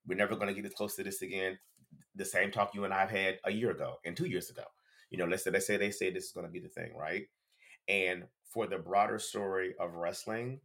We're 0.07 0.15
never 0.17 0.35
going 0.35 0.47
to 0.47 0.53
get 0.53 0.65
as 0.65 0.73
close 0.73 0.95
to 0.95 1.03
this 1.03 1.21
again. 1.21 1.59
The 2.15 2.25
same 2.25 2.51
talk 2.51 2.73
you 2.75 2.85
and 2.85 2.93
I've 2.93 3.09
had 3.09 3.39
a 3.45 3.51
year 3.51 3.71
ago 3.71 3.97
and 4.05 4.15
two 4.15 4.27
years 4.27 4.49
ago. 4.49 4.65
You 5.09 5.17
know, 5.17 5.25
let's 5.25 5.43
say 5.43 5.51
they 5.51 5.59
say 5.59 5.77
they 5.77 5.91
say 5.91 6.11
this 6.11 6.25
is 6.25 6.31
going 6.31 6.45
to 6.45 6.51
be 6.51 6.59
the 6.59 6.69
thing, 6.69 6.95
right? 6.95 7.27
And 7.87 8.27
for 8.45 8.67
the 8.67 8.77
broader 8.79 9.19
story 9.19 9.75
of 9.79 9.95
wrestling, 9.95 10.61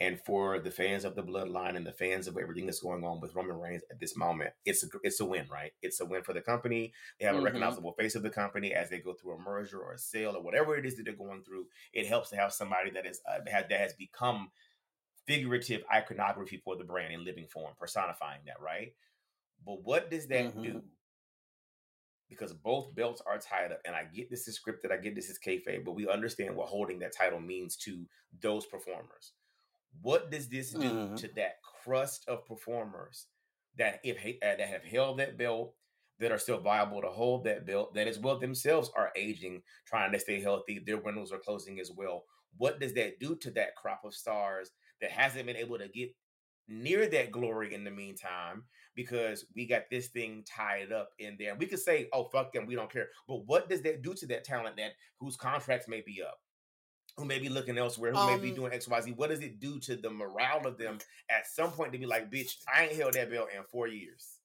and 0.00 0.20
for 0.20 0.58
the 0.58 0.72
fans 0.72 1.04
of 1.04 1.14
the 1.14 1.22
bloodline 1.22 1.76
and 1.76 1.86
the 1.86 1.92
fans 1.92 2.26
of 2.26 2.36
everything 2.36 2.66
that's 2.66 2.80
going 2.80 3.04
on 3.04 3.20
with 3.20 3.34
Roman 3.34 3.58
Reigns 3.58 3.82
at 3.90 4.00
this 4.00 4.16
moment, 4.16 4.52
it's 4.64 4.82
a 4.82 4.88
it's 5.04 5.20
a 5.20 5.24
win, 5.24 5.48
right? 5.48 5.72
It's 5.82 6.00
a 6.00 6.04
win 6.04 6.24
for 6.24 6.32
the 6.32 6.42
company. 6.42 6.92
They 7.20 7.26
have 7.26 7.36
a 7.36 7.40
Mhm. 7.40 7.40
recognizable 7.40 7.92
face 7.94 8.16
of 8.16 8.24
the 8.24 8.30
company 8.30 8.74
as 8.74 8.90
they 8.90 8.98
go 9.00 9.14
through 9.14 9.34
a 9.34 9.38
merger 9.38 9.80
or 9.80 9.92
a 9.92 9.98
sale 9.98 10.36
or 10.36 10.42
whatever 10.42 10.76
it 10.76 10.84
is 10.84 10.96
that 10.96 11.04
they're 11.04 11.14
going 11.14 11.44
through. 11.44 11.68
It 11.92 12.06
helps 12.06 12.30
to 12.30 12.36
have 12.36 12.52
somebody 12.52 12.90
that 12.90 13.06
is 13.06 13.20
uh, 13.26 13.40
that 13.44 13.70
has 13.70 13.92
become 13.94 14.50
figurative 15.26 15.84
iconography 15.92 16.58
for 16.58 16.76
the 16.76 16.84
brand 16.84 17.12
in 17.14 17.24
living 17.24 17.46
form, 17.46 17.74
personifying 17.78 18.42
that, 18.46 18.60
right? 18.60 18.94
But 19.64 19.82
what 19.82 20.10
does 20.10 20.28
that 20.28 20.60
Mhm. 20.60 20.62
do? 20.62 20.84
Because 22.28 22.54
both 22.54 22.94
belts 22.94 23.20
are 23.26 23.38
tied 23.38 23.70
up, 23.70 23.80
and 23.84 23.94
I 23.94 24.04
get 24.04 24.30
this 24.30 24.48
is 24.48 24.58
scripted, 24.58 24.90
I 24.90 24.96
get 24.96 25.14
this 25.14 25.28
is 25.28 25.38
kayfabe, 25.38 25.84
but 25.84 25.92
we 25.92 26.08
understand 26.08 26.56
what 26.56 26.68
holding 26.68 26.98
that 27.00 27.14
title 27.14 27.40
means 27.40 27.76
to 27.78 28.06
those 28.40 28.64
performers. 28.66 29.34
What 30.02 30.30
does 30.30 30.48
this 30.48 30.74
do 30.74 31.02
Mhm. 31.02 31.18
to 31.18 31.28
that 31.36 31.62
crust 31.62 32.28
of 32.28 32.46
performers 32.46 33.28
that 33.76 34.00
if 34.04 34.18
uh, 34.18 34.56
that 34.56 34.60
have 34.68 34.84
held 34.84 35.18
that 35.20 35.38
belt, 35.38 35.76
that 36.18 36.32
are 36.32 36.38
still 36.38 36.60
viable 36.60 37.02
to 37.02 37.10
hold 37.10 37.44
that 37.44 37.66
belt, 37.66 37.94
that 37.94 38.08
as 38.08 38.18
well 38.20 38.38
themselves 38.38 38.90
are 38.96 39.12
aging, 39.16 39.62
trying 39.86 40.12
to 40.12 40.20
stay 40.20 40.40
healthy, 40.40 40.78
their 40.80 40.98
windows 40.98 41.32
are 41.32 41.38
closing 41.40 41.80
as 41.80 41.90
well. 41.92 42.24
What 42.58 42.80
does 42.80 42.94
that 42.94 43.20
do 43.20 43.36
to 43.36 43.50
that 43.52 43.76
crop 43.76 44.04
of 44.04 44.14
stars 44.14 44.72
that 45.00 45.10
hasn't 45.12 45.46
been 45.46 45.56
able 45.56 45.78
to 45.78 45.88
get 45.88 46.14
near 46.68 47.06
that 47.08 47.30
glory 47.30 47.74
in 47.74 47.84
the 47.84 47.90
meantime 47.90 48.64
because 48.94 49.44
we 49.54 49.66
got 49.66 49.90
this 49.90 50.08
thing 50.08 50.44
tied 50.46 50.92
up 50.92 51.10
in 51.18 51.36
there. 51.38 51.54
We 51.56 51.66
could 51.66 51.78
say, 51.80 52.08
"Oh 52.12 52.24
fuck 52.24 52.52
them, 52.52 52.66
we 52.66 52.74
don't 52.74 52.90
care," 52.92 53.08
but 53.28 53.46
what 53.46 53.68
does 53.68 53.82
that 53.82 54.02
do 54.02 54.14
to 54.14 54.26
that 54.26 54.44
talent 54.44 54.76
that 54.76 54.92
whose 55.18 55.36
contracts 55.36 55.88
may 55.88 56.00
be 56.00 56.22
up? 56.22 56.40
Who 57.16 57.24
may 57.24 57.38
be 57.38 57.48
looking 57.48 57.78
elsewhere, 57.78 58.12
who 58.12 58.26
may 58.26 58.38
be 58.38 58.48
Um, 58.50 58.54
doing 58.56 58.72
XYZ. 58.72 59.14
What 59.16 59.30
does 59.30 59.40
it 59.40 59.60
do 59.60 59.78
to 59.80 59.94
the 59.96 60.10
morale 60.10 60.66
of 60.66 60.78
them 60.78 60.98
at 61.30 61.46
some 61.46 61.70
point 61.70 61.92
to 61.92 61.98
be 61.98 62.06
like, 62.06 62.30
bitch, 62.30 62.56
I 62.66 62.84
ain't 62.86 62.96
held 62.96 63.12
that 63.14 63.30
belt 63.30 63.50
in 63.56 63.62
four 63.64 63.86
years? 63.86 64.40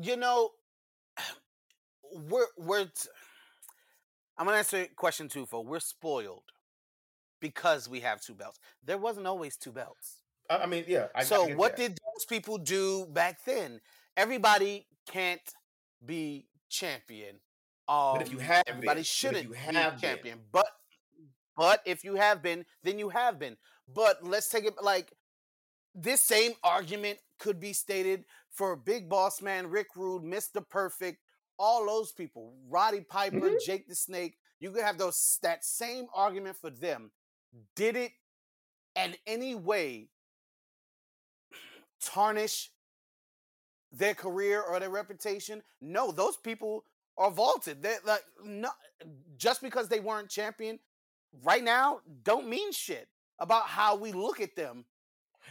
You 0.00 0.16
know, 0.16 0.50
we're 2.12 2.46
we're. 2.56 2.84
T- 2.84 3.08
I'm 4.38 4.46
gonna 4.46 4.58
answer 4.58 4.86
question 4.96 5.28
two 5.28 5.46
for 5.46 5.64
we're 5.64 5.80
spoiled. 5.80 6.44
because 7.40 7.88
we 7.88 8.00
have 8.00 8.20
two 8.20 8.34
belts. 8.34 8.58
There 8.84 8.98
wasn't 8.98 9.26
always 9.26 9.56
two 9.56 9.72
belts. 9.72 10.22
I, 10.48 10.58
I 10.58 10.66
mean, 10.66 10.84
yeah. 10.86 11.08
I, 11.14 11.24
so 11.24 11.50
I 11.50 11.54
what 11.54 11.76
that. 11.76 11.88
did 11.88 11.98
people 12.28 12.58
do 12.58 13.06
back 13.06 13.44
then? 13.44 13.80
Everybody 14.16 14.86
can't 15.06 15.40
be 16.04 16.46
champion. 16.68 17.36
Um, 17.88 18.14
But 18.14 18.22
if 18.22 18.32
you 18.32 18.38
have 18.38 18.64
been, 18.64 18.74
everybody 18.76 19.00
if 19.00 19.06
shouldn't 19.06 19.44
you 19.44 19.50
be 19.50 19.56
have 19.56 19.92
been- 19.92 20.00
champion. 20.00 20.40
But 20.52 20.66
but 21.56 21.82
if 21.84 22.02
you 22.02 22.14
have 22.14 22.42
been, 22.42 22.64
then 22.82 22.98
you 22.98 23.10
have 23.10 23.38
been. 23.38 23.58
But 23.86 24.24
let's 24.24 24.48
take 24.48 24.64
it 24.64 24.82
like 24.82 25.12
this 25.94 26.22
same 26.22 26.52
argument 26.64 27.18
could 27.38 27.60
be 27.60 27.74
stated 27.74 28.24
for 28.50 28.74
Big 28.76 29.08
Boss 29.08 29.42
Man, 29.42 29.66
Rick 29.68 29.88
Rude, 29.94 30.22
Mr. 30.22 30.66
Perfect, 30.66 31.18
all 31.58 31.84
those 31.86 32.10
people, 32.12 32.56
Roddy 32.68 33.02
Piper, 33.02 33.50
Mhm. 33.50 33.62
Jake 33.62 33.86
the 33.86 33.94
Snake. 33.94 34.38
You 34.60 34.70
could 34.72 34.82
have 34.84 34.96
those 34.96 35.38
that 35.42 35.64
same 35.64 36.08
argument 36.14 36.56
for 36.56 36.70
them. 36.70 37.12
Did 37.74 37.96
it 37.96 38.12
in 38.96 39.16
any 39.26 39.54
way 39.54 40.08
tarnish 42.02 42.70
their 43.92 44.14
career 44.14 44.62
or 44.62 44.80
their 44.80 44.90
reputation? 44.90 45.62
No, 45.80 46.10
those 46.12 46.36
people 46.36 46.84
are 47.18 47.30
vaulted. 47.30 47.82
They're 47.82 47.98
like 48.04 48.24
no, 48.44 48.70
just 49.36 49.62
because 49.62 49.88
they 49.88 50.00
weren't 50.00 50.28
champion 50.28 50.78
right 51.42 51.62
now 51.62 52.00
don't 52.24 52.48
mean 52.48 52.72
shit 52.72 53.08
about 53.38 53.66
how 53.66 53.96
we 53.96 54.12
look 54.12 54.40
at 54.40 54.54
them. 54.56 54.84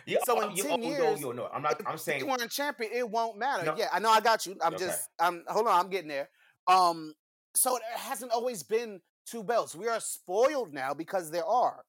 Yeah, 0.05 0.19
so 0.23 0.39
in 0.41 0.55
you- 0.55 0.63
10 0.63 0.71
oh, 0.71 0.75
no, 0.77 0.87
years, 0.87 1.21
yo, 1.21 1.31
no, 1.31 1.49
I'm 1.53 1.61
not. 1.61 1.81
I'm 1.85 1.95
If 1.95 2.01
saying 2.01 2.23
they 2.23 2.29
weren't 2.29 2.49
champion, 2.49 2.91
it 2.93 3.09
won't 3.09 3.37
matter. 3.37 3.65
No. 3.65 3.75
Yeah, 3.75 3.89
I 3.91 3.99
know. 3.99 4.09
I 4.09 4.21
got 4.21 4.45
you. 4.45 4.55
I'm 4.63 4.73
Okay. 4.73 4.85
just. 4.85 5.09
I'm. 5.19 5.43
Hold 5.47 5.67
on. 5.67 5.79
I'm 5.79 5.89
getting 5.89 6.07
there. 6.07 6.29
Um. 6.67 7.13
So 7.55 7.75
it 7.75 7.83
hasn't 7.95 8.31
always 8.31 8.63
been 8.63 9.01
two 9.25 9.43
belts. 9.43 9.75
We 9.75 9.89
are 9.89 9.99
spoiled 9.99 10.73
now 10.73 10.93
because 10.93 11.29
there 11.29 11.45
are. 11.45 11.83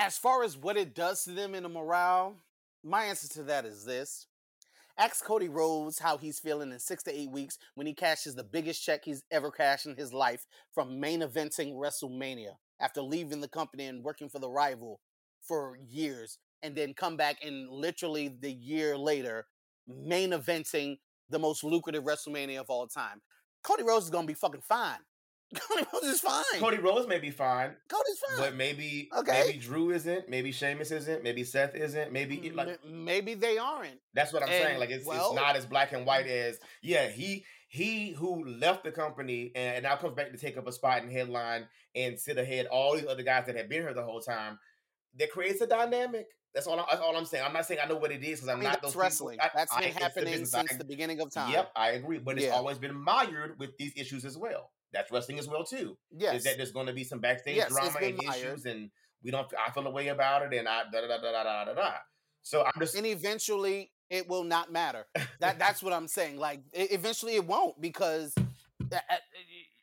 As 0.00 0.16
far 0.16 0.44
as 0.44 0.56
what 0.56 0.76
it 0.76 0.94
does 0.94 1.24
to 1.24 1.32
them 1.32 1.56
in 1.56 1.64
the 1.64 1.68
morale, 1.68 2.36
my 2.84 3.06
answer 3.06 3.26
to 3.30 3.42
that 3.42 3.64
is 3.64 3.84
this. 3.84 4.28
Ask 4.96 5.24
Cody 5.24 5.48
Rhodes 5.48 5.98
how 5.98 6.16
he's 6.16 6.38
feeling 6.38 6.70
in 6.70 6.78
six 6.78 7.02
to 7.02 7.12
eight 7.12 7.32
weeks 7.32 7.58
when 7.74 7.88
he 7.88 7.94
cashes 7.94 8.36
the 8.36 8.44
biggest 8.44 8.84
check 8.84 9.04
he's 9.04 9.24
ever 9.32 9.50
cashed 9.50 9.86
in 9.86 9.96
his 9.96 10.12
life 10.12 10.46
from 10.72 11.00
main 11.00 11.22
eventing 11.22 11.74
WrestleMania 11.74 12.52
after 12.80 13.02
leaving 13.02 13.40
the 13.40 13.48
company 13.48 13.86
and 13.86 14.04
working 14.04 14.28
for 14.28 14.38
the 14.38 14.48
rival 14.48 15.00
for 15.42 15.76
years 15.84 16.38
and 16.62 16.76
then 16.76 16.94
come 16.94 17.16
back 17.16 17.38
and 17.44 17.68
literally 17.68 18.28
the 18.40 18.52
year 18.52 18.96
later 18.96 19.46
main 19.88 20.30
eventing 20.30 20.96
the 21.28 21.40
most 21.40 21.64
lucrative 21.64 22.04
WrestleMania 22.04 22.60
of 22.60 22.70
all 22.70 22.86
time. 22.86 23.20
Cody 23.64 23.82
Rhodes 23.82 24.04
is 24.04 24.10
gonna 24.12 24.28
be 24.28 24.34
fucking 24.34 24.62
fine. 24.62 25.00
Cody 25.54 25.86
Rhodes 25.92 26.06
is 26.06 26.20
fine. 26.20 26.44
Cody 26.58 26.76
Rhodes 26.78 27.06
may 27.08 27.18
be 27.18 27.30
fine, 27.30 27.74
Cody's 27.88 28.18
fine. 28.28 28.38
but 28.38 28.54
maybe 28.54 29.08
Okay. 29.16 29.44
maybe 29.46 29.58
Drew 29.58 29.90
isn't, 29.92 30.28
maybe 30.28 30.52
Sheamus 30.52 30.90
isn't, 30.90 31.22
maybe 31.22 31.42
Seth 31.44 31.74
isn't, 31.74 32.12
maybe 32.12 32.50
like 32.50 32.84
maybe 32.84 33.34
they 33.34 33.56
aren't. 33.56 33.98
That's 34.14 34.32
what 34.32 34.42
I'm 34.42 34.48
saying. 34.50 34.78
Like 34.78 34.90
it's, 34.90 35.06
well- 35.06 35.28
it's 35.32 35.34
not 35.40 35.56
as 35.56 35.64
black 35.64 35.92
and 35.92 36.04
white 36.04 36.26
mm. 36.26 36.48
as 36.48 36.58
yeah. 36.82 37.08
He 37.08 37.44
he 37.68 38.12
who 38.12 38.44
left 38.44 38.84
the 38.84 38.90
company 38.92 39.52
and 39.54 39.82
now 39.84 39.96
comes 39.96 40.14
back 40.14 40.32
to 40.32 40.38
take 40.38 40.56
up 40.58 40.66
a 40.66 40.72
spot 40.72 41.02
in 41.02 41.10
headline 41.10 41.66
and 41.94 42.18
sit 42.18 42.36
ahead 42.38 42.66
all 42.66 42.94
these 42.96 43.06
other 43.06 43.22
guys 43.22 43.46
that 43.46 43.56
have 43.56 43.68
been 43.68 43.82
here 43.82 43.94
the 43.94 44.02
whole 44.02 44.20
time. 44.20 44.58
That 45.18 45.30
creates 45.30 45.60
a 45.62 45.66
dynamic. 45.66 46.26
That's 46.54 46.66
all. 46.66 46.78
I, 46.78 46.84
that's 46.90 47.00
all 47.02 47.16
I'm 47.16 47.24
saying. 47.24 47.44
I'm 47.46 47.52
not 47.52 47.66
saying 47.66 47.80
I 47.82 47.88
know 47.88 47.96
what 47.96 48.10
it 48.12 48.22
is 48.22 48.40
because 48.40 48.48
I 48.48 48.52
I'm 48.52 48.60
mean, 48.60 48.68
not 48.68 48.82
those 48.82 48.96
wrestling. 48.96 49.38
people. 49.38 49.50
I- 49.54 49.58
That's 49.58 49.72
I- 49.72 49.80
been 49.80 49.94
the 49.94 50.00
happening 50.00 50.32
business. 50.32 50.50
since 50.50 50.72
I- 50.74 50.76
the 50.76 50.84
beginning 50.84 51.20
of 51.20 51.30
time. 51.30 51.52
Yep, 51.52 51.72
I 51.74 51.90
agree. 51.92 52.18
But 52.18 52.36
it's 52.36 52.46
Yeah. 52.46 52.52
always 52.54 52.78
been 52.78 52.94
mired 52.94 53.58
with 53.58 53.76
these 53.78 53.92
issues 53.96 54.24
as 54.26 54.36
well. 54.36 54.70
That's 54.92 55.10
wrestling 55.10 55.38
as 55.38 55.48
well 55.48 55.64
too. 55.64 55.96
Yes. 56.16 56.36
Is 56.36 56.44
that 56.44 56.56
there's 56.56 56.72
going 56.72 56.86
to 56.86 56.92
be 56.92 57.04
some 57.04 57.18
backstage 57.20 57.56
Yes, 57.56 57.68
drama 57.70 57.98
and 58.02 58.16
mired. 58.16 58.36
issues, 58.36 58.64
and 58.64 58.90
we 59.22 59.30
don't. 59.30 59.46
I 59.66 59.70
feel 59.70 59.86
a 59.86 59.90
way 59.90 60.08
about 60.08 60.42
it, 60.42 60.56
and 60.56 60.68
I 60.68 60.84
da 60.90 61.00
da 61.02 61.06
da 61.06 61.18
da 61.20 61.42
da 61.44 61.64
da 61.66 61.74
da. 61.74 61.90
So 62.42 62.64
I'm 62.64 62.80
just 62.80 62.94
and 62.94 63.06
eventually 63.06 63.90
it 64.08 64.28
will 64.28 64.44
not 64.44 64.72
matter. 64.72 65.06
That 65.40 65.58
that's 65.58 65.82
what 65.82 65.92
I'm 65.92 66.08
saying. 66.08 66.38
Like 66.38 66.60
eventually 66.72 67.34
it 67.34 67.46
won't 67.46 67.80
because 67.80 68.34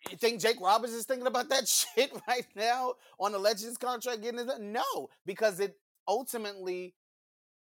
you 0.10 0.18
think 0.18 0.42
Jake 0.42 0.60
Roberts 0.62 0.94
is 0.94 1.06
thinking 1.06 1.28
about 1.28 1.50
that 1.50 1.68
shit 1.96 2.12
right 2.28 2.46
now 2.56 2.94
on 3.20 3.32
the 3.32 3.40
Legends 3.40 3.78
contract 3.78 4.22
getting 4.22 4.40
it? 4.40 4.48
No, 4.62 5.10
because 5.26 5.60
it 5.60 5.78
ultimately 6.08 6.96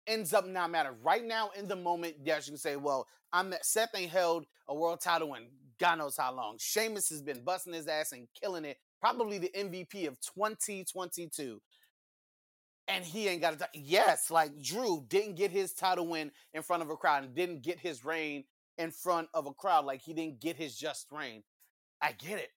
ends 0.07 0.33
up 0.33 0.45
not 0.47 0.71
matter. 0.71 0.93
Right 1.03 1.23
now 1.25 1.49
in 1.57 1.67
the 1.67 1.75
moment, 1.75 2.15
yes, 2.23 2.47
you 2.47 2.51
can 2.51 2.57
say, 2.59 2.75
well, 2.75 3.07
I'm 3.31 3.49
that 3.51 3.65
Seth 3.65 3.89
ain't 3.95 4.11
held 4.11 4.45
a 4.67 4.75
world 4.75 5.01
title 5.01 5.33
in 5.35 5.43
God 5.79 5.99
knows 5.99 6.17
how 6.17 6.33
long. 6.33 6.57
Sheamus 6.59 7.09
has 7.09 7.21
been 7.21 7.43
busting 7.43 7.73
his 7.73 7.87
ass 7.87 8.11
and 8.11 8.27
killing 8.39 8.65
it. 8.65 8.77
Probably 9.01 9.37
the 9.37 9.51
MVP 9.55 10.07
of 10.07 10.19
2022 10.21 11.59
and 12.87 13.03
he 13.03 13.27
ain't 13.27 13.41
got 13.41 13.53
a 13.53 13.57
ti- 13.57 13.65
yes 13.73 14.29
like 14.29 14.61
drew 14.61 15.05
didn't 15.07 15.35
get 15.35 15.51
his 15.51 15.73
title 15.73 16.07
win 16.07 16.31
in 16.53 16.61
front 16.61 16.83
of 16.83 16.89
a 16.89 16.95
crowd 16.95 17.23
and 17.23 17.33
didn't 17.33 17.63
get 17.63 17.79
his 17.79 18.03
reign 18.03 18.43
in 18.77 18.91
front 18.91 19.27
of 19.33 19.45
a 19.45 19.53
crowd 19.53 19.85
like 19.85 20.01
he 20.01 20.13
didn't 20.13 20.39
get 20.41 20.57
his 20.57 20.75
just 20.75 21.07
reign. 21.11 21.43
I 22.01 22.13
get 22.13 22.39
it. 22.39 22.49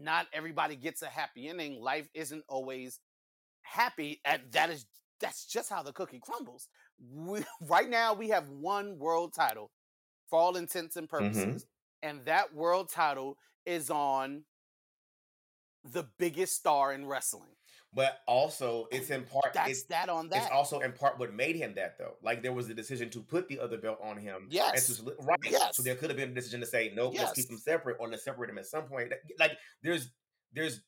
Not 0.00 0.26
everybody 0.32 0.76
gets 0.76 1.02
a 1.02 1.06
happy 1.06 1.48
ending. 1.48 1.80
Life 1.80 2.08
isn't 2.14 2.44
always 2.48 3.00
happy 3.62 4.20
And 4.24 4.42
that 4.52 4.70
is 4.70 4.86
that's 5.20 5.46
just 5.46 5.70
how 5.70 5.82
the 5.82 5.92
cookie 5.92 6.20
crumbles. 6.22 6.68
We, 7.12 7.44
right 7.68 7.88
now 7.88 8.14
we 8.14 8.28
have 8.28 8.48
one 8.48 8.98
world 8.98 9.32
title 9.34 9.70
for 10.28 10.38
all 10.38 10.56
intents 10.56 10.96
and 10.96 11.08
mm-hmm. 11.08 11.24
purposes 11.24 11.66
and 12.04 12.24
that 12.26 12.54
world 12.54 12.88
title 12.90 13.36
is 13.66 13.90
on 13.90 14.44
the 15.84 16.04
biggest 16.18 16.54
star 16.54 16.92
in 16.92 17.06
wrestling 17.06 17.50
But 17.92 18.18
also, 18.26 18.86
it's 18.90 19.10
in 19.10 19.24
part. 19.24 19.52
that's 19.54 19.70
it's, 19.70 19.82
that 19.84 20.08
on 20.08 20.28
that 20.30 20.42
it's 20.44 20.50
also 20.50 20.80
in 20.80 20.92
part 20.92 21.18
what 21.18 21.32
made 21.34 21.56
him 21.56 21.74
that, 21.76 21.98
though. 21.98 22.14
Like 22.22 22.42
there 22.42 22.52
was 22.52 22.68
a 22.70 22.74
decision 22.74 23.10
to 23.10 23.20
put 23.20 23.48
the 23.48 23.58
other 23.60 23.78
belt 23.78 23.98
on 24.02 24.16
him. 24.16 24.42
and 24.42 24.50
to 24.50 24.56
Yes. 24.56 25.00
right. 25.20 25.38
Yes. 25.44 25.76
So 25.76 25.82
there 25.82 25.94
could 25.94 26.10
have 26.10 26.16
been 26.16 26.30
a 26.30 26.34
decision 26.34 26.60
to 26.60 26.66
say, 26.66 26.92
nope, 26.94 27.14
let's 27.16 27.32
keep 27.32 27.48
them 27.48 27.58
separate, 27.58 27.96
or 28.00 28.08
let's 28.08 28.24
separate 28.24 28.48
them 28.48 28.58
at 28.58 28.66
some 28.66 28.84
point. 28.84 29.12
Like 29.38 29.52
there's 29.82 30.10
there's 30.52 30.80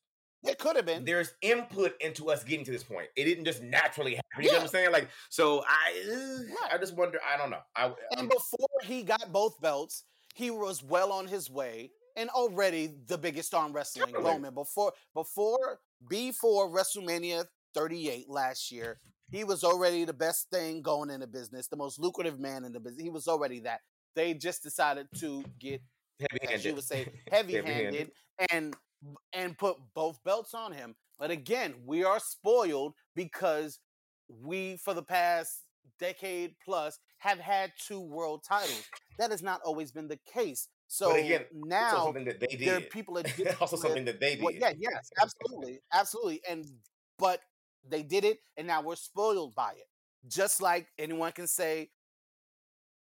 It 0.45 0.59
could 0.59 0.77
have 0.77 0.87
been. 0.87 1.05
there's 1.05 1.33
input 1.43 1.93
into 2.01 2.31
us 2.31 2.43
getting 2.45 2.64
to 2.64 2.71
this 2.73 2.85
point. 2.85 3.09
It 3.17 3.25
didn't 3.25 3.45
just 3.45 3.62
naturally 3.62 4.14
happen. 4.14 4.45
You 4.45 4.49
know 4.53 4.59
what 4.59 4.62
I'm 4.64 4.69
saying? 4.69 4.93
Like 4.93 5.09
so, 5.29 5.62
I 5.67 5.93
eh, 6.11 6.55
Right. 6.62 6.75
I 6.75 6.79
just 6.79 6.95
wonder. 6.97 7.19
I 7.27 7.37
don't 7.37 7.51
know. 7.51 7.62
I, 7.75 7.87
and 7.87 7.95
I'm- 8.17 8.29
before 8.29 8.69
he 8.85 9.03
got 9.03 9.31
both 9.33 9.61
belts, 9.61 10.05
he 10.37 10.51
was 10.51 10.82
well 10.82 11.12
on 11.12 11.26
his 11.26 11.51
way 11.51 11.91
and 12.14 12.28
already 12.28 12.91
the 13.07 13.16
biggest 13.16 13.49
star 13.49 13.66
in 13.66 13.72
wrestling. 13.72 14.09
Definitely. 14.09 14.30
Roman 14.32 14.55
before 14.55 14.93
before 15.14 15.78
before 16.09 16.68
WrestleMania 16.68 17.47
38 17.74 18.28
last 18.28 18.70
year, 18.70 19.01
he 19.30 19.45
was 19.45 19.64
already 19.64 20.05
the 20.05 20.12
best 20.12 20.51
thing 20.51 20.82
going 20.82 21.09
in 21.09 21.20
the 21.20 21.26
business, 21.26 21.68
the 21.68 21.76
most 21.76 21.99
lucrative 21.99 22.39
man 22.39 22.64
in 22.64 22.72
the 22.72 22.80
business. 22.80 23.03
He 23.03 23.09
was 23.09 23.28
already 23.28 23.61
that. 23.61 23.80
They 24.14 24.34
just 24.34 24.62
decided 24.62 25.09
to 25.20 25.43
get, 25.59 25.80
heavy-handed. 26.20 26.55
as 26.55 26.64
you 26.66 26.74
would 26.74 26.84
say, 26.84 27.09
heavy-handed 27.32 27.74
Heavy-handed. 27.74 28.11
and 28.53 28.76
and 29.32 29.57
put 29.57 29.76
both 29.95 30.22
belts 30.22 30.53
on 30.53 30.72
him. 30.72 30.95
But 31.18 31.30
again, 31.30 31.74
we 31.87 32.05
are 32.05 32.20
spoiled 32.20 32.93
because 33.14 33.78
we, 34.28 34.76
for 34.76 34.93
the 34.93 35.03
past 35.03 35.62
decade 35.99 36.55
plus, 36.64 36.99
have 37.18 37.39
had 37.39 37.72
two 37.87 38.01
world 38.01 38.43
titles. 38.47 38.84
That 39.18 39.30
has 39.30 39.43
not 39.43 39.61
always 39.64 39.93
been 39.93 40.09
the 40.09 40.18
case. 40.32 40.68
So 40.89 41.11
But 41.11 41.20
again, 41.20 41.45
now 41.53 42.05
something 42.05 42.24
that 42.26 42.41
they 42.41 42.57
there 42.57 42.76
are 42.76 42.80
did. 42.80 42.91
people 42.91 43.14
that 43.14 43.57
also 43.61 43.76
something 43.76 44.05
that 44.05 44.20
they 44.20 44.37
did. 44.37 44.45
well, 44.45 44.55
yeah, 44.55 44.72
yes, 44.78 45.11
absolutely, 45.20 45.80
absolutely. 45.93 46.41
And 46.49 46.64
but 47.18 47.41
they 47.89 48.03
did 48.03 48.24
it, 48.24 48.39
and 48.57 48.66
now 48.66 48.82
we're 48.82 48.97
spoiled 48.97 49.55
by 49.55 49.72
it. 49.72 49.89
Just 50.28 50.61
like 50.62 50.87
anyone 50.99 51.32
can 51.32 51.47
say, 51.47 51.91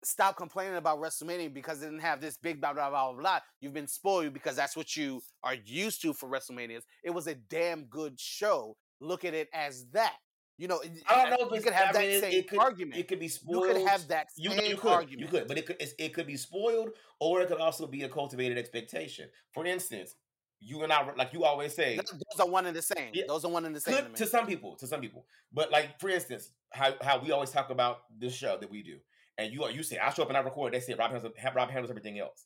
stop 0.03 0.37
complaining 0.37 0.75
about 0.77 0.99
WrestleMania 0.99 1.53
because 1.53 1.81
it 1.81 1.85
didn't 1.85 1.99
have 2.01 2.21
this 2.21 2.37
big 2.37 2.61
blah 2.61 2.73
blah 2.73 2.89
blah 2.89 3.11
blah. 3.11 3.21
blah. 3.21 3.39
You've 3.59 3.73
been 3.73 3.87
spoiled 3.87 4.33
because 4.33 4.55
that's 4.55 4.75
what 4.77 4.95
you 4.95 5.21
are 5.43 5.55
used 5.65 6.01
to 6.03 6.13
for 6.13 6.29
WrestleManias. 6.29 6.83
It 7.03 7.09
was 7.11 7.27
a 7.27 7.35
damn 7.35 7.85
good 7.85 8.19
show. 8.19 8.77
Look 9.01 9.25
at 9.25 9.33
it 9.33 9.49
as 9.53 9.85
that. 9.93 10.15
You 10.57 10.69
know, 10.69 10.81
I 11.09 11.29
don't 11.29 11.31
know 11.31 11.45
if 11.47 11.51
you 11.51 11.55
it's, 11.57 11.65
could 11.65 11.73
have 11.73 11.93
that 11.93 12.01
mean, 12.01 12.21
same 12.21 12.33
it 12.33 12.47
could, 12.47 12.59
argument. 12.59 12.99
It 12.99 13.07
could 13.09 13.19
be 13.19 13.27
spoiled. 13.27 13.67
you 13.67 13.73
could 13.73 13.87
have 13.87 14.07
that 14.07 14.27
You, 14.37 14.51
same 14.51 14.69
you 14.71 14.77
could, 14.77 14.91
argument. 14.91 15.19
you 15.19 15.27
could, 15.27 15.47
but 15.47 15.57
it 15.57 15.65
could 15.65 15.75
it's, 15.81 15.93
it 15.99 16.13
could 16.13 16.27
be 16.27 16.37
spoiled, 16.37 16.91
or 17.19 17.41
it 17.41 17.47
could 17.49 17.59
also 17.59 17.85
be 17.87 18.03
a 18.03 18.09
cultivated 18.09 18.57
expectation. 18.57 19.27
For 19.51 19.65
instance, 19.65 20.15
you 20.61 20.83
and 20.83 20.93
I, 20.93 21.13
like 21.15 21.33
you 21.33 21.43
always 21.43 21.73
say, 21.75 21.95
Th- 21.95 22.07
Those 22.09 22.39
are 22.39 22.47
one 22.49 22.65
and 22.65 22.75
the 22.75 22.81
same. 22.81 23.11
Yeah. 23.13 23.25
Those 23.27 23.43
are 23.43 23.51
one 23.51 23.65
and 23.65 23.75
the 23.75 23.81
same. 23.81 23.95
could, 23.95 24.15
to 24.15 24.23
to 24.23 24.29
some 24.29 24.47
people, 24.47 24.75
to 24.77 24.87
some 24.87 25.01
people, 25.01 25.25
but 25.51 25.71
like 25.71 25.99
for 25.99 26.09
instance, 26.09 26.51
how 26.71 26.93
how 27.01 27.19
we 27.19 27.31
always 27.31 27.49
talk 27.51 27.69
about 27.69 28.03
this 28.17 28.33
show 28.33 28.57
that 28.57 28.71
we 28.71 28.81
do, 28.81 28.97
and 29.37 29.51
you 29.51 29.67
you 29.69 29.83
say 29.83 29.97
I 29.97 30.09
show 30.11 30.23
up 30.23 30.29
and 30.29 30.37
I 30.37 30.41
record, 30.41 30.73
they 30.73 30.79
say 30.79 30.93
Rob 30.93 31.11
handles 31.11 31.33
Rob 31.53 31.69
handles 31.69 31.89
everything 31.89 32.17
else. 32.19 32.45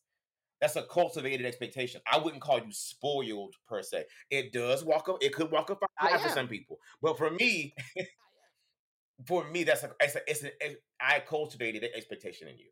That's 0.62 0.76
a 0.76 0.84
cultivated 0.84 1.46
expectation. 1.46 2.02
I 2.12 2.18
wouldn't 2.18 2.42
call 2.42 2.60
you 2.60 2.72
spoiled 2.72 3.56
per 3.68 3.82
se. 3.82 4.06
It 4.30 4.52
does 4.52 4.84
walk 4.84 5.08
up. 5.10 5.18
It 5.22 5.34
could 5.34 5.52
walk 5.52 5.70
up 5.72 5.80
for 6.22 6.30
some 6.30 6.48
people, 6.48 6.80
but 7.02 7.18
for 7.18 7.32
me, 7.32 7.74
for 9.28 9.50
me, 9.50 9.64
that's 9.64 9.84
a 9.84 9.92
it's 10.00 10.16
a, 10.16 10.22
it's 10.30 10.44
a, 10.44 10.66
it- 10.66 10.84
I 11.02 11.22
cultivated 11.22 11.84
an 11.84 11.92
expectation 11.96 12.48
in 12.50 12.58
you, 12.58 12.70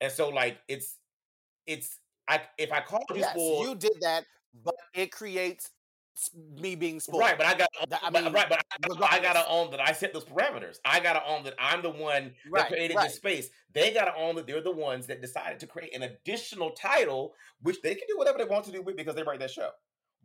and 0.00 0.12
so 0.12 0.28
like 0.28 0.58
it's 0.68 0.98
it's 1.66 2.00
I 2.28 2.42
if 2.58 2.72
I 2.72 2.80
called 2.80 3.04
you 3.14 3.20
yes, 3.20 3.32
spoiled, 3.32 3.66
you 3.66 3.74
did 3.76 4.00
that, 4.00 4.24
but 4.64 4.76
it 4.94 5.12
creates 5.12 5.70
me 6.60 6.74
being 6.74 7.00
spoiled. 7.00 7.22
Right, 7.22 7.38
but 7.38 7.46
I 7.46 7.54
got 7.54 7.68
I 8.02 8.10
mean, 8.10 8.32
right, 8.32 8.48
but 8.48 8.64
I, 8.70 9.16
I 9.16 9.20
gotta 9.20 9.46
own 9.48 9.70
that 9.72 9.80
I 9.80 9.92
set 9.92 10.12
those 10.12 10.24
parameters. 10.24 10.78
I 10.84 11.00
gotta 11.00 11.24
own 11.26 11.44
that 11.44 11.54
I'm 11.58 11.82
the 11.82 11.90
one 11.90 12.32
that 12.44 12.50
Right, 12.50 12.68
created 12.68 12.96
right. 12.96 13.08
this 13.08 13.16
space. 13.16 13.50
They 13.72 13.92
gotta 13.92 14.14
own 14.16 14.36
that 14.36 14.46
they're 14.46 14.62
the 14.62 14.72
ones 14.72 15.06
that 15.06 15.20
decided 15.20 15.60
to 15.60 15.66
create 15.66 15.94
an 15.94 16.02
additional 16.02 16.70
title, 16.70 17.34
which 17.62 17.82
they 17.82 17.94
can 17.94 18.06
do 18.08 18.16
whatever 18.16 18.38
they 18.38 18.44
want 18.44 18.64
to 18.66 18.72
do 18.72 18.82
with 18.82 18.96
because 18.96 19.14
they 19.14 19.22
write 19.22 19.40
that 19.40 19.50
show. 19.50 19.70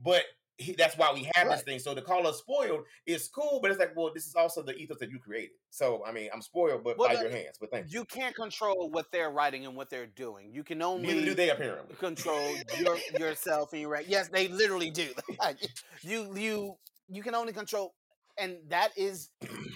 But 0.04 0.24
he, 0.58 0.74
that's 0.78 0.96
why 0.98 1.12
we 1.14 1.30
have 1.36 1.50
this 1.50 1.64
thing. 1.64 1.80
So 1.80 1.96
to 1.96 2.02
call 2.02 2.28
us 2.28 2.40
spoiled 2.40 2.82
is 3.08 3.28
cool, 3.30 3.60
but 3.62 3.72
it's 3.72 3.80
like, 3.80 3.96
well, 3.96 4.12
this 4.14 4.28
is 4.28 4.36
also 4.36 4.62
the 4.62 4.76
ethos 4.76 5.00
that 5.00 5.10
you 5.10 5.18
created. 5.20 5.52
So 5.72 6.04
I 6.06 6.12
mean, 6.12 6.30
I'm 6.34 6.42
spoiled, 6.42 6.84
but 6.84 6.98
Well, 6.98 7.08
by 7.10 7.16
the- 7.16 7.22
your 7.24 7.32
hands. 7.32 7.58
But 7.60 7.72
thank 7.72 7.92
you. 7.92 8.00
you 8.00 8.06
can't 8.06 8.36
control 8.36 8.90
what 8.92 9.08
they're 9.12 9.32
writing 9.32 9.66
and 9.66 9.76
what 9.76 9.90
they're 9.90 10.06
doing. 10.08 10.52
You 10.54 10.64
can 10.64 10.82
only 10.82 11.08
Neither 11.08 11.26
do 11.26 11.34
they 11.34 11.50
apparently. 11.50 11.96
control 11.96 12.56
your 12.80 12.98
yourself 13.20 13.72
and 13.74 13.82
your 13.82 13.90
right. 13.90 14.08
Yes, 14.08 14.28
they 14.30 14.48
literally 14.48 14.92
do. 14.92 15.10
You 16.04 16.36
you 16.36 16.76
you 17.10 17.24
can 17.24 17.36
only 17.36 17.54
control, 17.54 17.94
and 18.38 18.58
that 18.70 18.90
is 18.98 19.30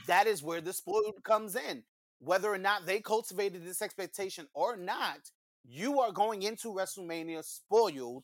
that 0.08 0.28
is 0.28 0.42
where 0.44 0.62
the 0.62 0.74
spoiled 0.74 1.24
comes 1.24 1.56
in. 1.56 1.84
Whether 2.20 2.52
or 2.52 2.58
not 2.58 2.86
they 2.86 3.02
cultivated 3.02 3.66
this 3.66 3.82
expectation 3.82 4.48
or 4.54 4.78
not, 4.78 5.20
you 5.64 6.00
are 6.00 6.12
going 6.12 6.44
into 6.44 6.70
WrestleMania 6.70 7.44
spoiled 7.44 8.24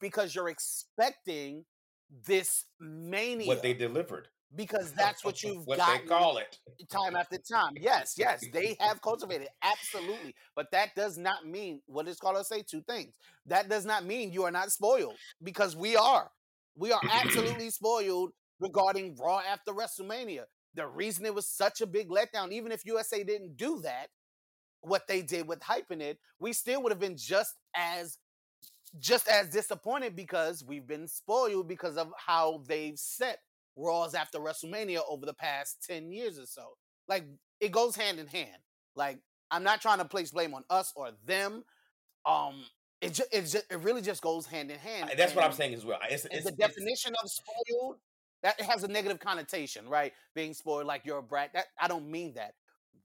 because 0.00 0.34
you're 0.34 0.48
expecting 0.48 1.64
this 2.26 2.64
mania. 2.80 3.46
What 3.46 3.62
they 3.62 3.74
delivered. 3.74 4.28
because 4.54 4.92
that's 4.96 5.24
what 5.24 5.42
you've 5.42 5.66
what 5.66 5.78
gotten 5.78 6.02
they 6.02 6.06
call 6.06 6.38
it. 6.38 6.58
time 6.90 7.16
after 7.16 7.38
time. 7.38 7.72
Yes, 7.78 8.14
yes, 8.16 8.48
they 8.52 8.76
have 8.80 9.02
cultivated 9.02 9.48
absolutely, 9.62 10.34
but 10.56 10.70
that 10.72 10.94
does 10.94 11.18
not 11.18 11.46
mean 11.46 11.80
what 11.86 12.06
does 12.06 12.18
Carlos 12.18 12.48
say? 12.48 12.62
Two 12.62 12.82
things. 12.82 13.14
That 13.46 13.68
does 13.68 13.84
not 13.84 14.04
mean 14.04 14.32
you 14.32 14.44
are 14.44 14.50
not 14.50 14.72
spoiled 14.72 15.16
because 15.42 15.76
we 15.76 15.96
are. 15.96 16.30
We 16.76 16.92
are 16.92 17.02
absolutely 17.10 17.70
spoiled 17.70 18.32
regarding 18.60 19.16
Raw 19.16 19.40
after 19.40 19.72
WrestleMania. 19.72 20.44
The 20.74 20.86
reason 20.86 21.26
it 21.26 21.34
was 21.34 21.46
such 21.48 21.80
a 21.80 21.86
big 21.86 22.08
letdown, 22.10 22.52
even 22.52 22.72
if 22.72 22.84
USA 22.86 23.24
didn't 23.24 23.56
do 23.56 23.80
that, 23.82 24.08
what 24.82 25.06
they 25.08 25.22
did 25.22 25.48
with 25.48 25.60
hyping 25.60 26.00
it, 26.00 26.18
we 26.38 26.52
still 26.52 26.82
would 26.82 26.92
have 26.92 27.00
been 27.00 27.16
just 27.16 27.54
as 27.76 28.18
just 28.98 29.28
as 29.28 29.48
disappointed 29.50 30.16
because 30.16 30.64
we've 30.64 30.86
been 30.86 31.06
spoiled 31.08 31.68
because 31.68 31.96
of 31.96 32.12
how 32.16 32.62
they've 32.66 32.98
set 32.98 33.38
Raws 33.76 34.14
after 34.14 34.38
WrestleMania 34.38 35.00
over 35.08 35.26
the 35.26 35.34
past 35.34 35.84
10 35.88 36.10
years 36.12 36.38
or 36.38 36.46
so. 36.46 36.62
Like 37.08 37.24
it 37.60 37.72
goes 37.72 37.96
hand 37.96 38.18
in 38.18 38.26
hand. 38.26 38.56
Like 38.96 39.18
I'm 39.50 39.62
not 39.62 39.80
trying 39.80 39.98
to 39.98 40.04
place 40.04 40.30
blame 40.32 40.54
on 40.54 40.64
us 40.70 40.92
or 40.96 41.10
them. 41.26 41.64
Um 42.26 42.64
it 43.00 43.14
just 43.14 43.32
it, 43.32 43.42
ju- 43.46 43.66
it 43.70 43.78
really 43.80 44.02
just 44.02 44.22
goes 44.22 44.46
hand 44.46 44.70
in 44.70 44.78
hand. 44.78 45.10
That's 45.16 45.34
what 45.34 45.44
I'm 45.44 45.52
saying 45.52 45.74
as 45.74 45.84
well. 45.84 45.98
It's, 46.10 46.24
it's, 46.26 46.44
the 46.44 46.52
it's- 46.52 46.56
definition 46.58 47.14
of 47.22 47.30
spoiled 47.30 47.96
that 48.42 48.60
has 48.60 48.84
a 48.84 48.88
negative 48.88 49.20
connotation, 49.20 49.88
right? 49.88 50.12
Being 50.34 50.54
spoiled 50.54 50.86
like 50.86 51.02
you're 51.04 51.18
a 51.18 51.22
brat. 51.22 51.50
That 51.54 51.66
I 51.80 51.88
don't 51.88 52.10
mean 52.10 52.34
that. 52.34 52.54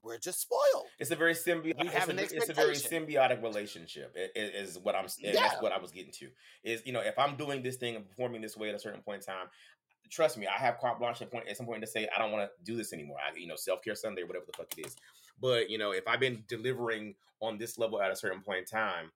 We're 0.04 0.18
just 0.18 0.42
spoiled. 0.42 0.88
It's 1.00 1.12
a 1.12 1.16
very 1.16 1.34
symbiotic. 1.34 1.80
We 1.80 1.88
It's 1.88 1.94
have 1.96 2.10
a, 2.10 2.12
an 2.12 2.20
it's 2.20 2.50
a 2.50 2.54
very 2.54 2.76
symbiotic 2.76 3.42
relationship. 3.42 4.16
i- 4.18 4.40
i- 4.40 4.42
Is 4.62 4.78
what 4.80 4.96
I'm. 4.96 5.08
Yeah. 5.20 5.32
That's 5.34 5.62
what 5.62 5.72
I 5.72 5.80
was 5.80 5.92
getting 5.92 6.12
to. 6.14 6.30
Is 6.64 6.82
you 6.86 6.92
know 6.94 7.00
if 7.00 7.18
I'm 7.18 7.36
doing 7.38 7.64
this 7.64 7.78
thing 7.78 7.96
and 7.96 8.08
performing 8.08 8.42
this 8.42 8.58
way 8.58 8.70
at 8.70 8.76
a 8.76 8.80
certain 8.80 9.02
point 9.02 9.22
in 9.22 9.34
time, 9.34 9.48
trust 10.10 10.38
me, 10.38 10.46
I 10.48 10.58
have 10.60 10.78
carte 10.80 11.00
blanche 11.00 11.22
at, 11.22 11.32
point, 11.32 11.48
at 11.48 11.56
some 11.58 11.66
point 11.66 11.82
to 11.82 11.88
say 11.88 12.08
I 12.16 12.20
don't 12.20 12.32
want 12.32 12.50
to 12.50 12.64
do 12.72 12.76
this 12.78 12.92
anymore. 12.94 13.18
I, 13.20 13.36
you 13.38 13.48
know, 13.48 13.56
self 13.56 13.82
care 13.82 13.96
Sunday, 13.96 14.24
whatever 14.24 14.46
the 14.46 14.54
fuck 14.58 14.68
it 14.78 14.86
is. 14.88 14.96
But 15.42 15.70
you 15.70 15.78
know, 15.78 15.92
if 15.92 16.08
I've 16.08 16.20
been 16.20 16.44
delivering 16.48 17.16
on 17.40 17.58
this 17.58 17.78
level 17.78 18.02
at 18.02 18.12
a 18.12 18.16
certain 18.16 18.42
point 18.42 18.60
in 18.60 18.66
time, 18.66 19.12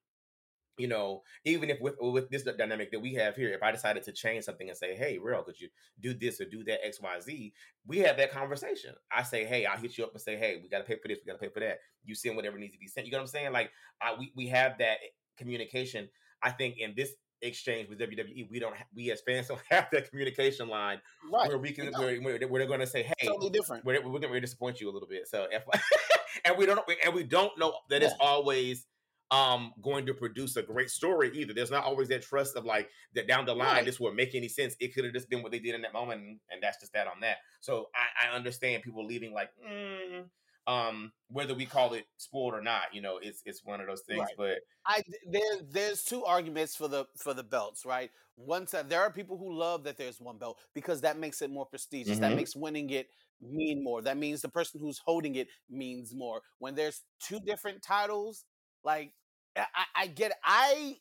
you 0.77 0.87
know, 0.87 1.23
even 1.45 1.69
if 1.69 1.79
with 1.81 1.95
with 1.99 2.29
this 2.29 2.43
dynamic 2.43 2.91
that 2.91 2.99
we 2.99 3.13
have 3.15 3.35
here, 3.35 3.49
if 3.53 3.63
I 3.63 3.71
decided 3.71 4.03
to 4.03 4.11
change 4.11 4.43
something 4.45 4.69
and 4.69 4.77
say, 4.77 4.95
"Hey, 4.95 5.17
real, 5.17 5.43
could 5.43 5.59
you 5.59 5.69
do 5.99 6.13
this 6.13 6.39
or 6.39 6.45
do 6.45 6.63
that 6.65 6.85
X, 6.85 7.01
Y, 7.01 7.19
Z?" 7.19 7.53
We 7.85 7.99
have 7.99 8.17
that 8.17 8.31
conversation. 8.31 8.93
I 9.11 9.23
say, 9.23 9.45
"Hey, 9.45 9.65
I'll 9.65 9.77
hit 9.77 9.97
you 9.97 10.03
up 10.03 10.11
and 10.13 10.21
say, 10.21 10.35
hey, 10.37 10.59
we 10.61 10.69
got 10.69 10.79
to 10.79 10.83
pay 10.83 10.97
for 11.01 11.07
this, 11.07 11.19
we 11.25 11.31
got 11.31 11.39
to 11.39 11.45
pay 11.45 11.51
for 11.53 11.59
that." 11.61 11.79
You 12.05 12.15
send 12.15 12.35
whatever 12.35 12.57
needs 12.57 12.73
to 12.73 12.79
be 12.79 12.87
sent. 12.87 13.05
You 13.05 13.11
know 13.11 13.17
what 13.19 13.23
I'm 13.23 13.27
saying? 13.27 13.51
Like, 13.53 13.71
I, 14.01 14.15
we 14.17 14.31
we 14.35 14.47
have 14.47 14.77
that 14.79 14.97
communication. 15.37 16.09
I 16.41 16.51
think 16.51 16.77
in 16.77 16.93
this 16.95 17.11
exchange 17.41 17.87
with 17.89 17.99
WWE, 17.99 18.49
we 18.49 18.59
don't. 18.59 18.75
Ha- 18.75 18.85
we 18.95 19.11
as 19.11 19.21
fans 19.21 19.47
don't 19.49 19.61
have 19.69 19.87
that 19.91 20.09
communication 20.09 20.67
line 20.69 21.01
Right. 21.31 21.47
where 21.49 21.57
we 21.57 21.71
can 21.71 21.91
where, 21.93 22.15
where, 22.21 22.37
where 22.47 22.59
they're 22.59 22.67
going 22.67 22.79
to 22.79 22.87
say, 22.87 23.03
"Hey, 23.03 23.27
totally 23.27 23.49
different. 23.49 23.85
we're, 23.85 24.01
we're 24.01 24.19
going 24.19 24.33
to 24.33 24.39
disappoint 24.41 24.79
you 24.81 24.89
a 24.89 24.93
little 24.93 25.07
bit. 25.07 25.27
So, 25.27 25.47
and 26.45 26.57
we 26.57 26.65
don't 26.65 26.79
and 27.03 27.13
we 27.13 27.23
don't 27.23 27.57
know 27.57 27.73
that 27.89 28.03
it's 28.03 28.13
always 28.19 28.85
um 29.31 29.73
going 29.81 30.05
to 30.05 30.13
produce 30.13 30.55
a 30.55 30.63
great 30.63 30.89
story 30.89 31.31
either. 31.33 31.53
There's 31.53 31.71
not 31.71 31.83
always 31.83 32.07
that 32.09 32.21
trust 32.21 32.55
of 32.55 32.65
like 32.65 32.89
that 33.13 33.27
down 33.27 33.45
the 33.45 33.53
line 33.55 33.83
Right. 33.83 33.85
this 33.85 33.99
will 33.99 34.13
make 34.13 34.35
any 34.35 34.47
sense. 34.47 34.75
It 34.79 34.93
could 34.93 35.03
have 35.03 35.13
just 35.13 35.29
been 35.29 35.43
what 35.43 35.51
they 35.51 35.59
did 35.59 35.75
in 35.75 35.81
that 35.81 35.93
moment, 35.93 36.21
and, 36.21 36.39
and 36.49 36.63
that's 36.63 36.79
just 36.79 36.93
that 36.93 37.07
on 37.07 37.19
that. 37.21 37.37
So 37.59 37.89
I, 37.95 38.29
I 38.29 38.35
understand 38.35 38.83
people 38.83 39.05
leaving 39.05 39.33
like. 39.33 39.49
Mm, 39.65 40.29
um, 40.67 41.13
whether 41.29 41.53
we 41.53 41.65
call 41.65 41.93
it 41.93 42.05
sport 42.17 42.53
or 42.53 42.61
not, 42.61 42.93
you 42.93 43.01
know, 43.01 43.19
it's 43.21 43.41
it's 43.45 43.63
one 43.63 43.79
of 43.79 43.87
those 43.87 44.01
things. 44.01 44.19
Right. 44.19 44.35
But 44.35 44.57
I 44.85 45.01
there 45.29 45.61
there's 45.69 46.03
two 46.03 46.23
arguments 46.25 46.75
for 46.75 46.87
the 46.87 47.05
for 47.17 47.33
the 47.33 47.43
belts, 47.43 47.85
right? 47.85 48.11
One 48.35 48.67
side 48.67 48.89
there 48.89 49.01
are 49.01 49.11
people 49.11 49.37
who 49.37 49.53
love 49.53 49.83
that 49.85 49.97
there's 49.97 50.19
one 50.21 50.37
belt 50.37 50.59
because 50.73 51.01
that 51.01 51.17
makes 51.17 51.41
it 51.41 51.49
more 51.49 51.65
prestigious. 51.65 52.19
That 52.19 52.31
Mhm. 52.31 52.35
makes 52.35 52.55
winning 52.55 52.89
it 52.89 53.09
mean 53.41 53.83
more. 53.83 54.01
That 54.01 54.17
means 54.17 54.41
the 54.41 54.49
person 54.49 54.79
who's 54.79 54.99
holding 54.99 55.35
it 55.35 55.47
means 55.69 56.13
more. 56.13 56.41
When 56.59 56.75
there's 56.75 57.03
two 57.19 57.39
different 57.39 57.81
titles, 57.81 58.45
like 58.83 59.13
I, 59.57 59.65
I- 59.95 60.07
get. 60.07 60.33
I 60.43 60.97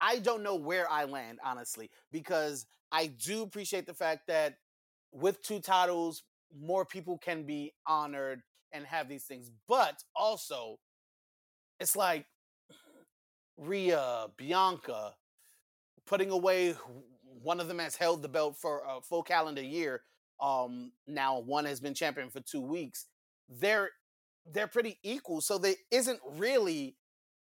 I 0.00 0.18
don't 0.18 0.42
know 0.42 0.56
where 0.56 0.90
I 0.90 1.04
land 1.04 1.38
honestly 1.44 1.90
because 2.12 2.66
I 2.92 3.06
do 3.08 3.42
appreciate 3.42 3.86
the 3.86 3.94
fact 3.94 4.26
that 4.28 4.56
with 5.12 5.42
two 5.42 5.60
titles, 5.60 6.22
more 6.58 6.84
people 6.84 7.18
can 7.18 7.44
be 7.44 7.72
honored 7.86 8.42
and 8.72 8.84
have 8.86 9.08
these 9.08 9.24
things. 9.24 9.50
But 9.68 10.02
also, 10.14 10.78
it's 11.80 11.96
like 11.96 12.26
Rhea, 13.56 14.26
Bianca, 14.36 15.14
putting 16.06 16.30
away 16.30 16.74
one 17.42 17.60
of 17.60 17.68
them 17.68 17.78
has 17.78 17.96
held 17.96 18.22
the 18.22 18.28
belt 18.28 18.56
for 18.56 18.82
a 18.88 19.00
full 19.00 19.22
calendar 19.22 19.62
year. 19.62 20.02
Um, 20.40 20.92
now 21.06 21.40
one 21.40 21.64
has 21.64 21.80
been 21.80 21.94
champion 21.94 22.30
for 22.30 22.40
two 22.40 22.60
weeks. 22.60 23.06
They're 23.48 23.90
they're 24.52 24.68
pretty 24.68 24.98
equal, 25.02 25.40
so 25.40 25.58
there 25.58 25.74
isn't 25.90 26.20
really 26.24 26.96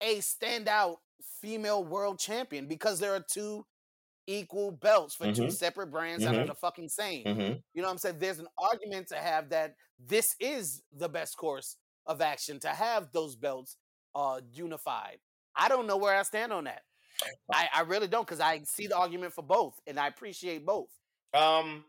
a 0.00 0.18
standout 0.18 0.96
female 1.40 1.84
world 1.84 2.18
champion 2.18 2.66
because 2.66 3.00
there 3.00 3.14
are 3.14 3.24
two 3.30 3.64
equal 4.26 4.70
belts 4.72 5.14
for 5.14 5.26
two 5.26 5.50
Mhm. 5.50 5.50
separate 5.50 5.88
brands 5.88 6.24
that 6.24 6.36
are 6.36 6.44
Mhm. 6.44 6.46
the 6.46 6.54
fucking 6.54 6.88
same. 6.88 7.26
mhm. 7.26 7.62
You 7.74 7.82
know 7.82 7.88
what 7.88 7.92
I'm 7.92 7.98
saying? 7.98 8.18
There's 8.18 8.38
an 8.38 8.48
argument 8.58 9.08
to 9.08 9.16
have 9.16 9.50
that 9.50 9.74
this 9.98 10.34
is 10.40 10.82
the 10.92 11.08
best 11.08 11.36
course 11.36 11.76
of 12.06 12.20
action 12.20 12.58
to 12.60 12.68
have 12.68 13.12
those 13.12 13.36
belts 13.36 13.76
uh 14.14 14.40
unified. 14.52 15.18
I 15.54 15.68
don't 15.68 15.86
know 15.86 15.96
where 15.96 16.16
I 16.18 16.22
stand 16.22 16.52
on 16.52 16.64
that. 16.64 16.82
I, 17.52 17.68
I 17.74 17.80
really 17.82 18.08
don't 18.08 18.26
because 18.26 18.40
I 18.40 18.62
see 18.64 18.86
the 18.88 18.96
argument 18.96 19.34
for 19.34 19.42
both 19.42 19.80
and 19.86 19.98
I 20.00 20.08
appreciate 20.08 20.66
both. 20.66 20.90
Um, 21.34 21.84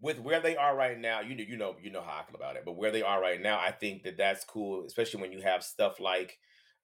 with 0.00 0.20
where 0.20 0.40
they 0.40 0.56
are 0.56 0.76
right 0.76 0.98
now, 0.98 1.20
you 1.20 1.34
know, 1.34 1.44
you 1.46 1.56
know, 1.56 1.76
you 1.82 1.90
know 1.90 2.02
how 2.02 2.20
I 2.20 2.24
feel 2.24 2.36
about 2.36 2.56
it. 2.56 2.62
But 2.64 2.76
where 2.76 2.92
they 2.92 3.02
are 3.02 3.20
right 3.20 3.40
now, 3.40 3.58
I 3.58 3.72
think 3.72 4.04
that 4.04 4.16
that's 4.16 4.44
cool, 4.44 4.84
especially 4.86 5.20
when 5.20 5.32
you 5.32 5.42
have 5.42 5.62
stuff 5.62 5.98
like, 6.00 6.38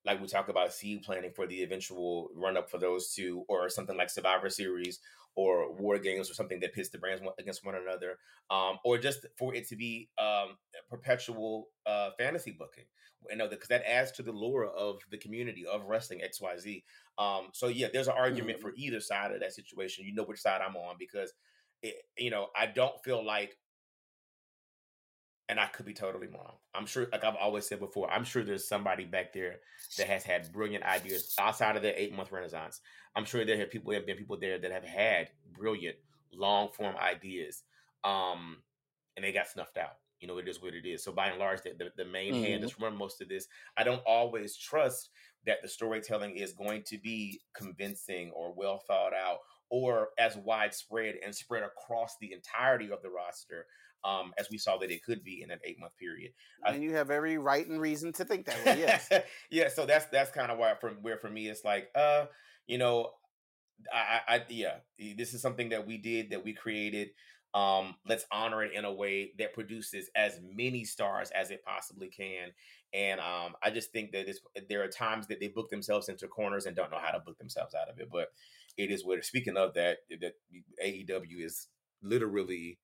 like 0.04 0.20
we 0.20 0.26
talk 0.26 0.48
about 0.48 0.72
seed 0.72 1.02
planning 1.02 1.30
for 1.34 1.46
the 1.46 1.62
eventual 1.62 2.28
run 2.34 2.56
up 2.56 2.70
for 2.70 2.78
those 2.78 3.14
two, 3.14 3.44
or 3.48 3.68
something 3.68 3.96
like 3.96 4.10
Survivor 4.10 4.50
Series 4.50 5.00
or 5.36 5.72
War 5.72 5.98
Games, 5.98 6.30
or 6.30 6.34
something 6.34 6.60
that 6.60 6.72
pits 6.74 6.90
the 6.90 6.98
brands 6.98 7.22
against 7.38 7.64
one 7.64 7.74
another, 7.74 8.18
um, 8.50 8.78
or 8.84 8.98
just 8.98 9.26
for 9.36 9.54
it 9.54 9.66
to 9.68 9.76
be 9.76 10.08
um, 10.18 10.56
perpetual 10.88 11.68
uh, 11.86 12.10
fantasy 12.18 12.52
booking. 12.52 12.84
You 13.30 13.36
know, 13.36 13.48
because 13.48 13.68
that 13.68 13.88
adds 13.90 14.12
to 14.12 14.22
the 14.22 14.32
lure 14.32 14.66
of 14.66 14.98
the 15.10 15.16
community 15.16 15.64
of 15.64 15.86
wrestling 15.86 16.22
X 16.22 16.40
Y 16.40 16.58
Z. 16.58 16.84
Um, 17.16 17.48
so 17.52 17.68
yeah, 17.68 17.88
there's 17.92 18.08
an 18.08 18.14
argument 18.16 18.60
for 18.60 18.72
either 18.76 19.00
side 19.00 19.32
of 19.32 19.40
that 19.40 19.54
situation. 19.54 20.04
You 20.04 20.14
know 20.14 20.24
which 20.24 20.40
side 20.40 20.60
I'm 20.60 20.76
on 20.76 20.96
because 20.98 21.32
it, 21.84 21.96
you 22.18 22.30
know, 22.30 22.50
I 22.56 22.66
don't 22.66 23.02
feel 23.04 23.24
like, 23.24 23.58
and 25.48 25.60
I 25.60 25.66
could 25.66 25.84
be 25.84 25.92
totally 25.92 26.26
wrong. 26.26 26.56
I'm 26.74 26.86
sure, 26.86 27.06
like 27.12 27.22
I've 27.22 27.36
always 27.36 27.66
said 27.66 27.78
before, 27.78 28.10
I'm 28.10 28.24
sure 28.24 28.42
there's 28.42 28.66
somebody 28.66 29.04
back 29.04 29.32
there 29.32 29.60
that 29.98 30.06
has 30.06 30.24
had 30.24 30.52
brilliant 30.52 30.84
ideas 30.84 31.28
outside 31.38 31.76
of 31.76 31.82
their 31.82 31.94
eight 31.96 32.14
month 32.14 32.32
renaissance. 32.32 32.80
I'm 33.14 33.26
sure 33.26 33.44
there 33.44 33.58
have 33.58 33.70
people 33.70 33.92
have 33.92 34.06
been 34.06 34.16
people 34.16 34.38
there 34.38 34.58
that 34.58 34.72
have 34.72 34.84
had 34.84 35.30
brilliant 35.52 35.98
long 36.32 36.72
form 36.72 36.96
ideas, 36.96 37.64
um, 38.04 38.62
and 39.16 39.24
they 39.24 39.32
got 39.32 39.48
snuffed 39.48 39.76
out. 39.76 39.96
You 40.18 40.28
know, 40.28 40.38
it 40.38 40.48
is 40.48 40.62
what 40.62 40.74
it 40.74 40.86
is. 40.86 41.04
So 41.04 41.12
by 41.12 41.26
and 41.28 41.38
large, 41.38 41.60
the, 41.60 41.74
the, 41.74 41.92
the 41.94 42.04
main 42.06 42.34
hand 42.36 42.62
Mhm. 42.62 42.62
that's 42.62 42.80
run 42.80 42.96
most 42.96 43.20
of 43.20 43.28
this. 43.28 43.46
I 43.76 43.84
don't 43.84 44.02
always 44.06 44.56
trust 44.56 45.10
that 45.44 45.60
the 45.60 45.68
storytelling 45.68 46.36
is 46.36 46.54
going 46.54 46.84
to 46.84 46.96
be 46.96 47.42
convincing 47.52 48.30
or 48.30 48.54
well 48.54 48.78
thought 48.78 49.12
out 49.12 49.40
or 49.70 50.08
as 50.18 50.36
widespread 50.36 51.16
and 51.24 51.34
spread 51.34 51.62
across 51.62 52.16
the 52.20 52.32
entirety 52.32 52.90
of 52.90 53.02
the 53.02 53.10
roster 53.10 53.66
um, 54.04 54.34
as 54.38 54.48
we 54.50 54.58
saw 54.58 54.76
that 54.78 54.90
it 54.90 55.02
could 55.02 55.24
be 55.24 55.42
in 55.42 55.50
an 55.50 55.58
eight 55.64 55.80
month 55.80 55.96
period. 55.98 56.32
And 56.66 56.82
you 56.82 56.94
have 56.94 57.10
every 57.10 57.38
right 57.38 57.66
and 57.66 57.80
reason 57.80 58.12
to 58.14 58.24
think 58.24 58.46
that 58.46 58.64
way. 58.64 58.78
Yes. 58.78 59.10
yeah, 59.50 59.68
so 59.68 59.86
that's 59.86 60.06
that's 60.06 60.30
kind 60.30 60.50
of 60.52 60.58
why 60.58 60.74
from 60.80 60.96
where 61.02 61.16
for 61.16 61.30
me 61.30 61.48
it's 61.48 61.64
like, 61.64 61.88
uh, 61.94 62.26
you 62.66 62.78
know, 62.78 63.10
I, 63.92 64.20
I, 64.28 64.42
yeah, 64.48 64.76
this 65.16 65.34
is 65.34 65.42
something 65.42 65.70
that 65.70 65.86
we 65.86 65.98
did 65.98 66.30
that 66.30 66.44
we 66.44 66.52
created. 66.52 67.10
Um, 67.54 67.94
let's 68.06 68.26
honor 68.32 68.64
it 68.64 68.72
in 68.72 68.84
a 68.84 68.92
way 68.92 69.32
that 69.38 69.54
produces 69.54 70.10
as 70.16 70.40
many 70.42 70.84
stars 70.84 71.30
as 71.30 71.50
it 71.50 71.62
possibly 71.64 72.08
can. 72.08 72.50
And 72.92 73.20
um, 73.20 73.54
I 73.62 73.70
just 73.70 73.92
think 73.92 74.12
that 74.12 74.28
it's, 74.28 74.40
there 74.68 74.82
are 74.82 74.88
times 74.88 75.28
that 75.28 75.38
they 75.40 75.48
book 75.48 75.70
themselves 75.70 76.08
into 76.08 76.26
corners 76.26 76.66
and 76.66 76.74
don't 76.74 76.90
know 76.90 76.98
how 77.00 77.12
to 77.12 77.20
book 77.20 77.38
themselves 77.38 77.74
out 77.74 77.88
of 77.88 78.00
it. 78.00 78.08
But 78.10 78.28
it 78.76 78.90
is 78.90 79.04
what. 79.04 79.24
Speaking 79.24 79.56
of 79.56 79.74
that, 79.74 79.98
eh, 80.10 80.16
that 80.20 80.32
AEW 80.84 81.44
is 81.44 81.68
literally 82.02 82.78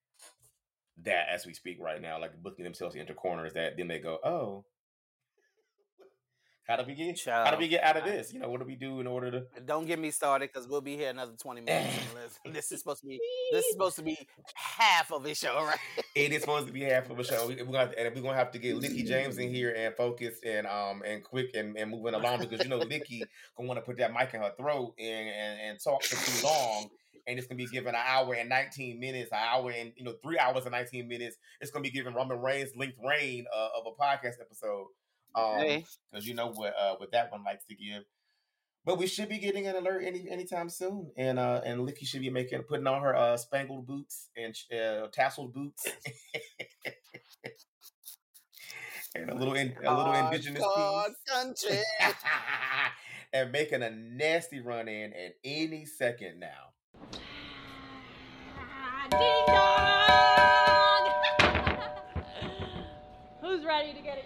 that 1.02 1.26
as 1.32 1.46
we 1.46 1.54
speak 1.54 1.78
right 1.80 2.00
now, 2.00 2.20
like 2.20 2.42
booking 2.42 2.64
themselves 2.64 2.94
into 2.94 3.14
corners 3.14 3.54
that 3.54 3.76
then 3.76 3.88
they 3.88 3.98
go, 3.98 4.18
oh, 4.24 4.64
how 6.66 6.76
do 6.76 6.84
we 6.86 6.94
get 6.94 7.16
Child, 7.16 7.48
how 7.48 7.54
do 7.54 7.58
we 7.58 7.68
get 7.68 7.82
out 7.82 7.96
of 7.96 8.04
this? 8.04 8.32
You 8.32 8.38
know, 8.38 8.48
what 8.48 8.60
do 8.60 8.66
we 8.66 8.76
do 8.76 9.00
in 9.00 9.06
order 9.06 9.30
to 9.30 9.60
Don't 9.66 9.86
get 9.86 9.98
me 9.98 10.10
started 10.10 10.50
because 10.52 10.68
we'll 10.68 10.80
be 10.80 10.96
here 10.96 11.10
another 11.10 11.32
20 11.32 11.62
minutes. 11.62 12.38
this 12.52 12.70
is 12.70 12.78
supposed 12.78 13.00
to 13.00 13.08
be 13.08 13.18
this 13.52 13.64
is 13.64 13.72
supposed 13.72 13.96
to 13.96 14.02
be 14.02 14.16
half 14.54 15.12
of 15.12 15.24
a 15.26 15.34
show, 15.34 15.64
right? 15.66 15.78
it 16.14 16.32
is 16.32 16.42
supposed 16.42 16.66
to 16.66 16.72
be 16.72 16.82
half 16.82 17.10
of 17.10 17.18
a 17.18 17.24
show. 17.24 17.48
We, 17.48 17.60
are 17.60 17.64
gonna 17.64 17.90
and 17.98 18.14
we're 18.14 18.22
gonna 18.22 18.36
have 18.36 18.52
to 18.52 18.58
get 18.58 18.76
Lickie 18.76 19.06
James 19.06 19.38
in 19.38 19.52
here 19.52 19.74
and 19.76 19.94
focus 19.96 20.36
and 20.46 20.66
um 20.66 21.02
and 21.04 21.24
quick 21.24 21.50
and, 21.54 21.76
and 21.76 21.90
moving 21.90 22.14
along 22.14 22.40
because 22.40 22.62
you 22.62 22.70
know 22.70 22.78
Lickie 22.78 23.22
gonna 23.56 23.68
want 23.68 23.78
to 23.78 23.82
put 23.82 23.98
that 23.98 24.12
mic 24.12 24.32
in 24.34 24.40
her 24.40 24.52
throat 24.56 24.94
and, 24.98 25.28
and, 25.28 25.60
and 25.60 25.80
talk 25.82 26.02
for 26.04 26.16
too 26.24 26.46
long. 26.46 26.88
And 27.26 27.38
it's 27.38 27.48
gonna 27.48 27.58
be 27.58 27.66
given 27.66 27.94
an 27.94 28.00
hour 28.06 28.34
and 28.34 28.48
19 28.48 28.98
minutes, 28.98 29.30
an 29.32 29.38
hour 29.38 29.70
and 29.70 29.92
you 29.96 30.04
know, 30.04 30.14
three 30.22 30.38
hours 30.38 30.64
and 30.64 30.72
19 30.72 31.08
minutes. 31.08 31.36
It's 31.60 31.70
gonna 31.70 31.82
be 31.82 31.90
given 31.90 32.14
Roman 32.14 32.40
Reigns 32.40 32.76
length 32.76 32.96
reign 33.04 33.46
uh, 33.54 33.68
of 33.76 33.86
a 33.86 34.02
podcast 34.02 34.40
episode. 34.40 34.86
Um, 35.34 35.82
because 36.10 36.26
you 36.26 36.34
know 36.34 36.48
what 36.48 36.74
uh, 36.78 36.96
what 36.96 37.12
that 37.12 37.30
one 37.30 37.44
likes 37.44 37.64
to 37.66 37.74
give. 37.74 38.04
But 38.84 38.98
we 38.98 39.06
should 39.06 39.28
be 39.28 39.38
getting 39.38 39.66
an 39.66 39.76
alert 39.76 40.02
any 40.04 40.28
anytime 40.30 40.70
soon, 40.70 41.10
and 41.16 41.38
uh, 41.38 41.60
and 41.64 41.86
Lickie 41.86 42.06
should 42.06 42.22
be 42.22 42.30
making 42.30 42.62
putting 42.62 42.86
on 42.86 43.02
her 43.02 43.14
uh, 43.14 43.36
spangled 43.36 43.86
boots 43.86 44.30
and 44.36 44.54
uh, 44.72 45.08
tasseled 45.08 45.52
boots, 45.52 45.86
and 49.14 49.28
a 49.28 49.34
little 49.34 49.54
in, 49.54 49.74
a 49.84 49.94
little 49.94 50.14
indigenous 50.14 50.62
piece, 50.64 51.16
country, 51.34 51.78
and 53.34 53.52
making 53.52 53.82
a 53.82 53.90
nasty 53.90 54.60
run 54.60 54.88
in 54.88 55.12
at 55.12 55.34
any 55.44 55.84
second 55.84 56.40
now. 56.40 56.72
Ding 59.10 59.44
dong! 59.48 61.10
Who's 63.42 63.64
ready 63.64 63.92
to 63.92 64.00
get 64.00 64.18
it? 64.18 64.24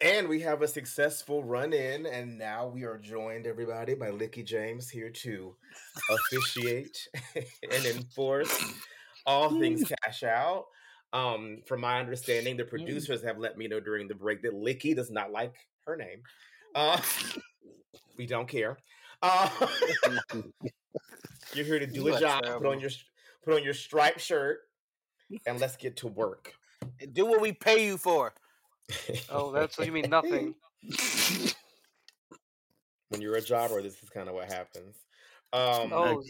And 0.00 0.28
we 0.28 0.40
have 0.40 0.60
a 0.62 0.68
successful 0.68 1.42
run 1.42 1.72
in, 1.72 2.06
and 2.06 2.36
now 2.36 2.66
we 2.66 2.84
are 2.84 2.98
joined, 2.98 3.46
everybody, 3.46 3.94
by 3.94 4.10
Lickie 4.10 4.44
James 4.44 4.90
here 4.90 5.08
to 5.10 5.54
officiate 6.10 7.08
and 7.34 7.84
enforce 7.86 8.74
all 9.24 9.58
things 9.58 9.90
cash 10.04 10.22
out. 10.22 10.66
Um, 11.12 11.62
from 11.66 11.80
my 11.80 11.98
understanding, 11.98 12.58
the 12.58 12.64
producers 12.64 13.22
have 13.22 13.38
let 13.38 13.56
me 13.56 13.68
know 13.68 13.80
during 13.80 14.06
the 14.06 14.14
break 14.14 14.42
that 14.42 14.52
Lickie 14.52 14.94
does 14.94 15.10
not 15.10 15.32
like 15.32 15.54
her 15.86 15.96
name. 15.96 16.20
Uh, 16.74 17.00
we 18.18 18.26
don't 18.26 18.48
care. 18.48 18.76
Uh, 19.22 19.48
you're 21.54 21.64
here 21.64 21.78
to 21.78 21.86
do 21.86 22.04
you 22.04 22.14
a 22.14 22.20
job. 22.20 22.42
Terrible. 22.42 22.60
Put 22.60 22.72
on 22.74 22.80
your 22.80 22.90
put 23.44 23.54
on 23.54 23.64
your 23.64 23.72
striped 23.72 24.20
shirt, 24.20 24.58
and 25.46 25.58
let's 25.58 25.76
get 25.76 25.96
to 25.98 26.08
work. 26.08 26.52
Do 27.12 27.24
what 27.26 27.40
we 27.40 27.52
pay 27.52 27.86
you 27.86 27.96
for. 27.96 28.34
Oh, 29.30 29.50
that's 29.50 29.78
what 29.78 29.86
you 29.86 29.92
mean 29.92 30.08
nothing. 30.08 30.54
when 33.08 33.20
you're 33.20 33.36
a 33.36 33.42
jobber, 33.42 33.82
this 33.82 34.02
is 34.02 34.08
kind 34.08 34.28
of 34.28 34.34
what 34.34 34.52
happens. 34.52 34.96
Um, 35.52 35.92
oh, 35.92 36.22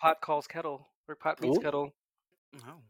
pot 0.00 0.20
calls 0.20 0.46
kettle 0.46 0.88
or 1.08 1.14
pot 1.14 1.40
meets 1.40 1.58
Ooh. 1.58 1.60
kettle. 1.60 1.94
Oh. 2.66 2.80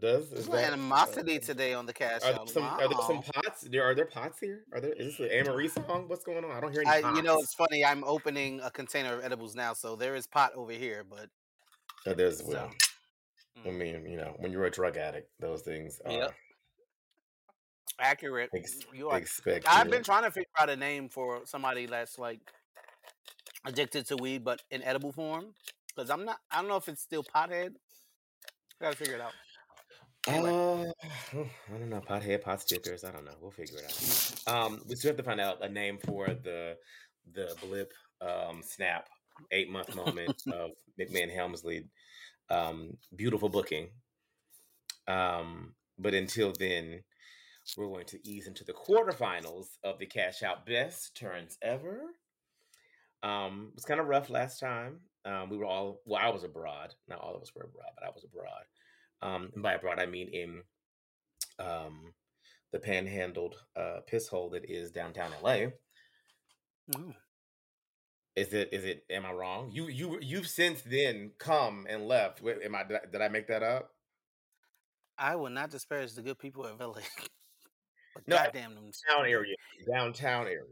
Does 0.00 0.32
is 0.32 0.48
that, 0.48 0.72
animosity 0.72 1.36
uh, 1.36 1.40
today 1.40 1.74
on 1.74 1.84
the 1.84 1.92
cast? 1.92 2.24
Are 2.24 2.32
there, 2.32 2.46
some, 2.46 2.62
wow. 2.62 2.78
are 2.80 2.88
there 2.88 2.98
some 3.06 3.22
pots? 3.22 3.60
There 3.70 3.82
are 3.84 3.94
there 3.94 4.06
pots 4.06 4.40
here? 4.40 4.64
Are 4.72 4.80
there? 4.80 4.92
Is 4.94 5.18
this 5.18 5.20
an 5.20 5.28
Anne 5.30 5.44
Marie 5.44 5.68
song? 5.68 6.04
What's 6.06 6.24
going 6.24 6.42
on? 6.44 6.50
I 6.50 6.60
don't 6.60 6.72
hear 6.72 6.82
any. 6.86 7.04
I, 7.04 7.14
you 7.14 7.22
know, 7.22 7.38
it's 7.38 7.52
funny. 7.52 7.84
I'm 7.84 8.02
opening 8.04 8.60
a 8.62 8.70
container 8.70 9.18
of 9.18 9.24
edibles 9.24 9.54
now, 9.54 9.74
so 9.74 9.94
there 9.94 10.16
is 10.16 10.26
pot 10.26 10.52
over 10.56 10.72
here, 10.72 11.04
but 11.08 11.28
oh, 12.06 12.14
there's 12.14 12.42
well. 12.42 12.70
I 13.64 13.68
mm. 13.68 13.76
mean, 13.76 14.06
you 14.10 14.16
know, 14.16 14.34
when 14.38 14.50
you're 14.50 14.64
a 14.64 14.70
drug 14.70 14.96
addict, 14.96 15.28
those 15.40 15.60
things 15.60 16.00
are 16.06 16.12
yep. 16.12 16.34
Accurate. 18.00 18.50
Ex- 18.54 18.80
you 18.92 19.08
are. 19.08 19.18
Expect 19.18 19.66
I've 19.68 19.90
been 19.90 20.02
trying 20.02 20.24
to 20.24 20.30
figure 20.30 20.48
out 20.58 20.70
a 20.70 20.76
name 20.76 21.08
for 21.08 21.42
somebody 21.44 21.86
that's 21.86 22.18
like 22.18 22.40
addicted 23.64 24.06
to 24.08 24.16
weed, 24.16 24.44
but 24.44 24.62
in 24.70 24.82
edible 24.82 25.12
form. 25.12 25.46
Because 25.94 26.10
I'm 26.10 26.24
not. 26.24 26.38
I 26.50 26.60
don't 26.60 26.68
know 26.68 26.76
if 26.76 26.88
it's 26.88 27.02
still 27.02 27.22
pothead. 27.22 27.74
Gotta 28.80 28.96
figure 28.96 29.14
it 29.14 29.20
out. 29.20 29.32
Anyway. 30.26 30.92
Uh, 31.34 31.38
I 31.74 31.78
don't 31.78 31.90
know. 31.90 32.00
Pothead, 32.00 32.42
pot 32.42 32.60
stickers. 32.60 33.04
I 33.04 33.10
don't 33.10 33.24
know. 33.24 33.34
We'll 33.40 33.50
figure 33.50 33.78
it 33.78 34.42
out. 34.46 34.54
Um, 34.54 34.80
we 34.88 34.96
still 34.96 35.10
have 35.10 35.16
to 35.16 35.22
find 35.22 35.40
out 35.40 35.64
a 35.64 35.68
name 35.68 35.98
for 36.04 36.26
the 36.28 36.76
the 37.34 37.54
blip 37.60 37.92
um, 38.20 38.62
snap 38.62 39.08
eight 39.50 39.70
month 39.70 39.94
moment 39.94 40.42
of 40.52 40.70
McMahon 41.00 41.32
Helmsley. 41.32 41.84
Um, 42.50 42.96
beautiful 43.16 43.48
booking. 43.48 43.88
Um, 45.08 45.74
but 45.98 46.14
until 46.14 46.52
then, 46.58 47.02
we're 47.76 47.88
going 47.88 48.06
to 48.06 48.28
ease 48.28 48.46
into 48.46 48.64
the 48.64 48.72
quarterfinals 48.72 49.66
of 49.84 49.98
the 49.98 50.06
Cash 50.06 50.42
Out 50.42 50.66
Best 50.66 51.16
Turns 51.16 51.56
Ever. 51.62 52.00
Um, 53.22 53.68
it 53.70 53.76
was 53.76 53.84
kind 53.84 54.00
of 54.00 54.08
rough 54.08 54.30
last 54.30 54.58
time. 54.58 55.00
Um, 55.24 55.48
we 55.48 55.56
were 55.56 55.64
all 55.64 56.00
well, 56.04 56.20
I 56.20 56.30
was 56.30 56.44
abroad. 56.44 56.94
Not 57.08 57.20
all 57.20 57.36
of 57.36 57.42
us 57.42 57.54
were 57.54 57.62
abroad, 57.62 57.92
but 57.96 58.04
I 58.04 58.10
was 58.10 58.24
abroad. 58.24 58.64
Um, 59.22 59.50
and 59.54 59.62
by 59.62 59.74
abroad, 59.74 60.00
I 60.00 60.06
mean 60.06 60.28
in 60.32 60.62
um, 61.64 62.12
the 62.72 62.80
panhandled 62.80 63.54
uh, 63.76 64.00
piss 64.06 64.26
hole 64.26 64.50
that 64.50 64.68
is 64.68 64.90
downtown 64.90 65.30
LA. 65.42 65.66
Ooh. 66.96 67.14
Is 68.34 68.52
it? 68.52 68.70
Is 68.72 68.84
it? 68.84 69.04
Am 69.10 69.24
I 69.24 69.32
wrong? 69.32 69.70
You 69.72 69.88
you 69.88 70.18
you've 70.20 70.48
since 70.48 70.82
then 70.82 71.32
come 71.38 71.86
and 71.88 72.08
left. 72.08 72.42
Am 72.42 72.74
I? 72.74 72.82
Did 72.82 72.96
I, 72.96 73.00
did 73.12 73.20
I 73.20 73.28
make 73.28 73.46
that 73.48 73.62
up? 73.62 73.90
I 75.18 75.36
will 75.36 75.50
not 75.50 75.70
disparage 75.70 76.14
the 76.14 76.22
good 76.22 76.38
people 76.38 76.64
of 76.64 76.80
LA. 76.80 77.02
no, 78.26 78.36
goddamn 78.36 78.74
them 78.74 78.90
downtown 79.08 79.26
area, 79.30 79.54
downtown 79.90 80.46
area. 80.46 80.62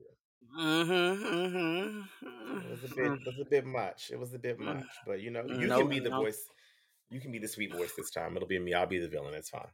Mm-hmm, 0.59 1.24
mm-hmm. 1.24 2.59
It 2.59 2.70
was 2.70 2.91
a 2.91 2.95
bit, 2.97 3.12
it 3.12 3.26
was 3.26 3.41
a 3.41 3.51
bit 3.51 3.66
much. 3.66 4.11
It 4.12 4.18
was 4.18 4.34
a 4.34 4.38
bit 4.38 4.59
mm. 4.59 4.64
much, 4.64 4.86
but 5.07 5.20
you 5.20 5.30
know, 5.30 5.45
you 5.47 5.68
can 5.68 5.88
be 5.88 6.01
the 6.01 6.11
voice. 6.11 6.45
You 7.11 7.20
can 7.20 7.32
be 7.32 7.38
the 7.38 7.49
sweet 7.49 7.74
voice 7.74 7.93
this 7.97 8.11
time. 8.11 8.36
It'll 8.36 8.49
be 8.49 8.59
me. 8.59 8.74
I'll 8.74 8.86
be 8.86 8.99
the 8.99 9.09
villain. 9.09 9.34
It's 9.34 9.51
fine. 9.51 9.66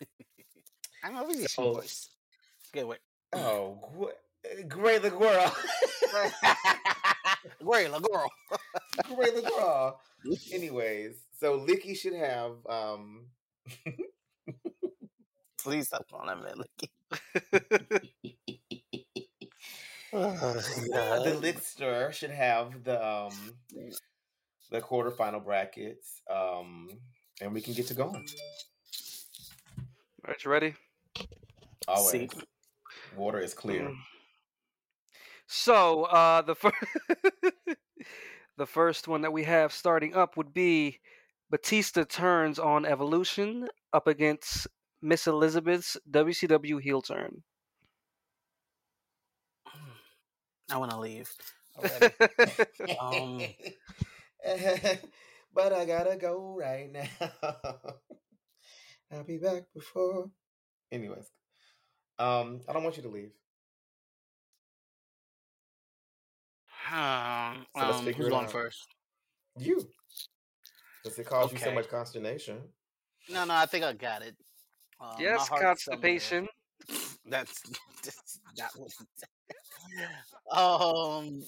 I'm 1.04 1.28
be 1.28 1.34
the 1.34 1.48
sweet 1.48 1.74
voice. 1.74 2.10
Good 2.72 2.84
wait. 2.84 2.98
Oh, 3.32 3.78
Gray 4.68 4.98
the 4.98 5.10
Girl. 5.10 5.54
Gray 7.64 7.86
the 7.88 8.00
Girl. 8.00 8.30
Gray 9.14 9.30
the 9.30 9.42
Girl. 9.42 10.00
Anyways, 10.52 11.16
so 11.38 11.58
Lickie 11.60 11.96
should 11.96 12.14
have 12.14 12.52
um 12.68 13.26
Please 15.62 15.88
stop 15.88 16.06
calling 16.10 16.38
him 16.38 16.64
oh, 20.12 20.52
the 21.24 21.38
Lickster 21.42 22.12
should 22.12 22.30
have 22.30 22.84
the 22.84 23.04
um 23.04 23.32
the 24.70 24.80
quarterfinal 24.80 25.44
brackets, 25.44 26.22
um, 26.30 26.88
and 27.40 27.52
we 27.52 27.60
can 27.60 27.74
get 27.74 27.88
to 27.88 27.94
going. 27.94 28.26
All 30.24 30.28
right, 30.28 30.44
you 30.44 30.50
ready? 30.50 30.74
Always. 31.88 32.10
See. 32.10 32.28
Water 33.16 33.40
is 33.40 33.54
clear. 33.54 33.82
Mm. 33.82 33.96
So 35.46 36.04
uh, 36.04 36.42
the 36.42 36.54
first 36.54 36.76
the 38.56 38.66
first 38.66 39.08
one 39.08 39.22
that 39.22 39.32
we 39.32 39.44
have 39.44 39.72
starting 39.72 40.14
up 40.14 40.36
would 40.36 40.54
be 40.54 41.00
Batista 41.50 42.04
turns 42.04 42.60
on 42.60 42.86
Evolution 42.86 43.66
up 43.92 44.06
against 44.06 44.68
Miss 45.02 45.26
Elizabeth's 45.26 45.96
WCW 46.10 46.80
heel 46.80 47.02
turn. 47.02 47.42
I 50.70 50.76
want 50.76 50.90
to 50.92 50.98
leave. 50.98 51.30
um, 53.00 53.42
but 55.54 55.72
I 55.72 55.84
gotta 55.84 56.16
go 56.16 56.54
right 56.58 56.90
now. 56.92 57.08
I'll 59.12 59.24
be 59.24 59.38
back 59.38 59.64
before. 59.74 60.30
Anyways, 60.92 61.30
um, 62.18 62.60
I 62.68 62.72
don't 62.72 62.84
want 62.84 62.96
you 62.96 63.02
to 63.04 63.08
leave. 63.08 63.32
Um, 66.92 67.66
so 67.76 67.86
let's 67.86 67.98
um, 67.98 68.04
figure 68.04 68.24
who's 68.24 68.32
it 68.32 68.36
out. 68.36 68.50
first? 68.50 68.86
You. 69.58 69.88
Does 71.04 71.18
it 71.18 71.26
cause 71.26 71.46
okay. 71.46 71.54
you 71.54 71.64
so 71.64 71.72
much 71.72 71.88
consternation? 71.88 72.58
No, 73.28 73.44
no, 73.44 73.54
I 73.54 73.66
think 73.66 73.84
I 73.84 73.92
got 73.92 74.22
it. 74.22 74.36
Uh, 75.00 75.16
yes, 75.18 75.48
constipation. 75.48 76.48
That's, 77.26 77.62
that 78.56 78.70
was 78.76 78.96
um 80.50 81.42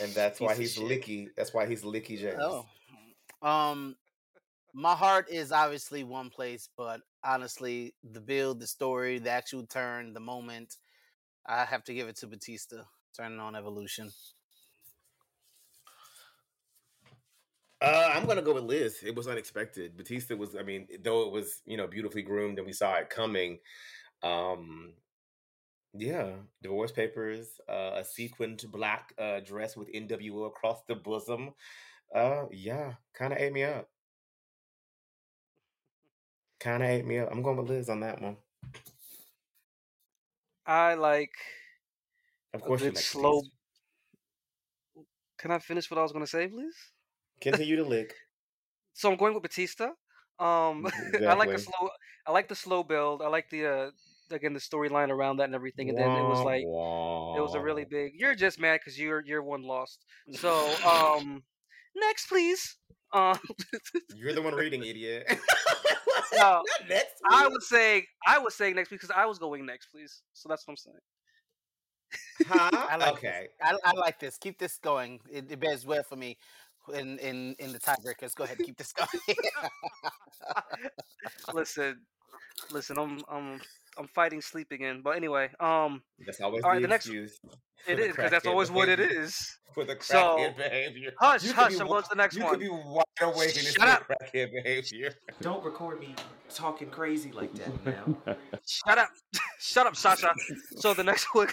and 0.00 0.12
that's 0.12 0.40
why 0.40 0.54
he's. 0.54 0.78
Lickie. 0.78 1.28
That's 1.36 1.52
why 1.52 1.66
he's 1.66 1.82
Lickie 1.82 2.18
James. 2.18 2.38
Oh, 2.40 2.66
um, 3.46 3.96
my 4.74 4.94
heart 4.94 5.28
is 5.30 5.52
obviously 5.52 6.04
one 6.04 6.30
place, 6.30 6.68
but 6.76 7.00
honestly, 7.24 7.94
the 8.12 8.20
build, 8.20 8.60
the 8.60 8.66
story, 8.66 9.18
the 9.18 9.30
actual 9.30 9.66
turn, 9.66 10.12
the 10.12 10.20
moment, 10.20 10.76
I 11.46 11.64
have 11.64 11.84
to 11.84 11.94
give 11.94 12.08
it 12.08 12.16
to 12.16 12.26
Batista 12.26 12.82
turning 13.16 13.40
on 13.40 13.56
Evolution. 13.56 14.10
Uh, 17.82 18.12
I'm 18.14 18.26
gonna 18.26 18.42
go 18.42 18.54
with 18.54 18.62
Liz. 18.62 18.98
It 19.04 19.16
was 19.16 19.26
unexpected. 19.26 19.96
Batista 19.96 20.36
was, 20.36 20.54
I 20.54 20.62
mean, 20.62 20.86
though 21.02 21.22
it 21.26 21.32
was, 21.32 21.62
you 21.66 21.76
know, 21.76 21.88
beautifully 21.88 22.22
groomed 22.22 22.58
and 22.58 22.66
we 22.66 22.72
saw 22.72 22.94
it 22.94 23.10
coming. 23.10 23.58
Um, 24.22 24.92
yeah, 25.92 26.30
divorce 26.62 26.92
papers, 26.92 27.60
uh, 27.68 27.92
a 27.96 28.04
sequined 28.04 28.64
black 28.70 29.12
uh, 29.18 29.40
dress 29.40 29.76
with 29.76 29.92
NWO 29.92 30.46
across 30.46 30.78
the 30.86 30.94
bosom. 30.94 31.54
Uh, 32.14 32.44
yeah, 32.52 32.92
kind 33.14 33.32
of 33.32 33.40
ate 33.40 33.52
me 33.52 33.64
up. 33.64 33.88
Kind 36.60 36.84
of 36.84 36.88
ate 36.88 37.04
me 37.04 37.18
up. 37.18 37.30
I'm 37.32 37.42
going 37.42 37.56
with 37.56 37.68
Liz 37.68 37.88
on 37.88 37.98
that 38.00 38.22
one. 38.22 38.36
I 40.64 40.94
like. 40.94 41.32
Of 42.54 42.62
course, 42.62 42.82
you 42.82 42.90
like 42.90 42.98
slow- 42.98 43.42
Can 45.36 45.50
I 45.50 45.58
finish 45.58 45.90
what 45.90 45.98
I 45.98 46.02
was 46.02 46.12
gonna 46.12 46.28
say, 46.28 46.46
please? 46.46 46.91
Continue 47.42 47.76
to 47.76 47.84
lick. 47.84 48.14
So 48.94 49.10
I'm 49.10 49.16
going 49.16 49.32
with 49.32 49.42
Batista. 49.42 49.84
Um, 50.38 50.86
I 51.26 51.32
like 51.32 51.50
the 51.50 51.58
slow. 51.58 51.88
I 52.26 52.30
like 52.30 52.46
the 52.46 52.54
slow 52.54 52.82
build. 52.82 53.22
I 53.22 53.28
like 53.28 53.48
the 53.48 53.66
uh, 53.66 53.90
again 54.30 54.52
the 54.52 54.60
storyline 54.60 55.08
around 55.08 55.38
that 55.38 55.44
and 55.44 55.54
everything. 55.54 55.88
And 55.88 55.96
then 55.96 56.10
it 56.10 56.22
was 56.22 56.40
Wah, 56.40 56.44
like 56.44 56.62
it 57.38 57.42
was 57.42 57.54
a 57.54 57.60
really 57.60 57.86
big. 57.86 58.12
You're 58.16 58.34
just 58.34 58.60
mad 58.60 58.80
because 58.80 58.98
you're 58.98 59.24
you're 59.24 59.42
one 59.42 59.62
lost. 59.62 60.04
So 60.32 60.52
um, 60.86 61.42
next 61.96 62.26
please. 62.26 62.76
Um, 63.14 63.38
You're 64.14 64.32
the 64.32 64.40
one 64.40 64.54
reading, 64.54 64.82
idiot. 64.84 65.26
No, 66.34 66.38
Not 66.38 66.64
next 66.88 67.14
I 67.30 67.44
week. 67.44 67.54
was 67.54 67.68
saying 67.68 68.02
I 68.26 68.38
was 68.38 68.54
saying 68.54 68.74
next 68.74 68.88
because 68.88 69.10
I 69.10 69.26
was 69.26 69.38
going 69.38 69.66
next, 69.66 69.86
please. 69.86 70.22
So 70.32 70.48
that's 70.48 70.66
what 70.66 70.72
I'm 70.72 70.76
saying. 70.76 70.96
Huh? 72.46 72.70
I 72.90 72.96
like 72.96 73.12
okay. 73.14 73.48
this. 73.60 73.80
I, 73.84 73.90
I 73.90 73.92
like 73.92 74.18
this. 74.18 74.38
Keep 74.38 74.58
this 74.58 74.78
going. 74.78 75.20
It, 75.30 75.50
it 75.50 75.60
bears 75.60 75.86
well 75.86 76.02
for 76.02 76.16
me 76.16 76.36
in 76.94 77.18
in 77.18 77.54
in 77.58 77.72
the 77.72 77.78
tiebreakers. 77.78 78.34
Go 78.34 78.44
ahead, 78.44 78.58
and 78.58 78.66
keep 78.66 78.76
this 78.76 78.92
going. 78.92 79.08
listen, 81.54 82.00
listen. 82.72 82.98
I'm 82.98 83.20
I'm 83.30 83.60
I'm 83.98 84.08
fighting 84.08 84.40
sleep 84.40 84.70
again. 84.72 85.00
But 85.02 85.16
anyway, 85.16 85.50
um, 85.60 86.02
That's 86.26 86.40
always 86.40 86.64
All 86.64 86.70
right, 86.70 86.76
the 86.76 86.82
the 86.82 86.88
next- 86.88 87.06
excuse. 87.06 87.38
for 87.84 87.92
it 87.92 87.96
the 87.96 88.02
is 88.04 88.16
because 88.16 88.30
that's 88.30 88.46
crackhead 88.46 88.50
always 88.50 88.70
what 88.70 88.88
it 88.88 89.00
is. 89.00 89.58
For 89.74 89.84
the 89.84 89.96
So, 90.00 90.36
crackhead 90.38 90.56
behavior. 90.56 91.12
Hush, 91.18 91.44
You 91.44 91.52
hush. 91.54 91.72
be 91.74 91.80
I'm 91.80 91.86
going 91.86 92.02
to 92.02 92.08
the 92.10 92.14
next 92.16 92.36
you 92.36 92.42
one. 92.42 92.50
could 92.50 92.60
be 92.60 92.68
wide 92.68 93.04
awake 93.22 93.56
and 93.56 93.66
it's 93.66 93.72
Shut 93.72 93.88
up. 93.88 94.06
crackhead 94.08 94.52
behavior. 94.52 95.14
Don't 95.40 95.64
record 95.64 95.98
me 96.00 96.14
talking 96.50 96.90
crazy 96.90 97.32
like 97.32 97.52
that 97.54 97.86
now. 97.86 98.36
Shut 98.66 98.98
up, 98.98 99.08
shut 99.58 99.86
up, 99.86 99.96
Sasha. 99.96 100.32
So 100.76 100.92
the 100.94 101.04
next 101.04 101.24
one, 101.34 101.48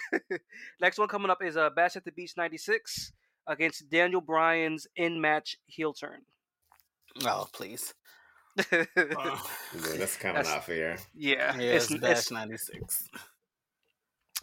next 0.81 0.97
one 0.99 1.07
coming 1.07 1.31
up 1.31 1.41
is 1.43 1.55
uh, 1.57 1.69
Bash 1.69 1.95
at 1.95 2.03
the 2.05 2.11
Beach 2.11 2.33
'96 2.35 3.13
against 3.49 3.89
Daniel 3.89 4.21
Bryan's 4.21 4.87
in-match 4.95 5.57
heel 5.65 5.91
turn. 5.93 6.21
oh 7.25 7.47
please. 7.51 7.93
yeah, 8.71 8.85
Oh, 8.97 9.51
Yeah, 9.75 9.97
that's 9.97 10.15
kind 10.17 10.37
of 10.37 10.45
That's- 10.45 10.47
not 10.55 10.65
fair. 10.65 10.97
yeah, 11.15 11.55
it's, 11.57 11.85
it's 11.85 11.91
it's 11.91 12.01
Bash 12.01 12.31
ninety 12.31 12.57
six. 12.57 13.07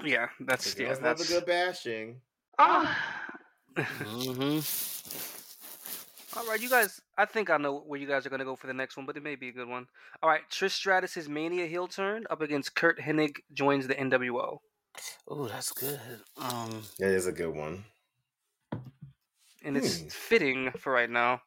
yeah, 0.04 0.28
that's 0.40 0.74
The 0.74 0.82
yeah, 0.82 0.88
girls 0.88 1.00
love 1.02 1.20
a 1.20 1.24
good 1.24 1.46
bashing. 1.46 2.20
Ah. 2.59 3.24
Mm-hmm. 3.76 4.61
all 6.38 6.46
right. 6.46 6.61
You 6.61 6.70
guys, 6.70 7.00
I 7.18 7.24
think 7.26 7.50
I 7.50 7.57
know 7.59 7.80
where 7.86 8.00
you 8.00 8.07
guys 8.07 8.24
are 8.26 8.30
gonna 8.30 8.44
go 8.44 8.57
for 8.57 8.66
the 8.66 8.74
next 8.74 8.96
one, 8.96 9.07
but 9.07 9.16
it 9.16 9.22
may 9.22 9.36
be 9.36 9.48
a 9.48 9.52
good 9.52 9.68
one. 9.68 9.86
All 10.22 10.30
right, 10.30 10.42
Trish 10.50 10.72
Stratus's 10.80 11.28
Mania 11.28 11.66
heel 11.66 11.86
turn 11.86 12.24
up 12.30 12.40
against 12.40 12.74
Curt 12.74 12.98
Hennig 12.98 13.36
joins 13.52 13.86
the 13.86 13.94
NWO, 13.94 14.59
Oh, 15.28 15.46
that's 15.46 15.72
good. 15.72 16.00
Um, 16.38 16.82
That 16.98 17.11
is 17.12 17.26
a 17.26 17.32
good 17.32 17.54
one. 17.54 17.84
And 19.66 19.76
it's 19.76 20.00
Hmm. 20.00 20.08
fitting 20.08 20.70
for 20.78 20.92
right 20.92 21.10
now. 21.10 21.42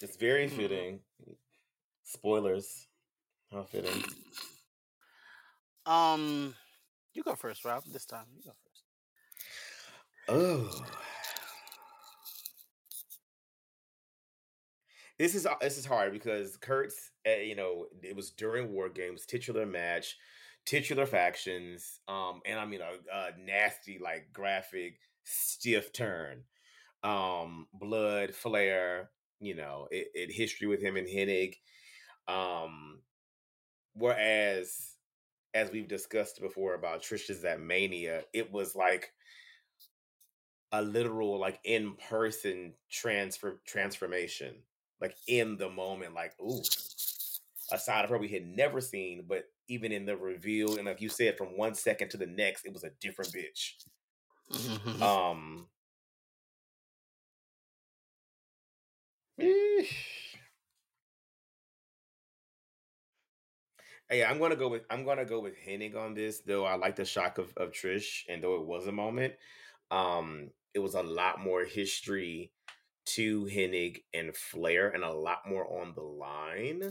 It's 0.00 0.16
very 0.16 0.48
Mhm. 0.48 0.56
fitting. 0.56 1.04
Spoilers. 2.04 2.88
How 3.52 3.64
fitting. 3.64 4.02
um, 5.84 6.56
you 7.12 7.22
go 7.22 7.34
first, 7.34 7.64
Rob. 7.64 7.84
This 7.84 8.06
time, 8.06 8.26
you 8.34 8.42
go 8.42 8.52
first. 8.64 8.84
Oh. 10.28 10.86
This 15.18 15.34
is 15.34 15.46
this 15.60 15.76
is 15.76 15.84
hard 15.84 16.12
because 16.12 16.56
Curt's, 16.56 17.10
uh, 17.26 17.32
you 17.32 17.54
know, 17.54 17.88
it 18.02 18.16
was 18.16 18.30
during 18.30 18.72
War 18.72 18.88
Games, 18.88 19.26
titular 19.26 19.66
match, 19.66 20.16
titular 20.64 21.04
factions, 21.04 22.00
um, 22.08 22.40
and 22.46 22.58
I 22.58 22.64
mean 22.64 22.80
a, 22.80 22.92
a 23.12 23.36
nasty, 23.36 23.98
like 23.98 24.32
graphic, 24.32 24.98
stiff 25.24 25.92
turn, 25.92 26.44
um, 27.02 27.66
blood, 27.72 28.34
Flair, 28.34 29.10
you 29.40 29.54
know, 29.54 29.88
it, 29.90 30.08
it 30.14 30.32
history 30.32 30.66
with 30.66 30.82
him 30.82 30.96
and 30.96 31.06
Hennig, 31.06 31.54
um, 32.28 33.00
whereas 33.94 34.94
as 35.54 35.70
we've 35.70 35.88
discussed 35.88 36.40
before 36.40 36.74
about 36.74 37.02
Trish's 37.02 37.42
that 37.42 37.60
mania, 37.60 38.22
it 38.32 38.52
was 38.52 38.76
like 38.76 39.12
a 40.72 40.82
literal 40.82 41.38
like 41.38 41.58
in 41.64 41.94
person 42.08 42.74
transfer 42.90 43.60
transformation, 43.66 44.54
like 45.00 45.16
in 45.26 45.56
the 45.56 45.68
moment, 45.68 46.14
like 46.14 46.34
ooh, 46.40 46.62
a 47.72 47.78
side 47.78 48.04
of 48.04 48.10
her 48.10 48.18
we 48.18 48.28
had 48.28 48.46
never 48.46 48.80
seen, 48.80 49.24
but 49.28 49.44
even 49.68 49.92
in 49.92 50.04
the 50.04 50.16
reveal, 50.16 50.76
and 50.76 50.86
like 50.86 51.00
you 51.00 51.08
said, 51.08 51.36
from 51.36 51.56
one 51.56 51.74
second 51.74 52.10
to 52.10 52.16
the 52.16 52.26
next, 52.26 52.64
it 52.64 52.72
was 52.72 52.84
a 52.84 52.90
different 53.00 53.32
bitch. 53.32 53.74
Um, 55.00 55.68
eesh. 59.40 60.36
Yeah, 64.10 64.28
I'm 64.28 64.38
gonna 64.38 64.56
go 64.56 64.68
with 64.68 64.82
I'm 64.90 65.04
gonna 65.04 65.24
go 65.24 65.40
with 65.40 65.54
Hennig 65.56 65.96
on 65.96 66.14
this. 66.14 66.40
Though 66.40 66.64
I 66.64 66.74
like 66.74 66.96
the 66.96 67.04
shock 67.04 67.38
of, 67.38 67.52
of 67.56 67.70
Trish, 67.70 68.22
and 68.28 68.42
though 68.42 68.56
it 68.56 68.66
was 68.66 68.86
a 68.86 68.92
moment, 68.92 69.34
um, 69.90 70.50
it 70.74 70.80
was 70.80 70.94
a 70.94 71.02
lot 71.02 71.40
more 71.40 71.64
history 71.64 72.52
to 73.06 73.44
Hennig 73.44 74.02
and 74.12 74.34
Flair, 74.34 74.90
and 74.90 75.04
a 75.04 75.12
lot 75.12 75.48
more 75.48 75.80
on 75.80 75.94
the 75.94 76.02
line. 76.02 76.82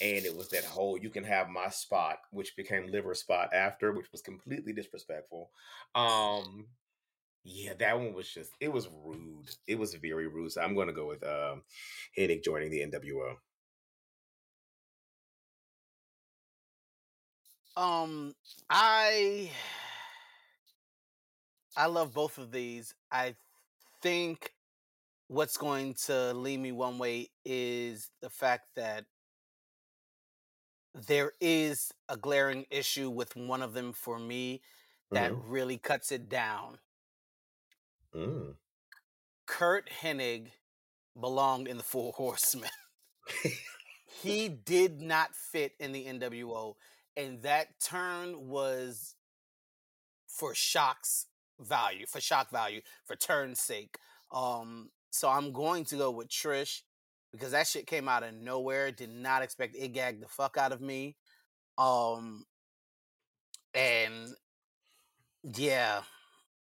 And 0.00 0.24
it 0.24 0.34
was 0.34 0.48
that 0.50 0.64
whole 0.64 0.98
"you 0.98 1.10
can 1.10 1.24
have 1.24 1.48
my 1.48 1.68
spot," 1.68 2.18
which 2.30 2.56
became 2.56 2.90
liver 2.90 3.14
spot 3.14 3.52
after, 3.52 3.92
which 3.92 4.10
was 4.10 4.22
completely 4.22 4.72
disrespectful. 4.72 5.50
Um, 5.94 6.66
yeah, 7.44 7.72
that 7.78 7.98
one 7.98 8.14
was 8.14 8.28
just 8.28 8.52
it 8.60 8.72
was 8.72 8.88
rude. 9.04 9.50
It 9.66 9.78
was 9.78 9.94
very 9.94 10.26
rude. 10.28 10.52
So 10.52 10.60
I'm 10.62 10.74
gonna 10.74 10.92
go 10.92 11.08
with 11.08 11.22
um 11.24 11.62
Hennig 12.16 12.44
joining 12.44 12.70
the 12.70 12.80
NWO. 12.80 13.36
Um, 17.76 18.34
I 18.68 19.50
I 21.76 21.86
love 21.86 22.12
both 22.12 22.38
of 22.38 22.50
these. 22.50 22.92
I 23.10 23.36
think 24.02 24.52
what's 25.28 25.56
going 25.56 25.94
to 26.06 26.32
lead 26.34 26.58
me 26.58 26.72
one 26.72 26.98
way 26.98 27.28
is 27.44 28.10
the 28.20 28.30
fact 28.30 28.64
that 28.76 29.04
there 30.94 31.32
is 31.40 31.92
a 32.08 32.16
glaring 32.16 32.66
issue 32.70 33.10
with 33.10 33.36
one 33.36 33.62
of 33.62 33.74
them 33.74 33.92
for 33.92 34.18
me 34.18 34.60
that 35.12 35.32
really 35.34 35.78
cuts 35.78 36.10
it 36.10 36.28
down. 36.28 36.78
Mm. 38.14 38.54
Curt 39.46 39.88
Hennig 40.02 40.48
belonged 41.18 41.68
in 41.68 41.76
the 41.76 41.82
Four 41.82 42.12
Horsemen. 42.16 42.70
he 44.22 44.48
did 44.64 45.00
not 45.00 45.34
fit 45.34 45.72
in 45.78 45.92
the 45.92 46.06
NWO, 46.06 46.74
and 47.16 47.42
that 47.42 47.80
turn 47.80 48.48
was 48.48 49.14
for 50.26 50.54
shock's 50.54 51.26
value, 51.60 52.06
for 52.06 52.20
shock 52.20 52.50
value, 52.50 52.80
for 53.04 53.16
turn's 53.16 53.60
sake. 53.60 53.96
Um, 54.30 54.90
so 55.10 55.28
I'm 55.28 55.52
going 55.52 55.84
to 55.86 55.96
go 55.96 56.10
with 56.10 56.28
Trish 56.28 56.82
because 57.32 57.52
that 57.52 57.66
shit 57.66 57.86
came 57.86 58.08
out 58.08 58.22
of 58.22 58.34
nowhere. 58.34 58.92
Did 58.92 59.10
not 59.10 59.42
expect 59.42 59.76
it 59.76 59.88
gagged 59.88 60.22
the 60.22 60.28
fuck 60.28 60.56
out 60.56 60.72
of 60.72 60.80
me. 60.80 61.16
Um, 61.76 62.44
and 63.74 64.34
yeah, 65.42 66.02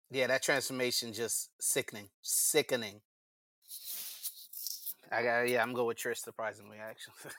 yeah, 0.10 0.28
that 0.28 0.44
transformation 0.44 1.14
just 1.14 1.50
sickening, 1.60 2.10
sickening. 2.22 3.02
I 5.12 5.24
got 5.24 5.50
yeah, 5.50 5.62
I'm 5.62 5.74
going 5.74 5.88
with 5.88 5.98
Trish. 5.98 6.18
Surprisingly, 6.18 6.78
actually. 6.78 7.32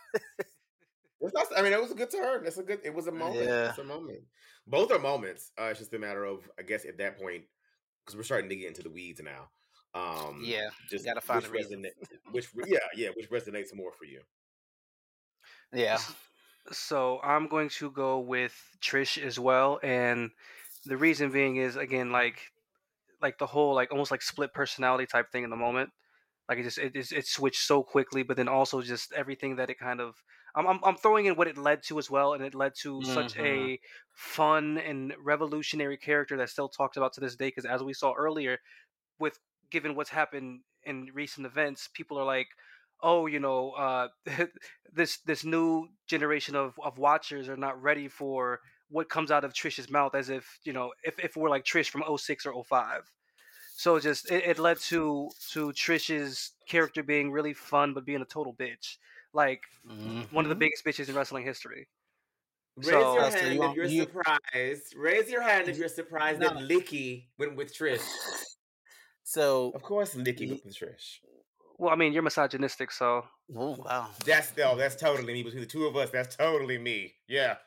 It's 1.20 1.34
not, 1.34 1.46
I 1.56 1.62
mean, 1.62 1.72
it 1.72 1.80
was 1.80 1.90
a 1.90 1.94
good 1.96 2.10
turn. 2.12 2.46
It's 2.46 2.58
a 2.58 2.62
good. 2.62 2.80
It 2.84 2.94
was 2.94 3.08
a 3.08 3.12
moment. 3.12 3.44
Yeah. 3.44 3.70
It's 3.70 3.78
a 3.78 3.84
moment. 3.84 4.20
Both 4.68 4.92
are 4.92 5.00
moments. 5.00 5.50
Uh, 5.60 5.64
it's 5.64 5.80
just 5.80 5.92
a 5.92 5.98
matter 5.98 6.24
of, 6.24 6.48
I 6.58 6.62
guess, 6.62 6.84
at 6.84 6.96
that 6.98 7.18
point, 7.18 7.42
because 8.04 8.16
we're 8.16 8.22
starting 8.22 8.48
to 8.50 8.56
get 8.56 8.68
into 8.68 8.82
the 8.82 8.90
weeds 8.90 9.20
now. 9.20 9.48
Um, 9.94 10.42
Yeah, 10.44 10.68
just 10.90 11.04
gotta 11.04 11.20
find 11.20 11.42
which 11.42 11.48
a 11.48 11.52
reason. 11.52 11.82
resonate, 11.82 12.18
which 12.30 12.48
yeah, 12.66 12.78
yeah, 12.94 13.08
which 13.16 13.30
resonates 13.30 13.74
more 13.74 13.90
for 13.92 14.04
you. 14.04 14.20
Yeah. 15.72 15.98
So 16.70 17.20
I'm 17.22 17.48
going 17.48 17.70
to 17.70 17.90
go 17.90 18.20
with 18.20 18.54
Trish 18.80 19.20
as 19.20 19.40
well, 19.40 19.80
and 19.82 20.30
the 20.84 20.96
reason 20.96 21.32
being 21.32 21.56
is 21.56 21.76
again 21.76 22.12
like 22.12 22.38
like 23.20 23.38
the 23.38 23.46
whole 23.46 23.74
like 23.74 23.90
almost 23.92 24.10
like 24.10 24.22
split 24.22 24.52
personality 24.54 25.06
type 25.06 25.30
thing 25.32 25.44
in 25.44 25.50
the 25.50 25.56
moment. 25.56 25.90
Like 26.48 26.58
it 26.58 26.64
just 26.64 26.78
it 26.78 26.96
it, 26.96 27.12
it 27.12 27.26
switched 27.26 27.62
so 27.62 27.82
quickly, 27.82 28.22
but 28.22 28.36
then 28.36 28.48
also 28.48 28.82
just 28.82 29.12
everything 29.12 29.56
that 29.56 29.70
it 29.70 29.78
kind 29.78 30.00
of 30.00 30.22
I'm, 30.54 30.66
I'm 30.66 30.84
I'm 30.84 30.96
throwing 30.96 31.26
in 31.26 31.36
what 31.36 31.48
it 31.48 31.58
led 31.58 31.82
to 31.84 31.98
as 31.98 32.10
well, 32.10 32.34
and 32.34 32.42
it 32.44 32.54
led 32.54 32.74
to 32.82 33.02
such 33.02 33.36
Mhm. 33.36 33.38
a 33.38 33.80
fun 34.14 34.78
and 34.78 35.14
revolutionary 35.20 35.98
character 35.98 36.36
that's 36.38 36.52
still 36.52 36.68
talked 36.70 36.96
about 36.96 37.12
to 37.14 37.20
this 37.20 37.36
day. 37.36 37.48
Because 37.48 37.66
as 37.66 37.82
we 37.82 37.92
saw 37.92 38.14
earlier, 38.14 38.58
with 39.18 39.38
given 39.70 39.94
what's 39.94 40.10
happened 40.10 40.62
in 40.84 41.10
recent 41.12 41.46
events, 41.46 41.88
people 41.88 42.18
are 42.18 42.24
like, 42.24 42.48
oh, 43.00 43.26
you 43.26 43.40
know, 43.40 43.72
uh, 43.72 44.08
this 44.92 45.18
this 45.20 45.44
new 45.44 45.88
generation 46.06 46.54
of 46.56 46.78
of 46.82 46.98
watchers 46.98 47.48
are 47.48 47.56
not 47.56 47.80
ready 47.82 48.08
for 48.08 48.60
what 48.90 49.08
comes 49.08 49.30
out 49.30 49.44
of 49.44 49.52
Trish's 49.52 49.90
mouth, 49.90 50.14
as 50.14 50.30
if 50.30 50.58
you 50.64 50.72
know, 50.72 50.92
if 51.04 51.18
if 51.18 51.36
we're 51.36 51.50
like 51.50 51.64
Trish 51.64 51.88
from 51.90 52.02
06 52.16 52.46
or 52.46 52.64
05. 52.64 53.02
So 53.76 53.98
just 54.00 54.30
it, 54.30 54.44
it 54.44 54.58
led 54.58 54.78
to 54.90 55.30
to 55.52 55.68
Trish's 55.72 56.52
character 56.68 57.02
being 57.02 57.30
really 57.30 57.54
fun, 57.54 57.94
but 57.94 58.04
being 58.04 58.22
a 58.22 58.24
total 58.24 58.54
bitch, 58.54 58.96
like 59.32 59.62
one 60.30 60.44
of 60.44 60.48
the 60.48 60.54
Mhm. 60.56 60.58
biggest 60.58 60.84
bitches 60.84 61.08
in 61.08 61.14
wrestling 61.14 61.44
history. 61.44 61.86
Raise 62.76 62.86
So- 62.86 63.14
your 63.14 63.22
Pastor, 63.22 63.38
hand 63.40 63.54
you 63.54 63.62
if 63.70 63.76
you're 63.76 63.84
you- 63.86 64.02
surprised. 64.04 64.94
Raise 64.96 65.28
your 65.30 65.42
hand 65.42 65.68
if 65.68 65.76
you're 65.76 65.88
surprised 65.88 66.40
that 66.40 66.54
No. 66.54 66.60
Lickie 66.62 67.26
went 67.36 67.56
with 67.56 67.74
Trish. 67.74 68.02
So, 69.24 69.72
Of 69.74 69.82
course, 69.82 70.14
Lickie 70.14 70.40
Ye- 70.46 70.50
went 70.52 70.64
with 70.64 70.76
Trish. 70.76 71.18
Well, 71.76 71.92
I 71.92 71.96
mean, 71.96 72.12
you're 72.12 72.22
misogynistic, 72.22 72.90
so 72.90 73.24
oh 73.54 73.76
wow. 73.76 74.10
That's 74.24 74.56
no, 74.56 74.76
that's 74.76 74.96
totally 74.96 75.32
me. 75.32 75.42
Between 75.44 75.60
the 75.60 75.66
two 75.66 75.86
of 75.86 75.96
us, 75.96 76.10
that's 76.10 76.34
totally 76.34 76.78
me. 76.78 77.14
Yeah, 77.28 77.58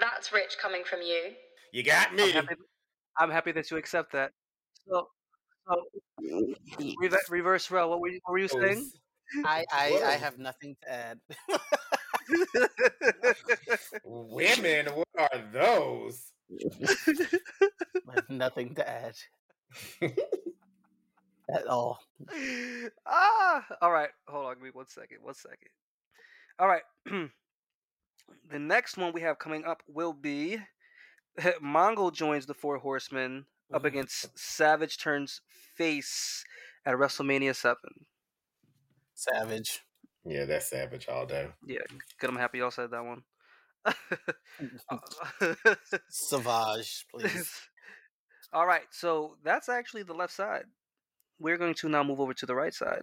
That's 0.00 0.32
rich 0.32 0.56
coming 0.60 0.82
from 0.84 1.02
you. 1.02 1.32
you 1.72 1.82
got 1.82 2.10
I'm 2.10 2.16
me. 2.16 2.32
happy. 2.32 2.54
I'm 3.18 3.30
happy 3.30 3.52
that 3.52 3.70
you 3.70 3.76
accept 3.76 4.12
that. 4.12 4.32
So, 4.88 5.08
so 5.68 5.82
reve- 7.00 7.16
reverse 7.30 7.70
row. 7.70 7.88
What 7.88 8.00
were 8.00 8.08
you, 8.08 8.20
what 8.24 8.32
were 8.32 8.38
you 8.38 8.48
saying? 8.48 8.90
I 9.44 9.64
I, 9.72 10.02
I 10.04 10.12
have 10.12 10.38
nothing 10.38 10.76
to 10.82 10.92
add. 10.92 11.20
Women, 14.04 14.86
what 14.86 15.08
are 15.32 15.42
those? 15.52 16.32
I 18.08 18.14
have 18.14 18.28
nothing 18.28 18.74
to 18.74 18.88
add 18.88 19.14
at 21.54 21.66
all. 21.66 22.00
ah, 23.06 23.64
all 23.80 23.92
right. 23.92 24.10
Hold 24.28 24.46
on, 24.46 24.54
give 24.54 24.62
me 24.62 24.70
one 24.72 24.88
second. 24.88 25.18
One 25.22 25.34
second. 25.34 25.68
All 26.58 26.68
right. 26.68 26.82
the 28.50 28.58
next 28.58 28.96
one 28.96 29.12
we 29.12 29.20
have 29.22 29.38
coming 29.38 29.64
up 29.64 29.82
will 29.88 30.12
be 30.12 30.58
Mongol 31.60 32.10
joins 32.10 32.46
the 32.46 32.54
Four 32.54 32.78
Horsemen 32.78 33.46
up 33.72 33.82
Mhm. 33.82 33.86
against 33.86 34.38
Savage 34.38 34.98
turns 34.98 35.40
face 35.76 36.44
at 36.86 36.94
WrestleMania 36.96 37.54
Seven. 37.56 38.06
Savage. 39.14 39.80
Yeah, 40.24 40.44
that's 40.44 40.70
savage 40.70 41.08
all 41.08 41.26
day. 41.26 41.48
Yeah, 41.66 41.80
good. 42.18 42.30
I'm 42.30 42.36
happy 42.36 42.58
y'all 42.58 42.70
said 42.70 42.90
that 42.92 43.04
one. 43.04 43.22
Savage, 46.08 47.06
please. 47.10 47.50
All 48.52 48.66
right, 48.66 48.84
so 48.90 49.36
that's 49.42 49.68
actually 49.68 50.04
the 50.04 50.14
left 50.14 50.32
side. 50.32 50.64
We're 51.38 51.58
going 51.58 51.74
to 51.74 51.88
now 51.88 52.04
move 52.04 52.20
over 52.20 52.32
to 52.34 52.46
the 52.46 52.54
right 52.54 52.72
side. 52.72 53.02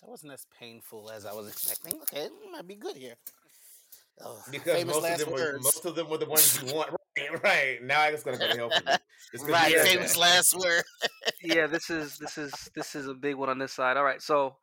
That 0.00 0.10
wasn't 0.10 0.34
as 0.34 0.46
painful 0.58 1.10
as 1.10 1.24
I 1.24 1.32
was 1.32 1.48
expecting. 1.48 2.00
Okay, 2.02 2.28
might 2.52 2.68
be 2.68 2.74
good 2.76 2.96
here. 2.96 3.14
Oh, 4.22 4.42
Because 4.50 4.76
famous 4.78 4.94
most 4.94 4.96
of 4.96 5.02
last 5.02 5.24
them 5.24 5.32
were 5.32 5.58
most 5.62 5.84
of 5.86 5.94
them 5.94 6.08
were 6.08 6.18
the 6.18 6.26
ones 6.26 6.62
you 6.62 6.68
want. 6.74 6.90
Right, 7.18 7.42
right. 7.42 7.82
Now 7.82 8.04
it's 8.04 8.22
gonna 8.22 8.38
go 8.38 8.48
to 8.48 8.56
help 8.56 8.72
you. 8.78 9.42
Right, 9.46 9.78
famous 9.80 10.12
that. 10.14 10.20
last 10.20 10.54
word. 10.58 10.84
Yeah, 11.42 11.66
this 11.66 11.90
is 11.90 12.16
this 12.18 12.38
is 12.38 12.52
this 12.74 12.94
is 12.94 13.06
a 13.08 13.14
big 13.14 13.34
one 13.36 13.48
on 13.48 13.58
this 13.58 13.72
side. 13.72 13.96
All 13.96 14.04
right, 14.04 14.22
so 14.22 14.56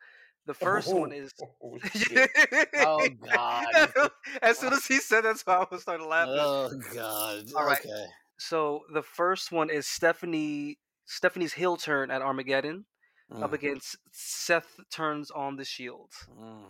the 0.46 0.54
first 0.54 0.94
one 0.94 1.12
is. 1.12 1.32
Oh, 1.64 1.78
shit. 1.96 2.30
Oh, 2.78 3.08
God. 3.32 4.12
as 4.42 4.58
soon 4.58 4.74
as 4.74 4.86
he 4.86 4.98
said 5.00 5.22
that, 5.22 5.38
so 5.38 5.52
I 5.52 5.66
was 5.72 5.84
starting 5.84 6.08
laughing. 6.08 6.34
Oh 6.36 6.70
God. 6.94 7.46
All 7.56 7.66
right. 7.66 7.80
Okay. 7.80 8.06
So 8.40 8.82
the 8.94 9.04
first 9.04 9.52
one 9.52 9.70
is 9.70 9.86
Stephanie 9.88 10.78
Stephanie's 11.06 11.54
heel 11.54 11.78
turn 11.78 12.10
at 12.12 12.22
Armageddon 12.22 12.86
up 13.32 13.52
Mm, 13.52 13.54
against 13.54 13.96
Seth 14.12 14.80
turns 14.92 15.32
on 15.32 15.56
the 15.56 15.64
Shield. 15.64 16.12
mm. 16.38 16.64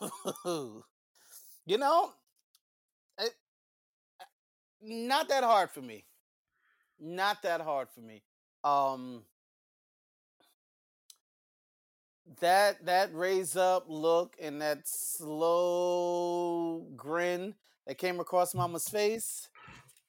you 0.44 0.84
know, 1.78 2.12
it, 3.18 3.34
not 4.80 5.28
that 5.28 5.44
hard 5.44 5.70
for 5.70 5.82
me. 5.82 6.04
Not 6.98 7.42
that 7.42 7.60
hard 7.60 7.88
for 7.94 8.00
me. 8.00 8.22
Um, 8.64 9.22
that 12.40 12.84
that 12.86 13.14
raise 13.14 13.56
up 13.56 13.84
look 13.88 14.36
and 14.40 14.60
that 14.62 14.86
slow 14.86 16.86
grin 16.96 17.54
that 17.86 17.98
came 17.98 18.20
across 18.20 18.54
Mama's 18.54 18.88
face 18.88 19.48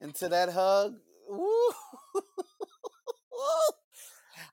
into 0.02 0.30
that 0.30 0.50
hug. 0.50 0.96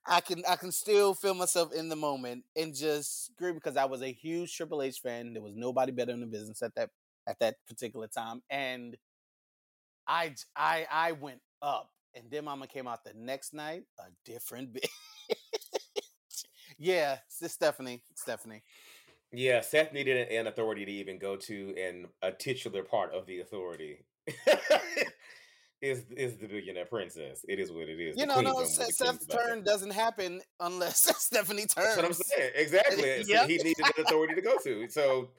I 0.09 0.21
can 0.21 0.43
I 0.49 0.57
can 0.57 0.73
still 0.73 1.15
feel 1.15 1.35
myself 1.35 1.73
in 1.73 1.89
the 1.89 1.97
moment 1.97 2.45
and 2.57 2.75
just 2.75 3.27
scream 3.27 3.55
because 3.55 3.77
I 3.77 3.85
was 3.85 4.03
a 4.03 4.13
huge 4.13 4.57
Triple 4.57 4.83
H 4.83 5.01
fan. 5.01 5.35
There 5.35 5.43
was 5.43 5.55
nobody 5.55 5.93
better 5.93 6.13
in 6.13 6.21
the 6.21 6.27
business 6.27 6.63
at 6.63 6.75
that 6.77 6.91
at 7.27 7.39
that 7.41 7.57
particular 7.69 8.07
time, 8.09 8.43
and 8.49 8.97
I 10.07 10.35
I 10.57 10.87
I 10.91 11.13
went 11.13 11.41
up, 11.61 11.91
and 12.15 12.31
then 12.31 12.47
Mama 12.47 12.67
came 12.67 12.89
out 12.89 13.05
the 13.05 13.13
next 13.15 13.53
night 13.53 13.85
a 13.99 14.05
different 14.25 14.73
bitch. 14.73 14.89
yeah, 16.79 17.19
it's 17.27 17.53
Stephanie. 17.53 18.03
Stephanie. 18.15 18.63
Yeah, 19.31 19.61
Seth 19.61 19.93
needed 19.93 20.29
an 20.29 20.47
authority 20.47 20.87
to 20.87 20.91
even 20.91 21.19
go 21.19 21.37
to, 21.37 21.75
and 21.79 22.07
a 22.23 22.33
titular 22.33 22.83
part 22.83 23.13
of 23.13 23.27
the 23.27 23.41
authority 23.41 24.07
is 25.81 26.05
is 26.17 26.37
the 26.39 26.47
billionaire 26.49 26.87
princess. 26.87 27.45
It 27.49 27.59
is 27.61 27.71
what 27.71 27.89
it 27.89 28.01
is. 28.01 28.17
You 28.17 28.27
The 28.27 28.35
know, 28.35 28.41
no, 28.41 28.65
Seth, 28.65 28.93
Seth's 28.95 29.27
turn 29.27 29.63
doesn't 29.63 29.93
happen 29.93 30.41
unless 30.61 31.01
Stephanie 31.25 31.67
turns. 31.67 31.75
That's 31.77 31.97
what 31.97 32.05
I'm 32.07 32.13
saying. 32.13 32.51
Exactly. 32.57 33.23
So 33.25 33.47
He 33.47 33.57
needed 33.59 33.85
an 33.97 34.05
authority 34.05 34.35
to 34.35 34.43
go 34.43 34.57
to. 34.65 34.89
So 34.89 35.31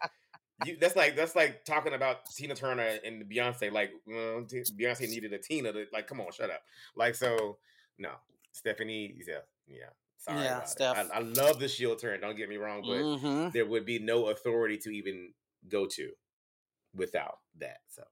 you, 0.66 0.78
that's 0.80 0.96
like 0.96 1.16
that's 1.16 1.36
like 1.36 1.66
talking 1.66 1.94
about 1.94 2.26
Tina 2.36 2.56
Turner 2.56 2.98
and 3.06 3.24
Beyonce. 3.30 3.72
Like 3.72 3.92
well, 4.06 4.46
T- 4.50 4.64
Beyonce 4.80 5.10
needed 5.10 5.34
a 5.34 5.40
Tina 5.40 5.74
to 5.74 5.86
like. 5.92 6.08
Come 6.08 6.22
on, 6.22 6.32
shut 6.32 6.50
up. 6.50 6.62
Like 6.96 7.16
so. 7.16 7.58
No, 7.98 8.12
Stephanie. 8.54 9.14
Yeah, 9.28 9.40
yeah. 9.68 9.90
Sorry 10.18 10.42
Yeah. 10.44 10.64
Steph. 10.64 10.98
I, 11.12 11.18
I 11.18 11.20
love 11.20 11.60
the 11.60 11.68
Shield 11.68 12.00
turn. 12.00 12.22
Don't 12.22 12.38
get 12.38 12.48
me 12.50 12.58
wrong, 12.58 12.82
but 12.82 12.98
Mhm. 12.98 13.52
there 13.54 13.66
would 13.66 13.86
be 13.86 14.00
no 14.00 14.28
authority 14.28 14.78
to 14.80 14.90
even 14.90 15.34
go 15.68 15.86
to 15.86 16.12
without 16.96 17.40
that. 17.60 17.80
So, 17.90 18.04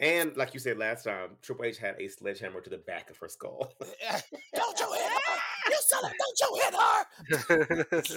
and 0.00 0.36
like 0.36 0.52
you 0.54 0.60
said 0.60 0.78
last 0.78 1.04
time, 1.04 1.30
Triple 1.42 1.64
H 1.66 1.78
had 1.78 1.94
a 2.00 2.08
sledgehammer 2.08 2.60
to 2.60 2.70
the 2.70 2.78
back 2.78 3.10
of 3.10 3.16
her 3.18 3.28
skull. 3.28 3.72
Eh, 3.82 3.86
eh, 4.08 4.20
don't 4.54 4.80
you 4.80 4.92
hit 4.92 5.12
her! 5.12 5.38
You 5.70 5.76
son 5.80 6.04
of! 6.04 6.12
Don't 6.18 6.40
you 6.40 6.60
hit 6.64 6.74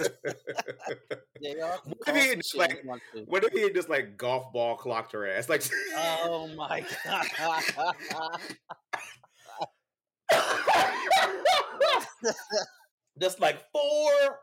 her! 0.07 0.09
Yeah, 1.41 1.75
What 1.84 2.07
if 2.07 2.15
he 2.15 2.21
call 2.21 2.29
some 2.31 2.39
just, 2.39 2.55
like, 2.55 2.71
if 2.71 2.84
you 2.84 2.89
want 2.89 3.01
to. 3.13 3.19
what 3.23 3.43
if 3.43 3.51
he 3.51 3.61
had 3.63 3.75
just 3.75 3.89
like 3.89 4.15
golf 4.17 4.53
ball 4.53 4.77
clocked 4.77 5.11
her 5.11 5.27
ass? 5.27 5.49
Like, 5.49 5.61
Oh 5.97 6.47
my 6.55 6.86
god! 7.03 7.25
just 13.19 13.39
like 13.39 13.63
four, 13.71 14.39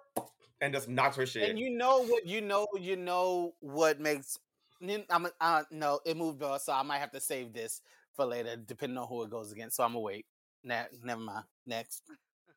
and 0.60 0.72
just 0.74 0.88
knocks 0.88 1.16
her 1.16 1.26
shit. 1.26 1.48
and 1.48 1.58
you 1.58 1.70
know 1.70 2.04
what? 2.04 2.26
You 2.26 2.40
know, 2.42 2.66
you 2.78 2.96
know 2.96 3.54
what 3.60 4.00
makes. 4.00 4.38
Nin- 4.80 5.04
I'm 5.10 5.26
a- 5.26 5.32
uh, 5.40 5.64
no, 5.70 6.00
it 6.04 6.16
moved 6.16 6.42
on, 6.42 6.58
so 6.60 6.72
I 6.72 6.82
might 6.82 6.98
have 6.98 7.12
to 7.12 7.20
save 7.20 7.52
this 7.52 7.82
for 8.14 8.24
later, 8.24 8.56
depending 8.56 8.98
on 8.98 9.08
who 9.08 9.22
it 9.22 9.30
goes 9.30 9.52
against. 9.52 9.76
So 9.76 9.84
I'm 9.84 9.90
gonna 9.92 10.00
wait. 10.00 10.26
Ne- 10.64 10.86
never 11.02 11.20
mind. 11.20 11.44
Next. 11.66 12.02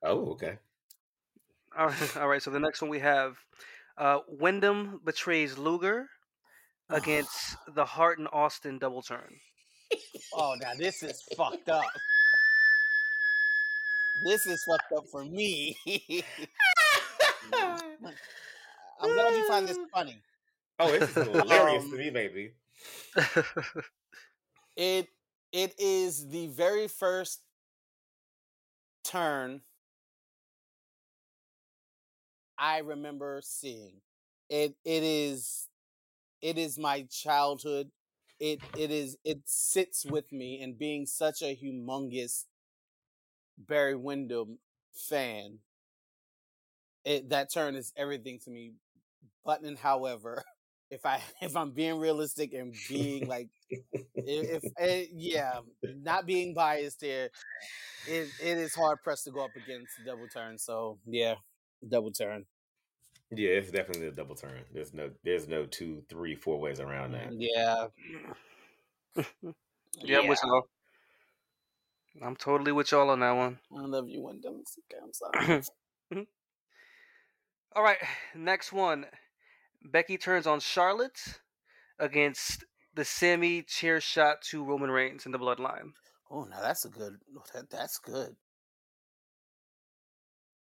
oh, 0.04 0.32
okay. 0.32 0.58
all 1.78 1.88
right, 1.88 2.18
all 2.18 2.28
right. 2.28 2.42
So 2.42 2.52
the 2.52 2.60
next 2.60 2.82
one 2.82 2.90
we 2.90 3.00
have 3.00 3.38
uh, 3.98 4.20
Windham 4.28 5.02
betrays 5.04 5.58
Luger 5.58 6.08
against 6.90 7.56
the 7.76 7.86
Hart 7.86 8.20
and 8.20 8.28
Austin 8.32 8.78
double 8.80 9.02
turn. 9.02 9.36
Oh, 10.34 10.56
now 10.60 10.74
this 10.78 11.04
is 11.04 11.22
fucked 11.38 11.70
up. 11.70 11.86
This 14.24 14.46
is 14.48 14.64
fucked 14.64 14.92
up 14.96 15.06
for 15.08 15.24
me. 15.26 15.78
I'm 19.02 19.14
glad 19.14 19.36
you 19.36 19.48
find 19.48 19.68
this 19.68 19.78
funny. 19.94 20.22
Oh, 20.80 20.92
it's 20.94 21.16
hilarious 21.16 21.86
Um, 21.86 21.90
to 21.90 21.98
me, 21.98 22.10
baby. 22.10 22.54
It 24.76 25.10
it 25.52 25.76
is 25.80 26.30
the 26.30 26.48
very 26.48 26.88
first 26.88 27.42
turn 29.04 29.62
I 32.58 32.80
remember 32.80 33.42
seeing. 33.44 34.02
It 34.50 34.76
it 34.84 35.04
is 35.04 35.68
it 36.42 36.58
is 36.58 36.78
my 36.78 37.04
childhood. 37.10 37.92
It 38.40 38.62
it 38.74 38.92
is 38.92 39.18
it 39.24 39.42
sits 39.46 40.06
with 40.06 40.32
me 40.32 40.62
and 40.62 40.78
being 40.78 41.06
such 41.06 41.42
a 41.42 41.56
humongous 41.56 42.46
Barry 43.58 43.96
Windham 43.96 44.60
fan. 44.94 45.60
It 47.04 47.30
that 47.30 47.52
turn 47.52 47.76
is 47.76 47.94
everything 47.96 48.40
to 48.40 48.50
me. 48.50 48.74
Button, 49.46 49.76
however, 49.76 50.44
if 50.90 51.06
I 51.06 51.20
if 51.42 51.56
I'm 51.56 51.72
being 51.72 52.00
realistic 52.00 52.54
and 52.54 52.74
being 52.90 53.28
like 53.28 53.50
if, 53.70 54.64
if 54.64 54.72
eh, 54.80 55.06
yeah, 55.14 55.60
not 55.84 56.26
being 56.26 56.54
biased 56.54 57.02
here, 57.02 57.30
it 58.08 58.28
it 58.42 58.58
is 58.58 58.76
hard 58.76 59.00
pressed 59.04 59.26
to 59.26 59.32
go 59.32 59.44
up 59.44 59.56
against 59.56 59.94
double 60.06 60.28
turn. 60.28 60.58
So 60.58 61.00
yeah, 61.06 61.36
double 61.88 62.12
turn. 62.12 62.46
Yeah, 63.32 63.50
it's 63.52 63.72
definitely 63.72 64.08
a 64.08 64.12
double 64.12 64.36
turn. 64.36 64.62
There's 64.74 64.94
no 64.94 65.10
there's 65.24 65.48
no 65.48 65.66
two, 65.66 66.04
three, 66.10 66.36
four 66.36 66.60
ways 66.60 66.80
around 66.80 67.14
that. 67.14 67.34
Yeah. 67.34 67.88
Yeah, 70.02 70.20
I'm 70.20 70.28
with 70.28 70.40
y'all. 70.44 70.64
I'm 72.22 72.36
totally 72.36 72.72
with 72.72 72.92
y'all 72.92 73.12
on 73.12 73.20
that 73.20 73.32
one. 73.32 73.60
I 73.78 73.82
love 73.86 74.10
you, 74.10 74.22
Windham. 74.24 74.58
It's 74.62 74.78
okay, 74.92 75.00
I'm 75.02 75.14
sorry. 75.14 75.62
All 77.76 77.84
right, 77.84 77.98
next 78.36 78.74
one. 78.74 79.06
Becky 79.84 80.18
turns 80.18 80.48
on 80.48 80.60
Charlotte 80.60 81.40
against 82.00 82.64
the 82.94 83.06
Sami 83.06 83.64
chair 83.64 84.00
shot 84.00 84.42
to 84.50 84.64
Roman 84.64 84.92
Reigns 84.92 85.26
in 85.26 85.32
the 85.32 85.40
Bloodline. 85.40 85.94
oh, 86.30 86.46
now 86.46 86.62
that's 86.62 86.86
a 86.86 86.90
good. 86.90 87.18
That, 87.54 87.70
that's 87.70 87.98
good. 87.98 88.36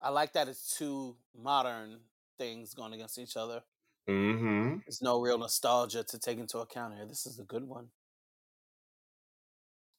I 0.02 0.10
like 0.10 0.34
that 0.34 0.48
it's 0.48 0.78
two 0.78 1.16
modern 1.36 2.00
things 2.38 2.74
going 2.74 2.94
against 2.94 3.18
each 3.18 3.36
other. 3.36 3.62
Mm-hmm. 4.08 4.78
There's 4.86 5.02
no 5.02 5.20
real 5.20 5.38
nostalgia 5.38 6.04
to 6.04 6.20
take 6.20 6.38
into 6.38 6.60
account 6.60 6.96
here. 6.96 7.06
This 7.06 7.26
is 7.26 7.40
a 7.40 7.44
good 7.44 7.64
one. 7.64 7.88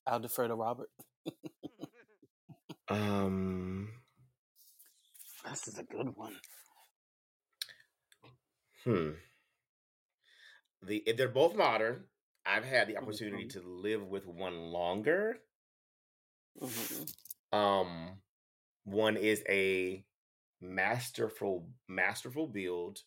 I'll 0.07 0.21
defer 0.21 0.49
to 0.49 0.55
Robert. 0.55 0.91
Um 2.89 3.91
This 5.51 5.69
is 5.69 5.79
a 5.79 5.83
good 5.83 6.17
one. 6.17 6.37
Hmm. 8.89 9.11
The 10.83 11.03
if 11.07 11.17
they're 11.17 11.29
both 11.29 11.55
modern, 11.55 12.05
I've 12.47 12.65
had 12.65 12.89
the 12.89 12.97
opportunity 12.97 13.47
to 13.49 13.61
live 13.61 14.07
with 14.07 14.27
one 14.27 14.71
longer. 14.73 15.39
Mhm. 16.61 17.13
Um 17.53 18.21
one 18.85 19.17
is 19.17 19.43
a 19.49 20.05
masterful 20.61 21.69
masterful 21.89 22.47
build. 22.47 23.03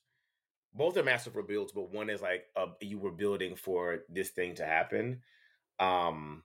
Both 0.73 0.97
are 0.97 1.03
masterful 1.03 1.43
builds, 1.43 1.71
but 1.71 1.91
one 1.91 2.09
is 2.09 2.21
like 2.21 2.45
uh 2.55 2.67
you 2.81 2.99
were 2.99 3.11
building 3.11 3.55
for 3.55 4.03
this 4.09 4.29
thing 4.29 4.55
to 4.55 4.65
happen. 4.65 5.21
Um 5.79 6.43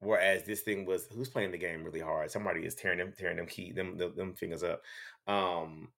Whereas 0.00 0.44
this 0.44 0.62
thing 0.62 0.84
was 0.84 1.08
who's 1.12 1.28
playing 1.28 1.50
the 1.50 1.58
game 1.58 1.82
really 1.84 2.00
hard. 2.00 2.30
Somebody 2.30 2.64
is 2.64 2.74
tearing 2.74 2.98
them, 2.98 3.12
tearing 3.18 3.36
them 3.36 3.46
key, 3.46 3.72
them, 3.72 3.96
them, 3.96 4.14
them 4.14 4.34
fingers 4.34 4.62
up. 4.62 4.82
Um, 5.26 5.88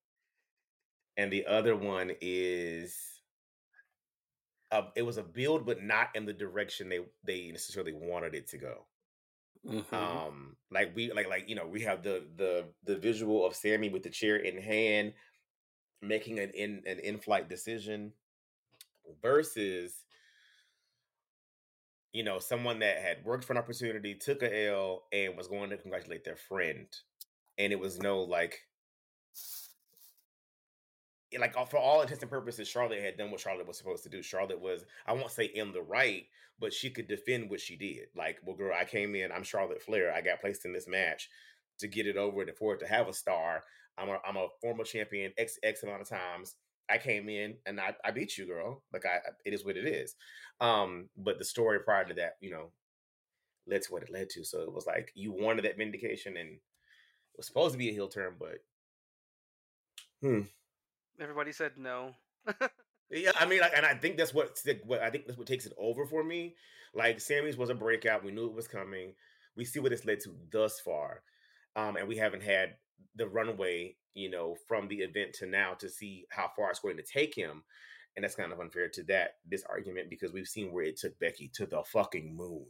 and 1.17 1.33
the 1.33 1.47
other 1.47 1.77
one 1.77 2.13
is, 2.21 3.23
uh, 4.71 4.91
it 4.95 5.03
was 5.03 5.17
a 5.19 5.23
build, 5.23 5.67
but 5.67 5.83
not 5.83 6.15
in 6.15 6.25
the 6.27 6.33
direction 6.33 6.89
they 6.89 7.01
they 7.25 7.51
necessarily 7.51 7.93
wanted 7.93 8.35
it 8.35 8.47
to 8.49 8.59
go. 8.59 8.87
Mhm. 9.65 9.93
Um, 9.93 10.57
like 10.71 10.95
we 10.95 11.13
like 11.13 11.29
like 11.29 11.49
you 11.49 11.55
know 11.57 11.67
we 11.67 11.83
have 11.83 12.03
the 12.03 12.31
the 12.37 12.73
the 12.85 12.97
visual 12.97 13.45
of 13.45 13.57
Sami 13.57 13.89
with 13.89 14.03
the 14.05 14.11
chair 14.11 14.37
in 14.37 14.57
hand, 14.63 15.15
making 16.03 16.39
an 16.41 16.51
in 16.53 16.85
an 16.87 17.01
in 17.01 17.19
flight 17.21 17.49
decision, 17.49 18.15
versus 19.23 20.05
you 22.13 22.25
know, 22.25 22.39
someone 22.39 22.81
that 22.81 22.99
had 22.99 23.25
worked 23.25 23.45
for 23.45 23.53
an 23.53 23.59
opportunity, 23.59 24.15
took 24.15 24.43
a 24.43 24.67
L, 24.69 25.07
and 25.13 25.37
was 25.37 25.49
going 25.49 25.71
to 25.71 25.77
congratulate 25.79 26.25
their 26.25 26.37
friend, 26.37 26.89
and 27.59 27.73
it 27.73 27.79
was 27.79 27.99
no 27.99 28.23
like, 28.23 28.61
like 31.39 31.57
uh, 31.57 31.65
for 31.65 31.77
all 31.77 32.01
intents 32.01 32.23
and 32.23 32.31
purposes, 32.31 32.69
Charlotte 32.69 33.03
had 33.03 33.17
done 33.17 33.31
what 33.31 33.41
Charlotte 33.41 33.69
was 33.69 33.79
supposed 33.79 34.03
to 34.05 34.09
do. 34.09 34.23
Charlotte 34.23 34.61
was, 34.61 34.85
I 35.07 35.13
won't 35.13 35.31
say 35.31 35.45
in 35.45 35.73
the 35.73 35.83
right, 35.83 36.25
but 36.59 36.73
she 36.73 36.91
could 36.91 37.09
defend 37.09 37.51
what 37.51 37.61
she 37.61 37.77
did. 37.77 38.09
Like, 38.17 38.39
well, 38.45 38.57
girl, 38.57 38.75
I 38.79 38.85
came 38.85 39.15
in, 39.15 39.31
I'm 39.31 39.45
Charlotte 39.45 39.83
Flair, 39.83 40.13
I 40.13 40.21
got 40.21 40.41
placed 40.41 40.65
in 40.65 40.73
this 40.73 40.89
match 40.89 41.29
to 41.79 41.89
get 41.89 42.07
it 42.07 42.17
over 42.17 42.43
and 42.43 42.57
for 42.57 42.75
it 42.75 42.81
to 42.81 42.87
have 42.87 43.09
a 43.09 43.13
star. 43.13 43.63
I'm 43.97 44.09
a, 44.09 44.19
I'm 44.27 44.37
a 44.37 44.49
former 44.61 44.85
champion 44.85 45.33
X 45.39 45.59
X 45.63 45.83
amount 45.83 46.03
of 46.03 46.09
times. 46.09 46.57
I 46.89 46.99
came 46.99 47.29
in 47.29 47.57
and 47.67 47.81
I, 47.81 47.95
I 48.05 48.11
beat 48.11 48.37
you, 48.37 48.47
girl. 48.47 48.83
Like 48.93 49.07
I, 49.07 49.19
it 49.45 49.55
is 49.55 49.65
what 49.65 49.77
it 49.77 49.87
is. 49.87 50.17
Um, 50.61 51.09
but 51.17 51.39
the 51.39 51.45
story 51.45 51.79
prior 51.81 52.05
to 52.05 52.15
that, 52.15 52.35
you 52.41 52.51
know, 52.51 52.71
led 53.67 53.83
to 53.83 53.93
what 53.93 54.03
it 54.03 54.11
led 54.11 54.29
to. 54.31 54.45
So 54.45 54.63
it 54.63 54.73
was 54.73 54.87
like 54.87 55.13
you 55.15 55.33
wanted 55.33 55.65
that 55.65 55.77
vindication, 55.77 56.37
and 56.37 56.51
it 56.51 56.61
was 57.37 57.47
supposed 57.47 57.73
to 57.73 57.79
be 57.79 57.89
a 57.89 57.93
heel 57.93 58.09
turn, 58.09 58.35
but 58.39 58.59
hmm. 60.21 60.41
Everybody 61.21 61.53
said 61.53 61.73
no. 61.77 62.15
Yeah, 63.11 63.33
I 63.39 63.47
mean, 63.47 63.61
like, 63.61 63.73
and 63.77 63.85
I 63.85 63.95
think 63.95 64.17
that's 64.17 64.33
what 64.33 64.57
what 64.85 65.01
I 65.01 65.11
think 65.11 65.27
that's 65.27 65.39
what 65.39 65.49
takes 65.49 65.67
it 65.67 65.73
over 65.77 66.07
for 66.07 66.23
me. 66.23 66.55
Like 66.95 67.21
Sami's 67.21 67.57
was 67.57 67.71
a 67.71 67.75
breakout. 67.75 68.25
We 68.25 68.31
knew 68.31 68.47
it 68.47 68.55
was 68.55 68.69
coming. 68.69 69.15
We 69.57 69.65
see 69.65 69.81
what 69.81 69.93
it's 69.93 70.05
led 70.05 70.21
to 70.21 70.35
thus 70.53 70.79
far, 70.79 71.23
um, 71.75 71.97
and 71.97 72.07
we 72.07 72.17
haven't 72.17 72.45
had 72.45 72.77
the 73.17 73.27
runway, 73.27 73.97
you 74.15 74.31
know, 74.31 74.57
from 74.69 74.87
the 74.87 74.99
event 74.99 75.33
to 75.35 75.47
now 75.47 75.75
to 75.75 75.89
see 75.89 76.25
how 76.31 76.51
far 76.57 76.71
it's 76.71 76.79
going 76.79 76.97
to 76.99 77.03
take 77.03 77.35
him. 77.35 77.65
And 78.15 78.25
that's 78.25 78.37
kind 78.37 78.53
of 78.53 78.61
unfair 78.61 78.89
to 78.89 79.03
that 79.05 79.37
this 79.49 79.65
argument 79.69 80.09
because 80.09 80.33
we've 80.33 80.47
seen 80.47 80.73
where 80.73 80.85
it 80.85 80.97
took 80.97 81.19
Becky 81.19 81.51
to 81.55 81.67
the 81.67 81.83
fucking 81.83 82.35
moon. 82.37 82.67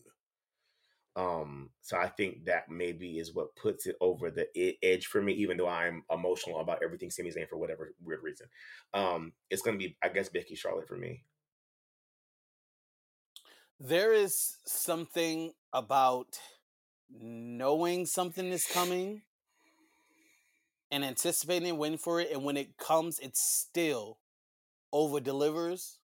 Um, 1.16 1.70
so 1.80 1.96
I 1.96 2.08
think 2.08 2.44
that 2.44 2.70
maybe 2.70 3.18
is 3.18 3.34
what 3.34 3.56
puts 3.56 3.86
it 3.86 3.96
over 4.00 4.30
the 4.30 4.46
edge 4.82 5.06
for 5.06 5.20
me, 5.20 5.32
even 5.34 5.56
though 5.56 5.68
I'm 5.68 6.04
emotional 6.10 6.60
about 6.60 6.82
everything 6.84 7.10
Sami's 7.10 7.34
saying 7.34 7.48
for 7.50 7.58
whatever 7.58 7.92
weird 8.02 8.22
reason. 8.22 8.46
Um, 8.94 9.32
it's 9.50 9.62
gonna 9.62 9.76
be, 9.76 9.96
I 10.02 10.08
guess, 10.08 10.28
Becky 10.28 10.54
Charlotte 10.54 10.88
for 10.88 10.96
me. 10.96 11.24
There 13.80 14.12
is 14.12 14.58
something 14.66 15.52
about 15.72 16.38
knowing 17.10 18.06
something 18.06 18.46
is 18.46 18.66
coming 18.66 19.22
and 20.92 21.04
anticipating 21.04 21.76
waiting 21.76 21.98
for 21.98 22.20
it, 22.20 22.30
and 22.30 22.44
when 22.44 22.56
it 22.56 22.76
comes, 22.76 23.18
it 23.18 23.36
still 23.36 24.18
over 24.92 25.20
delivers 25.20 25.98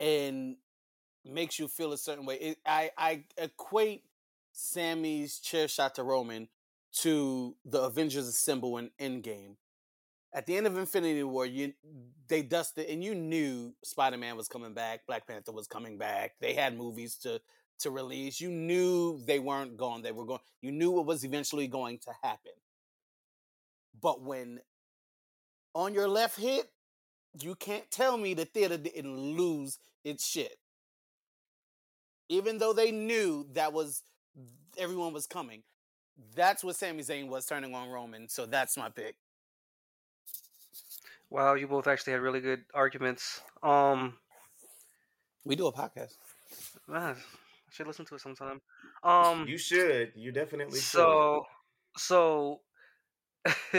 and 0.00 0.56
makes 1.24 1.58
you 1.58 1.68
feel 1.68 1.92
a 1.92 1.98
certain 1.98 2.26
way. 2.26 2.36
It, 2.36 2.58
I 2.66 2.90
I 2.96 3.24
equate 3.36 4.04
Sami's 4.52 5.38
chair 5.38 5.68
shot 5.68 5.94
to 5.96 6.02
Roman 6.02 6.48
to 6.92 7.56
the 7.64 7.82
Avengers 7.82 8.26
Assemble 8.26 8.78
in 8.78 8.90
Endgame. 9.00 9.56
At 10.32 10.46
the 10.46 10.56
end 10.56 10.66
of 10.66 10.76
Infinity 10.76 11.22
War, 11.22 11.46
you 11.46 11.72
they 12.28 12.42
dusted 12.42 12.88
and 12.88 13.02
you 13.02 13.14
knew 13.14 13.74
Spider 13.82 14.16
Man 14.16 14.36
was 14.36 14.48
coming 14.48 14.74
back, 14.74 15.06
Black 15.06 15.26
Panther 15.26 15.52
was 15.52 15.66
coming 15.66 15.98
back. 15.98 16.34
They 16.40 16.54
had 16.54 16.76
movies 16.76 17.16
to 17.18 17.40
to 17.80 17.90
release. 17.90 18.40
You 18.40 18.50
knew 18.50 19.20
they 19.26 19.38
weren't 19.38 19.76
gone. 19.76 20.02
They 20.02 20.12
were 20.12 20.24
going. 20.24 20.40
You 20.60 20.72
knew 20.72 21.00
it 21.00 21.06
was 21.06 21.24
eventually 21.24 21.66
going 21.66 21.98
to 22.00 22.10
happen. 22.22 22.52
But 24.00 24.22
when 24.22 24.60
on 25.74 25.94
your 25.94 26.08
left 26.08 26.38
hit, 26.38 26.70
you 27.40 27.54
can't 27.54 27.90
tell 27.90 28.16
me 28.16 28.34
the 28.34 28.44
theater 28.44 28.76
didn't 28.76 29.16
lose 29.16 29.78
its 30.04 30.26
shit. 30.26 30.56
Even 32.30 32.56
though 32.58 32.72
they 32.72 32.90
knew 32.92 33.46
that 33.52 33.72
was 33.74 34.02
everyone 34.78 35.12
was 35.12 35.26
coming. 35.26 35.62
That's 36.36 36.62
what 36.62 36.76
Sami 36.76 37.02
Zayn 37.02 37.28
was 37.28 37.44
turning 37.44 37.74
on 37.74 37.88
Roman. 37.90 38.28
So 38.28 38.46
that's 38.46 38.76
my 38.76 38.88
pick. 38.88 39.16
Wow, 41.28 41.54
you 41.54 41.66
both 41.68 41.86
actually 41.86 42.12
had 42.12 42.22
really 42.22 42.40
good 42.40 42.64
arguments. 42.74 43.40
Um, 43.62 44.14
We 45.44 45.56
do 45.56 45.66
a 45.66 45.72
podcast. 45.72 46.14
man, 46.88 47.16
I 47.16 47.70
should 47.72 47.86
listen 47.86 48.04
to 48.06 48.14
it 48.14 48.20
sometime. 48.20 48.60
Um, 49.02 49.46
You 49.48 49.58
should. 49.58 50.12
You 50.14 50.30
definitely 50.32 50.78
should. 50.78 50.84
so 50.98 51.46
so 51.96 52.60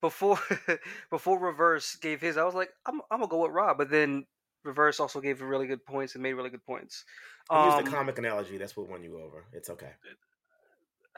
before 0.00 0.38
before 1.10 1.38
reverse 1.38 1.94
gave 1.96 2.20
his 2.20 2.36
i 2.36 2.42
was 2.44 2.54
like 2.54 2.70
i'm, 2.86 3.00
I'm 3.10 3.20
gonna 3.20 3.28
go 3.30 3.42
with 3.42 3.52
rob 3.52 3.78
but 3.78 3.88
then 3.88 4.26
reverse 4.66 5.00
also 5.00 5.20
gave 5.20 5.40
really 5.40 5.66
good 5.66 5.84
points 5.84 6.14
and 6.14 6.22
made 6.22 6.34
really 6.34 6.50
good 6.50 6.64
points 6.64 7.04
I 7.50 7.60
um, 7.60 7.64
used 7.66 7.88
a 7.88 7.90
comic 7.90 8.18
analogy. 8.18 8.58
That's 8.58 8.76
what 8.76 8.88
won 8.88 9.02
you 9.02 9.20
over. 9.20 9.44
It's 9.52 9.70
okay. 9.70 9.92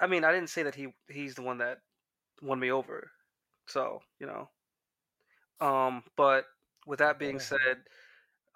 i 0.00 0.06
mean 0.06 0.24
i 0.24 0.32
didn't 0.32 0.50
say 0.50 0.62
that 0.62 0.74
he 0.74 0.88
he's 1.08 1.34
the 1.34 1.42
one 1.42 1.58
that 1.58 1.78
won 2.42 2.60
me 2.60 2.70
over 2.70 3.10
so 3.66 4.00
you 4.20 4.26
know 4.26 4.48
um 5.60 6.02
but 6.16 6.44
with 6.86 7.00
that 7.00 7.18
being 7.18 7.34
Whatever. 7.36 7.58
said 7.66 7.76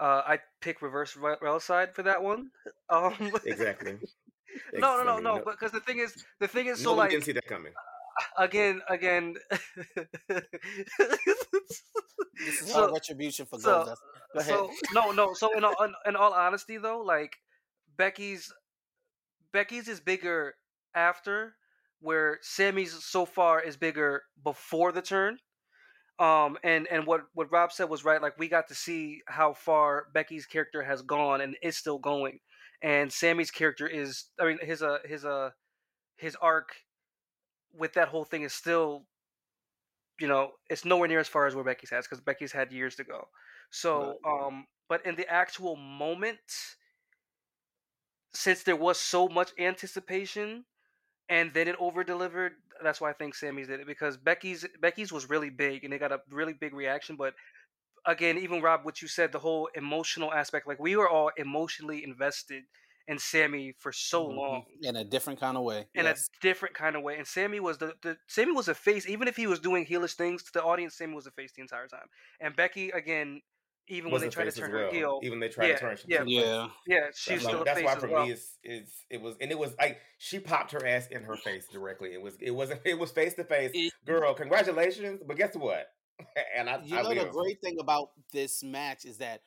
uh 0.01 0.23
i 0.27 0.39
pick 0.61 0.83
reverse 0.83 1.17
Re- 1.17 1.37
side 1.61 1.95
for 1.95 2.03
that 2.05 2.23
one 2.23 2.51
um 2.91 3.15
Exactly. 3.45 3.99
no, 4.75 4.99
no, 4.99 5.03
no, 5.05 5.13
I 5.13 5.15
mean, 5.15 5.25
no. 5.25 5.43
Because 5.45 5.73
the 5.73 5.81
thing 5.81 5.99
is, 5.99 6.15
the 6.39 6.47
thing 6.49 6.67
is, 6.67 6.79
so 6.83 6.95
no, 6.95 7.03
we 7.03 7.09
didn't 7.09 7.15
like 7.15 7.25
see 7.25 7.33
that 7.33 7.47
coming. 7.47 7.73
again, 8.39 8.83
again. 8.89 9.35
This 12.45 12.61
is 12.63 12.73
so, 12.73 12.87
all 12.87 12.93
retribution 12.93 13.47
for 13.47 13.59
so, 13.59 13.71
Goldust. 13.71 13.85
Go 13.85 13.93
ahead. 13.93 14.12
So 14.39 14.71
no, 14.93 15.11
no. 15.13 15.35
So 15.35 15.57
in 15.57 15.65
all, 15.65 15.75
in, 16.07 16.17
all 16.17 16.33
honesty, 16.33 16.79
though, 16.79 17.01
like 17.01 17.37
Becky's, 17.97 18.53
Becky's 19.53 19.89
is 19.89 20.01
bigger 20.01 20.55
after, 20.95 21.55
where 22.01 22.39
Sami's 22.43 23.05
so 23.05 23.27
far 23.27 23.61
is 23.61 23.77
bigger 23.77 24.23
before 24.43 24.93
the 24.93 25.03
turn. 25.03 25.39
Um, 26.19 26.57
and 26.63 26.87
and 26.89 27.07
what 27.07 27.23
what 27.35 27.51
Rob 27.51 27.73
said 27.73 27.89
was 27.89 28.05
right. 28.05 28.23
Like 28.23 28.39
we 28.39 28.49
got 28.49 28.69
to 28.69 28.75
see 28.75 29.23
how 29.27 29.55
far 29.55 30.07
Becky's 30.15 30.47
character 30.47 30.83
has 30.83 31.03
gone 31.03 31.41
and 31.41 31.57
is 31.63 31.77
still 31.77 31.99
going, 31.99 32.39
and 32.83 33.13
Sami's 33.13 33.51
character 33.51 33.87
is. 33.87 34.25
I 34.41 34.47
mean, 34.47 34.59
his 34.63 34.83
uh 34.83 34.99
his 35.05 35.25
uh 35.25 35.51
his 36.17 36.37
arc 36.37 36.77
with 37.73 37.95
that 37.95 38.09
whole 38.09 38.25
thing 38.25 38.43
is 38.43 38.53
still 38.53 39.07
you 40.21 40.29
know 40.29 40.53
it's 40.71 40.85
nowhere 40.85 41.09
near 41.09 41.21
as 41.21 41.29
far 41.29 41.47
as 41.47 41.55
where 41.55 41.65
Becky's 41.65 41.91
has 41.91 42.07
because 42.07 42.21
Becky's 42.21 42.53
had 42.53 42.73
years 42.73 42.97
to 42.97 43.05
go. 43.05 43.29
So 43.73 44.19
um 44.25 44.67
but 44.89 45.05
in 45.07 45.17
the 45.17 45.29
actual 45.29 45.77
moment 45.77 46.39
since 48.35 48.63
there 48.63 48.77
was 48.77 48.99
so 48.99 49.29
much 49.29 49.53
anticipation 49.59 50.65
and 51.29 51.53
then 51.55 51.69
it 51.69 51.77
over 51.79 52.05
delivered 52.05 52.53
that's 52.83 53.01
why 53.01 53.11
I 53.11 53.13
think 53.13 53.35
Sami's 53.35 53.69
did 53.69 53.81
it 53.81 53.87
because 53.87 54.17
Becky's 54.17 54.67
Becky's 54.81 55.13
was 55.13 55.29
really 55.29 55.51
big 55.51 55.85
and 55.85 55.93
they 55.93 55.99
got 55.99 56.13
a 56.13 56.21
really 56.31 56.53
big 56.55 56.75
reaction 56.75 57.17
but 57.17 57.35
again 58.07 58.39
even 58.39 58.61
Rob 58.61 58.85
what 58.85 59.03
you 59.03 59.09
said 59.09 59.33
the 59.33 59.39
whole 59.39 59.69
emotional 59.75 60.33
aspect 60.33 60.67
like 60.67 60.79
we 60.79 60.97
were 60.97 61.09
all 61.09 61.31
emotionally 61.37 62.05
invested 62.05 62.65
in 63.09 63.19
Sami 63.19 63.73
for 63.79 63.93
so 63.93 64.27
Mhm. 64.29 64.37
long 64.37 64.65
in 64.83 64.97
a 64.97 65.05
different 65.05 65.41
kind 65.41 65.57
of 65.57 65.65
way. 65.65 65.87
in 65.95 66.05
yes. 66.05 66.29
a 66.29 66.41
different 66.41 66.75
kind 66.75 66.97
of 66.97 67.03
way. 67.03 67.17
And 67.19 67.27
Sami 67.27 67.61
was 67.61 67.79
the, 67.79 67.95
the 68.03 68.17
Sami 68.27 68.53
was 68.53 68.69
a 68.69 68.75
face, 68.75 69.07
even 69.09 69.29
if 69.29 69.37
he 69.37 69.47
was 69.47 69.61
doing 69.61 69.87
heelish 69.87 70.15
things 70.15 70.43
to 70.45 70.53
the 70.53 70.63
audience. 70.63 70.97
Sami 70.97 71.15
was 71.15 71.27
a 71.27 71.31
face 71.33 71.53
the 71.55 71.63
entire 71.63 71.89
time. 71.89 72.07
And 72.41 72.55
Becky 72.57 72.91
again, 72.91 73.41
even 73.89 74.11
when 74.11 74.21
they 74.21 74.29
try 74.29 74.45
to 74.45 74.53
turn 74.53 74.71
as 74.71 74.73
her 74.73 74.91
heel, 74.91 75.21
Even 75.23 75.41
they 75.41 75.49
try 75.49 75.67
yeah, 75.67 75.75
to 75.75 75.81
turn. 75.81 75.97
she 75.97 76.05
yeah, 76.09 76.23
was 76.23 76.29
a 76.29 76.41
face. 76.41 76.45
yeah. 76.47 76.69
yeah, 76.87 77.07
she's 77.15 77.43
That's, 77.43 77.43
still 77.43 77.57
why, 77.57 77.61
a 77.61 77.65
that's 77.65 77.79
face 77.79 77.87
why 77.87 77.93
as 77.95 77.99
for 78.01 78.09
well. 78.09 78.27
me 78.27 78.33
it's, 78.33 78.59
it's 78.63 78.93
it 79.11 79.21
was 79.21 79.37
and 79.41 79.51
it 79.51 79.59
was 79.59 79.75
like 79.79 79.99
she 80.19 80.39
popped 80.39 80.73
her 80.73 80.87
ass 80.87 81.09
in 81.09 81.23
her 81.25 81.37
face 81.37 81.67
directly. 81.69 82.13
It 82.13 82.23
was 82.23 82.37
it 82.41 82.51
wasn't 82.53 82.81
it 82.87 82.99
was 82.99 83.11
face 83.11 83.35
to 83.35 83.45
face. 83.45 83.73
Girl, 84.07 84.35
congratulations. 84.35 85.23
But 85.27 85.37
guess 85.37 85.55
what? 85.57 85.87
and 86.57 86.69
I, 86.71 86.81
You 86.85 86.97
I 86.99 87.03
know 87.03 87.15
the 87.15 87.25
great 87.31 87.61
thing 87.61 87.79
about 87.81 88.11
this 88.33 88.63
match 88.63 89.05
is 89.05 89.19
that 89.19 89.43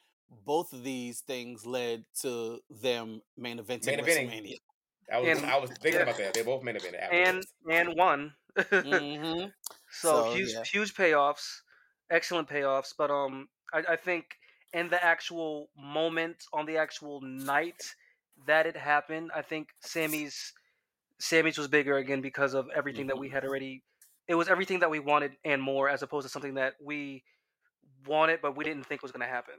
both 0.46 0.74
of 0.74 0.84
these 0.84 1.22
things 1.22 1.66
led 1.66 2.04
to 2.22 2.60
them 2.70 3.22
main 3.38 3.60
eventing 3.60 3.86
Main 3.86 4.00
eventing. 4.00 4.30
WrestleMania. 4.30 4.56
I 5.12 5.20
was 5.20 5.38
And- 5.38 5.46
I 5.46 5.58
was 5.60 5.70
thinking 5.82 5.94
yeah. 5.96 6.04
about 6.04 6.18
that. 6.18 6.34
They 6.34 6.42
both 6.44 6.64
made 6.64 6.76
it 6.76 6.84
in 6.86 6.96
and 6.96 7.44
and 7.72 7.96
won. 7.96 8.34
hmm 8.72 9.46
so, 9.92 10.24
So, 10.24 10.34
huge 10.34 10.54
yeah. 10.54 10.64
huge 10.64 10.94
payoffs, 10.96 11.62
excellent 12.10 12.48
payoffs. 12.50 12.94
But 12.98 13.12
um, 13.12 13.48
I, 13.74 13.94
I 13.94 13.96
think 13.96 14.26
in 14.74 14.90
the 14.90 15.04
actual 15.04 15.70
moment 15.78 16.38
on 16.54 16.66
the 16.66 16.78
actual 16.78 17.22
night 17.22 17.96
that 18.48 18.66
it 18.66 18.76
happened, 18.76 19.32
I 19.36 19.42
think 19.42 19.70
Sami's 19.82 20.54
Sami's 21.20 21.58
was 21.58 21.68
bigger 21.68 21.98
again 21.98 22.22
because 22.22 22.54
of 22.54 22.68
everything 22.76 23.08
that 23.08 23.18
we 23.18 23.30
had 23.30 23.46
already. 23.46 23.84
It 24.28 24.36
was 24.36 24.48
everything 24.48 24.80
that 24.80 24.90
we 24.90 25.00
wanted 25.00 25.34
and 25.46 25.62
more, 25.62 25.88
as 25.88 26.02
opposed 26.02 26.26
to 26.26 26.32
something 26.32 26.56
that 26.56 26.74
we 26.84 27.24
wanted 28.08 28.42
but 28.42 28.56
we 28.56 28.64
didn't 28.64 28.86
think 28.86 29.02
was 29.02 29.12
going 29.12 29.26
to 29.26 29.34
happen. 29.34 29.56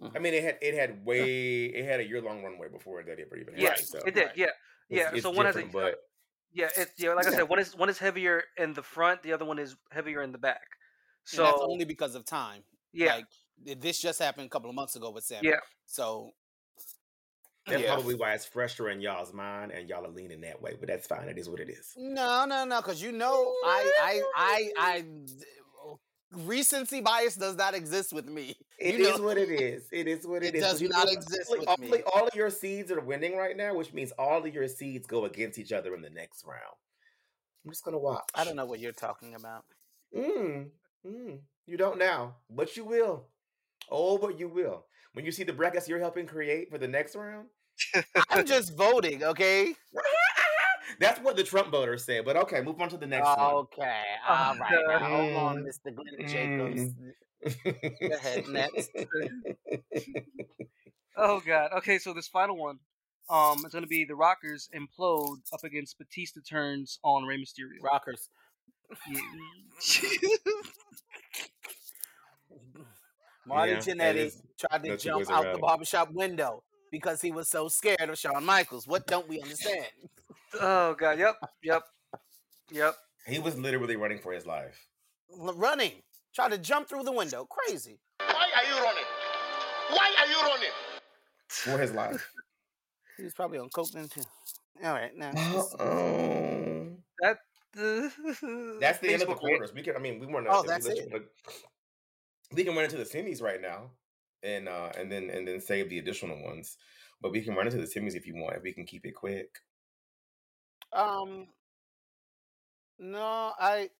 I 0.00 0.06
mm-hmm. 0.06 0.22
mean, 0.22 0.34
it 0.34 0.42
had 0.42 0.58
it 0.60 0.74
had 0.74 1.04
way 1.04 1.66
it 1.66 1.84
had 1.84 2.00
a 2.00 2.04
year 2.04 2.20
long 2.20 2.42
runway 2.42 2.68
before 2.68 3.02
that 3.02 3.12
ever 3.12 3.36
even 3.36 3.54
happened. 3.54 3.58
Yes, 3.58 3.90
so, 3.90 3.98
it 4.06 4.14
did. 4.14 4.26
right. 4.26 4.36
Yeah, 4.36 4.46
yeah. 4.88 5.10
it's 5.12 5.22
so 5.22 5.30
one 5.30 5.46
has 5.46 5.56
a 5.56 5.64
but 5.64 5.96
yeah, 6.52 6.68
it, 6.76 6.90
yeah. 6.96 7.14
Like 7.14 7.26
I 7.26 7.30
said, 7.30 7.48
one 7.48 7.58
is 7.58 7.76
one 7.76 7.88
is 7.88 7.98
heavier 7.98 8.42
in 8.56 8.72
the 8.72 8.82
front, 8.82 9.22
the 9.22 9.32
other 9.32 9.44
one 9.44 9.58
is 9.58 9.76
heavier 9.90 10.22
in 10.22 10.32
the 10.32 10.38
back. 10.38 10.66
So 11.24 11.36
So 11.36 11.42
that's 11.44 11.58
only 11.60 11.84
because 11.84 12.14
of 12.14 12.24
time. 12.24 12.62
Yeah, 12.92 13.16
Like 13.16 13.80
this 13.80 13.98
just 14.00 14.18
happened 14.18 14.46
a 14.46 14.50
couple 14.50 14.68
of 14.68 14.76
months 14.76 14.96
ago 14.96 15.10
with 15.10 15.24
Sami. 15.24 15.48
Yeah. 15.48 15.60
So 15.86 16.32
that's 17.66 17.82
yeah. 17.82 17.94
probably 17.94 18.16
why 18.16 18.34
it's 18.34 18.44
fresher 18.44 18.90
in 18.90 19.00
y'all's 19.00 19.32
mind 19.32 19.70
and 19.72 19.88
y'all 19.88 20.04
are 20.04 20.10
leaning 20.10 20.40
that 20.40 20.60
way. 20.60 20.74
But 20.78 20.88
that's 20.88 21.06
fine. 21.06 21.28
It 21.28 21.38
is 21.38 21.48
what 21.48 21.60
it 21.60 21.68
is. 21.68 21.92
No, 21.96 22.44
no, 22.44 22.64
no, 22.64 22.80
because 22.80 23.00
you 23.00 23.12
know, 23.12 23.54
I, 23.64 23.92
I, 24.02 24.22
I, 24.36 24.70
I, 24.78 25.04
recency 26.44 27.00
bias 27.00 27.36
does 27.36 27.56
not 27.56 27.74
exist 27.74 28.12
with 28.12 28.26
me. 28.26 28.56
It 28.82 28.96
you 28.96 29.06
is 29.06 29.18
know, 29.18 29.26
what 29.26 29.38
it 29.38 29.48
is. 29.48 29.84
It 29.92 30.08
is 30.08 30.26
what 30.26 30.42
it 30.42 30.56
is. 30.56 30.64
It 30.64 30.66
is. 30.66 30.80
does 30.80 30.82
not 30.90 31.06
know, 31.06 31.12
exist 31.12 31.50
all, 31.50 31.56
with 31.56 31.68
all, 31.68 31.76
me. 31.78 32.02
all 32.12 32.26
of 32.26 32.34
your 32.34 32.50
seeds 32.50 32.90
are 32.90 33.00
winning 33.00 33.36
right 33.36 33.56
now, 33.56 33.76
which 33.76 33.92
means 33.92 34.10
all 34.18 34.44
of 34.44 34.52
your 34.52 34.66
seeds 34.66 35.06
go 35.06 35.24
against 35.24 35.56
each 35.56 35.70
other 35.70 35.94
in 35.94 36.02
the 36.02 36.10
next 36.10 36.44
round. 36.44 36.74
I'm 37.64 37.70
just 37.70 37.84
gonna 37.84 38.00
watch. 38.00 38.24
I 38.34 38.42
don't 38.42 38.56
know 38.56 38.66
what 38.66 38.80
you're 38.80 38.90
talking 38.90 39.36
about. 39.36 39.62
Mm, 40.16 40.70
mm, 41.06 41.38
you 41.66 41.76
don't 41.76 41.98
now, 41.98 42.36
but 42.50 42.76
you 42.76 42.84
will. 42.84 43.26
Oh, 43.90 44.18
but 44.18 44.38
you 44.38 44.48
will. 44.48 44.86
When 45.12 45.24
you 45.24 45.32
see 45.32 45.44
the 45.44 45.52
brackets 45.52 45.88
you're 45.88 45.98
helping 45.98 46.26
create 46.26 46.70
for 46.70 46.78
the 46.78 46.88
next 46.88 47.14
round, 47.14 47.48
I'm 48.30 48.46
just 48.46 48.76
voting, 48.76 49.22
okay? 49.24 49.74
that's 51.00 51.20
what 51.20 51.36
the 51.36 51.44
Trump 51.44 51.70
voters 51.70 52.04
said. 52.04 52.24
But 52.24 52.36
okay, 52.36 52.62
move 52.62 52.80
on 52.80 52.88
to 52.90 52.96
the 52.96 53.06
next 53.06 53.26
one. 53.26 53.38
Okay, 53.38 54.02
all 54.28 54.56
right. 54.56 54.70
Now, 54.88 54.98
hold 55.08 55.36
on, 55.36 55.56
Mm, 55.56 55.68
Mr. 55.68 55.94
Glenn 55.94 56.28
Jacobs. 56.28 56.94
Go 58.00 58.14
ahead, 58.14 58.48
next. 58.48 58.90
Oh 61.16 61.42
god. 61.44 61.72
Okay, 61.76 61.98
so 61.98 62.12
this 62.14 62.28
final 62.28 62.56
one, 62.56 62.78
um, 63.28 63.62
it's 63.64 63.74
gonna 63.74 63.86
be 63.86 64.04
the 64.04 64.14
Rockers 64.14 64.68
implode 64.74 65.38
up 65.52 65.64
against 65.64 65.98
Batista 65.98 66.40
turns 66.40 66.98
on 67.02 67.24
Rey 67.24 67.36
Mysterio. 67.36 67.82
Rockers. 67.82 68.28
Yeah. 69.08 69.20
Marty 73.46 73.72
Yeah, 73.72 73.78
Jannetty 73.78 74.14
is- 74.16 74.42
tried 74.58 74.84
to 74.84 74.96
jump 74.96 75.30
out 75.30 75.42
the 75.42 75.48
rally. 75.48 75.60
barbershop 75.60 76.10
window 76.12 76.62
because 76.90 77.20
he 77.20 77.32
was 77.32 77.48
so 77.50 77.68
scared 77.68 78.08
of 78.08 78.16
Shawn 78.18 78.44
Michaels. 78.44 78.86
What 78.86 79.06
don't 79.06 79.28
we 79.28 79.40
understand? 79.40 79.86
oh 80.60 80.94
god. 80.94 81.18
Yep. 81.18 81.36
Yep. 81.62 81.82
Yep. 82.70 82.94
he 83.26 83.38
was 83.38 83.56
literally 83.58 83.96
running 83.96 84.18
for 84.18 84.32
his 84.32 84.46
life. 84.46 84.86
L- 85.40 85.54
Running. 85.54 85.92
Tried 86.34 86.52
to 86.52 86.58
jump 86.58 86.88
through 86.88 87.02
the 87.02 87.12
window. 87.12 87.44
Crazy. 87.46 87.98
Why 88.18 88.46
are 88.56 88.64
you 88.64 88.74
running? 88.84 89.04
Why 89.90 90.10
are 90.20 90.26
you 90.26 90.36
running? 90.50 90.70
For 91.48 91.78
his 91.78 91.92
life. 91.92 92.26
He 93.18 93.24
was 93.24 93.34
probably 93.34 93.58
on 93.58 93.68
coke 93.70 93.90
then 93.92 94.08
too. 94.08 94.22
All 94.84 94.92
right, 94.92 95.14
now. 95.16 95.30
Uh-oh. 95.34 96.86
That. 97.20 97.36
That's 98.80 98.98
the 98.98 99.12
end 99.12 99.22
of 99.22 99.28
the 99.28 99.34
Facebook, 99.34 99.38
quarters. 99.38 99.72
We 99.74 99.82
can. 99.82 99.96
I 99.96 99.98
mean, 99.98 100.18
we 100.18 100.26
weren't. 100.26 100.46
Oh, 100.50 100.62
we 100.62 100.68
that's 100.68 100.86
let 100.86 100.98
it. 100.98 101.12
like, 101.12 101.26
we 102.52 102.64
can 102.64 102.74
run 102.74 102.84
into 102.84 102.98
the 102.98 103.04
semis 103.04 103.40
right 103.40 103.60
now, 103.60 103.90
and 104.42 104.68
uh, 104.68 104.90
and 104.98 105.10
then 105.10 105.30
and 105.30 105.48
then 105.48 105.60
save 105.60 105.88
the 105.88 105.98
additional 105.98 106.42
ones. 106.42 106.76
But 107.22 107.32
we 107.32 107.40
can 107.40 107.54
run 107.54 107.66
into 107.66 107.78
the 107.78 107.86
semis 107.86 108.14
if 108.14 108.26
you 108.26 108.34
want. 108.34 108.56
If 108.56 108.62
we 108.62 108.72
can 108.72 108.84
keep 108.84 109.06
it 109.06 109.14
quick. 109.14 109.48
Um, 110.92 111.46
no, 112.98 113.52
I, 113.58 113.90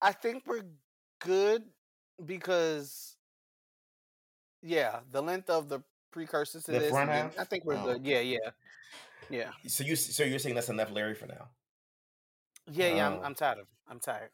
I 0.00 0.12
think 0.12 0.44
we're 0.46 0.64
good 1.20 1.64
because, 2.24 3.16
yeah, 4.62 5.00
the 5.10 5.22
length 5.22 5.50
of 5.50 5.68
the 5.68 5.82
precursors 6.10 6.64
to 6.64 6.72
The 6.72 6.78
this. 6.78 6.92
I 6.92 7.44
think 7.44 7.64
we're 7.64 7.76
Oh, 7.76 7.84
good. 7.84 8.06
Yeah, 8.06 8.20
yeah, 8.20 8.38
yeah, 9.30 9.50
So 9.66 9.84
you 9.84 9.96
so 9.96 10.24
you're 10.24 10.38
saying 10.38 10.54
that's 10.54 10.68
enough, 10.68 10.90
Larry, 10.90 11.14
for 11.14 11.26
now. 11.26 11.48
Yeah, 12.70 12.94
yeah. 12.94 13.06
I'm, 13.08 13.12
Oh. 13.14 13.22
I'm 13.22 13.34
tired 13.34 13.58
of. 13.58 13.66
I'm 13.88 14.00
tired. 14.00 14.30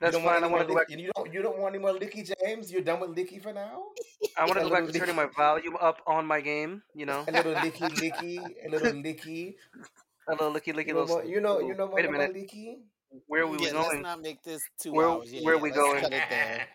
That's 0.00 0.14
you 0.14 0.20
don't 0.20 0.24
want 0.26 0.36
fine. 0.42 0.44
I 0.44 0.52
want 0.52 0.62
to 0.66 0.68
go 0.68 0.74
back. 0.78 0.88
Lickie- 0.88 1.00
You 1.02 1.10
don't. 1.14 1.32
You 1.32 1.42
don't 1.42 1.58
want 1.58 1.74
any 1.74 1.82
more 1.82 1.92
Lickie 1.92 2.24
James. 2.42 2.72
You're 2.72 2.80
done 2.82 3.00
with 3.00 3.14
Lickie 3.14 3.42
for 3.42 3.52
now. 3.52 3.82
I 4.38 4.46
want 4.46 4.54
to 4.54 4.60
go 4.64 4.70
back 4.70 4.80
to 4.80 4.86
little 4.86 5.00
turning 5.00 5.16
my 5.16 5.26
volume 5.36 5.76
up 5.80 6.00
on 6.06 6.26
my 6.26 6.40
game. 6.40 6.82
You 6.94 7.06
know, 7.06 7.24
A 7.28 7.32
little 7.32 7.54
Lickie 7.54 7.90
Lickie. 8.00 8.38
A 8.66 8.68
little 8.70 8.92
Lickie. 8.92 9.54
a 10.28 10.32
little 10.32 10.52
lickie 10.52 10.72
lickie 10.74 10.88
You 10.88 10.94
know 10.94 11.00
little. 11.02 11.24
You 11.24 11.40
know. 11.40 11.60
You 11.60 11.74
know 11.74 11.86
Wait 11.92 12.04
a 12.06 12.10
minute. 12.10 12.34
Lickie. 12.34 12.78
Where 13.26 13.46
we 13.46 13.58
yeah, 13.64 13.72
were 13.72 13.78
let's 13.80 13.96
not 14.02 14.20
make 14.22 14.42
this 14.42 14.60
two 14.80 14.92
Where- 14.92 15.08
hours. 15.08 15.32
Yeah, 15.32 15.42
where 15.42 15.56
yeah, 15.56 15.62
we 15.62 15.68
let's 15.70 15.78
going? 15.80 16.00
Cut 16.02 16.12
it 16.12 16.22
there. 16.30 16.66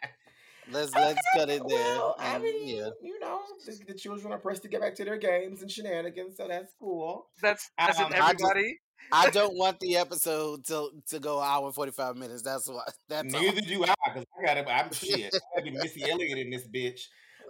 Let's 0.72 0.96
let's 0.96 1.20
cut 1.36 1.50
it 1.50 1.62
there. 1.68 1.96
Well, 1.98 2.16
I 2.18 2.40
mean, 2.40 2.68
yeah. 2.68 2.90
you 3.02 3.20
know, 3.20 3.42
the, 3.66 3.78
the 3.88 3.94
children 3.94 4.32
are 4.32 4.40
pressed 4.40 4.62
to 4.64 4.70
get 4.70 4.80
back 4.82 4.96
to 4.96 5.04
their 5.06 5.18
games 5.18 5.62
and 5.62 5.70
shenanigans, 5.70 6.38
so 6.38 6.48
that's 6.48 6.74
cool. 6.80 7.28
That's 7.42 7.70
that's 7.78 8.00
Um, 8.00 8.08
in 8.08 8.14
I 8.14 8.32
just- 8.32 8.44
everybody. 8.44 8.80
I 9.12 9.30
don't 9.32 9.56
want 9.56 9.80
the 9.80 9.98
episode 9.98 10.66
to 10.66 10.90
to 11.10 11.20
go 11.20 11.40
an 11.40 11.48
hour 11.48 11.66
and 11.66 11.76
forty 11.76 11.92
five 11.92 12.16
minutes. 12.16 12.42
That's 12.42 12.68
why. 12.68 12.84
That's 13.10 13.34
all. 13.34 13.42
Neither 13.42 13.62
do 13.62 13.84
I, 13.84 13.94
because 14.06 14.26
I 14.40 14.46
gotta. 14.46 14.72
I'm 14.72 14.92
shit. 14.92 15.34
I 15.58 15.60
gotta 15.60 15.72
be 15.72 15.78
Missy 15.78 16.10
Elliott 16.10 16.38
in 16.38 16.50
this 16.50 16.68
bitch. 16.68 17.02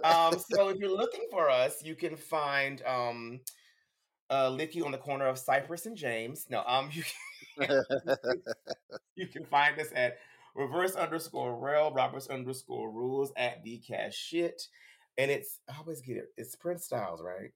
Um, 0.04 0.40
so 0.40 0.70
if 0.70 0.80
you're 0.80 0.96
looking 0.96 1.28
for 1.32 1.50
us, 1.50 1.84
you 1.84 1.96
can 1.96 2.16
find 2.16 2.82
um, 2.86 3.40
uh, 4.30 4.50
Lickie 4.50 4.84
on 4.84 4.92
the 4.92 4.98
corner 4.98 5.28
of 5.28 5.38
Cypress 5.38 5.86
and 5.86 5.96
James. 5.96 6.48
No, 6.50 6.64
um, 6.66 6.90
you 6.94 7.04
you 9.16 9.28
can 9.28 9.46
find 9.46 9.80
us 9.80 9.88
at 9.96 10.18
reverse 10.56 10.96
underscore 10.96 11.56
rell 11.56 11.94
Roberts 11.94 12.28
underscore 12.28 12.92
rules 12.92 13.32
at 13.38 13.64
the 13.64 13.78
cash 13.78 14.16
shit, 14.16 14.64
and 15.18 15.30
it's 15.30 15.60
I 15.70 15.78
always 15.78 16.02
get 16.02 16.18
it. 16.18 16.30
It's 16.38 16.56
Prince 16.56 16.88
Stylez, 16.92 17.22
right? 17.22 17.52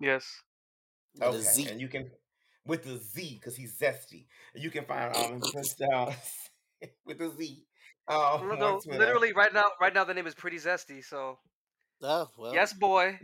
Yes. 0.00 0.42
Okay, 1.20 1.70
and 1.70 1.80
you 1.80 1.88
can 1.88 2.10
with 2.68 2.84
the 2.84 2.98
Z 2.98 3.38
because 3.40 3.56
he's 3.56 3.76
zesty. 3.76 4.26
You 4.54 4.70
can 4.70 4.84
find 4.84 5.14
um 5.16 5.40
Prince 5.40 5.74
Stylez 5.74 6.14
with 7.04 7.18
the 7.18 7.30
Z. 7.30 7.64
Um, 8.06 8.48
No, 8.48 8.54
no, 8.54 8.80
literally 8.86 9.32
right 9.32 9.52
now. 9.52 9.70
Right 9.80 9.92
now, 9.92 10.04
the 10.04 10.14
name 10.14 10.26
is 10.26 10.34
Pretty 10.34 10.58
Zesty. 10.58 11.04
So 11.04 11.38
Oh 12.02 12.28
well. 12.38 12.54
yes, 12.54 12.72
boy. 12.72 13.18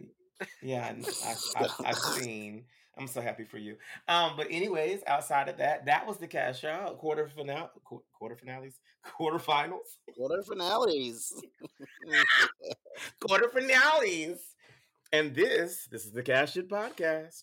Yeah, 0.62 0.92
I, 1.24 1.34
I, 1.56 1.64
I, 1.64 1.68
I've 1.86 1.98
seen. 1.98 2.64
I'm 2.96 3.06
so 3.08 3.20
happy 3.20 3.44
for 3.44 3.58
you. 3.58 3.76
Um, 4.06 4.34
but 4.36 4.46
anyways, 4.50 5.00
outside 5.06 5.48
of 5.48 5.56
that, 5.58 5.86
that 5.86 6.06
was 6.06 6.18
the 6.18 6.28
cash 6.28 6.64
out 6.64 6.98
quarter 6.98 7.28
finale, 7.28 7.68
quarter 8.12 8.36
finales, 8.36 8.78
quarter 9.16 9.38
finals, 9.38 9.98
quarter 10.16 10.42
finales? 10.42 11.32
quarter 13.20 13.48
finales, 13.48 14.38
and 15.12 15.34
this 15.34 15.88
this 15.90 16.04
is 16.04 16.12
the 16.12 16.22
Cash 16.22 16.52
Shit 16.52 16.68
podcast. 16.68 17.42